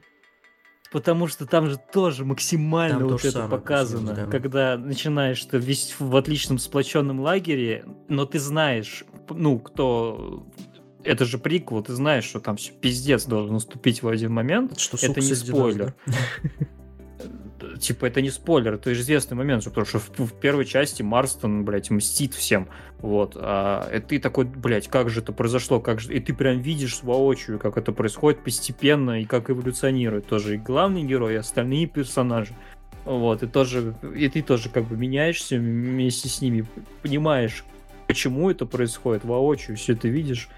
потому 0.93 1.27
что 1.27 1.47
там 1.47 1.67
же 1.67 1.77
тоже 1.91 2.23
максимально 2.23 2.99
там 2.99 3.07
вот 3.09 3.25
это 3.25 3.47
показано, 3.47 4.13
да. 4.13 4.25
когда 4.27 4.77
начинаешь 4.77 5.43
ты 5.43 5.57
весь 5.57 5.95
в 5.97 6.15
отличном 6.15 6.59
сплоченном 6.59 7.19
лагере, 7.19 7.83
но 8.07 8.25
ты 8.25 8.39
знаешь, 8.39 9.03
ну, 9.27 9.57
кто 9.57 10.45
это 11.03 11.25
же 11.25 11.39
приквел, 11.39 11.81
ты 11.81 11.93
знаешь, 11.93 12.25
что 12.25 12.39
там 12.39 12.57
все 12.57 12.71
пиздец 12.73 13.25
должен 13.25 13.55
наступить 13.55 14.03
в 14.03 14.07
один 14.07 14.31
момент. 14.31 14.79
Что, 14.79 14.97
это 15.01 15.19
не 15.19 15.33
спойлер. 15.33 15.95
Да? 16.05 16.13
Типа, 17.83 18.05
это 18.05 18.21
не 18.21 18.29
спойлер, 18.29 18.75
это 18.75 18.91
известный 18.93 19.35
момент, 19.35 19.63
потому 19.65 19.85
что 19.85 19.99
в, 19.99 20.09
в 20.17 20.33
первой 20.33 20.65
части 20.65 21.03
Марстон, 21.03 21.65
блядь, 21.65 21.89
мстит 21.89 22.33
всем, 22.33 22.67
вот, 22.99 23.37
а 23.39 23.89
и 23.93 23.99
ты 23.99 24.19
такой, 24.19 24.45
блядь, 24.45 24.87
как 24.87 25.09
же 25.09 25.21
это 25.21 25.31
произошло, 25.33 25.79
как 25.79 25.99
же, 25.99 26.13
и 26.13 26.19
ты 26.19 26.33
прям 26.33 26.59
видишь 26.59 27.03
воочию, 27.03 27.59
как 27.59 27.77
это 27.77 27.91
происходит 27.91 28.43
постепенно 28.43 29.21
и 29.21 29.25
как 29.25 29.49
эволюционирует 29.49 30.25
тоже 30.25 30.55
и 30.55 30.57
главный 30.57 31.03
герой, 31.03 31.33
и 31.33 31.37
остальные 31.37 31.87
персонажи, 31.87 32.53
вот, 33.05 33.43
и 33.43 33.47
тоже, 33.47 33.93
и 34.15 34.29
ты 34.29 34.41
тоже 34.41 34.69
как 34.69 34.85
бы 34.85 34.97
меняешься 34.97 35.57
вместе 35.57 36.29
с 36.29 36.41
ними, 36.41 36.65
понимаешь, 37.01 37.63
почему 38.07 38.49
это 38.49 38.65
происходит 38.65 39.25
воочию, 39.25 39.77
все 39.77 39.93
это 39.93 40.07
видишь, 40.07 40.49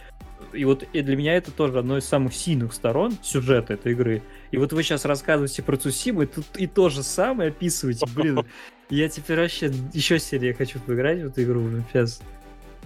и 0.56 0.66
вот 0.66 0.84
и 0.94 1.02
для 1.02 1.16
меня 1.16 1.36
это 1.36 1.52
тоже 1.52 1.80
одно 1.80 1.98
из 1.98 2.06
самых 2.06 2.34
сильных 2.34 2.74
сторон 2.74 3.14
сюжета 3.22 3.74
этой 3.74 3.92
игры. 3.92 4.22
И 4.52 4.58
вот 4.58 4.74
вы 4.74 4.84
сейчас 4.84 5.06
рассказываете 5.06 5.64
про 5.64 5.78
Цусиму, 5.78 6.24
и 6.24 6.26
тут 6.26 6.46
и 6.56 6.68
то 6.68 6.90
же 6.90 7.04
самое 7.04 7.50
описываете. 7.50 8.06
Блин, 8.16 8.46
я 8.90 9.10
теперь 9.10 9.40
вообще 9.40 9.72
еще 9.94 10.20
сильнее 10.20 10.54
хочу 10.54 10.80
поиграть 10.80 11.22
в 11.22 11.28
эту 11.28 11.44
игру 11.44 11.62
уже 11.62 11.84
сейчас. 11.92 12.22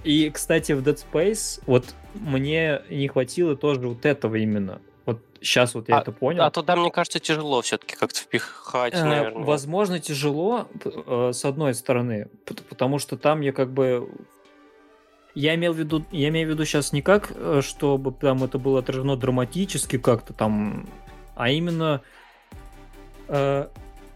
И, 0.04 0.30
кстати, 0.30 0.72
в 0.72 0.82
Dead 0.82 0.98
Space 1.12 1.62
вот 1.66 1.94
мне 2.14 2.82
не 2.90 3.08
хватило 3.08 3.56
тоже 3.56 3.82
вот 3.82 4.06
этого 4.06 4.36
именно. 4.36 4.82
Вот 5.06 5.22
сейчас 5.42 5.76
вот 5.76 5.90
я 5.90 5.98
а, 5.98 6.02
это 6.02 6.12
понял. 6.12 6.44
А 6.44 6.52
туда, 6.52 6.76
мне 6.76 6.92
кажется, 6.92 7.20
тяжело 7.20 7.62
все-таки 7.62 7.96
как-то 7.96 8.20
впихать, 8.20 8.94
э, 8.94 9.04
наверное. 9.04 9.44
Возможно, 9.44 10.00
тяжело, 10.00 10.68
э, 10.86 11.32
с 11.34 11.44
одной 11.44 11.74
стороны, 11.74 12.30
потому 12.70 13.00
что 13.00 13.18
там 13.18 13.42
я 13.42 13.52
как 13.52 13.72
бы 13.72 14.10
Я 15.40 15.56
имел 15.56 15.72
в 15.72 15.78
виду, 15.78 16.04
я 16.12 16.28
имею 16.28 16.50
в 16.50 16.52
виду 16.52 16.66
сейчас 16.66 16.92
не 16.92 17.02
как, 17.02 17.32
э, 17.34 17.62
чтобы 17.64 18.12
там 18.12 18.44
это 18.44 18.58
было 18.58 18.80
отражено 18.80 19.16
драматически 19.16 19.98
как-то 19.98 20.34
там, 20.34 20.86
а 21.34 21.50
именно 21.50 22.02
э, 23.30 23.68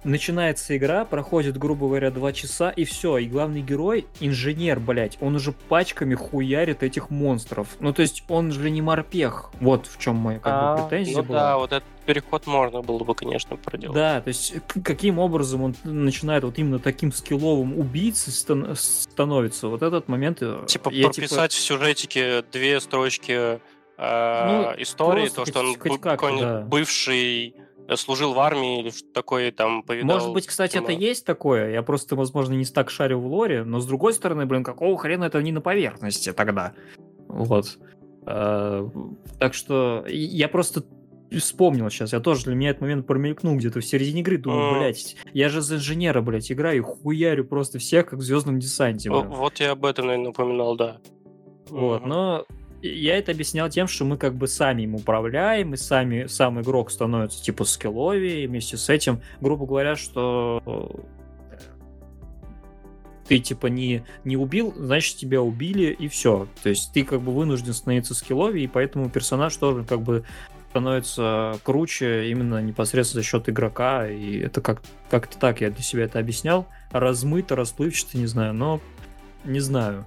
начинается 0.03 0.75
игра, 0.77 1.05
проходит, 1.05 1.57
грубо 1.57 1.87
говоря, 1.87 2.11
два 2.11 2.33
часа, 2.33 2.69
и 2.69 2.83
все. 2.83 3.17
И 3.17 3.25
главный 3.27 3.61
герой, 3.61 4.05
инженер, 4.19 4.79
блядь, 4.79 5.17
он 5.21 5.35
уже 5.35 5.51
пачками 5.51 6.15
хуярит 6.15 6.83
этих 6.83 7.09
монстров. 7.09 7.67
Ну, 7.79 7.93
то 7.93 8.01
есть 8.01 8.23
он 8.27 8.51
же 8.51 8.69
не 8.69 8.81
морпех. 8.81 9.51
Вот 9.59 9.87
в 9.87 9.99
чем 9.99 10.15
моя 10.15 10.39
как 10.39 10.53
бы, 10.53 10.59
А, 10.83 10.87
претензия 10.87 11.17
ну 11.17 11.23
была. 11.23 11.39
да, 11.39 11.57
вот 11.57 11.71
этот 11.71 11.87
переход 12.05 12.47
можно 12.47 12.81
было 12.81 13.03
бы, 13.03 13.15
конечно, 13.15 13.55
проделать. 13.55 13.95
Да, 13.95 14.21
то 14.21 14.27
есть 14.27 14.55
каким 14.83 15.19
образом 15.19 15.61
он 15.63 15.75
начинает 15.83 16.43
вот 16.43 16.57
именно 16.57 16.79
таким 16.79 17.11
скилловым 17.13 17.79
убийцей 17.79 18.33
стан- 18.33 18.75
становится. 18.75 19.67
Вот 19.67 19.81
этот 19.83 20.07
момент... 20.07 20.39
э, 20.41 20.65
Типа 20.67 20.89
я, 20.89 21.07
прописать 21.07 21.53
в 21.53 21.59
сюжетике 21.59 22.43
две 22.51 22.79
строчки 22.81 23.31
э, 23.31 23.59
Ну, 23.97 24.81
истории, 24.81 25.29
то, 25.29 25.45
что 25.45 25.59
он 25.61 25.77
хоть- 25.79 26.01
да. 26.01 26.61
бывший 26.61 27.55
служил 27.95 28.33
в 28.33 28.39
армии 28.39 28.79
или 28.79 28.89
что 28.89 29.07
такое 29.13 29.51
там 29.51 29.83
повидал. 29.83 30.17
Может 30.17 30.33
быть, 30.33 30.47
кстати, 30.47 30.77
это 30.77 30.91
есть 30.91 31.25
такое. 31.25 31.71
Я 31.71 31.83
просто, 31.83 32.15
возможно, 32.15 32.53
не 32.53 32.65
так 32.65 32.89
шарю 32.89 33.19
в 33.19 33.27
лоре, 33.27 33.63
но 33.63 33.79
с 33.79 33.85
другой 33.85 34.13
стороны, 34.13 34.45
блин, 34.45 34.63
какого 34.63 34.97
хрена 34.97 35.25
это 35.25 35.41
не 35.41 35.51
на 35.51 35.61
поверхности 35.61 36.31
тогда? 36.33 36.73
Вот. 37.27 37.77
Э, 38.25 38.89
Так 39.39 39.53
что 39.53 40.05
я 40.07 40.47
просто 40.47 40.83
вспомнил 41.31 41.89
сейчас, 41.89 42.13
я 42.13 42.19
тоже 42.19 42.45
для 42.45 42.55
меня 42.55 42.69
этот 42.69 42.81
момент 42.81 43.07
промелькнул 43.07 43.55
где-то 43.55 43.79
в 43.79 43.85
середине 43.85 44.21
игры, 44.21 44.37
думаю, 44.37 44.79
блядь, 44.79 45.15
я 45.33 45.49
же 45.49 45.61
за 45.61 45.75
инженера, 45.75 46.21
блядь, 46.21 46.51
играю, 46.51 46.77
и 46.77 46.79
хуярю 46.81 47.45
просто 47.45 47.79
всех, 47.79 48.07
как 48.07 48.19
в 48.19 48.21
Звездном 48.21 48.59
десанте. 48.59 49.09
Блин. 49.09 49.29
Вот 49.29 49.59
я 49.59 49.71
об 49.71 49.83
этом, 49.85 50.07
наверное, 50.07 50.27
напоминал, 50.27 50.75
да. 50.75 50.97
Вот, 51.69 52.05
но 52.05 52.45
я 52.87 53.17
это 53.17 53.31
объяснял 53.31 53.69
тем, 53.69 53.87
что 53.87 54.05
мы 54.05 54.17
как 54.17 54.35
бы 54.35 54.47
сами 54.47 54.83
им 54.83 54.95
управляем, 54.95 55.73
и 55.73 55.77
сами, 55.77 56.27
сам 56.27 56.61
игрок 56.61 56.91
становится 56.91 57.41
типа 57.41 57.65
скилловее, 57.65 58.43
и 58.43 58.47
вместе 58.47 58.77
с 58.77 58.89
этим, 58.89 59.21
грубо 59.39 59.65
говоря, 59.65 59.95
что 59.95 60.61
э, 60.65 61.59
ты 63.27 63.39
типа 63.39 63.67
не, 63.67 64.03
не 64.25 64.35
убил, 64.35 64.73
значит 64.75 65.17
тебя 65.17 65.41
убили, 65.41 65.91
и 65.91 66.07
все. 66.07 66.47
То 66.61 66.69
есть 66.69 66.91
ты 66.93 67.03
как 67.03 67.21
бы 67.21 67.31
вынужден 67.31 67.73
становиться 67.73 68.13
скилловее, 68.13 68.65
и 68.65 68.67
поэтому 68.67 69.09
персонаж 69.09 69.55
тоже 69.55 69.85
как 69.85 70.01
бы 70.01 70.25
становится 70.71 71.59
круче 71.63 72.31
именно 72.31 72.61
непосредственно 72.61 73.21
за 73.21 73.27
счет 73.27 73.47
игрока, 73.47 74.07
и 74.09 74.39
это 74.39 74.59
как, 74.59 74.81
как-то 75.09 75.37
так 75.37 75.61
я 75.61 75.69
для 75.69 75.83
себя 75.83 76.05
это 76.05 76.19
объяснял. 76.19 76.67
Размыто, 76.91 77.55
расплывчато, 77.55 78.17
не 78.17 78.25
знаю, 78.25 78.53
но 78.53 78.81
не 79.45 79.59
знаю. 79.59 80.05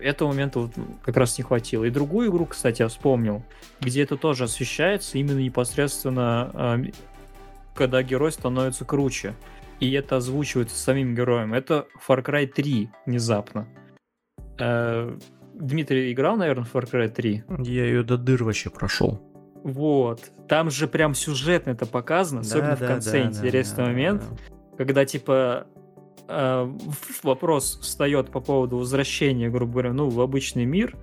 Этого 0.00 0.28
момента 0.28 0.68
как 1.02 1.16
раз 1.16 1.38
не 1.38 1.44
хватило. 1.44 1.84
И 1.84 1.90
другую 1.90 2.30
игру, 2.30 2.46
кстати, 2.46 2.82
я 2.82 2.88
вспомнил, 2.88 3.42
где 3.80 4.02
это 4.02 4.16
тоже 4.16 4.44
освещается 4.44 5.18
именно 5.18 5.38
непосредственно, 5.38 6.50
а, 6.54 6.80
когда 7.74 8.02
герой 8.02 8.32
становится 8.32 8.84
круче. 8.84 9.34
И 9.80 9.92
это 9.92 10.16
озвучивается 10.16 10.76
самим 10.76 11.14
героем. 11.14 11.54
Это 11.54 11.86
Far 12.06 12.24
Cry 12.24 12.46
3 12.46 12.90
внезапно. 13.06 13.68
Э, 14.58 15.16
Дмитрий 15.54 16.12
играл, 16.12 16.36
наверное, 16.36 16.64
в 16.64 16.74
Far 16.74 16.90
Cry 16.90 17.08
3? 17.08 17.44
Я 17.60 17.84
ее 17.84 18.02
до 18.02 18.16
дыр 18.18 18.42
вообще 18.44 18.70
прошел. 18.70 19.22
Вот. 19.62 20.30
Там 20.48 20.70
же 20.70 20.88
прям 20.88 21.14
сюжетно 21.14 21.70
это 21.70 21.86
показано, 21.86 22.40
особенно 22.40 22.76
в 22.76 22.80
конце 22.88 23.18
интересный 23.36 23.84
момент, 23.84 24.22
когда 24.76 25.04
типа 25.04 25.32
э, 25.32 25.70
в- 25.74 25.77
вопрос 27.22 27.78
встает 27.80 28.30
по 28.30 28.40
поводу 28.40 28.78
возвращения, 28.78 29.48
грубо 29.48 29.72
говоря, 29.72 29.92
ну, 29.92 30.08
в 30.08 30.20
обычный 30.20 30.64
мир, 30.64 30.96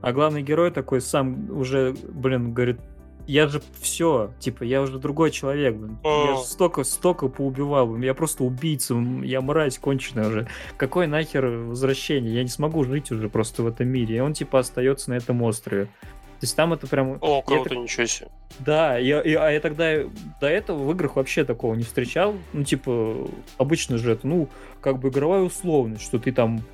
а 0.00 0.12
главный 0.12 0.42
герой 0.42 0.70
такой 0.70 1.00
сам 1.00 1.48
уже, 1.50 1.94
блин, 2.12 2.52
говорит, 2.52 2.80
я 3.26 3.46
же 3.46 3.62
все, 3.80 4.32
типа, 4.40 4.64
я 4.64 4.82
уже 4.82 4.98
другой 4.98 5.30
человек, 5.30 5.76
блин. 5.76 5.98
Я 6.04 6.36
же 6.36 6.42
столько, 6.42 6.82
столько 6.82 7.28
поубивал, 7.28 7.96
я 7.98 8.14
просто 8.14 8.42
убийца, 8.42 8.94
я 9.22 9.40
мразь 9.40 9.78
конченая 9.78 10.28
уже. 10.28 10.48
Какое 10.76 11.06
нахер 11.06 11.46
возвращение? 11.46 12.34
Я 12.34 12.42
не 12.42 12.48
смогу 12.48 12.82
жить 12.84 13.12
уже 13.12 13.28
просто 13.28 13.62
в 13.62 13.68
этом 13.68 13.88
мире. 13.88 14.16
И 14.16 14.20
он, 14.20 14.32
типа, 14.32 14.58
остается 14.58 15.10
на 15.10 15.14
этом 15.14 15.42
острове. 15.42 15.88
То 16.42 16.44
есть 16.46 16.56
там 16.56 16.72
это 16.72 16.88
прям... 16.88 17.18
О, 17.20 17.36
Я 17.36 17.42
круто, 17.42 17.68
так- 17.68 17.78
ничего 17.78 18.04
себе. 18.04 18.28
Да, 18.58 18.98
я, 18.98 19.20
и- 19.20 19.32
а 19.34 19.48
я 19.50 19.60
тогда 19.60 19.92
до 20.40 20.48
этого 20.48 20.82
в 20.82 20.90
играх 20.90 21.14
вообще 21.14 21.44
такого 21.44 21.76
не 21.76 21.84
встречал. 21.84 22.34
Ну, 22.52 22.64
типа, 22.64 23.28
обычно 23.58 23.96
же 23.96 24.10
это, 24.10 24.26
ну, 24.26 24.48
как 24.80 24.98
бы 24.98 25.10
игровая 25.10 25.42
условность, 25.42 26.02
что 26.02 26.18
ты 26.18 26.32
там 26.32 26.64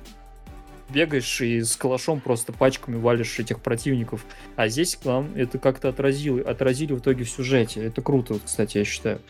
бегаешь 0.89 1.39
и 1.41 1.61
с 1.61 1.75
калашом 1.75 2.19
просто 2.19 2.51
пачками 2.51 2.97
валишь 2.97 3.37
этих 3.37 3.59
противников. 3.61 4.25
А 4.55 4.69
здесь 4.69 4.97
главное, 5.03 5.43
это 5.43 5.59
как-то 5.59 5.89
отразили, 5.89 6.41
отразили 6.41 6.93
в 6.93 6.97
итоге 7.01 7.23
в 7.23 7.29
сюжете. 7.29 7.85
Это 7.85 8.01
круто, 8.01 8.33
вот, 8.33 8.41
кстати, 8.45 8.79
я 8.79 8.85
считаю. 8.85 9.21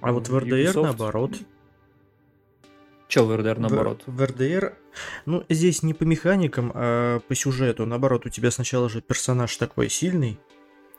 А 0.00 0.10
вот 0.10 0.28
в 0.28 0.36
РДР 0.36 0.52
Ubisoft- 0.52 0.82
наоборот. 0.82 1.30
Че 3.08 3.22
в 3.24 3.36
РДР 3.36 3.54
В- 3.56 3.60
наоборот? 3.60 4.02
В, 4.06 4.24
РДР, 4.24 4.74
ну, 5.26 5.44
здесь 5.48 5.82
не 5.82 5.94
по 5.94 6.02
механикам, 6.04 6.72
а 6.74 7.20
по 7.20 7.34
сюжету. 7.34 7.86
Наоборот, 7.86 8.26
у 8.26 8.30
тебя 8.30 8.50
сначала 8.50 8.88
же 8.88 9.00
персонаж 9.00 9.56
такой 9.56 9.88
сильный, 9.88 10.40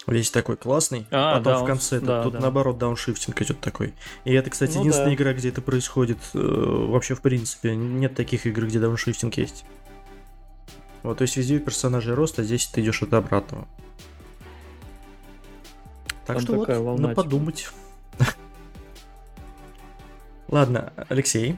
весь 0.08 0.32
такой 0.32 0.56
классный, 0.56 1.06
А, 1.12 1.38
потом 1.38 1.44
да, 1.54 1.58
в 1.60 1.62
он- 1.64 1.68
конце 1.68 2.00
да, 2.00 2.24
тут 2.24 2.34
да. 2.34 2.40
наоборот 2.40 2.78
дауншифтинг 2.78 3.42
идет 3.42 3.60
такой. 3.60 3.94
И 4.24 4.32
это, 4.34 4.50
кстати, 4.50 4.76
Ну 4.76 4.82
единственная 4.82 5.10
да. 5.10 5.16
игра, 5.16 5.34
где 5.34 5.50
это 5.50 5.62
происходит. 5.62 6.20
э, 6.34 6.38
вообще, 6.40 7.14
в 7.14 7.22
принципе, 7.22 7.76
нет 7.76 8.16
таких 8.16 8.46
игр, 8.46 8.66
где 8.68 8.80
дауншифтинг 8.80 9.36
есть. 9.36 9.66
Вот, 11.04 11.18
то 11.18 11.24
есть 11.24 11.36
везде 11.36 11.60
персонажей 11.60 12.14
рост, 12.14 12.40
а 12.40 12.44
здесь 12.44 12.68
ты 12.68 12.80
идешь 12.82 13.04
от 13.04 13.14
обратного. 13.14 13.68
Так 16.26 16.38
Там 16.38 16.40
что 16.40 16.54
вот, 16.56 16.70
волна, 16.70 17.10
на 17.10 17.16
подумать. 17.16 17.70
Ладно, 20.48 20.94
Алексей. 21.10 21.58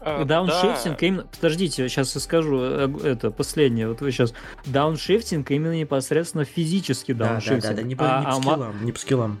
А, 0.00 0.24
Дауншифтинг 0.24 0.98
да. 1.00 1.06
именно... 1.06 1.24
Подождите, 1.24 1.88
сейчас 1.88 2.14
я 2.14 2.20
скажу 2.20 2.58
э, 2.60 2.88
это 3.04 3.30
последнее. 3.30 3.88
Вот 3.88 4.00
вы 4.00 4.10
сейчас... 4.12 4.32
Дауншифтинг 4.66 5.50
именно 5.50 5.76
непосредственно 5.78 6.44
физический 6.44 7.14
дауншифтинг. 7.14 7.82
не, 7.82 7.96
по, 7.96 8.18
А- 8.18 8.20
не 8.20 8.24
по 8.24 8.30
а 8.30 8.32
скиллам, 8.40 8.84
не 8.84 8.92
по 8.92 8.98
скиллам. 8.98 9.40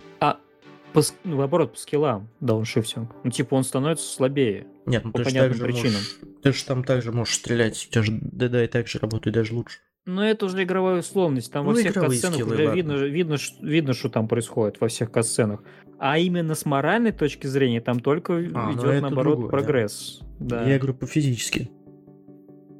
по 0.92 1.02
с- 1.02 1.14
ну, 1.24 1.36
наоборот, 1.38 1.72
по 1.74 1.78
скиллам 1.78 2.28
дауншифтинг. 2.40 3.10
Ну, 3.22 3.30
типа, 3.30 3.54
он 3.54 3.64
становится 3.64 4.06
слабее. 4.10 4.66
Нет, 4.86 5.04
ну 5.04 5.12
По 5.12 5.18
ты 5.18 5.24
же 5.24 5.30
понятным 5.30 5.60
причинам. 5.60 5.92
можешь, 5.92 6.18
ты 6.42 6.52
же 6.52 6.64
там 6.64 6.82
также 6.82 7.12
можешь 7.12 7.34
стрелять, 7.34 7.86
у 7.88 7.90
тебя 7.92 8.02
же 8.02 8.12
ДД 8.20 8.54
и 8.54 8.66
так 8.66 8.88
же 8.88 8.98
работает 8.98 9.34
даже 9.34 9.54
лучше. 9.54 9.78
Но 10.08 10.26
это 10.26 10.46
уже 10.46 10.62
игровая 10.62 11.00
условность. 11.00 11.52
Там 11.52 11.66
во 11.66 11.72
Ну, 11.72 11.78
всех 11.78 11.92
игровые 11.92 12.12
катсценах 12.12 12.34
скиллы, 12.36 12.54
уже 12.54 12.64
ладно. 12.64 12.76
видно, 12.76 12.92
видно, 12.94 13.36
видно, 13.60 13.92
что 13.92 14.08
там 14.08 14.26
происходит 14.26 14.80
во 14.80 14.88
всех 14.88 15.12
катсценах. 15.12 15.60
А 15.98 16.16
именно 16.16 16.54
с 16.54 16.64
моральной 16.64 17.12
точки 17.12 17.46
зрения 17.46 17.82
там 17.82 18.00
только 18.00 18.32
ну 18.32 18.72
идет, 18.72 19.02
наоборот, 19.02 19.34
другое, 19.34 19.50
да. 19.50 19.50
прогресс. 19.50 20.20
Да. 20.40 20.66
Я 20.66 20.78
говорю 20.78 20.94
по-физически. 20.94 21.70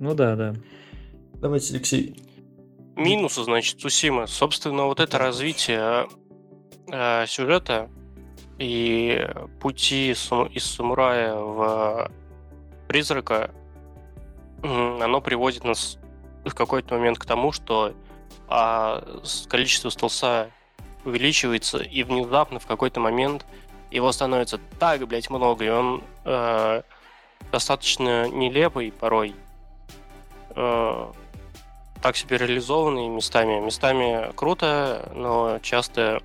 Ну 0.00 0.14
да, 0.14 0.36
да. 0.36 0.54
Давайте, 1.34 1.74
Алексей. 1.74 2.16
Минусы, 2.96 3.44
значит, 3.44 3.78
Сусима. 3.78 4.26
Собственно, 4.26 4.84
вот 4.84 4.98
это 4.98 5.18
развитие 5.18 6.06
э, 6.90 7.26
сюжета 7.26 7.90
и 8.58 9.28
пути 9.60 10.12
из 10.12 10.64
самурая 10.64 11.34
в 11.34 12.10
призрака, 12.88 13.50
оно 14.62 15.20
приводит 15.20 15.64
нас 15.64 15.98
в 16.44 16.54
какой-то 16.54 16.94
момент 16.94 17.18
к 17.18 17.24
тому, 17.24 17.52
что 17.52 17.94
а, 18.48 19.02
количество 19.48 19.90
стелса 19.90 20.50
увеличивается, 21.04 21.78
и 21.78 22.02
внезапно 22.02 22.58
в 22.58 22.66
какой-то 22.66 23.00
момент 23.00 23.46
его 23.90 24.12
становится 24.12 24.58
так, 24.78 25.06
блядь, 25.06 25.30
много, 25.30 25.64
и 25.64 25.68
он 25.68 26.02
э, 26.24 26.82
достаточно 27.50 28.28
нелепый 28.28 28.92
порой, 28.92 29.34
э, 30.54 31.12
так 32.02 32.16
себе 32.16 32.36
реализованный 32.38 33.08
местами. 33.08 33.60
Местами 33.60 34.32
круто, 34.34 35.10
но 35.14 35.58
часто 35.62 36.20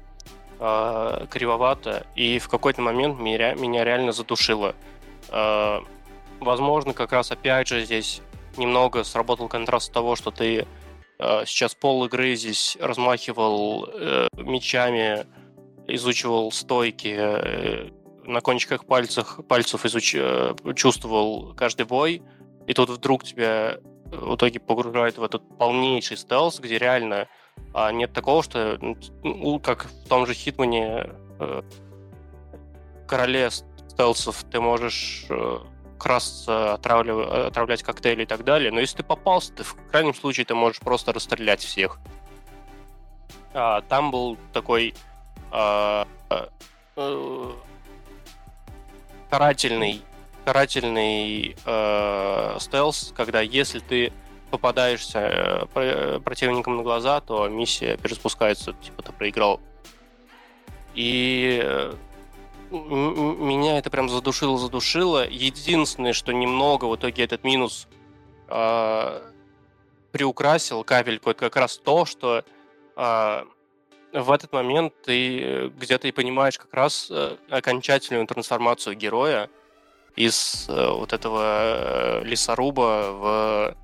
э, 0.60 1.26
кривовато, 1.30 2.06
и 2.16 2.40
в 2.40 2.50
какой-то 2.50 2.82
момент 2.82 3.20
меня, 3.20 3.54
меня 3.54 3.84
реально 3.84 4.12
задушило. 4.12 4.76
Э, 5.30 5.80
возможно, 6.40 6.94
как 6.94 7.14
раз 7.14 7.32
опять 7.32 7.70
же 7.70 7.86
здесь 7.86 8.22
немного 8.58 9.04
сработал 9.04 9.48
контраст 9.48 9.92
того, 9.92 10.16
что 10.16 10.32
ты 10.32 10.68
э, 11.20 11.46
сейчас 11.46 11.76
пол 11.76 12.06
игры 12.06 12.36
здесь 12.36 12.78
размахивал 12.80 13.88
э, 13.92 14.28
мечами, 14.38 15.26
изучивал 15.88 16.52
стойки, 16.52 17.16
э, 17.18 17.90
на 18.26 18.42
кончиках 18.42 18.86
пальцев, 18.86 19.40
пальцев 19.48 19.86
изуч... 19.86 20.16
э, 20.16 20.56
чувствовал 20.76 21.54
каждый 21.56 21.86
бой, 21.86 22.22
и 22.68 22.74
тут 22.74 22.90
вдруг 22.90 23.24
тебя 23.24 23.78
в 24.06 24.36
итоге 24.36 24.60
погружает 24.60 25.18
в 25.18 25.24
этот 25.24 25.44
полнейший 25.58 26.18
стелс, 26.18 26.60
где 26.60 26.78
реально 26.78 27.28
а, 27.74 27.92
нет 27.92 28.14
такого, 28.14 28.44
что 28.44 28.78
ну, 29.24 29.60
как 29.60 29.86
в 29.86 30.08
том 30.08 30.26
же 30.26 30.34
Хитмане 30.34 31.10
э, 31.40 31.62
короле 33.08 33.50
стелсов 33.50 34.44
ты 34.52 34.60
можешь 34.60 35.26
э, 35.30 35.58
красться, 36.04 36.74
отравля- 36.74 37.48
отравлять 37.48 37.82
коктейли 37.82 38.24
и 38.24 38.26
так 38.26 38.44
далее. 38.44 38.72
Но 38.72 38.82
если 38.82 38.98
ты 38.98 39.04
попался, 39.04 39.54
ты 39.54 39.64
в 39.64 39.76
крайнем 39.90 40.14
случае 40.14 40.46
ты 40.46 40.54
можешь 40.54 40.80
просто 40.82 41.14
расстрелять 41.14 41.64
всех. 41.64 41.98
А, 43.54 43.82
там 43.82 44.12
был 44.12 44.38
такой 44.52 44.94
а, 45.52 46.06
а, 46.30 46.50
карательный, 49.30 50.02
карательный 50.46 51.56
э, 51.66 52.58
стелс, 52.60 53.14
когда 53.16 53.42
если 53.42 53.80
ты 53.80 54.12
попадаешься 54.52 55.68
э, 55.74 56.20
противникам 56.24 56.78
на 56.78 56.84
глаза, 56.84 57.22
то 57.22 57.48
миссия 57.48 57.98
перезапускается, 57.98 58.74
типа 58.74 59.02
ты 59.02 59.12
проиграл. 59.12 59.60
И 60.94 61.60
э, 61.64 61.94
меня 62.74 63.78
это 63.78 63.90
прям 63.90 64.10
задушило-задушило. 64.10 65.28
Единственное, 65.30 66.14
что 66.14 66.32
немного 66.32 66.86
в 66.86 66.96
итоге 66.96 67.24
этот 67.24 67.44
минус 67.44 67.88
э, 68.48 69.22
приукрасил 70.12 70.84
капельку, 70.84 71.30
это 71.30 71.42
как 71.42 71.56
раз 71.56 71.78
то, 71.78 72.06
что 72.06 72.44
э, 72.96 73.44
в 74.14 74.32
этот 74.32 74.54
момент 74.54 74.94
ты 75.04 75.70
где-то 75.70 76.08
и 76.08 76.12
понимаешь 76.12 76.58
как 76.58 76.74
раз 76.74 77.08
э, 77.10 77.38
окончательную 77.50 78.26
трансформацию 78.28 78.96
героя 78.96 79.50
из 80.16 80.66
э, 80.70 80.92
вот 80.92 81.14
этого 81.14 81.42
э, 81.44 82.24
лесоруба 82.24 83.12
в 83.12 83.76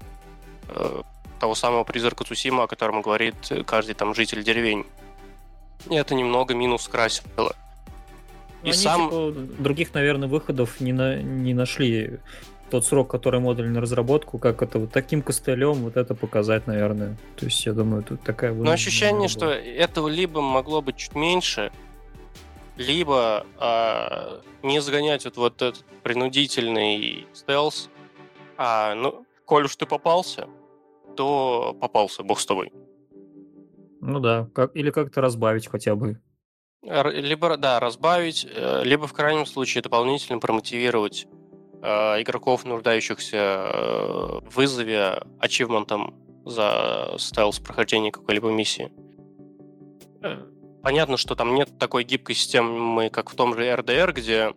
э, 0.69 1.01
того 1.39 1.55
самого 1.55 1.83
призрака 1.83 2.23
Цусима, 2.23 2.63
о 2.63 2.67
котором 2.67 3.01
говорит 3.01 3.35
каждый 3.65 3.95
там 3.95 4.13
житель 4.13 4.43
деревень. 4.43 4.85
И 5.89 5.95
это 5.95 6.13
немного 6.13 6.53
минус 6.53 6.87
красило. 6.87 7.55
И 8.63 8.67
они, 8.67 8.73
сам... 8.73 9.09
Типа, 9.09 9.33
других, 9.59 9.93
наверное, 9.93 10.27
выходов 10.27 10.79
не, 10.79 10.93
на... 10.93 11.21
не 11.21 11.53
нашли 11.53 12.19
тот 12.69 12.85
срок, 12.85 13.09
который 13.09 13.39
модуль 13.39 13.69
на 13.69 13.81
разработку, 13.81 14.37
как 14.37 14.61
это 14.61 14.79
вот 14.79 14.91
таким 14.91 15.21
костылем 15.21 15.73
вот 15.75 15.97
это 15.97 16.13
показать, 16.15 16.67
наверное. 16.67 17.17
То 17.35 17.45
есть, 17.45 17.65
я 17.65 17.73
думаю, 17.73 18.03
тут 18.03 18.21
такая... 18.21 18.53
Но 18.53 18.71
ощущение, 18.71 19.27
что 19.27 19.47
этого 19.47 20.07
либо 20.07 20.41
могло 20.41 20.81
быть 20.81 20.97
чуть 20.97 21.15
меньше, 21.15 21.71
либо 22.77 23.45
а, 23.57 24.41
не 24.63 24.81
загонять 24.81 25.25
вот, 25.25 25.37
вот 25.37 25.61
этот 25.61 25.83
принудительный 26.03 27.27
стелс, 27.33 27.89
а, 28.57 28.93
ну, 28.95 29.25
коль 29.45 29.65
уж 29.65 29.75
ты 29.75 29.85
попался, 29.85 30.47
то 31.15 31.75
попался, 31.79 32.23
бог 32.23 32.39
с 32.39 32.45
тобой. 32.45 32.71
Ну 34.01 34.19
да, 34.19 34.47
как, 34.53 34.75
или 34.75 34.91
как-то 34.91 35.21
разбавить 35.21 35.67
хотя 35.67 35.95
бы. 35.95 36.21
Либо, 36.81 37.57
да, 37.57 37.79
разбавить, 37.79 38.47
э, 38.49 38.83
либо 38.85 39.05
в 39.05 39.13
крайнем 39.13 39.45
случае 39.45 39.81
дополнительно 39.81 40.39
промотивировать 40.39 41.27
э, 41.81 42.21
игроков, 42.21 42.63
нуждающихся 42.63 43.37
э, 43.37 44.39
в 44.49 44.55
вызове 44.55 45.21
ачивментом 45.39 46.15
за 46.45 47.15
стелс 47.17 47.59
прохождения 47.59 48.11
какой-либо 48.11 48.49
миссии. 48.49 48.91
Э, 50.21 50.37
понятно, 50.81 51.17
что 51.17 51.35
там 51.35 51.53
нет 51.53 51.77
такой 51.77 52.05
гибкой 52.05 52.35
системы, 52.35 53.09
как 53.09 53.29
в 53.29 53.35
том 53.35 53.55
же 53.55 53.65
RDR, 53.65 54.13
где 54.13 54.53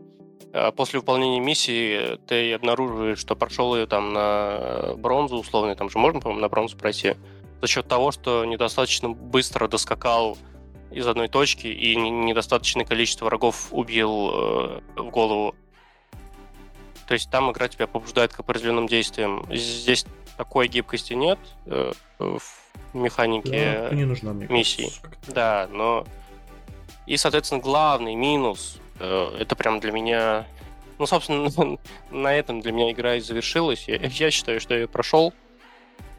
после 0.77 1.01
выполнения 1.01 1.41
миссии 1.41 2.19
ты 2.27 2.53
обнаруживаешь, 2.53 3.19
что 3.19 3.35
прошел 3.35 3.75
ее 3.75 3.87
там 3.87 4.13
на 4.13 4.95
бронзу 4.99 5.39
условно, 5.39 5.75
там 5.75 5.89
же 5.89 5.99
можно, 5.99 6.21
по-моему, 6.21 6.43
на 6.43 6.49
бронзу 6.49 6.77
пройти, 6.77 7.15
за 7.63 7.67
счет 7.67 7.89
того, 7.89 8.13
что 8.13 8.45
недостаточно 8.45 9.09
быстро 9.09 9.67
доскакал 9.67 10.37
из 10.93 11.07
одной 11.07 11.29
точки 11.29 11.67
и 11.67 11.97
недостаточное 11.97 12.85
количество 12.85 13.27
врагов 13.27 13.69
убил 13.71 14.31
э, 14.33 14.81
в 14.97 15.11
голову. 15.11 15.55
То 17.07 17.15
есть 17.15 17.31
там 17.31 17.51
игра 17.51 17.69
тебя 17.69 17.87
побуждает 17.87 18.33
к 18.33 18.41
определенным 18.41 18.87
действиям. 18.87 19.45
Здесь 19.51 20.07
такой 20.37 20.69
гибкости 20.69 21.15
нет 21.15 21.39
э, 21.67 21.93
в 22.19 22.43
механике 22.95 23.89
да, 23.91 23.95
не 23.95 24.05
нужна, 24.05 24.33
мне 24.33 24.47
миссии. 24.49 24.91
Кажется, 25.01 25.33
да, 25.33 25.69
но... 25.71 26.07
И, 27.07 27.17
соответственно, 27.17 27.61
главный 27.61 28.15
минус, 28.15 28.79
э, 29.01 29.37
это 29.41 29.57
прям 29.57 29.81
для 29.81 29.93
меня... 29.93 30.47
Ну, 30.99 31.07
собственно, 31.07 31.51
на 32.11 32.35
этом 32.35 32.61
для 32.61 32.73
меня 32.73 32.93
игра 32.93 33.17
и 33.17 33.21
завершилась. 33.21 33.89
Я, 33.89 33.97
я 33.97 34.31
считаю, 34.31 34.61
что 34.61 34.75
я 34.75 34.87
прошел. 34.87 35.33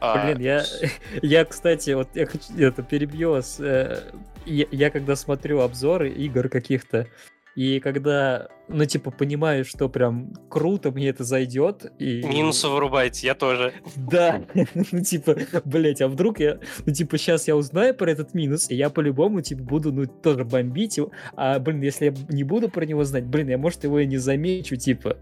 А, 0.00 0.26
Блин, 0.26 0.40
я, 0.40 0.64
я, 1.22 1.44
кстати, 1.44 1.90
вот 1.90 2.08
я 2.14 2.26
хочу 2.26 2.46
это 2.58 2.82
перебью 2.82 3.30
вас. 3.30 3.58
Э, 3.60 4.12
я, 4.46 4.66
я 4.70 4.90
когда 4.90 5.16
смотрю 5.16 5.60
обзоры 5.60 6.10
игр 6.10 6.48
каких-то, 6.48 7.06
и 7.54 7.78
когда, 7.78 8.48
ну, 8.68 8.84
типа, 8.84 9.12
понимаю, 9.12 9.64
что 9.64 9.88
прям 9.88 10.32
круто, 10.50 10.90
мне 10.90 11.08
это 11.08 11.22
зайдет. 11.22 11.92
И... 12.00 12.22
Минусы 12.24 12.68
вырубайте, 12.68 13.28
я 13.28 13.34
тоже. 13.36 13.72
Да, 13.94 14.42
ну, 14.74 15.00
типа, 15.02 15.36
блять, 15.64 16.00
а 16.00 16.08
вдруг 16.08 16.40
я, 16.40 16.58
ну, 16.84 16.92
типа, 16.92 17.16
сейчас 17.16 17.46
я 17.46 17.54
узнаю 17.54 17.94
про 17.94 18.10
этот 18.10 18.34
минус, 18.34 18.70
и 18.70 18.74
я 18.74 18.90
по-любому, 18.90 19.40
типа, 19.40 19.62
буду, 19.62 19.92
ну, 19.92 20.06
тоже 20.06 20.44
бомбить 20.44 20.96
его. 20.96 21.12
А, 21.36 21.60
блин, 21.60 21.80
если 21.82 22.06
я 22.06 22.14
не 22.28 22.42
буду 22.42 22.68
про 22.68 22.84
него 22.84 23.04
знать, 23.04 23.24
блин, 23.24 23.48
я, 23.48 23.58
может, 23.58 23.84
его 23.84 24.00
и 24.00 24.06
не 24.06 24.16
замечу, 24.16 24.76
типа. 24.76 25.18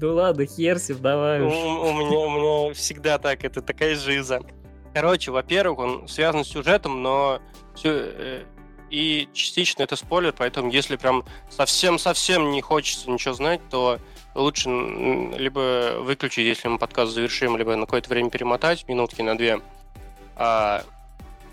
Ну 0.00 0.14
ладно, 0.14 0.46
херсив, 0.46 1.00
давай 1.00 1.40
уж. 1.40 1.52
У, 1.52 1.56
у, 1.56 1.92
меня, 1.92 2.18
у 2.18 2.30
меня 2.30 2.74
всегда 2.74 3.18
так, 3.18 3.44
это 3.44 3.62
такая 3.62 3.94
жиза. 3.94 4.40
Короче, 4.92 5.30
во-первых, 5.30 5.78
он 5.78 6.08
связан 6.08 6.44
с 6.44 6.48
сюжетом, 6.48 7.02
но 7.02 7.40
все, 7.74 7.90
э, 7.92 8.44
и 8.90 9.28
частично 9.32 9.82
это 9.82 9.96
спойлер, 9.96 10.32
поэтому 10.36 10.70
если 10.70 10.96
прям 10.96 11.24
совсем-совсем 11.50 12.52
не 12.52 12.60
хочется 12.60 13.10
ничего 13.10 13.34
знать, 13.34 13.60
то 13.70 13.98
лучше 14.34 14.68
либо 14.68 15.98
выключить, 16.00 16.46
если 16.46 16.68
мы 16.68 16.78
подкаст 16.78 17.12
завершим, 17.12 17.56
либо 17.56 17.74
на 17.76 17.86
какое-то 17.86 18.08
время 18.08 18.30
перемотать, 18.30 18.86
минутки 18.86 19.22
на 19.22 19.36
две. 19.36 19.60
А, 20.36 20.84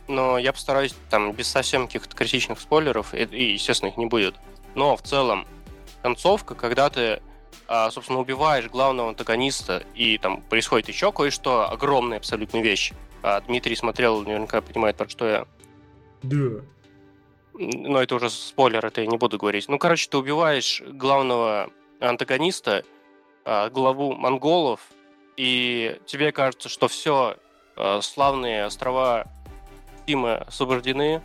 но 0.07 0.37
я 0.37 0.53
постараюсь 0.53 0.95
там 1.09 1.31
без 1.31 1.47
совсем 1.47 1.87
каких-то 1.87 2.15
критичных 2.15 2.59
спойлеров, 2.59 3.13
и, 3.13 3.23
и, 3.23 3.53
естественно, 3.53 3.89
их 3.89 3.97
не 3.97 4.05
будет. 4.05 4.35
Но 4.75 4.95
в 4.95 5.01
целом 5.01 5.47
концовка, 6.01 6.53
когда 6.53 6.89
ты, 6.89 7.21
а, 7.71 7.89
собственно, 7.89 8.19
убиваешь 8.19 8.67
главного 8.67 9.09
антагониста, 9.09 9.83
и 9.95 10.17
там 10.17 10.41
происходит 10.41 10.89
еще 10.89 11.11
кое-что, 11.11 11.71
огромная 11.71 12.17
абсолютно 12.17 12.57
вещь. 12.57 12.91
А, 13.23 13.39
Дмитрий 13.41 13.75
смотрел, 13.75 14.21
наверняка 14.21 14.61
понимает, 14.61 14.97
про 14.97 15.07
что 15.07 15.27
я. 15.27 15.47
Да 16.21 16.61
но 17.53 18.01
это 18.01 18.15
уже 18.15 18.29
спойлер, 18.29 18.83
это 18.85 19.01
я 19.01 19.07
не 19.07 19.17
буду 19.17 19.37
говорить. 19.37 19.67
Ну, 19.67 19.77
короче, 19.77 20.09
ты 20.09 20.17
убиваешь 20.17 20.81
главного 20.81 21.69
антагониста, 21.99 22.83
а, 23.45 23.69
главу 23.69 24.13
монголов, 24.13 24.79
и 25.37 25.99
тебе 26.05 26.31
кажется, 26.31 26.69
что 26.69 26.87
все, 26.87 27.37
а, 27.75 28.01
славные 28.01 28.65
острова 28.65 29.27
Тимы 30.07 30.35
освобождены 30.35 31.21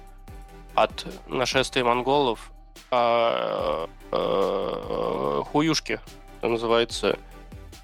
от 0.74 1.06
нашествия 1.27 1.85
монголов, 1.85 2.52
а, 2.90 3.89
а, 4.10 5.43
хуюшки, 5.44 6.01
это 6.47 6.52
называется. 6.52 7.18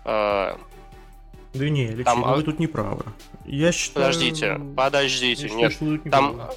А, 0.04 0.58
да 1.54 1.68
не, 1.68 1.86
Алексей, 1.86 2.04
там, 2.04 2.20
ну 2.20 2.34
вы 2.34 2.42
тут 2.42 2.58
не 2.58 2.66
правы. 2.66 3.04
Я 3.44 3.72
считаю... 3.72 4.06
Подождите, 4.06 4.60
подождите, 4.76 5.48
я 5.48 5.54
нет. 5.54 5.72
Считаю, 5.72 6.00
там, 6.10 6.36
правы 6.36 6.54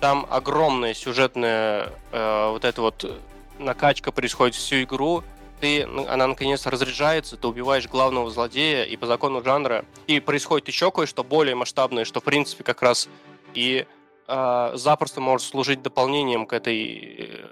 там 0.00 0.26
огромная 0.30 0.94
сюжетная 0.94 1.92
э, 2.12 2.50
вот 2.50 2.64
эта 2.64 2.80
вот 2.82 3.20
накачка 3.58 4.12
происходит 4.12 4.54
всю 4.54 4.82
игру. 4.82 5.24
Ты, 5.60 5.82
она 5.82 6.28
наконец 6.28 6.64
разряжается, 6.66 7.36
ты 7.36 7.48
убиваешь 7.48 7.88
главного 7.88 8.30
злодея, 8.30 8.84
и 8.84 8.96
по 8.96 9.06
закону 9.06 9.42
жанра, 9.42 9.84
и 10.06 10.20
происходит 10.20 10.68
еще 10.68 10.92
кое-что 10.92 11.24
более 11.24 11.56
масштабное, 11.56 12.04
что 12.04 12.20
в 12.20 12.24
принципе 12.24 12.62
как 12.62 12.80
раз 12.80 13.08
и 13.54 13.84
э, 14.28 14.70
запросто 14.74 15.20
может 15.20 15.46
служить 15.48 15.82
дополнением 15.82 16.46
к 16.46 16.52
этой 16.52 17.48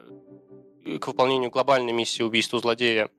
э, 0.84 0.98
к 0.98 1.08
выполнению 1.08 1.50
глобальной 1.50 1.92
миссии 1.92 2.22
убийства 2.22 2.60
злодея. 2.60 3.10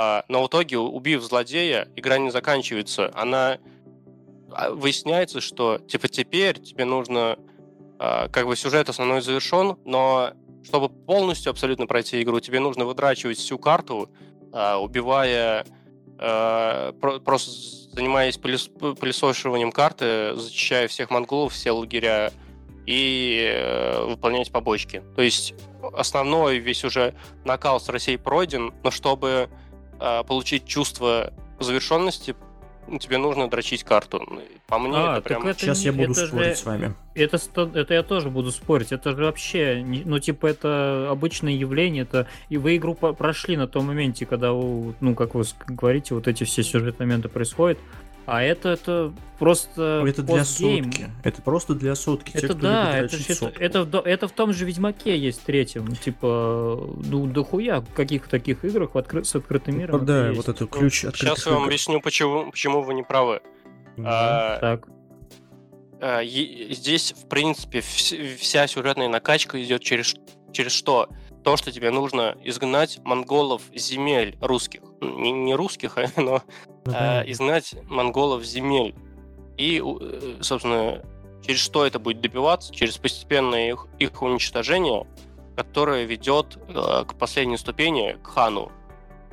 А, 0.00 0.24
но 0.28 0.44
в 0.44 0.46
итоге, 0.46 0.78
убив 0.78 1.24
злодея, 1.24 1.88
игра 1.96 2.18
не 2.18 2.30
заканчивается. 2.30 3.10
Она 3.16 3.58
а, 4.52 4.70
выясняется, 4.70 5.40
что 5.40 5.78
типа 5.78 6.06
теперь 6.06 6.60
тебе 6.60 6.84
нужно 6.84 7.36
а, 7.98 8.28
как 8.28 8.46
бы 8.46 8.54
сюжет 8.54 8.88
основной 8.88 9.22
завершен, 9.22 9.76
но 9.84 10.34
чтобы 10.62 10.88
полностью 10.88 11.50
абсолютно 11.50 11.88
пройти 11.88 12.22
игру, 12.22 12.38
тебе 12.38 12.60
нужно 12.60 12.84
выдрачивать 12.84 13.38
всю 13.38 13.58
карту, 13.58 14.08
убивая 14.52 15.66
просто 16.16 17.50
занимаясь 17.92 18.38
пылесошиванием 18.38 19.72
карты, 19.72 20.34
зачищая 20.34 20.88
всех 20.88 21.10
монголов, 21.10 21.52
все 21.52 21.70
лагеря 21.70 22.32
и 22.86 23.52
э, 23.52 24.04
выполнять 24.04 24.50
побочки. 24.50 25.02
То 25.14 25.22
есть 25.22 25.54
основной 25.92 26.58
весь 26.58 26.84
уже 26.84 27.14
накал 27.44 27.78
с 27.78 27.88
Россией 27.88 28.16
пройден, 28.16 28.72
но 28.82 28.90
чтобы 28.90 29.48
получить 30.26 30.66
чувство 30.66 31.32
завершенности, 31.60 32.34
тебе 33.00 33.18
нужно 33.18 33.48
дрочить 33.48 33.84
карту. 33.84 34.26
По 34.66 34.78
мне, 34.78 34.96
А, 34.96 35.12
это 35.18 35.22
прям... 35.28 35.46
это 35.46 35.58
Сейчас 35.60 35.80
не- 35.80 35.86
я 35.86 35.92
буду 35.92 36.12
это 36.12 36.26
спорить 36.26 36.46
же- 36.50 36.56
с 36.56 36.64
вами. 36.64 36.94
Это, 37.14 37.38
это 37.74 37.94
я 37.94 38.02
тоже 38.02 38.30
буду 38.30 38.50
спорить. 38.52 38.92
Это 38.92 39.10
же 39.16 39.24
вообще, 39.24 39.82
не- 39.82 40.02
ну, 40.04 40.18
типа, 40.18 40.46
это 40.46 41.08
обычное 41.10 41.52
явление. 41.52 42.02
Это 42.02 42.26
и 42.48 42.56
вы 42.58 42.76
игру 42.76 42.94
прошли 42.94 43.56
на 43.56 43.66
том 43.66 43.86
моменте, 43.86 44.24
когда, 44.26 44.52
у- 44.52 44.94
ну, 45.00 45.14
как 45.14 45.34
вы 45.34 45.44
говорите, 45.66 46.14
вот 46.14 46.28
эти 46.28 46.44
все 46.44 46.62
сюжетные 46.62 47.06
моменты 47.06 47.28
происходят. 47.28 47.78
А 48.30 48.42
это, 48.42 48.68
это 48.68 49.14
просто 49.38 50.04
Это 50.06 50.22
для 50.22 50.36
постгейм. 50.36 50.84
сотки. 50.92 51.06
Это 51.24 51.40
просто 51.42 51.74
для 51.74 51.94
сотки. 51.94 52.32
Те, 52.32 52.38
Это 52.38 52.48
кто 52.48 52.56
да, 52.58 52.98
это, 52.98 53.16
это, 53.58 53.78
это, 53.86 53.98
это 54.04 54.28
в 54.28 54.32
том 54.32 54.52
же 54.52 54.66
Ведьмаке 54.66 55.16
есть 55.16 55.42
третьем. 55.44 55.94
Типа, 55.96 56.78
ну, 57.04 57.26
дохуя 57.26 57.82
каких 57.96 58.28
таких 58.28 58.64
играх 58.66 58.94
в 58.94 58.98
откры- 58.98 59.24
с 59.24 59.34
открытым 59.34 59.78
миром. 59.78 60.04
Да, 60.04 60.26
это 60.26 60.36
вот 60.36 60.48
это 60.48 60.66
ключ 60.66 61.04
открытых 61.06 61.36
Сейчас 61.38 61.46
я 61.46 61.52
вам 61.52 61.62
игр. 61.62 61.68
объясню, 61.70 62.00
почему, 62.02 62.50
почему 62.50 62.82
вы 62.82 62.92
не 62.94 63.02
правы. 63.02 63.40
А, 64.04 64.58
Так. 64.58 64.88
а, 66.00 66.20
е- 66.20 66.74
здесь, 66.74 67.12
в 67.12 67.28
принципе, 67.28 67.78
вс- 67.78 68.36
вся 68.36 68.66
сюжетная 68.66 69.08
накачка 69.08 69.62
идет 69.62 69.82
через, 69.82 70.14
через 70.52 70.72
что? 70.72 71.08
То, 71.44 71.56
что 71.56 71.72
тебе 71.72 71.90
нужно 71.90 72.36
изгнать 72.44 72.98
монголов 73.04 73.62
с 73.74 73.88
земель 73.88 74.36
русских. 74.42 74.82
Не, 75.00 75.32
не 75.32 75.54
русских, 75.54 75.96
а, 75.98 76.06
но 76.16 76.42
Ну, 76.86 76.92
да. 76.92 77.30
изгнать 77.30 77.74
монголов 77.84 78.44
земель. 78.44 78.94
И, 79.56 79.80
э, 79.84 80.36
собственно, 80.40 81.02
через 81.44 81.60
что 81.60 81.84
это 81.86 81.98
будет 81.98 82.20
добиваться? 82.20 82.72
Через 82.74 82.96
постепенное 82.98 83.68
их, 83.72 83.86
их 83.98 84.22
уничтожение, 84.22 85.06
которое 85.56 86.04
ведет 86.04 86.58
э, 86.68 87.04
к 87.06 87.14
последней 87.14 87.56
ступени, 87.58 88.16
к 88.22 88.26
хану. 88.28 88.70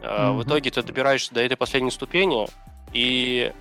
Э, 0.01 0.29
В 0.31 0.33
Мгм. 0.39 0.43
итоге 0.43 0.71
ты 0.71 0.81
добираешься 0.83 1.33
до 1.33 1.41
этой 1.41 1.57
последней 1.57 1.91
ступени 1.91 2.47
и 2.93 3.51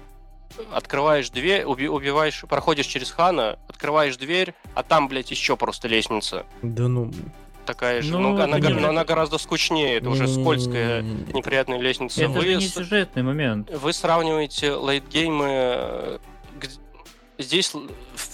открываешь 0.72 1.30
дверь, 1.30 1.62
уби- 1.64 1.88
убиваешь, 1.88 2.44
проходишь 2.48 2.86
через 2.86 3.10
хана, 3.10 3.58
открываешь 3.68 4.16
дверь, 4.16 4.54
а 4.74 4.82
там, 4.82 5.08
блядь, 5.08 5.30
еще 5.30 5.56
просто 5.56 5.88
лестница 5.88 6.44
Да 6.62 6.86
ну... 6.88 7.10
такая 7.64 8.02
же. 8.02 8.12
Ну, 8.12 8.18
Ну, 8.18 8.34
она, 8.40 8.58
это 8.58 8.66
гор- 8.68 8.76
не- 8.76 8.80
но 8.80 8.88
она 8.90 9.04
гораздо 9.04 9.38
скучнее, 9.38 9.96
это 9.96 10.08
уже 10.10 10.28
скользкая, 10.28 11.02
неприятная 11.02 11.78
лестница. 11.78 12.22
Это 12.22 12.30
Вы 12.32 12.42
же 12.42 12.54
не 12.56 12.68
сюжетный 12.68 13.22
момент. 13.22 13.70
вы 13.70 13.92
сравниваете 13.92 14.74
лейтгеймы, 14.76 15.46
э, 15.50 16.18
здесь 17.38 17.72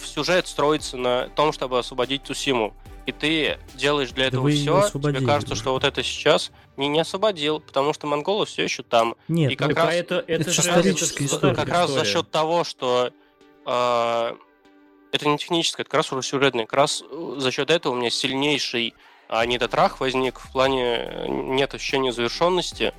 сюжет 0.04 0.46
строится 0.46 0.96
на 0.96 1.28
том, 1.28 1.52
чтобы 1.52 1.78
освободить 1.78 2.22
Тусиму. 2.24 2.74
И 3.06 3.12
ты 3.12 3.58
делаешь 3.74 4.10
для 4.10 4.24
Да 4.24 4.28
этого 4.28 4.48
её 4.48 4.82
все, 4.82 4.98
тебе 4.98 5.26
кажется, 5.26 5.54
что 5.54 5.72
вот 5.72 5.84
это 5.84 6.02
сейчас 6.02 6.52
не, 6.76 6.86
не 6.86 7.00
освободил, 7.00 7.58
потому 7.58 7.92
что 7.94 8.06
монголы 8.06 8.44
все 8.46 8.62
еще 8.64 8.82
там. 8.82 9.16
Нет, 9.26 9.52
И 9.52 9.56
как 9.56 9.70
ну, 9.70 9.74
раз- 9.74 9.94
это, 9.94 10.14
это, 10.26 10.42
это 10.42 10.50
же 10.50 10.60
историческая 10.60 11.24
история. 11.24 11.54
Как 11.54 11.68
раз 11.68 11.90
за 11.90 12.04
счет 12.04 12.30
того, 12.30 12.62
что 12.62 13.10
э, 13.66 14.34
это 15.12 15.28
не 15.28 15.38
техническое, 15.38 15.82
это 15.82 15.90
как 15.90 15.98
раз 15.98 16.12
уже 16.12 16.22
сюжетное. 16.22 16.66
Как 16.66 16.74
раз 16.74 17.02
э, 17.10 17.34
за 17.38 17.50
счет 17.50 17.70
этого 17.70 17.94
у 17.94 17.96
меня 17.96 18.10
сильнейший 18.10 18.94
а, 19.30 19.46
недотрах 19.46 20.00
возник 20.00 20.40
в 20.40 20.50
плане 20.50 20.96
э, 20.96 21.26
нет 21.28 21.72
ощущения 21.72 22.12
завершенности. 22.12 22.92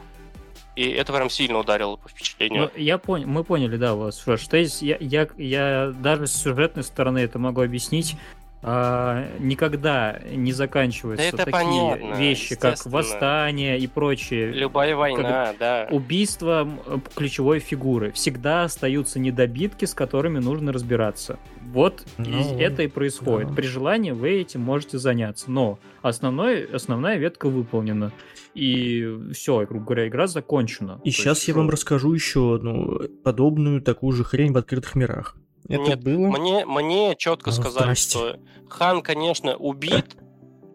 И 0.78 0.90
это 0.90 1.12
прям 1.12 1.30
сильно 1.30 1.60
ударило 1.60 1.98
по 1.98 2.08
впечатлению. 2.08 2.72
Ну, 2.74 2.82
я 2.82 2.98
понял, 2.98 3.28
мы 3.28 3.44
поняли, 3.44 3.76
да, 3.76 3.94
у 3.94 4.00
вас 4.00 4.18
что, 4.18 4.38
что 4.38 4.56
есть, 4.56 4.82
я, 4.82 4.96
я, 5.02 5.28
я 5.38 5.92
даже 5.94 6.28
с 6.28 6.34
сюжетной 6.34 6.84
стороны 6.84 7.20
это 7.20 7.38
могу 7.38 7.62
объяснить. 7.62 8.16
А, 8.64 9.28
никогда 9.40 10.20
не 10.32 10.54
заканчиваются 10.54 11.24
Да 11.24 11.28
это 11.30 11.38
такие 11.38 11.52
понятно, 11.52 12.16
вещи, 12.20 12.56
как 12.56 12.86
восстание 12.86 13.80
и 13.80 13.88
прочее. 13.88 14.52
Любая 14.52 14.96
война, 14.96 15.54
да. 15.60 15.88
Убийство 15.90 16.70
ключевой 17.16 17.60
фигуры. 17.60 18.12
Всегда 18.12 18.64
остаются 18.64 19.20
недобитки, 19.20 19.86
с 19.86 19.94
которыми 19.94 20.40
нужно 20.40 20.72
разбираться. 20.72 21.40
Вот 21.72 22.04
и 22.20 22.22
Ну, 22.22 22.60
это 22.60 22.84
и 22.84 22.88
происходит. 22.88 23.50
да. 23.50 23.56
При 23.56 23.66
желании 23.66 24.12
вы 24.12 24.32
этим 24.42 24.62
можете 24.62 25.00
заняться. 25.00 25.50
Но 25.50 25.80
основной, 26.02 26.66
основная 26.66 27.18
ветка 27.18 27.50
выполнена. 27.50 28.12
И 28.54 29.08
все, 29.34 29.66
грубо 29.66 29.86
говоря, 29.86 30.08
игра 30.08 30.28
закончена. 30.28 31.00
И 31.04 31.12
То 31.12 31.16
сейчас 31.18 31.38
есть, 31.38 31.48
я 31.48 31.54
вам 31.56 31.70
расскажу 31.70 32.14
еще 32.14 32.56
одну 32.56 33.00
подобную 33.24 33.82
такую 33.82 34.12
же 34.12 34.24
хрень 34.24 34.52
в 34.52 34.58
открытых 34.58 34.96
мирах. 34.96 35.36
Это 35.72 35.84
Нет, 35.84 36.04
было... 36.04 36.28
Мне, 36.28 36.66
мне 36.66 37.16
четко 37.18 37.50
Ну, 37.50 37.56
сказали, 37.56 37.84
здрасте. 37.84 38.10
что 38.18 38.40
хан, 38.70 39.02
конечно, 39.02 39.56
убит, 39.56 40.16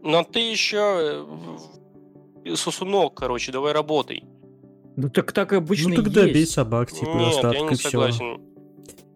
но 0.03 0.23
ты 0.25 0.41
еще 0.41 1.27
сосунок, 2.55 3.15
короче, 3.15 3.53
давай 3.53 3.73
работай. 3.73 4.25
Ну 4.97 5.11
так 5.11 5.33
так 5.33 5.53
обычно 5.53 5.91
Ну 5.91 5.97
тогда 5.97 6.23
есть. 6.23 6.35
бей 6.35 6.47
собак, 6.47 6.91
типа, 6.91 7.11
Нет, 7.11 7.21
я 7.21 7.29
остаток 7.29 7.61
не 7.63 7.75
и 7.75 7.77
все. 7.77 8.39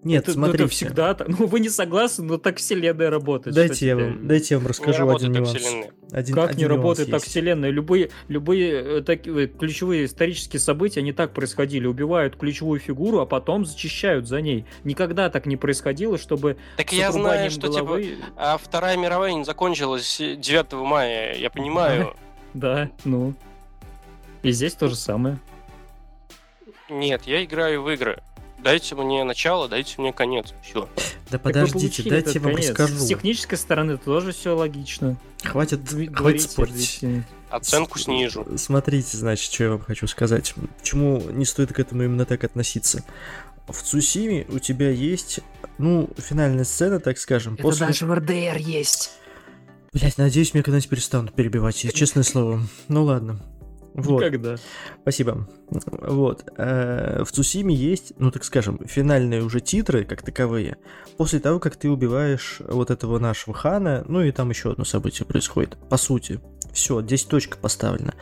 Нет, 0.03 0.23
это, 0.23 0.31
ну, 0.31 0.45
смотрите. 0.47 0.65
это 0.65 0.73
всегда 0.73 1.15
так. 1.15 1.29
Ну, 1.29 1.47
вы 1.47 1.61
не 1.61 1.69
согласны, 1.69 2.25
но 2.25 2.39
так 2.39 2.57
вселенная 2.57 3.11
работает. 3.11 3.55
Дайте 3.55 3.87
я, 3.87 3.97
вам, 3.97 4.27
дайте 4.27 4.55
я 4.55 4.59
вам 4.59 4.65
Не 4.65 4.69
расскажу 4.71 4.99
работает 5.01 5.31
один 5.31 5.33
так 5.35 5.43
нюанс. 5.43 5.59
вселенная. 5.65 5.91
Один, 6.13 6.35
Как 6.35 6.51
один 6.51 6.59
не 6.59 6.67
работает 6.67 7.11
так 7.11 7.21
есть. 7.21 7.31
вселенная? 7.31 7.71
Любые, 7.71 8.11
любые 8.29 8.99
э, 8.99 9.01
такие 9.03 9.47
ключевые 9.47 10.07
исторические 10.07 10.59
события, 10.61 11.01
они 11.01 11.13
так 11.13 11.35
происходили. 11.35 11.87
Убивают 11.87 12.37
ключевую 12.37 12.81
фигуру, 12.81 13.21
а 13.21 13.27
потом 13.27 13.67
зачищают 13.67 14.27
за 14.27 14.41
ней. 14.41 14.65
Никогда 14.85 15.29
так 15.29 15.45
не 15.45 15.57
происходило, 15.57 16.17
чтобы 16.17 16.57
Так 16.79 16.93
я 16.93 17.13
знаю, 17.13 17.51
что 17.51 17.69
типа, 17.69 17.85
головы... 17.85 18.17
а 18.37 18.57
Вторая 18.57 18.97
мировая 18.97 19.35
не 19.35 19.45
закончилась 19.45 20.17
9 20.19 20.73
мая, 20.73 21.37
я 21.37 21.51
понимаю. 21.51 22.15
Да, 22.53 22.91
ну. 23.05 23.35
И 24.43 24.51
здесь 24.51 24.75
то 24.75 24.89
же 24.89 24.97
самое. 24.97 25.39
Нет, 26.89 27.23
я 27.27 27.45
играю 27.45 27.83
в 27.83 27.91
игры. 27.91 28.21
Дайте 28.63 28.95
мне 28.95 29.25
начало, 29.25 29.69
дайте 29.69 29.95
мне 29.99 30.13
конец. 30.13 30.53
Все. 30.63 30.89
Да 31.31 31.39
Так 31.39 31.43
подождите, 31.43 32.03
дайте 32.09 32.33
я 32.35 32.41
вам 32.41 32.55
конец. 32.55 32.71
расскажу. 32.71 32.97
С 32.97 33.07
технической 33.07 33.57
стороны 33.57 33.97
тоже 33.97 34.33
все 34.33 34.55
логично. 34.55 35.17
Хватит, 35.43 35.81
Вы 35.93 36.07
хватит 36.07 36.13
говорите, 36.13 36.49
спорить. 36.49 37.01
Оценку 37.49 37.99
снижу. 37.99 38.47
Смотрите, 38.57 39.17
значит, 39.17 39.53
что 39.53 39.65
я 39.65 39.71
вам 39.71 39.81
хочу 39.81 40.07
сказать. 40.07 40.55
Почему 40.79 41.21
не 41.31 41.45
стоит 41.45 41.73
к 41.73 41.79
этому 41.79 42.05
именно 42.05 42.27
так 42.27 42.45
относиться? 42.45 43.05
В 43.67 43.83
Цусиме 43.83 44.47
у 44.49 44.59
тебя 44.59 44.91
есть, 44.91 45.41
ну, 45.79 46.11
финальная 46.19 46.65
сцена, 46.65 47.01
так 47.01 47.19
скажем. 47.19 47.57
после... 47.57 47.87
в 47.87 48.15
РДР 48.15 48.57
есть. 48.59 49.13
Блять, 49.93 50.19
надеюсь, 50.19 50.55
меня 50.55 50.63
когда-нибудь 50.63 50.89
перестанут 50.89 51.35
перебивать, 51.35 51.77
честное 51.77 52.23
слово. 52.23 52.63
Ну 52.89 53.05
ладно. 53.05 53.41
Вот. 53.95 54.21
Никогда. 54.21 54.57
Спасибо. 55.03 55.49
Вот. 55.69 56.45
э, 56.57 57.25
В 57.25 57.33
Цусиме 57.33 57.75
есть, 57.75 58.13
ну 58.19 58.31
так 58.31 58.45
скажем, 58.45 58.81
финальные 58.87 59.43
уже 59.43 59.61
титры, 59.61 60.05
как 60.05 60.23
таковые, 60.23 60.77
после 61.17 61.41
того, 61.41 61.59
как 61.59 61.77
ты 61.77 61.91
убиваешь 61.91 62.61
вот 62.69 62.91
этого 62.91 63.19
нашего 63.19 63.55
хана, 63.55 64.05
ну 64.07 64.23
и 64.23 64.31
там 64.33 64.51
еще 64.51 64.73
одно 64.73 64.85
событие 64.85 65.27
происходит. 65.27 65.77
По 65.89 65.97
сути, 65.97 66.41
все, 66.73 67.03
здесь 67.03 67.25
точка 67.25 67.59
поставлена. 67.59 68.15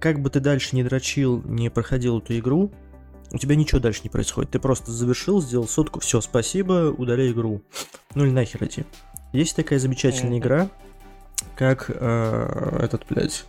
Как 0.00 0.20
бы 0.20 0.30
ты 0.30 0.40
дальше 0.40 0.74
не 0.74 0.82
дрочил, 0.82 1.42
не 1.44 1.70
проходил 1.70 2.18
эту 2.18 2.36
игру, 2.38 2.72
у 3.30 3.38
тебя 3.38 3.54
ничего 3.54 3.80
дальше 3.80 4.00
не 4.04 4.10
происходит. 4.10 4.50
Ты 4.50 4.58
просто 4.58 4.90
завершил, 4.92 5.40
сделал 5.40 5.66
сотку, 5.66 6.00
все, 6.00 6.20
спасибо, 6.20 6.94
удаляй 6.96 7.30
игру. 7.30 7.62
Ну 8.14 8.24
или 8.24 8.32
нахер 8.32 8.62
иди. 8.64 8.84
Есть 9.32 9.56
такая 9.56 9.78
замечательная 9.78 10.38
игра, 10.38 10.68
как 11.56 11.86
э, 11.88 12.78
этот, 12.82 13.06
блядь, 13.08 13.46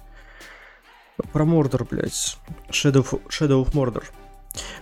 про 1.31 1.45
Мордор, 1.45 1.85
блядь. 1.90 2.38
Shadow, 2.69 3.03
of- 3.03 3.22
Shadow 3.30 3.64
of 3.64 3.73
Mordor. 3.73 4.03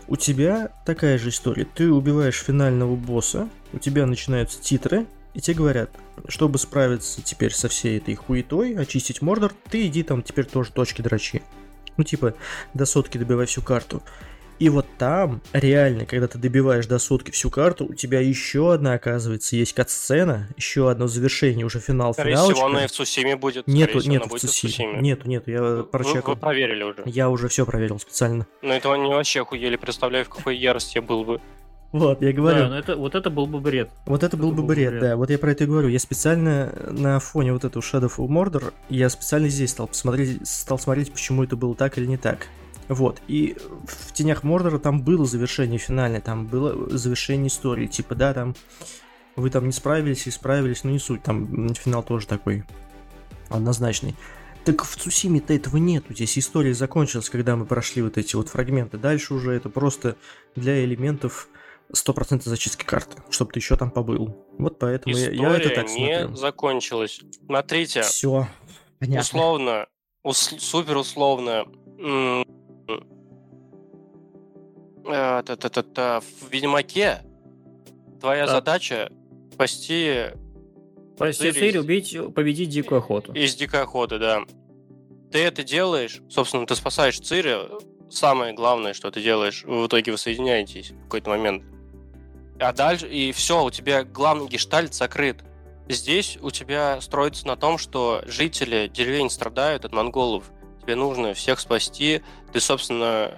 У 0.07 0.15
тебя 0.15 0.71
такая 0.85 1.17
же 1.17 1.29
история. 1.29 1.65
Ты 1.65 1.91
убиваешь 1.91 2.41
финального 2.41 2.95
босса, 2.95 3.47
у 3.73 3.79
тебя 3.79 4.05
начинаются 4.05 4.61
титры, 4.61 5.07
и 5.33 5.39
тебе 5.39 5.57
говорят, 5.57 5.91
чтобы 6.27 6.59
справиться 6.59 7.21
теперь 7.21 7.53
со 7.53 7.69
всей 7.69 7.97
этой 7.97 8.15
хуетой, 8.15 8.75
очистить 8.75 9.21
Мордор, 9.21 9.53
ты 9.69 9.87
иди 9.87 10.03
там 10.03 10.23
теперь 10.23 10.45
тоже 10.45 10.71
точки 10.71 11.01
дрочи. 11.01 11.41
Ну, 11.97 12.03
типа, 12.03 12.33
до 12.73 12.85
сотки 12.85 13.17
добивай 13.17 13.45
всю 13.45 13.61
карту. 13.61 14.01
И 14.61 14.69
вот 14.69 14.85
там, 14.99 15.41
реально, 15.53 16.05
когда 16.05 16.27
ты 16.27 16.37
добиваешь 16.37 16.85
до 16.85 16.99
сотки 16.99 17.31
всю 17.31 17.49
карту, 17.49 17.87
у 17.89 17.95
тебя 17.95 18.19
еще 18.19 18.71
одна, 18.71 18.93
оказывается, 18.93 19.55
есть 19.55 19.73
кат-сцена, 19.73 20.49
еще 20.55 20.91
одно 20.91 21.07
завершение, 21.07 21.65
уже 21.65 21.79
финал 21.79 22.13
Скорее 22.13 22.33
финалочка. 22.33 22.53
всего, 22.53 22.67
она 22.67 22.85
и 22.85 22.87
в 22.87 22.91
Цусиме 22.91 23.35
будет. 23.37 23.65
Нету, 23.65 23.97
всего, 23.97 24.11
нету 24.13 24.29
в 24.29 24.39
Цусиме. 24.39 25.01
Нету, 25.01 25.27
нету, 25.27 25.49
я 25.49 25.63
Вы, 25.63 25.83
прочекал. 25.83 26.35
вы 26.35 26.39
проверили 26.39 26.83
уже. 26.83 27.01
Я 27.07 27.31
уже 27.31 27.47
все 27.47 27.65
проверил 27.65 27.97
специально. 27.97 28.45
Но 28.61 28.71
этого 28.71 28.93
они 28.93 29.11
вообще 29.11 29.41
охуели. 29.41 29.77
Представляю, 29.77 30.25
в 30.25 30.29
какой 30.29 30.55
ярости 30.55 30.97
я 30.97 31.01
был 31.01 31.25
бы. 31.25 31.41
Вот, 31.91 32.21
я 32.21 32.31
говорю. 32.31 32.59
Да, 32.59 32.69
но 32.69 32.77
это, 32.77 32.95
вот 32.97 33.15
это 33.15 33.31
был 33.31 33.47
бы 33.47 33.59
бред. 33.59 33.89
Вот 34.05 34.21
это 34.21 34.37
был 34.37 34.49
это 34.49 34.55
бы 34.57 34.61
был 34.61 34.67
бы 34.67 34.75
бред, 34.75 34.91
бред. 34.91 35.01
да. 35.01 35.15
Вот 35.17 35.31
я 35.31 35.39
про 35.39 35.53
это 35.53 35.63
и 35.63 35.67
говорю. 35.67 35.87
Я 35.87 35.97
специально 35.97 36.71
на 36.91 37.19
фоне 37.19 37.51
вот 37.51 37.63
этого 37.65 37.81
Shadow 37.81 38.11
of 38.15 38.27
Mordor, 38.27 38.73
я 38.89 39.09
специально 39.09 39.49
здесь 39.49 39.71
стал 39.71 39.87
посмотреть, 39.87 40.47
стал 40.47 40.77
смотреть, 40.77 41.11
почему 41.11 41.43
это 41.43 41.55
было 41.55 41.73
так 41.73 41.97
или 41.97 42.05
не 42.05 42.17
так. 42.17 42.47
Вот. 42.91 43.21
И 43.29 43.55
в 43.85 44.11
Тенях 44.11 44.43
Мордора 44.43 44.77
там 44.77 45.01
было 45.01 45.25
завершение 45.25 45.79
финальное, 45.79 46.19
там 46.19 46.45
было 46.45 46.89
завершение 46.89 47.47
истории. 47.47 47.87
Типа, 47.87 48.15
да, 48.15 48.33
там 48.33 48.53
вы 49.37 49.49
там 49.49 49.65
не 49.65 49.71
справились 49.71 50.27
и 50.27 50.31
справились, 50.31 50.83
но 50.83 50.91
не 50.91 50.99
суть. 50.99 51.23
Там 51.23 51.73
финал 51.73 52.03
тоже 52.03 52.27
такой 52.27 52.65
однозначный. 53.49 54.13
Так 54.65 54.83
в 54.83 54.93
Цусиме-то 54.97 55.53
этого 55.53 55.77
нету. 55.77 56.13
Здесь 56.13 56.37
история 56.37 56.73
закончилась, 56.73 57.29
когда 57.29 57.55
мы 57.55 57.65
прошли 57.65 58.01
вот 58.01 58.17
эти 58.17 58.35
вот 58.35 58.49
фрагменты. 58.49 58.97
Дальше 58.97 59.33
уже 59.35 59.53
это 59.53 59.69
просто 59.69 60.17
для 60.57 60.83
элементов 60.83 61.47
100% 61.95 62.41
зачистки 62.43 62.83
карты, 62.83 63.23
чтобы 63.29 63.53
ты 63.53 63.59
еще 63.59 63.77
там 63.77 63.89
побыл. 63.89 64.45
Вот 64.59 64.79
поэтому 64.79 65.15
я, 65.15 65.31
я 65.31 65.55
это 65.55 65.69
так 65.69 65.87
не 65.87 66.13
смотрю. 66.17 66.35
закончилась. 66.35 67.21
Смотрите, 67.45 68.01
Все. 68.01 68.49
Понятно. 68.99 69.21
условно, 69.21 69.87
ус- 70.23 70.55
супер 70.59 70.97
условно. 70.97 71.65
Э, 75.11 75.41
В 76.19 76.51
Ведьмаке 76.51 77.21
твоя 78.19 78.47
задача 78.47 79.11
спасти 79.53 80.25
Спасти 81.15 81.51
Цири 81.51 81.77
убить, 81.77 82.17
победить 82.33 82.69
дикую 82.69 82.99
охоту. 82.99 83.33
из 83.33 83.55
дикой 83.55 83.81
охоты, 83.81 84.17
да. 84.17 84.41
Ты 85.31 85.39
это 85.39 85.63
делаешь, 85.63 86.19
собственно, 86.29 86.65
ты 86.65 86.75
спасаешь 86.75 87.19
Цири. 87.19 87.57
Самое 88.09 88.53
главное, 88.53 88.93
что 88.93 89.09
ты 89.11 89.21
делаешь, 89.21 89.63
вы 89.65 89.83
в 89.83 89.87
итоге 89.87 90.11
вы 90.11 90.17
соединяетесь 90.17 90.91
в 90.91 91.03
какой-то 91.03 91.29
момент. 91.29 91.63
А 92.59 92.73
дальше, 92.73 93.07
и 93.07 93.31
все, 93.31 93.63
у 93.63 93.71
тебя 93.71 94.03
главный 94.03 94.47
гештальт 94.47 94.93
закрыт. 94.93 95.37
Здесь 95.87 96.37
у 96.41 96.51
тебя 96.51 96.99
строится 97.01 97.47
на 97.47 97.55
том, 97.55 97.77
что 97.77 98.21
жители 98.25 98.87
деревень 98.87 99.29
страдают 99.29 99.85
от 99.85 99.93
монголов. 99.93 100.51
Тебе 100.81 100.95
нужно 100.95 101.33
всех 101.33 101.59
спасти. 101.59 102.21
Ты, 102.51 102.59
собственно, 102.59 103.33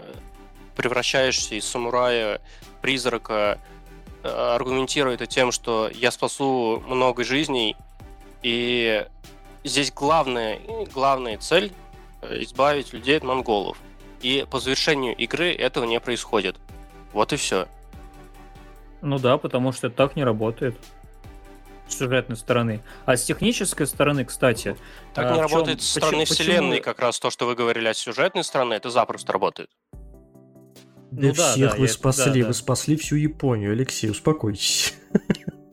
превращаешься 0.75 1.55
из 1.55 1.65
самурая, 1.65 2.41
призрака, 2.81 3.59
э, 4.23 4.27
аргументируя 4.27 5.15
это 5.15 5.25
тем, 5.25 5.51
что 5.51 5.89
я 5.93 6.11
спасу 6.11 6.83
много 6.87 7.23
жизней, 7.23 7.75
и 8.41 9.05
здесь 9.63 9.91
главная, 9.91 10.59
главная 10.93 11.37
цель 11.37 11.71
избавить 12.21 12.93
людей 12.93 13.17
от 13.17 13.23
монголов. 13.23 13.77
И 14.21 14.45
по 14.49 14.59
завершению 14.59 15.15
игры 15.17 15.53
этого 15.53 15.83
не 15.83 15.99
происходит. 15.99 16.55
Вот 17.11 17.33
и 17.33 17.35
все. 17.35 17.67
Ну 19.01 19.19
да, 19.19 19.37
потому 19.37 19.73
что 19.73 19.87
это 19.87 19.97
так 19.97 20.15
не 20.15 20.23
работает. 20.23 20.77
С 21.89 21.97
сюжетной 21.97 22.37
стороны. 22.37 22.81
А 23.05 23.17
с 23.17 23.23
технической 23.25 23.85
стороны, 23.85 24.23
кстати, 24.23 24.77
Так 25.13 25.25
А 25.31 25.35
не 25.35 25.41
работает 25.41 25.81
со 25.81 25.99
стороны 25.99 26.19
почему- 26.19 26.35
вселенной, 26.35 26.69
почему- 26.77 26.83
как 26.85 26.99
раз 26.99 27.19
то, 27.19 27.29
что 27.29 27.45
вы 27.45 27.55
говорили 27.55 27.89
о 27.89 27.93
сюжетной 27.93 28.45
стороне, 28.45 28.77
это 28.77 28.89
запросто 28.89 29.33
работает. 29.33 29.69
Да 31.15 31.27
Ну 31.27 31.34
да, 31.34 31.52
всех 31.52 31.72
да, 31.72 31.77
вы 31.77 31.85
я- 31.85 31.91
спасли, 31.91 32.41
да, 32.41 32.48
вы 32.48 32.53
да. 32.53 32.60
спасли 32.60 32.95
всю 32.95 33.15
Японию, 33.15 33.72
Алексей, 33.73 34.10
успокойтесь. 34.10 34.95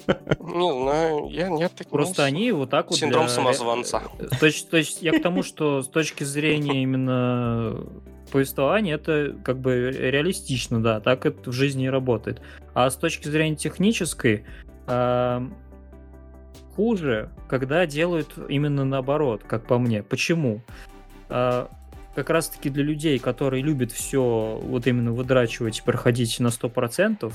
Не 0.07 0.83
знаю, 0.83 1.29
я 1.31 1.49
нет. 1.49 1.73
так- 1.77 1.89
просто 1.89 2.23
ну, 2.23 2.27
они 2.29 2.53
вот 2.53 2.71
так 2.71 2.91
вот... 2.91 2.99
Синдром 2.99 3.27
для- 3.27 3.35
самозванца. 3.35 4.03
э, 4.19 4.27
То 4.39 4.47
есть, 4.47 4.69
то 4.69 4.77
есть 4.77 5.03
я 5.03 5.13
к 5.19 5.23
тому, 5.23 5.43
что 5.43 5.83
с 5.83 5.89
точки 5.89 6.25
зрения 6.25 6.83
именно 6.83 7.87
повествования 8.33 8.95
это 8.97 9.37
как 9.45 9.59
бы 9.61 9.91
реалистично, 9.93 10.83
да, 10.83 11.01
так 11.01 11.27
это 11.27 11.51
в 11.51 11.53
жизни 11.53 11.87
и 11.87 11.89
работает. 11.89 12.43
А 12.75 12.91
с 12.91 12.97
точки 12.97 13.29
зрения 13.29 13.57
технической 13.57 14.45
хуже, 16.77 17.31
когда 17.49 17.87
делают 17.87 18.35
именно 18.49 18.85
наоборот, 18.85 19.43
как 19.47 19.67
по 19.67 19.79
мне. 19.79 20.03
Почему? 20.03 20.63
А, 21.29 21.69
как 22.15 22.31
раз 22.31 22.49
таки 22.49 22.71
для 22.71 22.83
людей, 22.83 23.19
которые 23.19 23.63
любят 23.63 23.93
все 23.93 24.61
вот 24.63 24.87
именно 24.87 25.13
выдрачивать 25.13 25.79
и 25.79 25.83
проходить 25.83 26.41
на 26.41 26.49
100%, 26.49 27.33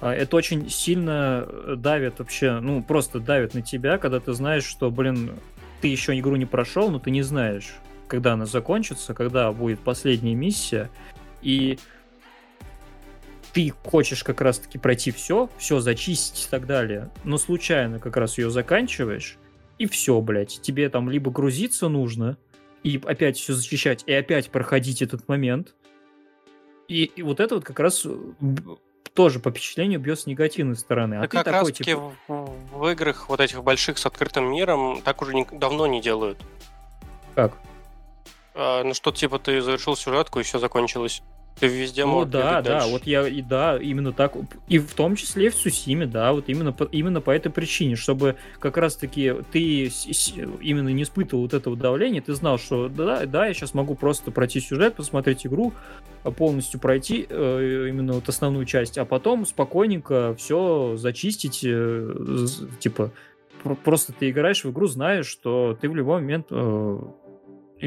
а, 0.00 0.12
это 0.14 0.36
очень 0.36 0.68
сильно 0.68 1.46
давит 1.76 2.18
вообще, 2.18 2.60
ну, 2.60 2.82
просто 2.82 3.20
давит 3.20 3.54
на 3.54 3.62
тебя, 3.62 3.98
когда 3.98 4.20
ты 4.20 4.32
знаешь, 4.32 4.64
что, 4.64 4.90
блин, 4.90 5.32
ты 5.80 5.88
еще 5.88 6.18
игру 6.18 6.36
не 6.36 6.46
прошел, 6.46 6.90
но 6.90 6.98
ты 6.98 7.10
не 7.10 7.22
знаешь, 7.22 7.76
когда 8.08 8.34
она 8.34 8.46
закончится, 8.46 9.14
когда 9.14 9.52
будет 9.52 9.80
последняя 9.80 10.34
миссия, 10.34 10.90
и 11.42 11.78
ты 13.52 13.72
хочешь 13.84 14.22
как 14.22 14.40
раз-таки 14.40 14.78
пройти 14.78 15.10
все, 15.10 15.48
все 15.56 15.80
зачистить 15.80 16.46
и 16.46 16.50
так 16.50 16.66
далее, 16.66 17.10
но 17.24 17.38
случайно 17.38 17.98
как 17.98 18.16
раз 18.16 18.38
ее 18.38 18.50
заканчиваешь, 18.50 19.38
и 19.78 19.86
все, 19.86 20.20
блядь, 20.20 20.60
тебе 20.60 20.88
там 20.88 21.10
либо 21.10 21.30
грузиться 21.30 21.88
нужно, 21.88 22.38
и 22.86 23.00
опять 23.04 23.36
все 23.36 23.52
зачищать, 23.52 24.04
и 24.06 24.12
опять 24.12 24.50
проходить 24.50 25.02
этот 25.02 25.26
момент, 25.26 25.74
и, 26.86 27.02
и 27.02 27.22
вот 27.22 27.40
это 27.40 27.56
вот 27.56 27.64
как 27.64 27.80
раз 27.80 28.06
э, 28.06 28.16
тоже 29.12 29.40
по 29.40 29.50
впечатлению 29.50 29.98
бьет 29.98 30.20
с 30.20 30.26
негативной 30.26 30.76
стороны. 30.76 31.16
А 31.16 31.22
Так 31.22 31.30
ты 31.32 31.36
как 31.38 31.44
такой, 31.46 31.58
раз 31.58 31.68
таки 31.68 31.84
типа, 31.84 32.12
в, 32.28 32.78
в 32.78 32.88
играх 32.92 33.28
вот 33.28 33.40
этих 33.40 33.64
больших 33.64 33.98
с 33.98 34.06
открытым 34.06 34.52
миром 34.52 35.02
так 35.02 35.20
уже 35.20 35.34
не- 35.34 35.48
давно 35.50 35.88
не 35.88 36.00
делают. 36.00 36.38
как? 37.34 37.58
А, 38.54 38.84
ну 38.84 38.94
что, 38.94 39.10
типа, 39.10 39.40
ты 39.40 39.60
завершил 39.60 39.96
сюжетку, 39.96 40.38
и 40.38 40.44
все 40.44 40.60
закончилось. 40.60 41.22
Ты 41.58 41.68
везде 41.68 42.04
Ну 42.04 42.12
мог 42.12 42.28
да, 42.30 42.60
да, 42.60 42.80
дальше. 42.80 42.88
вот 42.90 43.06
я 43.06 43.26
и 43.26 43.40
да, 43.40 43.78
именно 43.78 44.12
так, 44.12 44.34
и 44.68 44.78
в 44.78 44.92
том 44.92 45.16
числе 45.16 45.48
в 45.48 45.54
Сусиме, 45.54 46.04
да, 46.06 46.32
вот 46.34 46.44
именно 46.48 46.70
по, 46.72 46.84
именно 46.84 47.22
по 47.22 47.30
этой 47.30 47.50
причине, 47.50 47.96
чтобы 47.96 48.36
как 48.58 48.76
раз-таки 48.76 49.32
ты 49.52 49.88
с- 49.88 50.04
с- 50.06 50.34
именно 50.60 50.90
не 50.90 51.04
испытывал 51.04 51.44
вот 51.44 51.54
этого 51.54 51.74
давления, 51.74 52.20
ты 52.20 52.34
знал, 52.34 52.58
что 52.58 52.88
да, 52.90 53.24
да, 53.24 53.46
я 53.46 53.54
сейчас 53.54 53.72
могу 53.72 53.94
просто 53.94 54.30
пройти 54.30 54.60
сюжет, 54.60 54.96
посмотреть 54.96 55.46
игру, 55.46 55.72
а, 56.24 56.30
полностью 56.30 56.78
пройти 56.78 57.26
э, 57.26 57.86
именно 57.88 58.12
вот 58.12 58.28
основную 58.28 58.66
часть, 58.66 58.98
а 58.98 59.06
потом 59.06 59.46
спокойненько 59.46 60.34
все 60.36 60.96
зачистить, 60.98 61.60
э, 61.64 62.46
типа 62.80 63.12
пр- 63.62 63.76
просто 63.76 64.12
ты 64.12 64.28
играешь 64.28 64.62
в 64.62 64.70
игру, 64.72 64.88
знаешь, 64.88 65.26
что 65.26 65.74
ты 65.80 65.88
в 65.88 65.96
любой 65.96 66.20
момент 66.20 66.48
э, 66.50 66.98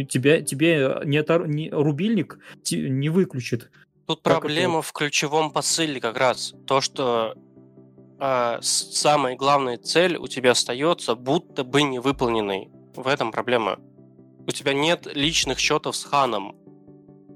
тебя, 0.08 0.42
тебе 0.42 1.02
не, 1.06 1.18
отор- 1.18 1.48
не- 1.48 1.70
рубильник 1.70 2.40
не 2.72 3.10
выключит. 3.10 3.70
Тут 4.08 4.22
Как 4.24 4.34
это 4.34 4.42
проблема 4.42 4.82
в 4.82 4.92
ключевом 4.94 5.52
посыле 5.52 6.00
как 6.02 6.18
раз. 6.18 6.54
То, 6.68 6.82
что 6.82 7.36
с- 8.20 8.62
самая 8.94 9.36
главная 9.36 9.78
цель 9.78 10.18
у 10.18 10.28
тебя 10.28 10.52
остается 10.52 11.16
будто 11.16 11.64
бы 11.64 11.84
не 11.84 12.00
выполненной. 12.00 12.70
В 12.96 13.08
этом 13.08 13.32
проблема. 13.32 13.78
У 14.48 14.52
тебя 14.52 14.74
нет 14.74 15.08
личных 15.14 15.60
счетов 15.60 15.96
с 15.96 16.04
ханом. 16.04 16.56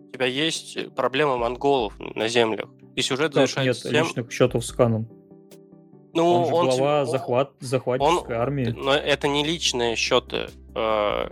У 0.09 0.11
тебя 0.13 0.25
есть 0.25 0.93
проблема 0.95 1.38
монголов 1.38 1.93
на 1.99 2.27
землях. 2.27 2.69
И 2.95 3.01
сюжет 3.01 3.34
Как 3.34 3.41
нет 3.41 3.49
завершается 3.49 3.89
тем... 3.89 4.05
личных 4.05 4.31
счетов 4.31 4.65
с 4.65 4.71
Ханом. 4.71 5.07
Ну, 6.13 6.43
он 6.43 6.45
же 6.71 6.77
глава 6.77 7.03
тебе- 7.03 7.11
захват, 7.11 7.51
захватческой 7.59 8.35
он- 8.35 8.41
армии. 8.41 8.65
Но 8.77 8.93
это 8.93 9.27
не 9.27 9.43
личные 9.43 9.95
счеты. 9.95 10.49
А, 10.75 11.31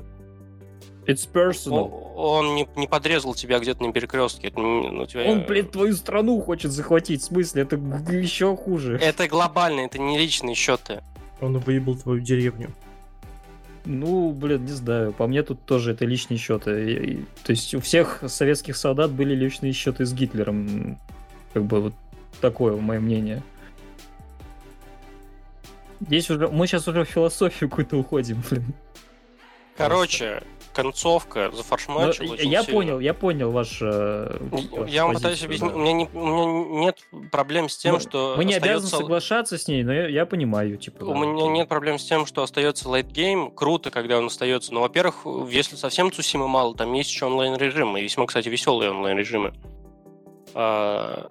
It's 1.12 1.28
personal. 1.32 1.90
о- 1.90 2.36
Он 2.38 2.56
не, 2.56 2.68
не 2.76 2.88
подрезал 2.88 3.34
тебя 3.34 3.60
где-то 3.60 3.84
на 3.84 3.92
перекрестке. 3.92 4.48
Это 4.50 4.60
не- 4.60 4.90
ну, 4.90 5.06
тебя- 5.06 5.26
Он, 5.26 5.44
блин, 5.46 5.68
твою 5.68 5.94
страну 5.96 6.40
хочет 6.42 6.72
захватить. 6.72 7.22
В 7.22 7.26
смысле, 7.26 7.64
это 7.64 7.76
еще 8.12 8.56
хуже. 8.56 8.98
Это 9.02 9.28
глобально, 9.28 9.82
это 9.82 9.98
не 10.00 10.18
личные 10.18 10.56
счеты. 10.56 11.02
Он 11.40 11.58
выебал 11.58 11.96
твою 11.96 12.20
деревню. 12.22 12.72
Ну, 13.86 14.32
блин, 14.32 14.66
не 14.66 14.72
знаю. 14.72 15.12
По 15.12 15.26
мне 15.26 15.42
тут 15.42 15.66
тоже 15.66 15.92
это 15.94 16.06
личные 16.06 16.38
счеты. 16.38 16.92
И- 16.92 17.12
и- 17.14 17.26
То 17.44 17.52
есть 17.52 17.74
у 17.74 17.80
всех 17.82 18.24
советских 18.28 18.78
солдат 18.78 19.10
были 19.12 19.34
личные 19.34 19.74
счеты 19.74 20.06
с 20.06 20.14
Гитлером. 20.14 21.00
Как 21.54 21.64
бы 21.66 21.82
вот 21.82 21.94
такое 22.42 22.76
мое 22.78 23.00
мнение. 23.00 23.42
Здесь 26.00 26.30
уже... 26.30 26.48
Мы 26.48 26.68
сейчас 26.68 26.88
уже 26.88 27.06
в 27.06 27.10
философию 27.10 27.70
какую-то 27.70 27.98
уходим, 27.98 28.42
блин. 28.50 28.74
Короче, 29.78 30.44
концовка 30.74 31.50
Но 31.52 31.58
зафаршмачила 31.58 32.36
я 32.36 32.64
сильно. 32.64 32.64
понял, 32.64 33.00
я 33.00 33.14
понял 33.14 33.52
ваш... 33.52 33.80
э, 33.82 34.38
Я 34.88 35.06
вам 35.06 35.16
пытаюсь 35.16 35.44
объяснить. 35.44 35.72
да. 35.72 35.78
У, 35.78 35.82
меня 35.82 35.94
не- 35.94 36.10
у 36.14 36.26
меня 36.26 36.80
нет 36.86 36.98
проблем 37.32 37.70
с 37.70 37.78
тем, 37.78 37.96
Мы- 37.96 38.00
что 38.00 38.34
Мы 38.38 38.46
не 38.46 38.54
обязаны 38.56 38.76
остается... 38.86 38.98
соглашаться 38.98 39.58
с 39.58 39.68
ней, 39.68 39.84
но 39.84 39.94
я, 39.94 40.08
я 40.08 40.26
понимаю, 40.26 40.78
типа. 40.78 41.04
У 41.04 41.14
да, 41.14 41.20
меня 41.20 41.48
нет 41.48 41.68
проблем 41.68 42.00
с 42.00 42.04
тем, 42.06 42.26
что 42.26 42.44
остается 42.44 42.88
game. 42.90 43.54
Круто, 43.54 43.92
когда 43.92 44.18
он 44.18 44.26
остается. 44.28 44.74
Но, 44.74 44.82
во-первых, 44.82 45.26
если 45.50 45.76
совсем 45.76 46.12
Цусимы 46.12 46.48
мало, 46.48 46.76
там 46.76 46.92
есть 46.94 47.10
еще 47.12 47.26
онлайн-режим. 47.26 47.98
И 47.98 48.02
весьма, 48.02 48.26
кстати, 48.26 48.50
веселые 48.50 48.92
онлайн-режимы. 48.92 49.54
А, 50.54 51.30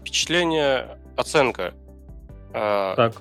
Впечатление, 0.00 0.98
оценка. 1.16 1.74
А, 2.52 2.94
Так, 2.94 3.14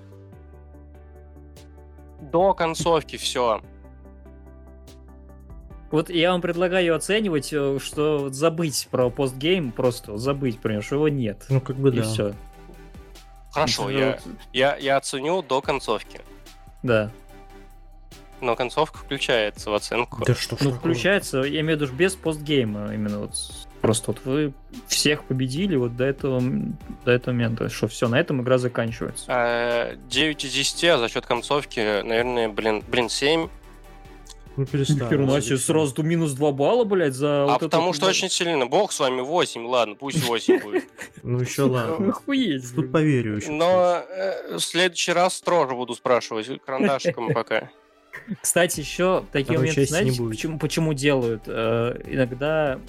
До 2.32 2.54
концовки 2.54 3.18
все. 3.18 3.62
вот 5.91 6.10
я 6.10 6.32
вам 6.32 6.41
предлагаю 6.41 6.95
оценивать, 6.95 7.54
э, 7.54 7.78
что 7.80 8.30
забыть 8.30 8.88
про 8.90 9.10
постгейм, 9.10 9.72
просто 9.72 10.18
забыть, 10.18 10.60
понимаешь, 10.60 10.91
его 10.91 11.08
нет. 11.10 11.45
Ну, 11.50 11.62
как 11.62 11.76
бы 11.76 11.90
И 11.90 11.98
да. 11.98 12.04
все. 12.04 12.34
Хорошо, 13.52 13.90
я, 13.91 14.18
я, 14.52 14.76
я 14.78 14.98
оценю 14.98 15.44
до 15.44 15.62
концовки. 15.62 16.22
Да. 16.82 17.12
Но 18.41 18.56
концовка 18.56 18.98
включается 18.98 19.70
в 19.70 19.74
оценку. 19.76 20.24
Да 20.26 20.34
что 20.34 20.56
ж 20.58 20.62
Ну, 20.62 20.72
такое? 20.72 20.80
включается, 20.80 21.38
я 21.41 21.62
имею 21.62 21.78
в 21.78 21.82
виду, 21.82 21.94
без 21.94 22.16
постгейма, 22.16 22.94
именно 22.94 23.20
вот 23.20 23.36
просто 23.84 24.11
вот 24.11 24.22
вы 24.23 24.53
всех 24.88 25.26
победили 25.26 25.76
вот 25.76 25.97
до 25.97 26.05
этого, 26.05 26.41
до 27.03 27.11
этого 27.11 27.34
момента, 27.34 27.68
что 27.68 27.89
все, 27.89 28.07
на 28.07 28.18
этом 28.18 28.41
игра 28.41 28.57
заканчивается. 28.57 29.26
А, 29.27 29.95
9 30.07 30.45
из 30.45 30.53
10, 30.53 30.84
а 30.85 30.97
за 30.99 31.10
счет 31.10 31.26
концовки, 31.26 32.01
наверное, 32.01 32.47
блин, 32.47 32.81
блин 32.88 33.10
7. 33.10 33.49
Ну, 34.55 34.65
перестань. 34.65 35.41
Себе, 35.41 35.57
сразу 35.57 35.93
тут 35.95 36.05
минус 36.05 36.31
2 36.31 36.51
балла, 36.53 36.85
блядь, 36.85 37.14
за 37.14 37.43
А 37.43 37.45
вот 37.45 37.55
это 37.57 37.65
потому 37.65 37.88
вот, 37.88 37.97
что 37.97 38.05
очень 38.05 38.30
сильно. 38.30 38.65
Бог 38.68 38.93
с 38.93 38.99
вами 39.01 39.19
8, 39.19 39.65
ладно, 39.65 39.95
пусть 39.95 40.23
8 40.23 40.61
будет. 40.61 40.85
Ну, 41.22 41.41
еще 41.41 41.64
ладно. 41.64 42.10
Охуеть, 42.10 42.64
Тут 42.73 42.89
поверю 42.89 43.35
еще. 43.35 43.51
Но 43.51 44.01
э, 44.07 44.55
в 44.55 44.61
следующий 44.61 45.11
раз 45.11 45.35
строже 45.35 45.76
буду 45.76 45.93
спрашивать 45.93 46.49
карандашиком 46.65 47.34
пока. 47.34 47.69
Кстати, 48.41 48.80
еще 48.80 49.26
такие 49.34 49.60
моменты, 49.60 49.85
знаете, 49.85 50.23
почему, 50.23 50.57
почему 50.57 50.93
делают? 50.93 51.43
Э, 51.47 51.99
иногда 52.05 52.80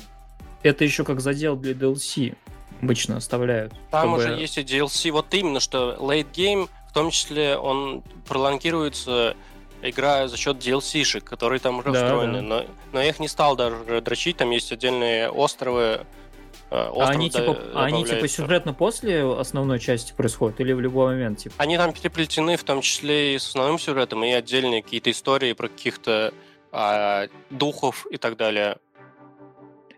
это 0.65 0.85
еще 0.85 1.05
как 1.05 1.21
задел 1.21 1.57
для 1.57 1.73
DLC 1.73 2.35
обычно 2.83 3.17
оставляют. 3.17 3.73
Там 3.91 4.19
чтобы- 4.19 4.35
уже 4.35 4.41
есть 4.43 4.59
и 4.59 4.63
DLC. 4.63 5.11
Вот 5.11 5.33
именно, 5.33 5.61
что 5.61 5.97
late 6.01 6.27
game, 6.33 6.69
в 6.91 6.93
том 6.93 7.11
числе, 7.11 7.57
он 7.57 8.03
пролонгируется 8.29 9.37
игра 9.83 10.29
за 10.29 10.37
счет 10.37 10.57
DLC-шек, 10.59 11.25
которые 11.25 11.61
там 11.61 11.79
уже 11.79 11.91
Да, 11.93 12.05
встроены. 12.05 12.39
да. 12.39 12.43
Но, 12.43 12.65
но 12.93 13.01
я 13.03 13.09
их 13.09 13.21
не 13.21 13.29
стал 13.29 13.57
даже 13.57 14.01
дрочить, 14.01 14.37
там 14.37 14.51
есть 14.51 14.73
отдельные 14.73 15.31
островы. 15.31 16.01
э, 16.71 16.77
А 16.77 17.09
они, 17.11 17.31
типа, 17.31 17.57
а 17.75 17.85
они 17.85 18.05
типа 18.05 18.27
сюжетно 18.27 18.73
после 18.75 19.23
основной 19.25 19.79
части 19.79 20.13
происходят 20.13 20.59
или 20.61 20.73
в 20.73 20.81
любой 20.81 21.15
момент? 21.15 21.39
Типа? 21.39 21.55
Они 21.59 21.77
там 21.77 21.93
переплетены, 21.93 22.57
в 22.57 22.65
том 22.65 22.81
числе 22.81 23.35
и 23.35 23.39
с 23.39 23.49
основным 23.49 23.79
сюжетом, 23.79 24.25
и 24.25 24.31
отдельные 24.33 24.83
какие-то 24.83 25.11
истории 25.11 25.53
про 25.53 25.69
каких-то 25.69 26.33
а, 26.73 27.29
духов 27.51 28.07
и 28.11 28.17
так 28.17 28.37
далее. 28.37 28.79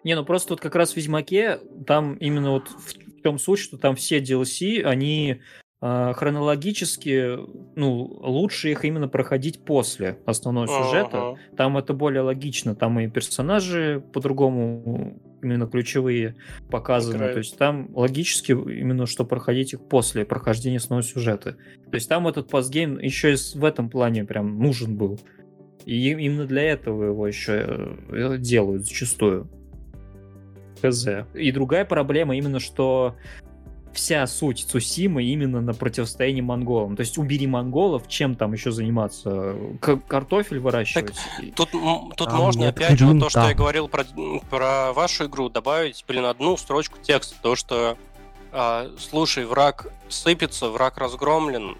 Не, 0.06 0.14
ну 0.14 0.24
просто 0.24 0.50
тут 0.50 0.60
как 0.60 0.76
раз 0.76 0.92
в 0.92 0.96
Ведьмаке, 0.96 1.58
там 1.84 2.14
именно 2.14 2.52
вот 2.52 2.68
в 2.68 3.22
чем 3.24 3.40
суть, 3.40 3.58
что 3.58 3.76
там 3.76 3.96
все 3.96 4.20
DLC, 4.20 4.82
они 4.82 5.40
а, 5.80 6.12
хронологически, 6.12 7.36
ну, 7.74 8.04
лучше 8.22 8.70
их 8.70 8.84
именно 8.84 9.08
проходить 9.08 9.64
после 9.64 10.20
основного 10.24 10.68
сюжета. 10.68 11.30
Ага. 11.30 11.38
Там 11.56 11.76
это 11.76 11.92
более 11.92 12.22
логично, 12.22 12.76
там 12.76 13.00
и 13.00 13.08
персонажи 13.08 14.00
по-другому 14.12 15.20
именно 15.42 15.66
ключевые 15.66 16.36
показаны. 16.70 17.16
Играют. 17.16 17.34
То 17.34 17.38
есть 17.38 17.58
там 17.58 17.90
логически 17.92 18.52
именно 18.52 19.06
что 19.06 19.24
проходить 19.24 19.72
их 19.72 19.88
после 19.88 20.24
прохождения 20.24 20.76
основного 20.76 21.02
сюжета. 21.02 21.56
То 21.90 21.94
есть 21.94 22.08
там 22.08 22.28
этот 22.28 22.48
постгейм 22.48 23.00
еще 23.00 23.32
и 23.32 23.36
в 23.56 23.64
этом 23.64 23.90
плане 23.90 24.24
прям 24.24 24.56
нужен 24.60 24.96
был. 24.96 25.18
И 25.84 26.10
им- 26.10 26.20
именно 26.20 26.46
для 26.46 26.62
этого 26.62 27.06
его 27.06 27.26
еще 27.26 27.96
э, 28.08 28.38
делают 28.38 28.84
зачастую. 28.86 29.50
Хз. 30.82 31.06
И 31.34 31.52
другая 31.52 31.84
проблема 31.84 32.36
именно, 32.36 32.60
что 32.60 33.14
вся 33.96 34.26
суть 34.26 34.66
Цусимы 34.68 35.24
именно 35.24 35.60
на 35.60 35.72
противостоянии 35.74 36.42
монголам. 36.42 36.96
То 36.96 37.00
есть 37.00 37.16
убери 37.18 37.46
монголов, 37.46 38.06
чем 38.08 38.34
там 38.34 38.52
еще 38.52 38.70
заниматься? 38.70 39.56
К- 39.80 39.96
картофель 39.96 40.58
выращивать? 40.58 41.16
Тут, 41.56 41.74
м, 41.74 42.12
тут 42.14 42.28
Там 42.28 42.38
можно 42.38 42.60
нет 42.64 42.76
опять 42.76 42.98
же 42.98 43.06
вот 43.06 43.20
то, 43.20 43.30
что 43.30 43.48
я 43.48 43.54
говорил 43.54 43.88
про, 43.88 44.04
про 44.50 44.92
вашу 44.92 45.26
игру, 45.26 45.48
добавить, 45.48 46.04
блин, 46.06 46.26
одну 46.26 46.56
строчку 46.58 46.98
текста. 47.02 47.34
То, 47.40 47.56
что 47.56 47.96
а, 48.52 48.90
слушай, 48.98 49.44
враг 49.44 49.88
сыпется, 50.08 50.68
враг 50.68 50.98
разгромлен, 50.98 51.76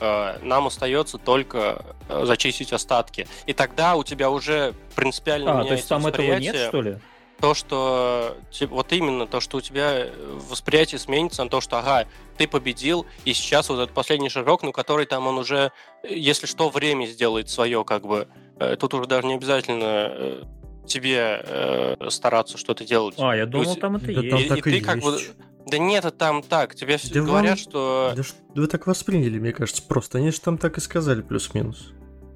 а, 0.00 0.38
нам 0.42 0.66
остается 0.66 1.18
только 1.18 1.84
а, 2.08 2.24
зачистить 2.24 2.72
остатки. 2.72 3.26
И 3.46 3.52
тогда 3.52 3.96
у 3.96 4.04
тебя 4.04 4.30
уже 4.30 4.74
принципиально 4.94 5.60
А, 5.60 5.64
то 5.64 5.74
есть 5.74 5.88
там 5.88 6.06
этого 6.06 6.38
нет, 6.38 6.56
что 6.56 6.80
ли? 6.82 6.98
То, 7.42 7.54
что 7.54 8.36
вот 8.70 8.92
именно 8.92 9.26
то, 9.26 9.40
что 9.40 9.58
у 9.58 9.60
тебя 9.60 10.06
восприятие 10.48 11.00
сменится 11.00 11.42
на 11.42 11.50
то, 11.50 11.60
что 11.60 11.80
ага, 11.80 12.06
ты 12.38 12.46
победил, 12.46 13.04
и 13.24 13.32
сейчас 13.32 13.68
вот 13.68 13.80
этот 13.80 13.90
последний 13.90 14.28
шажок, 14.28 14.62
ну, 14.62 14.70
который 14.70 15.06
там 15.06 15.26
он 15.26 15.38
уже, 15.38 15.72
если 16.08 16.46
что, 16.46 16.70
время 16.70 17.04
сделает 17.06 17.50
свое, 17.50 17.84
как 17.84 18.06
бы. 18.06 18.28
Э, 18.60 18.76
Тут 18.78 18.94
уже 18.94 19.06
даже 19.08 19.26
не 19.26 19.34
обязательно 19.34 19.82
э, 19.84 20.42
тебе 20.86 21.42
э, 21.44 21.96
стараться 22.10 22.58
что-то 22.58 22.84
делать. 22.84 23.16
А, 23.18 23.34
я 23.34 23.44
думал, 23.44 23.66
есть- 23.66 23.80
там 23.80 23.96
это 23.96 24.06
Да 24.06 24.12
есть. 24.12 24.30
там 24.30 24.38
И- 24.38 24.42
и 24.44 24.48
так 24.48 24.58
и 24.58 24.62
ты 24.62 24.80
как 24.80 25.00
бы-. 25.00 25.18
Да 25.66 25.78
нет, 25.78 26.04
это 26.04 26.16
там 26.16 26.42
так. 26.44 26.76
Тебе 26.76 26.96
все 26.96 27.12
Да 27.12 27.20
говорят, 27.22 27.50
вам- 27.50 27.58
что... 27.58 28.12
Да 28.14 28.22
ш- 28.22 28.34
вы 28.54 28.68
так 28.68 28.86
восприняли, 28.86 29.40
мне 29.40 29.52
кажется, 29.52 29.82
просто. 29.82 30.18
Они 30.18 30.30
же 30.30 30.40
там 30.40 30.58
так 30.58 30.78
и 30.78 30.80
сказали, 30.80 31.22
плюс-минус. 31.22 31.88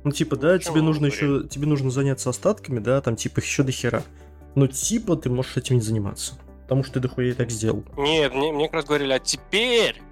Ну, 0.03 0.11
типа, 0.11 0.35
да, 0.35 0.55
Почему 0.55 0.73
тебе 0.74 0.83
нужно 0.83 1.07
еще, 1.07 1.47
тебе 1.49 1.66
нужно 1.69 1.91
заняться 1.91 2.28
остатками, 2.31 2.81
да, 2.81 3.01
там, 3.01 3.15
типа, 3.15 3.39
еще 3.39 3.62
до 3.62 3.70
хера. 3.70 4.03
Но, 4.57 4.66
типа, 4.66 5.15
ты 5.15 5.31
можешь 5.31 5.57
этим 5.57 5.77
не 5.77 5.83
заниматься. 5.83 6.35
Потому 6.62 6.83
что 6.83 6.95
ты 6.95 7.01
дохуя 7.01 7.28
и 7.28 7.33
так 7.33 7.51
сделал. 7.51 7.85
Нет, 7.97 8.35
мне, 8.35 8.53
мне 8.53 8.65
как 8.65 8.74
раз 8.74 8.85
говорили, 8.87 9.12
а 9.12 9.20
теперь 9.20 10.03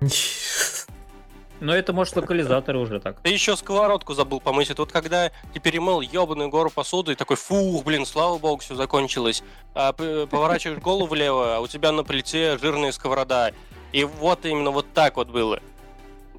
Но 1.60 1.74
это, 1.74 1.92
может, 1.92 2.16
локализаторы 2.16 2.78
уже 2.78 3.00
так. 3.00 3.20
Ты 3.20 3.30
еще 3.30 3.54
сковородку 3.54 4.14
забыл 4.14 4.40
помыть. 4.40 4.70
Это 4.70 4.82
вот 4.82 4.92
когда 4.92 5.30
ты 5.52 5.60
перемыл 5.60 6.00
ебаную 6.00 6.48
гору 6.48 6.70
посуды 6.70 7.12
и 7.12 7.14
такой, 7.14 7.36
фух, 7.36 7.84
блин, 7.84 8.06
слава 8.06 8.38
богу, 8.38 8.60
все 8.60 8.74
закончилось. 8.74 9.42
А 9.74 9.92
поворачиваешь 9.92 10.80
голову 10.80 11.06
влево, 11.06 11.56
а 11.56 11.60
у 11.60 11.66
тебя 11.66 11.92
на 11.92 12.02
плите 12.02 12.56
жирная 12.58 12.92
сковорода. 12.92 13.52
И 13.92 14.04
вот 14.04 14.46
именно 14.46 14.70
вот 14.70 14.86
так 14.94 15.16
вот 15.16 15.28
было. 15.28 15.60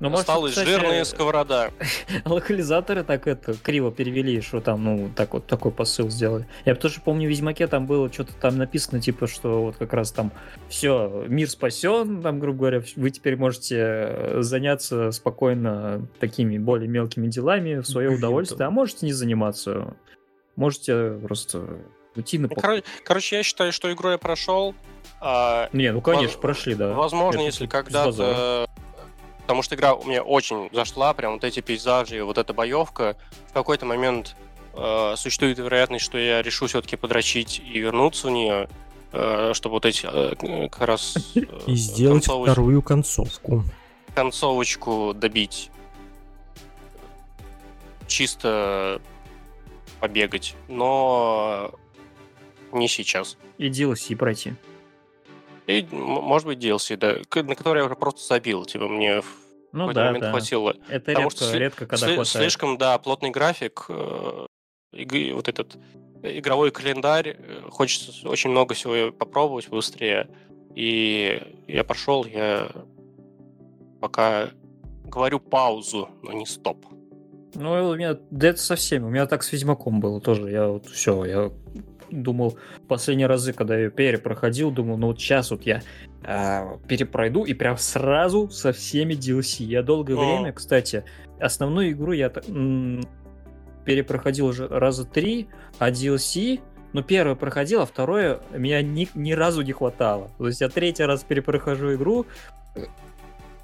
Ну, 0.01 0.09
может, 0.09 0.21
Осталась 0.21 0.53
кстати, 0.53 0.67
жирная 0.67 1.03
сковорода. 1.03 1.69
Локализаторы 2.25 3.03
так 3.03 3.27
это 3.27 3.53
криво 3.53 3.91
перевели, 3.91 4.41
что 4.41 4.59
там, 4.59 4.83
ну, 4.83 5.11
так 5.15 5.35
вот 5.35 5.45
такой 5.45 5.71
посыл 5.71 6.09
сделали. 6.09 6.47
Я 6.65 6.73
тоже 6.73 7.01
помню, 7.05 7.27
в 7.27 7.29
Ведьмаке 7.29 7.67
там 7.67 7.85
было 7.85 8.11
что-то 8.11 8.33
там 8.33 8.57
написано, 8.57 8.99
типа, 8.99 9.27
что 9.27 9.61
вот 9.61 9.75
как 9.77 9.93
раз 9.93 10.11
там 10.11 10.31
все, 10.69 11.25
мир 11.27 11.47
спасен, 11.47 12.23
там, 12.23 12.39
грубо 12.39 12.57
говоря, 12.57 12.83
вы 12.95 13.11
теперь 13.11 13.37
можете 13.37 13.77
э, 13.77 14.37
заняться 14.41 15.11
спокойно 15.11 16.07
такими 16.19 16.57
более 16.57 16.89
мелкими 16.89 17.27
делами 17.27 17.75
в 17.75 17.85
свое 17.85 18.09
удовольствие, 18.09 18.65
а 18.65 18.71
можете 18.71 19.05
не 19.05 19.13
заниматься. 19.13 19.93
Можете 20.55 21.11
просто 21.23 21.77
уйти 22.15 22.39
на 22.39 22.49
Ну, 22.49 22.81
Короче, 23.03 23.37
я 23.37 23.43
считаю, 23.43 23.71
что 23.71 23.93
игру 23.93 24.09
я 24.09 24.17
прошел. 24.17 24.73
А, 25.19 25.69
Не, 25.73 25.91
ну 25.91 26.01
конечно, 26.01 26.37
Воз- 26.37 26.41
прошли, 26.41 26.73
да. 26.73 26.93
Возможно, 26.93 27.37
Это 27.37 27.45
если 27.45 27.67
когда-то... 27.67 28.65
Потому 29.51 29.63
что 29.63 29.75
игра 29.75 29.95
у 29.95 30.05
меня 30.05 30.23
очень 30.23 30.69
зашла, 30.71 31.13
прям 31.13 31.33
вот 31.33 31.43
эти 31.43 31.59
пейзажи, 31.59 32.23
вот 32.23 32.37
эта 32.37 32.53
боевка. 32.53 33.17
В 33.49 33.51
какой-то 33.51 33.85
момент 33.85 34.37
э, 34.73 35.15
существует 35.17 35.57
вероятность, 35.59 36.05
что 36.05 36.17
я 36.17 36.41
решу 36.41 36.67
все-таки 36.67 36.95
подрочить 36.95 37.59
и 37.59 37.79
вернуться 37.79 38.27
в 38.27 38.31
нее, 38.31 38.69
э, 39.11 39.51
чтобы 39.53 39.73
вот 39.73 39.85
эти 39.85 40.07
э, 40.09 40.69
как 40.69 40.83
раз 40.87 41.17
э, 41.35 41.41
И 41.67 41.75
сделать 41.75 42.23
концовоч- 42.25 42.51
вторую 42.51 42.81
концовку. 42.81 43.65
концовочку 44.15 45.13
добить. 45.13 45.69
Чисто 48.07 49.01
побегать. 49.99 50.55
Но 50.69 51.71
не 52.71 52.87
сейчас. 52.87 53.35
И 53.57 53.67
DLC 53.67 54.15
пройти. 54.15 54.53
И, 55.67 55.85
может 55.91 56.47
быть, 56.47 56.59
DLC, 56.59 56.97
да, 56.97 57.17
на 57.43 57.55
который 57.55 57.79
я 57.79 57.85
уже 57.85 57.95
просто 57.95 58.25
забил. 58.25 58.65
Типа, 58.65 58.87
мне 58.87 59.21
в 59.71 59.75
Ну 59.75 59.79
какой-то 59.81 59.99
да, 59.99 60.05
момент 60.07 60.23
да. 60.25 60.31
хватило. 60.31 60.75
Это 60.89 61.05
Потому 61.05 61.29
редко, 61.29 61.45
что 61.45 61.57
редко 61.57 61.85
когда 61.85 62.07
Сли- 62.07 62.15
хватает. 62.15 62.27
Слишком, 62.27 62.77
да, 62.77 62.97
плотный 62.97 63.29
график, 63.31 63.85
э, 63.89 64.45
иг- 64.93 65.33
вот 65.35 65.47
этот 65.47 65.77
игровой 66.23 66.71
календарь, 66.71 67.37
э, 67.39 67.61
хочется 67.69 68.27
очень 68.27 68.49
много 68.49 68.73
всего 68.73 69.11
попробовать 69.11 69.69
быстрее. 69.69 70.29
И 70.75 71.41
я 71.67 71.83
прошел, 71.83 72.25
я 72.25 72.69
пока 73.99 74.49
говорю 75.05 75.39
паузу, 75.39 76.09
но 76.21 76.31
не 76.33 76.45
стоп. 76.45 76.85
Ну, 77.53 77.89
у 77.89 77.95
меня, 77.95 78.17
да 78.29 78.49
это 78.49 78.59
со 78.59 78.75
всеми. 78.75 79.03
У 79.05 79.09
меня 79.09 79.25
так 79.25 79.43
с 79.43 79.51
Ведьмаком 79.51 79.99
было 79.99 80.21
тоже. 80.21 80.49
Я 80.51 80.67
вот 80.67 80.85
все, 80.87 81.25
я 81.25 81.51
думал, 82.11 82.57
последние 82.87 83.27
разы, 83.27 83.53
когда 83.53 83.77
я 83.77 83.89
перепроходил, 83.89 84.71
думал, 84.71 84.97
ну 84.97 85.07
вот 85.07 85.19
сейчас 85.19 85.51
вот 85.51 85.63
я 85.63 85.81
а, 86.23 86.77
перепройду 86.87 87.43
и 87.43 87.53
прям 87.53 87.77
сразу 87.77 88.49
со 88.49 88.71
всеми 88.71 89.13
DLC. 89.13 89.63
Я 89.63 89.83
долгое 89.83 90.15
О. 90.15 90.19
время, 90.19 90.53
кстати, 90.53 91.03
основную 91.39 91.91
игру 91.91 92.11
я 92.11 92.31
м, 92.47 93.01
перепроходил 93.85 94.47
уже 94.47 94.67
раза 94.67 95.05
три, 95.05 95.47
а 95.79 95.89
DLC, 95.89 96.59
ну, 96.93 97.03
первое 97.03 97.35
проходил, 97.35 97.81
а 97.81 97.85
второе 97.85 98.41
меня 98.51 98.81
ни, 98.81 99.07
ни 99.15 99.31
разу 99.31 99.61
не 99.61 99.71
хватало. 99.71 100.31
То 100.37 100.47
есть 100.47 100.61
я 100.61 100.69
третий 100.69 101.03
раз 101.03 101.23
перепрохожу 101.23 101.95
игру, 101.95 102.25
э, 102.75 102.85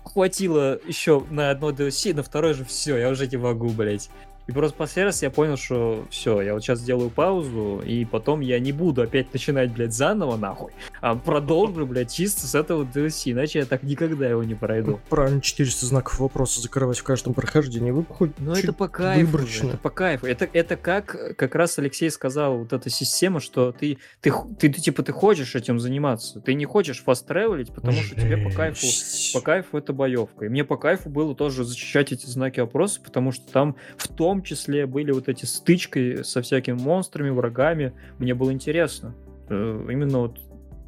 хватило 0.04 0.80
еще 0.88 1.24
на 1.30 1.52
одно 1.52 1.72
DLC, 1.72 2.16
на 2.16 2.24
второе 2.24 2.54
же 2.54 2.64
все, 2.64 2.98
я 2.98 3.10
уже 3.10 3.28
не 3.28 3.38
могу, 3.38 3.70
блять. 3.70 4.10
И 4.48 4.52
просто 4.52 4.78
последний 4.78 5.08
раз 5.08 5.22
я 5.22 5.30
понял, 5.30 5.58
что 5.58 6.06
все, 6.10 6.42
я 6.42 6.54
вот 6.54 6.64
сейчас 6.64 6.80
сделаю 6.80 7.10
паузу, 7.10 7.82
и 7.86 8.06
потом 8.06 8.40
я 8.40 8.60
не 8.60 8.72
буду 8.72 9.02
опять 9.02 9.34
начинать, 9.34 9.72
блядь, 9.74 9.94
заново, 9.94 10.38
нахуй, 10.38 10.72
а 11.02 11.16
продолжу, 11.16 11.86
блядь, 11.86 12.14
чисто 12.14 12.48
с 12.48 12.56
этого 12.56 12.84
DLC, 12.84 13.34
иначе 13.34 13.60
я 13.60 13.66
так 13.66 13.84
никогда 13.84 14.28
его 14.28 14.44
не 14.44 14.56
пройду. 14.56 15.00
Правильно, 15.10 15.42
400 15.42 15.86
знаков 15.86 16.20
вопроса 16.20 16.62
закрывать 16.62 16.98
в 17.00 17.04
каждом 17.04 17.34
прохождении. 17.34 17.92
Вы 17.92 18.06
хоть 18.06 18.32
Ну 18.40 18.54
это 18.54 18.74
по 18.74 18.88
кайфу, 18.88 19.26
выборочно. 19.26 19.68
это 19.68 19.78
по 19.78 19.90
кайфу. 19.90 20.26
Это, 20.26 20.48
это 20.52 20.78
как, 20.78 21.36
как 21.36 21.56
раз 21.56 21.78
Алексей 21.78 22.10
сказал, 22.10 22.58
вот 22.58 22.74
эта 22.74 22.90
система, 22.90 23.40
что 23.40 23.74
ты, 23.74 23.98
ты, 24.22 24.32
ты, 24.60 24.70
ты, 24.70 24.82
типа, 24.82 25.04
ты 25.04 25.12
хочешь 25.12 25.56
этим 25.56 25.80
заниматься, 25.80 26.40
ты 26.40 26.54
не 26.54 26.66
хочешь 26.66 27.04
фаст-тревелить, 27.04 27.74
потому 27.74 27.98
что 28.02 28.16
тебе 28.16 28.38
по 28.38 28.50
кайфу 28.50 28.88
по 29.34 29.42
кайфу 29.42 29.78
это 29.78 29.94
боевка. 29.94 30.46
И 30.46 30.50
мне 30.50 30.64
по 30.64 30.78
кайфу 30.78 31.10
было 31.10 31.36
тоже 31.36 31.64
зачищать 31.64 32.12
эти 32.12 32.26
знаки 32.26 32.60
вопроса, 32.60 33.02
потому 33.04 33.32
что 33.32 33.52
там 33.52 33.76
в 33.98 34.08
том 34.08 34.37
том 34.38 34.44
числе 34.44 34.86
были 34.86 35.12
вот 35.12 35.28
эти 35.30 35.46
стычки 35.46 36.22
со 36.22 36.42
всякими 36.42 36.76
монстрами, 36.76 37.30
врагами. 37.32 37.94
Мне 38.20 38.36
было 38.36 38.54
интересно. 38.54 39.16
Э, 39.50 39.88
именно 39.90 40.20
вот 40.20 40.40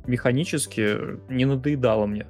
механически 0.06 0.98
не 1.30 1.46
надоедало 1.46 2.06
мне. 2.06 2.28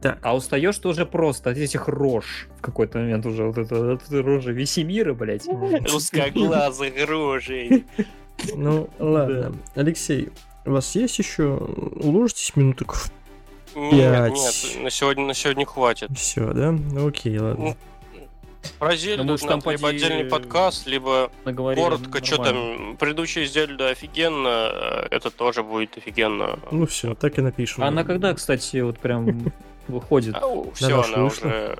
Так. 0.00 0.18
А 0.22 0.36
устаешь 0.36 0.78
ты 0.78 0.88
уже 0.88 1.06
просто 1.06 1.50
от 1.50 1.56
этих 1.56 1.88
рож. 1.88 2.48
В 2.58 2.60
какой-то 2.60 2.98
момент 2.98 3.26
уже 3.26 3.44
вот 3.44 3.58
это, 3.58 3.74
вот 3.74 4.02
это 4.06 4.22
рожа 4.22 4.52
Весемира, 4.52 5.14
блядь. 5.14 5.48
Узкоглазых 5.94 6.92
рожей. 7.08 7.84
Ну, 8.54 8.90
ладно. 8.98 9.56
Алексей, 9.74 10.28
у 10.66 10.70
вас 10.70 10.94
есть 10.94 11.18
еще... 11.18 11.56
Уложитесь 11.56 12.54
минуток 12.54 12.94
в 12.94 13.10
Нет, 13.74 14.32
нет, 14.32 14.82
на 14.82 14.90
сегодня, 14.90 15.24
на 15.24 15.34
сегодня 15.34 15.66
хватит. 15.66 16.10
все, 16.16 16.52
да? 16.52 16.70
Ну, 16.70 17.08
окей, 17.08 17.38
ладно. 17.38 17.76
Про 18.78 18.96
Зельду 18.96 19.34
уж 19.34 19.40
там 19.40 19.60
либо 19.66 19.82
поди- 19.82 19.96
отдельный 20.04 20.24
подкаст, 20.30 20.86
либо 20.86 21.30
Наговорили 21.44 21.82
коротко, 21.82 22.24
что 22.24 22.36
там, 22.38 22.96
предыдущая 22.98 23.46
Зельда 23.46 23.90
офигенно, 23.90 24.70
э, 24.72 25.06
это 25.10 25.30
тоже 25.30 25.62
будет 25.62 25.96
офигенно. 25.96 26.58
Ну 26.70 26.86
все, 26.86 27.14
так 27.14 27.38
и 27.38 27.42
напишем. 27.42 27.84
А 27.84 27.88
она 27.88 28.04
когда, 28.04 28.32
кстати, 28.34 28.80
вот 28.80 28.98
прям 28.98 29.52
выходит? 29.88 30.36
все, 30.74 30.96
наш 30.96 31.12
она 31.12 31.24
уже 31.26 31.78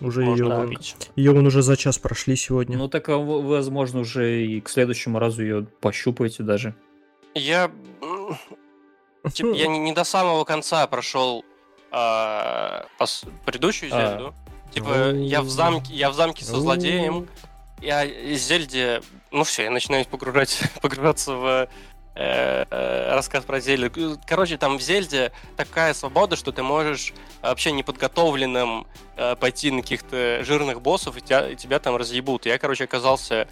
Уже 0.00 0.22
ее, 0.24 0.50
купить. 0.62 0.96
ее 1.16 1.32
вон 1.32 1.46
уже 1.46 1.62
за 1.62 1.76
час 1.76 1.98
прошли 1.98 2.34
сегодня. 2.36 2.76
Ну 2.76 2.88
так, 2.88 3.08
а 3.08 3.16
возможно, 3.18 4.00
уже 4.00 4.44
и 4.44 4.60
к 4.60 4.68
следующему 4.68 5.18
разу 5.18 5.42
ее 5.42 5.66
пощупаете 5.80 6.42
даже. 6.42 6.74
Я, 7.34 7.70
типа, 9.32 9.54
я 9.54 9.66
не, 9.68 9.78
не 9.78 9.92
до 9.92 10.04
самого 10.04 10.44
конца 10.44 10.86
прошел 10.86 11.44
а, 11.90 12.86
пос- 12.98 13.26
предыдущую 13.44 13.90
А. 13.94 14.32
Типа, 14.72 15.12
я 15.12 15.42
в 15.42 15.48
замке, 15.48 15.92
я 15.94 16.10
в 16.10 16.14
замке 16.14 16.44
со 16.44 16.58
злодеем, 16.58 17.28
я 17.80 18.04
из 18.04 18.46
Зельде, 18.46 19.02
ну 19.30 19.44
все, 19.44 19.64
я 19.64 19.70
начинаю 19.70 20.06
погружать, 20.06 20.58
погружаться 20.80 21.34
в 21.34 21.68
э, 22.14 22.64
э, 22.70 23.14
рассказ 23.14 23.44
про 23.44 23.60
Зельду. 23.60 24.18
Короче, 24.26 24.56
там 24.56 24.78
в 24.78 24.80
Зельде 24.80 25.32
такая 25.56 25.92
свобода, 25.92 26.36
что 26.36 26.52
ты 26.52 26.62
можешь 26.62 27.12
вообще 27.42 27.72
неподготовленным 27.72 28.86
э, 29.16 29.36
пойти 29.36 29.70
на 29.70 29.82
каких-то 29.82 30.42
жирных 30.44 30.80
боссов, 30.80 31.16
и 31.16 31.20
тебя, 31.20 31.50
и 31.50 31.56
тебя 31.56 31.78
там 31.78 31.96
разъебут. 31.96 32.46
Я, 32.46 32.58
короче, 32.58 32.84
оказался... 32.84 33.48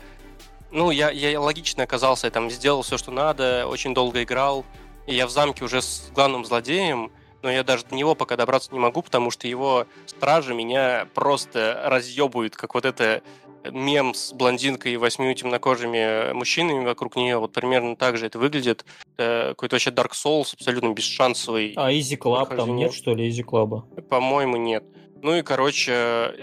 Ну, 0.71 0.93
я, 0.93 1.11
я 1.11 1.41
логично 1.41 1.83
оказался, 1.83 2.29
я 2.29 2.31
там 2.31 2.49
сделал 2.51 2.83
все, 2.83 2.97
что 2.97 3.11
надо, 3.11 3.67
очень 3.67 3.93
долго 3.93 4.23
играл, 4.23 4.65
и 5.09 5.17
я 5.17 5.27
в 5.27 5.31
замке 5.31 5.65
уже 5.65 5.83
с 5.83 6.09
главным 6.15 6.45
злодеем, 6.45 7.11
но 7.43 7.51
я 7.51 7.65
даже 7.65 7.85
до 7.85 7.95
него 7.95 8.15
пока 8.15 8.37
добраться 8.37 8.73
не 8.73 8.79
могу, 8.79 9.03
потому 9.03 9.31
что 9.31 9.49
его 9.49 9.87
стражи 10.07 10.55
меня 10.55 11.09
просто 11.15 11.83
разъебывают, 11.87 12.57
как 12.57 12.75
вот 12.75 12.85
это 12.85 13.23
мем 13.71 14.15
с 14.15 14.33
блондинкой 14.33 14.93
и 14.93 14.97
восьмью 14.97 15.35
темнокожими 15.35 16.33
мужчинами 16.33 16.85
вокруг 16.85 17.17
нее. 17.17 17.39
Вот 17.39 17.53
примерно 17.53 17.97
так 17.97 18.17
же 18.17 18.27
это 18.27 18.39
выглядит. 18.39 18.85
Это 19.17 19.51
какой-то 19.51 19.77
вообще 19.77 19.91
Dark 19.91 20.13
Souls, 20.13 20.55
абсолютно 20.55 20.93
бесшансовый. 20.93 21.75
А 21.77 21.91
Easy 21.93 22.17
Club 22.17 22.57
там 22.57 22.77
нет, 22.77 22.93
что 22.93 23.15
ли, 23.15 23.29
Easy 23.29 23.45
Club? 23.45 24.03
По-моему, 24.09 24.57
нет. 24.57 24.85
Ну 25.23 25.37
и, 25.37 25.43
короче, 25.43 26.35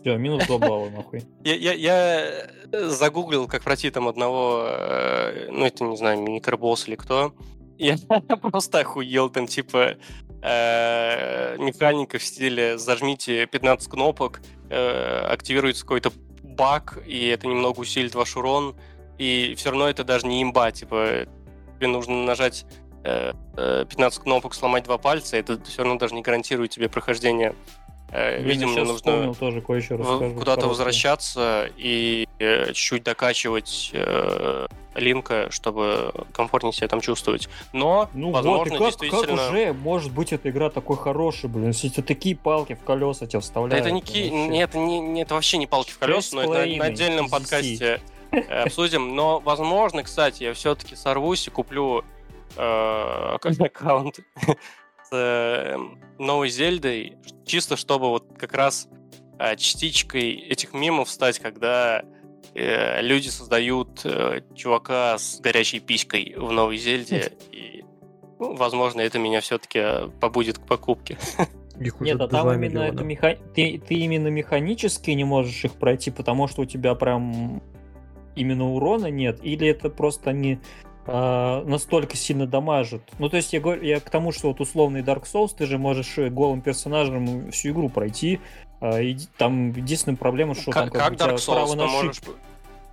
Все, 0.00 0.16
минус 0.16 0.46
два 0.46 0.58
балла, 0.58 0.90
нахуй. 0.90 1.22
я, 1.44 1.54
я, 1.54 1.72
я 1.72 2.90
загуглил, 2.90 3.46
как 3.46 3.62
пройти 3.62 3.90
там 3.90 4.08
одного, 4.08 4.66
э, 4.66 5.48
ну 5.52 5.64
это, 5.64 5.84
не 5.84 5.96
знаю, 5.96 6.20
микробосс 6.20 6.88
или 6.88 6.96
кто. 6.96 7.32
Я 7.78 7.96
просто 8.42 8.80
охуел, 8.80 9.30
там 9.30 9.46
типа 9.46 9.96
э, 10.44 11.56
механика 11.58 12.18
в 12.18 12.22
стиле 12.22 12.78
зажмите 12.78 13.46
15 13.46 13.88
кнопок, 13.88 14.40
э, 14.70 15.26
активируется 15.26 15.82
какой-то 15.82 16.12
баг, 16.42 16.98
и 17.06 17.26
это 17.28 17.46
немного 17.46 17.80
усилит 17.80 18.14
ваш 18.14 18.36
урон, 18.36 18.76
и 19.18 19.54
все 19.56 19.70
равно 19.70 19.88
это 19.88 20.04
даже 20.04 20.26
не 20.26 20.42
имба, 20.42 20.70
типа 20.70 21.26
тебе 21.76 21.88
нужно 21.88 22.24
нажать 22.24 22.66
э, 23.04 23.32
э, 23.56 23.86
15 23.88 24.22
кнопок, 24.22 24.54
сломать 24.54 24.84
два 24.84 24.98
пальца, 24.98 25.36
это 25.36 25.60
все 25.64 25.82
равно 25.82 25.98
даже 25.98 26.14
не 26.14 26.22
гарантирует 26.22 26.70
тебе 26.70 26.88
прохождение. 26.88 27.54
Э, 28.10 28.42
Видимо, 28.42 28.74
нужно 28.76 28.94
вспомнил 28.94 29.34
тоже 29.34 29.60
кое-что 29.60 29.96
куда-то 30.36 30.68
возвращаться 30.68 31.70
и 31.76 32.28
э, 32.38 32.66
чуть-чуть 32.68 33.02
докачивать 33.02 33.90
э, 33.92 34.66
линка, 34.94 35.48
чтобы 35.50 36.12
комфортнее 36.32 36.72
себя 36.72 36.88
там 36.88 37.00
чувствовать. 37.00 37.48
Но, 37.72 38.08
Ну 38.14 38.30
возможно, 38.30 38.58
вот, 38.58 38.66
и 38.66 38.70
как, 38.70 39.00
действительно... 39.00 39.36
как 39.36 39.50
уже 39.52 39.72
может 39.72 40.12
быть 40.12 40.32
эта 40.32 40.50
игра 40.50 40.70
такой 40.70 40.96
хорошей, 40.96 41.50
блин, 41.50 41.68
если 41.68 41.90
это 41.90 42.02
такие 42.02 42.36
палки 42.36 42.74
в 42.74 42.84
колеса 42.84 43.26
тебе 43.26 43.38
Да 43.38 43.40
вставляют. 43.40 43.84
это, 43.84 43.94
не 43.94 44.00
ки... 44.00 44.22
вообще. 44.22 44.30
не, 44.30 44.62
это, 44.62 44.78
не, 44.78 45.00
не- 45.00 45.22
это 45.22 45.34
вообще 45.34 45.58
не 45.58 45.66
палки 45.66 45.90
в 45.90 45.98
колеса, 45.98 46.36
но 46.36 46.42
это 46.42 46.76
на, 46.76 46.84
отдельном 46.84 47.28
подкасте 47.28 48.00
э, 48.30 48.62
обсудим. 48.62 49.14
Но, 49.14 49.40
возможно, 49.40 50.02
кстати, 50.02 50.44
я 50.44 50.54
все-таки 50.54 50.96
сорвусь 50.96 51.46
и 51.46 51.50
куплю 51.50 52.04
э, 52.56 53.36
аккаунт 53.58 54.20
с 55.04 55.12
э, 55.12 55.76
новой 56.18 56.48
Зельдой, 56.48 57.16
чисто 57.44 57.76
чтобы 57.76 58.08
вот 58.08 58.24
как 58.38 58.54
раз 58.54 58.88
э, 59.38 59.56
частичкой 59.56 60.32
этих 60.32 60.72
мемов 60.72 61.10
стать, 61.10 61.38
когда 61.38 62.04
э, 62.54 63.02
люди 63.02 63.28
создают 63.28 64.00
э, 64.04 64.42
чувака 64.54 65.18
с 65.18 65.40
горячей 65.40 65.80
писькой 65.80 66.34
в 66.36 66.52
новой 66.52 66.76
Зельде, 66.76 67.32
и, 67.50 67.84
ну, 68.38 68.54
возможно, 68.54 69.00
это 69.00 69.18
меня 69.18 69.40
все-таки 69.40 70.10
побудет 70.20 70.58
к 70.58 70.66
покупке. 70.66 71.18
Их 71.80 72.00
уже 72.00 72.12
Нет, 72.12 72.20
а 72.20 72.28
2 72.28 72.42
там 72.42 72.52
именно 72.52 72.58
миллиона. 72.58 72.94
это 72.94 73.04
меха... 73.04 73.36
ты, 73.54 73.78
ты 73.84 73.94
именно 73.94 74.28
механически 74.28 75.10
не 75.10 75.24
можешь 75.24 75.64
их 75.64 75.72
пройти, 75.72 76.10
потому 76.10 76.46
что 76.46 76.62
у 76.62 76.64
тебя 76.64 76.94
прям 76.94 77.62
именно 78.36 78.70
урона 78.72 79.06
нет, 79.06 79.40
или 79.42 79.66
это 79.66 79.90
просто 79.90 80.30
они 80.30 80.60
а, 81.06 81.62
настолько 81.64 82.16
сильно 82.16 82.46
дамажат. 82.46 83.02
Ну, 83.18 83.28
то 83.28 83.36
есть 83.36 83.52
я 83.52 83.60
говорю, 83.60 83.82
я 83.82 84.00
к 84.00 84.08
тому, 84.08 84.32
что 84.32 84.48
вот 84.48 84.60
условный 84.60 85.02
Dark 85.02 85.24
Souls, 85.24 85.50
ты 85.56 85.66
же 85.66 85.78
можешь 85.78 86.16
э, 86.16 86.30
голым 86.30 86.62
персонажем 86.62 87.50
всю 87.50 87.70
игру 87.70 87.90
пройти. 87.90 88.40
А, 88.84 89.00
там 89.38 89.72
единственная 89.72 90.18
проблема, 90.18 90.54
что 90.54 90.70
там 90.70 90.90
как, 90.90 90.92
как 90.92 91.12
Dark 91.14 91.36
Souls, 91.36 91.54
право 91.54 91.74
на 91.74 91.86
можешь... 91.86 92.20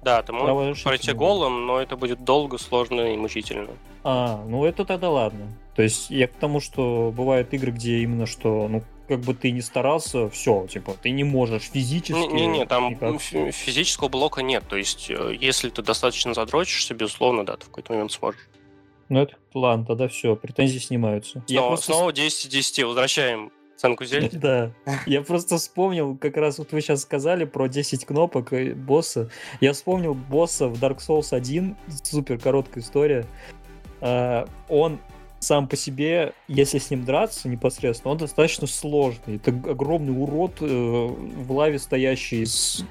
Да, 0.01 0.23
ты 0.23 0.31
можешь 0.31 0.83
пройти 0.83 1.09
не 1.09 1.13
голым, 1.13 1.65
но 1.65 1.81
это 1.81 1.97
будет 1.97 2.23
долго, 2.23 2.57
сложно 2.57 3.13
и 3.13 3.17
мучительно. 3.17 3.71
А, 4.05 4.41
ну 4.47 4.63
это 4.63 4.85
тогда 4.85 5.09
ладно. 5.09 5.47
То 5.75 5.81
есть 5.81 6.09
я 6.09 6.29
к 6.29 6.33
тому, 6.33 6.61
что 6.61 7.13
бывают 7.13 7.53
игры, 7.53 7.71
где 7.71 7.99
именно 7.99 8.25
что, 8.25 8.69
ну, 8.69 8.83
как 9.09 9.19
бы 9.19 9.33
ты 9.33 9.51
не 9.51 9.59
старался, 9.59 10.29
все, 10.29 10.65
типа, 10.67 10.93
ты 10.93 11.09
не 11.09 11.25
можешь 11.25 11.63
физически. 11.63 12.31
Не-не, 12.31 12.65
там 12.65 12.91
никак. 12.91 13.19
фи- 13.19 13.51
физического 13.51 14.07
блока 14.07 14.41
нет. 14.41 14.63
То 14.69 14.77
есть, 14.77 15.09
э, 15.09 15.35
если 15.37 15.69
ты 15.69 15.81
достаточно 15.81 16.33
задрочишься, 16.33 16.93
безусловно, 16.93 17.45
да, 17.45 17.57
ты 17.57 17.65
в 17.65 17.69
какой-то 17.69 17.91
момент 17.91 18.13
сможешь. 18.13 18.47
Ну 19.09 19.19
это 19.23 19.35
ладно, 19.53 19.85
тогда 19.85 20.07
все, 20.07 20.37
претензии 20.37 20.79
снимаются. 20.79 21.43
Я 21.47 21.59
Снова, 21.59 21.67
просто 21.67 21.85
снова 21.87 22.13
10 22.13 22.45
из 22.45 22.49
10. 22.49 22.83
Возвращаем 22.85 23.51
оценку 23.81 24.05
Зельде. 24.05 24.37
Да, 24.37 24.71
я 25.05 25.21
просто 25.21 25.57
вспомнил, 25.57 26.15
как 26.15 26.37
раз 26.37 26.59
вот 26.59 26.71
вы 26.71 26.81
сейчас 26.81 27.01
сказали 27.01 27.45
про 27.45 27.67
10 27.67 28.05
кнопок 28.05 28.53
и 28.53 28.73
босса. 28.73 29.29
Я 29.59 29.73
вспомнил 29.73 30.13
босса 30.13 30.67
в 30.67 30.81
Dark 30.81 30.99
Souls 30.99 31.35
1, 31.35 31.75
супер 32.03 32.39
короткая 32.39 32.83
история. 32.83 33.25
А, 33.99 34.47
Он 34.69 34.99
сам 35.39 35.67
по 35.67 35.75
себе, 35.75 36.33
если 36.47 36.77
с 36.77 36.91
ним 36.91 37.03
драться 37.03 37.49
непосредственно, 37.49 38.11
он 38.11 38.19
достаточно 38.19 38.67
сложный. 38.67 39.37
Это 39.37 39.49
огромный 39.49 40.13
урод 40.13 40.61
э, 40.61 40.65
в 40.65 41.51
лаве 41.51 41.79
стоящий 41.79 42.45
с 42.45 42.85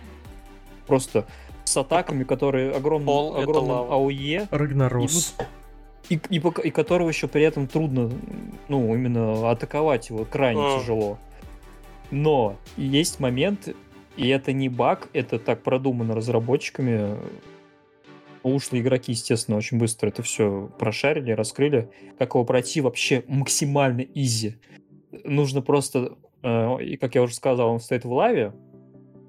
просто 0.89 1.27
с 1.62 1.77
атаками, 1.77 2.25
которые 2.25 2.73
огромным, 2.73 3.07
Пол— 3.07 3.37
огромным. 3.37 3.93
АОЕ, 3.93 4.49
Рагнарос. 4.51 5.37
и, 5.39 5.43
и, 6.15 6.41
пока- 6.41 6.62
и 6.62 6.70
которого 6.70 7.09
еще 7.09 7.28
при 7.28 7.43
этом 7.43 7.66
трудно, 7.66 8.11
ну, 8.69 8.95
именно 8.95 9.51
атаковать 9.51 10.11
его 10.11 10.24
крайне 10.24 10.61
А. 10.62 10.81
тяжело. 10.81 11.19
Но 12.11 12.57
есть 12.77 13.20
момент, 13.20 13.74
и 14.16 14.28
это 14.28 14.53
не 14.53 14.69
баг, 14.69 15.09
это 15.12 15.39
так 15.39 15.62
продумано 15.62 16.15
разработчиками. 16.15 17.16
Ушлые 18.43 18.82
игроки, 18.82 19.12
естественно, 19.12 19.57
очень 19.59 19.78
быстро 19.78 20.09
это 20.09 20.23
все 20.23 20.70
прошарили, 20.78 21.32
раскрыли. 21.32 21.91
Как 22.19 22.35
его 22.35 22.45
пройти 22.45 22.81
вообще 22.81 23.23
максимально 23.28 24.01
изи. 24.01 24.57
Нужно 25.24 25.61
просто, 25.62 26.16
э, 26.43 26.82
и 26.82 26.97
как 26.97 27.15
я 27.15 27.23
уже 27.23 27.35
сказал, 27.35 27.70
он 27.70 27.81
стоит 27.81 28.05
в 28.05 28.12
лаве, 28.12 28.55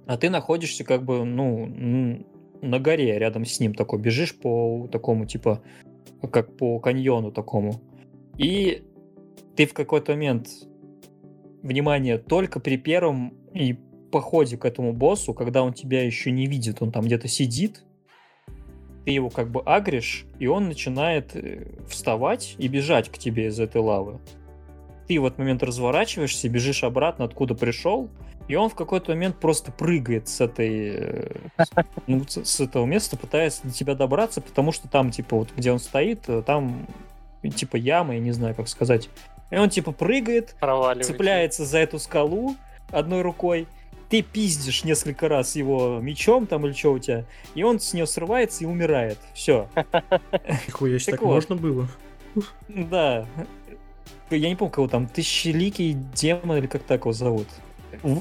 а 0.07 0.17
ты 0.17 0.29
находишься 0.29 0.83
как 0.83 1.03
бы, 1.03 1.25
ну, 1.25 2.25
на 2.61 2.79
горе 2.79 3.17
рядом 3.19 3.45
с 3.45 3.59
ним 3.59 3.73
такой, 3.73 3.99
бежишь 3.99 4.35
по 4.35 4.87
такому, 4.91 5.25
типа, 5.25 5.61
как 6.31 6.55
по 6.57 6.79
каньону 6.79 7.31
такому. 7.31 7.81
И 8.37 8.83
ты 9.55 9.65
в 9.65 9.73
какой-то 9.73 10.13
момент, 10.13 10.47
внимание, 11.61 12.17
только 12.17 12.59
при 12.59 12.77
первом 12.77 13.33
и 13.53 13.77
походе 14.11 14.57
к 14.57 14.65
этому 14.65 14.93
боссу, 14.93 15.33
когда 15.33 15.63
он 15.63 15.73
тебя 15.73 16.03
еще 16.03 16.31
не 16.31 16.47
видит, 16.47 16.81
он 16.81 16.91
там 16.91 17.05
где-то 17.05 17.27
сидит, 17.27 17.83
ты 19.05 19.11
его 19.11 19.29
как 19.29 19.49
бы 19.49 19.61
агришь, 19.61 20.25
и 20.39 20.47
он 20.47 20.67
начинает 20.67 21.35
э, 21.35 21.65
вставать 21.87 22.55
и 22.59 22.67
бежать 22.67 23.09
к 23.09 23.17
тебе 23.17 23.47
из 23.47 23.59
этой 23.59 23.81
лавы. 23.81 24.19
Ты 25.07 25.19
в 25.19 25.25
этот 25.25 25.39
момент 25.39 25.63
разворачиваешься, 25.63 26.49
бежишь 26.49 26.83
обратно, 26.83 27.25
откуда 27.25 27.55
пришел, 27.55 28.09
и 28.51 28.55
он 28.55 28.69
в 28.69 28.75
какой-то 28.75 29.11
момент 29.11 29.37
просто 29.37 29.71
прыгает 29.71 30.27
с 30.27 30.41
этой, 30.41 30.95
э, 30.95 31.35
ну, 32.07 32.25
с, 32.27 32.43
с 32.43 32.59
этого 32.59 32.85
места, 32.85 33.17
пытаясь 33.17 33.59
до 33.63 33.71
тебя 33.71 33.95
добраться, 33.95 34.41
потому 34.41 34.71
что 34.71 34.89
там, 34.89 35.11
типа, 35.11 35.37
вот 35.37 35.49
где 35.55 35.71
он 35.71 35.79
стоит, 35.79 36.27
э, 36.27 36.43
там, 36.45 36.85
типа, 37.43 37.77
яма, 37.77 38.15
я 38.15 38.19
не 38.19 38.31
знаю, 38.31 38.55
как 38.55 38.67
сказать. 38.67 39.09
И 39.51 39.55
он, 39.55 39.69
типа, 39.69 39.91
прыгает, 39.91 40.55
цепляется 41.01 41.65
за 41.65 41.79
эту 41.79 41.99
скалу 41.99 42.55
одной 42.89 43.21
рукой, 43.21 43.67
ты 44.09 44.21
пиздишь 44.21 44.83
несколько 44.83 45.29
раз 45.29 45.55
его 45.55 45.99
мечом 46.01 46.45
там 46.45 46.65
или 46.65 46.73
что 46.73 46.91
у 46.91 46.99
тебя, 46.99 47.23
и 47.55 47.63
он 47.63 47.79
с 47.79 47.93
нее 47.93 48.05
срывается 48.05 48.65
и 48.65 48.67
умирает. 48.67 49.17
Все. 49.33 49.69
Нихуя 50.67 50.99
так, 50.99 51.05
так 51.05 51.21
вот. 51.21 51.35
можно 51.35 51.55
было. 51.55 51.87
Да. 52.67 53.25
Я 54.29 54.49
не 54.49 54.55
помню, 54.55 54.71
кого 54.71 54.87
там, 54.87 55.07
Тысячеликий 55.07 55.93
демон 55.93 56.57
или 56.57 56.67
как 56.67 56.83
так 56.83 57.01
его 57.01 57.13
зовут. 57.13 57.47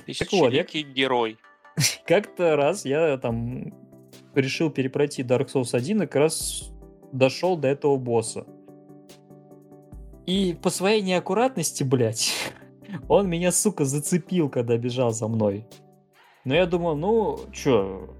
Тысячеликий 0.06 0.84
вот, 0.84 0.94
герой. 0.94 1.38
Как-то 2.06 2.56
раз 2.56 2.84
я 2.84 3.16
там 3.18 3.72
решил 4.34 4.70
перепройти 4.70 5.22
Dark 5.22 5.48
Souls 5.52 5.74
1 5.74 6.02
и 6.02 6.06
как 6.06 6.16
раз 6.16 6.70
дошел 7.12 7.56
до 7.56 7.68
этого 7.68 7.96
босса. 7.96 8.46
И 10.26 10.56
по 10.62 10.70
своей 10.70 11.02
неаккуратности, 11.02 11.82
блядь, 11.82 12.32
он 13.08 13.28
меня, 13.28 13.52
сука, 13.52 13.84
зацепил, 13.84 14.48
когда 14.48 14.76
бежал 14.76 15.10
за 15.10 15.28
мной. 15.28 15.66
Но 16.44 16.54
я 16.54 16.66
думал, 16.66 16.96
ну, 16.96 17.40
чё, 17.52 18.14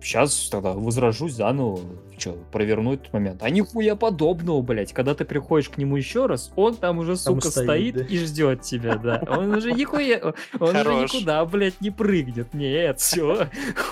сейчас 0.00 0.48
тогда 0.48 0.72
возражусь 0.72 1.34
заново, 1.34 1.80
что, 2.18 2.32
проверну 2.52 2.94
этот 2.94 3.12
момент. 3.12 3.42
А 3.42 3.50
нихуя 3.50 3.96
подобного, 3.96 4.62
блядь. 4.62 4.92
Когда 4.92 5.14
ты 5.14 5.24
приходишь 5.24 5.68
к 5.68 5.78
нему 5.78 5.96
еще 5.96 6.26
раз, 6.26 6.50
он 6.56 6.76
там 6.76 6.98
уже, 6.98 7.16
там 7.16 7.40
сука, 7.40 7.50
стоит, 7.50 7.66
стоит 7.66 7.94
да? 7.94 8.04
и 8.04 8.18
ждет 8.18 8.62
тебя, 8.62 8.96
да. 8.96 9.22
Он 9.28 9.54
уже 9.54 9.72
нихуя, 9.72 10.34
он 10.58 10.76
уже 10.76 10.94
никуда, 10.94 11.44
блядь, 11.44 11.80
не 11.80 11.90
прыгнет. 11.90 12.54
Нет, 12.54 13.00
все. 13.00 13.48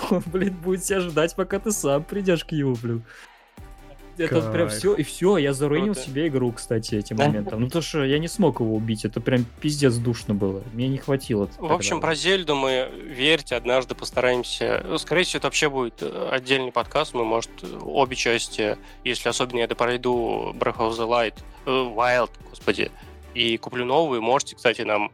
Он, 0.09 0.23
блядь, 0.27 0.55
будет 0.57 0.83
тебя 0.83 1.01
ждать, 1.01 1.35
пока 1.35 1.59
ты 1.59 1.71
сам 1.71 2.03
придешь 2.03 2.43
к 2.43 2.51
нему, 2.51 2.75
блядь 2.81 3.01
это 4.17 4.51
прям 4.51 4.69
все, 4.69 4.93
и 4.95 5.03
все, 5.03 5.37
я 5.37 5.53
заруинил 5.53 5.93
Круто. 5.93 6.09
себе 6.09 6.27
игру, 6.27 6.51
кстати, 6.51 6.95
этим 6.95 7.17
моментом. 7.17 7.61
Ну 7.61 7.69
то, 7.69 7.81
что 7.81 8.03
я 8.03 8.19
не 8.19 8.27
смог 8.27 8.59
его 8.59 8.75
убить, 8.75 9.05
это 9.05 9.21
прям 9.21 9.45
пиздец 9.61 9.95
душно 9.95 10.33
было. 10.33 10.63
Мне 10.73 10.87
не 10.87 10.97
хватило. 10.97 11.49
В 11.57 11.71
общем, 11.71 12.01
про 12.01 12.15
Зельду 12.15 12.55
мы, 12.55 12.89
верьте, 13.03 13.55
однажды 13.55 13.95
постараемся... 13.95 14.83
Ну, 14.87 14.97
скорее 14.97 15.23
всего, 15.23 15.37
это 15.37 15.47
вообще 15.47 15.69
будет 15.69 16.01
э, 16.01 16.29
отдельный 16.31 16.71
подкаст. 16.71 17.13
Мы, 17.13 17.23
может, 17.25 17.51
обе 17.81 18.15
части, 18.15 18.77
если 19.03 19.29
особенно 19.29 19.59
я 19.59 19.67
пройду 19.67 20.53
Breath 20.53 20.77
of 20.77 20.91
the 20.97 21.07
Light, 21.07 21.35
э, 21.65 21.69
Wild, 21.69 22.31
господи, 22.49 22.91
и 23.33 23.57
куплю 23.57 23.85
новую, 23.85 24.21
можете, 24.21 24.55
кстати, 24.55 24.81
нам 24.81 25.11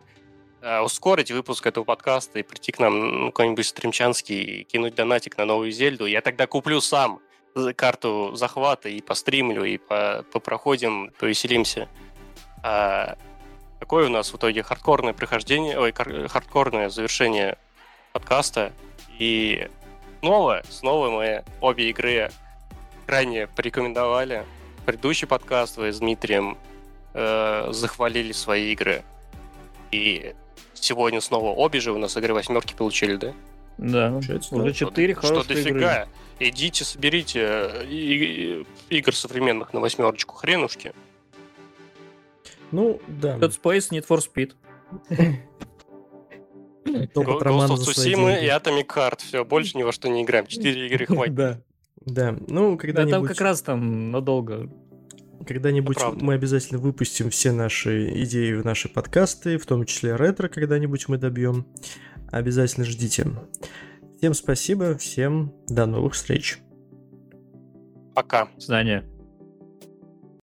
э, 0.61 0.79
ускорить 0.79 1.31
выпуск 1.31 1.65
этого 1.65 1.83
подкаста 1.83 2.39
и 2.39 2.43
прийти 2.43 2.71
к 2.71 2.79
нам 2.79 3.25
ну, 3.25 3.25
какой-нибудь 3.27 3.65
стримчанский 3.65 4.41
и 4.41 4.63
кинуть 4.63 4.95
донатик 4.95 5.37
на 5.37 5.45
новую 5.45 5.71
Зельду. 5.71 6.05
Я 6.05 6.21
тогда 6.21 6.47
куплю 6.47 6.81
сам 6.81 7.19
карту 7.75 8.31
захвата 8.35 8.89
и 8.89 9.01
постримлю, 9.01 9.63
и 9.63 9.77
по, 9.77 10.25
попроходим, 10.31 11.11
повеселимся. 11.19 11.87
А 12.63 13.17
какое 13.79 14.07
у 14.07 14.09
нас 14.09 14.31
в 14.31 14.37
итоге 14.37 14.63
хардкорное 14.63 15.13
прохождение, 15.13 15.77
ой, 15.77 15.93
хардкорное 15.93 16.89
завершение 16.89 17.57
подкаста. 18.13 18.71
И 19.19 19.67
снова, 20.21 20.63
снова 20.69 21.09
мы 21.09 21.43
обе 21.61 21.89
игры 21.89 22.31
крайне 23.05 23.47
порекомендовали. 23.47 24.45
Предыдущий 24.85 25.27
подкаст 25.27 25.77
вы 25.77 25.91
с 25.91 25.99
Дмитрием 25.99 26.57
э, 27.13 27.67
захвалили 27.71 28.31
свои 28.31 28.71
игры. 28.71 29.03
И 29.91 30.33
сегодня 30.73 31.21
снова 31.21 31.49
обе 31.49 31.79
же 31.79 31.91
у 31.91 31.97
нас 31.97 32.17
игры 32.17 32.33
восьмерки 32.33 32.73
получили, 32.73 33.15
да? 33.17 33.33
Да, 33.77 34.11
уже 34.11 34.73
четыре 34.73 35.13
хорошие 35.15 35.43
Что 35.43 35.53
дофига. 35.53 36.03
Игры. 36.03 36.07
Идите, 36.39 36.83
соберите 36.83 37.39
э, 37.41 38.63
игр 38.89 39.15
современных 39.15 39.73
на 39.73 39.79
восьмерочку, 39.79 40.35
хренушки. 40.35 40.93
Ну, 42.71 42.99
да. 43.07 43.37
Dead 43.37 43.53
Space, 43.61 43.91
Need 43.91 44.07
for 44.07 44.19
Speed. 44.19 44.53
Ghost 46.85 47.69
of 47.69 47.77
Tsushima 47.77 48.41
и 48.43 48.47
Atomic 48.47 48.87
Heart. 48.87 49.19
Все, 49.23 49.45
больше 49.45 49.77
ни 49.77 49.83
во 49.83 49.91
что 49.91 50.09
не 50.09 50.23
играем. 50.23 50.47
Четыре 50.47 50.87
игры 50.87 51.05
хватит. 51.05 51.35
Да. 51.35 51.61
Да, 52.05 52.35
ну, 52.47 52.77
когда-нибудь... 52.77 53.11
Да, 53.11 53.17
там 53.19 53.25
как 53.25 53.39
раз 53.39 53.61
там 53.61 54.11
надолго. 54.11 54.69
Когда-нибудь 55.47 55.97
мы 56.21 56.33
обязательно 56.33 56.79
выпустим 56.79 57.29
все 57.29 57.51
наши 57.51 58.23
идеи 58.23 58.53
в 58.53 58.65
наши 58.65 58.89
подкасты, 58.89 59.57
в 59.57 59.65
том 59.65 59.85
числе 59.85 60.15
ретро 60.15 60.47
когда-нибудь 60.47 61.07
мы 61.07 61.17
добьем. 61.17 61.65
Обязательно 62.31 62.85
ждите. 62.85 63.27
Всем 64.23 64.33
спасибо, 64.33 64.97
всем 64.97 65.53
до 65.67 65.85
новых 65.85 66.13
встреч. 66.13 66.59
Пока. 68.15 68.45
До 68.55 68.61
свидания. 68.61 69.03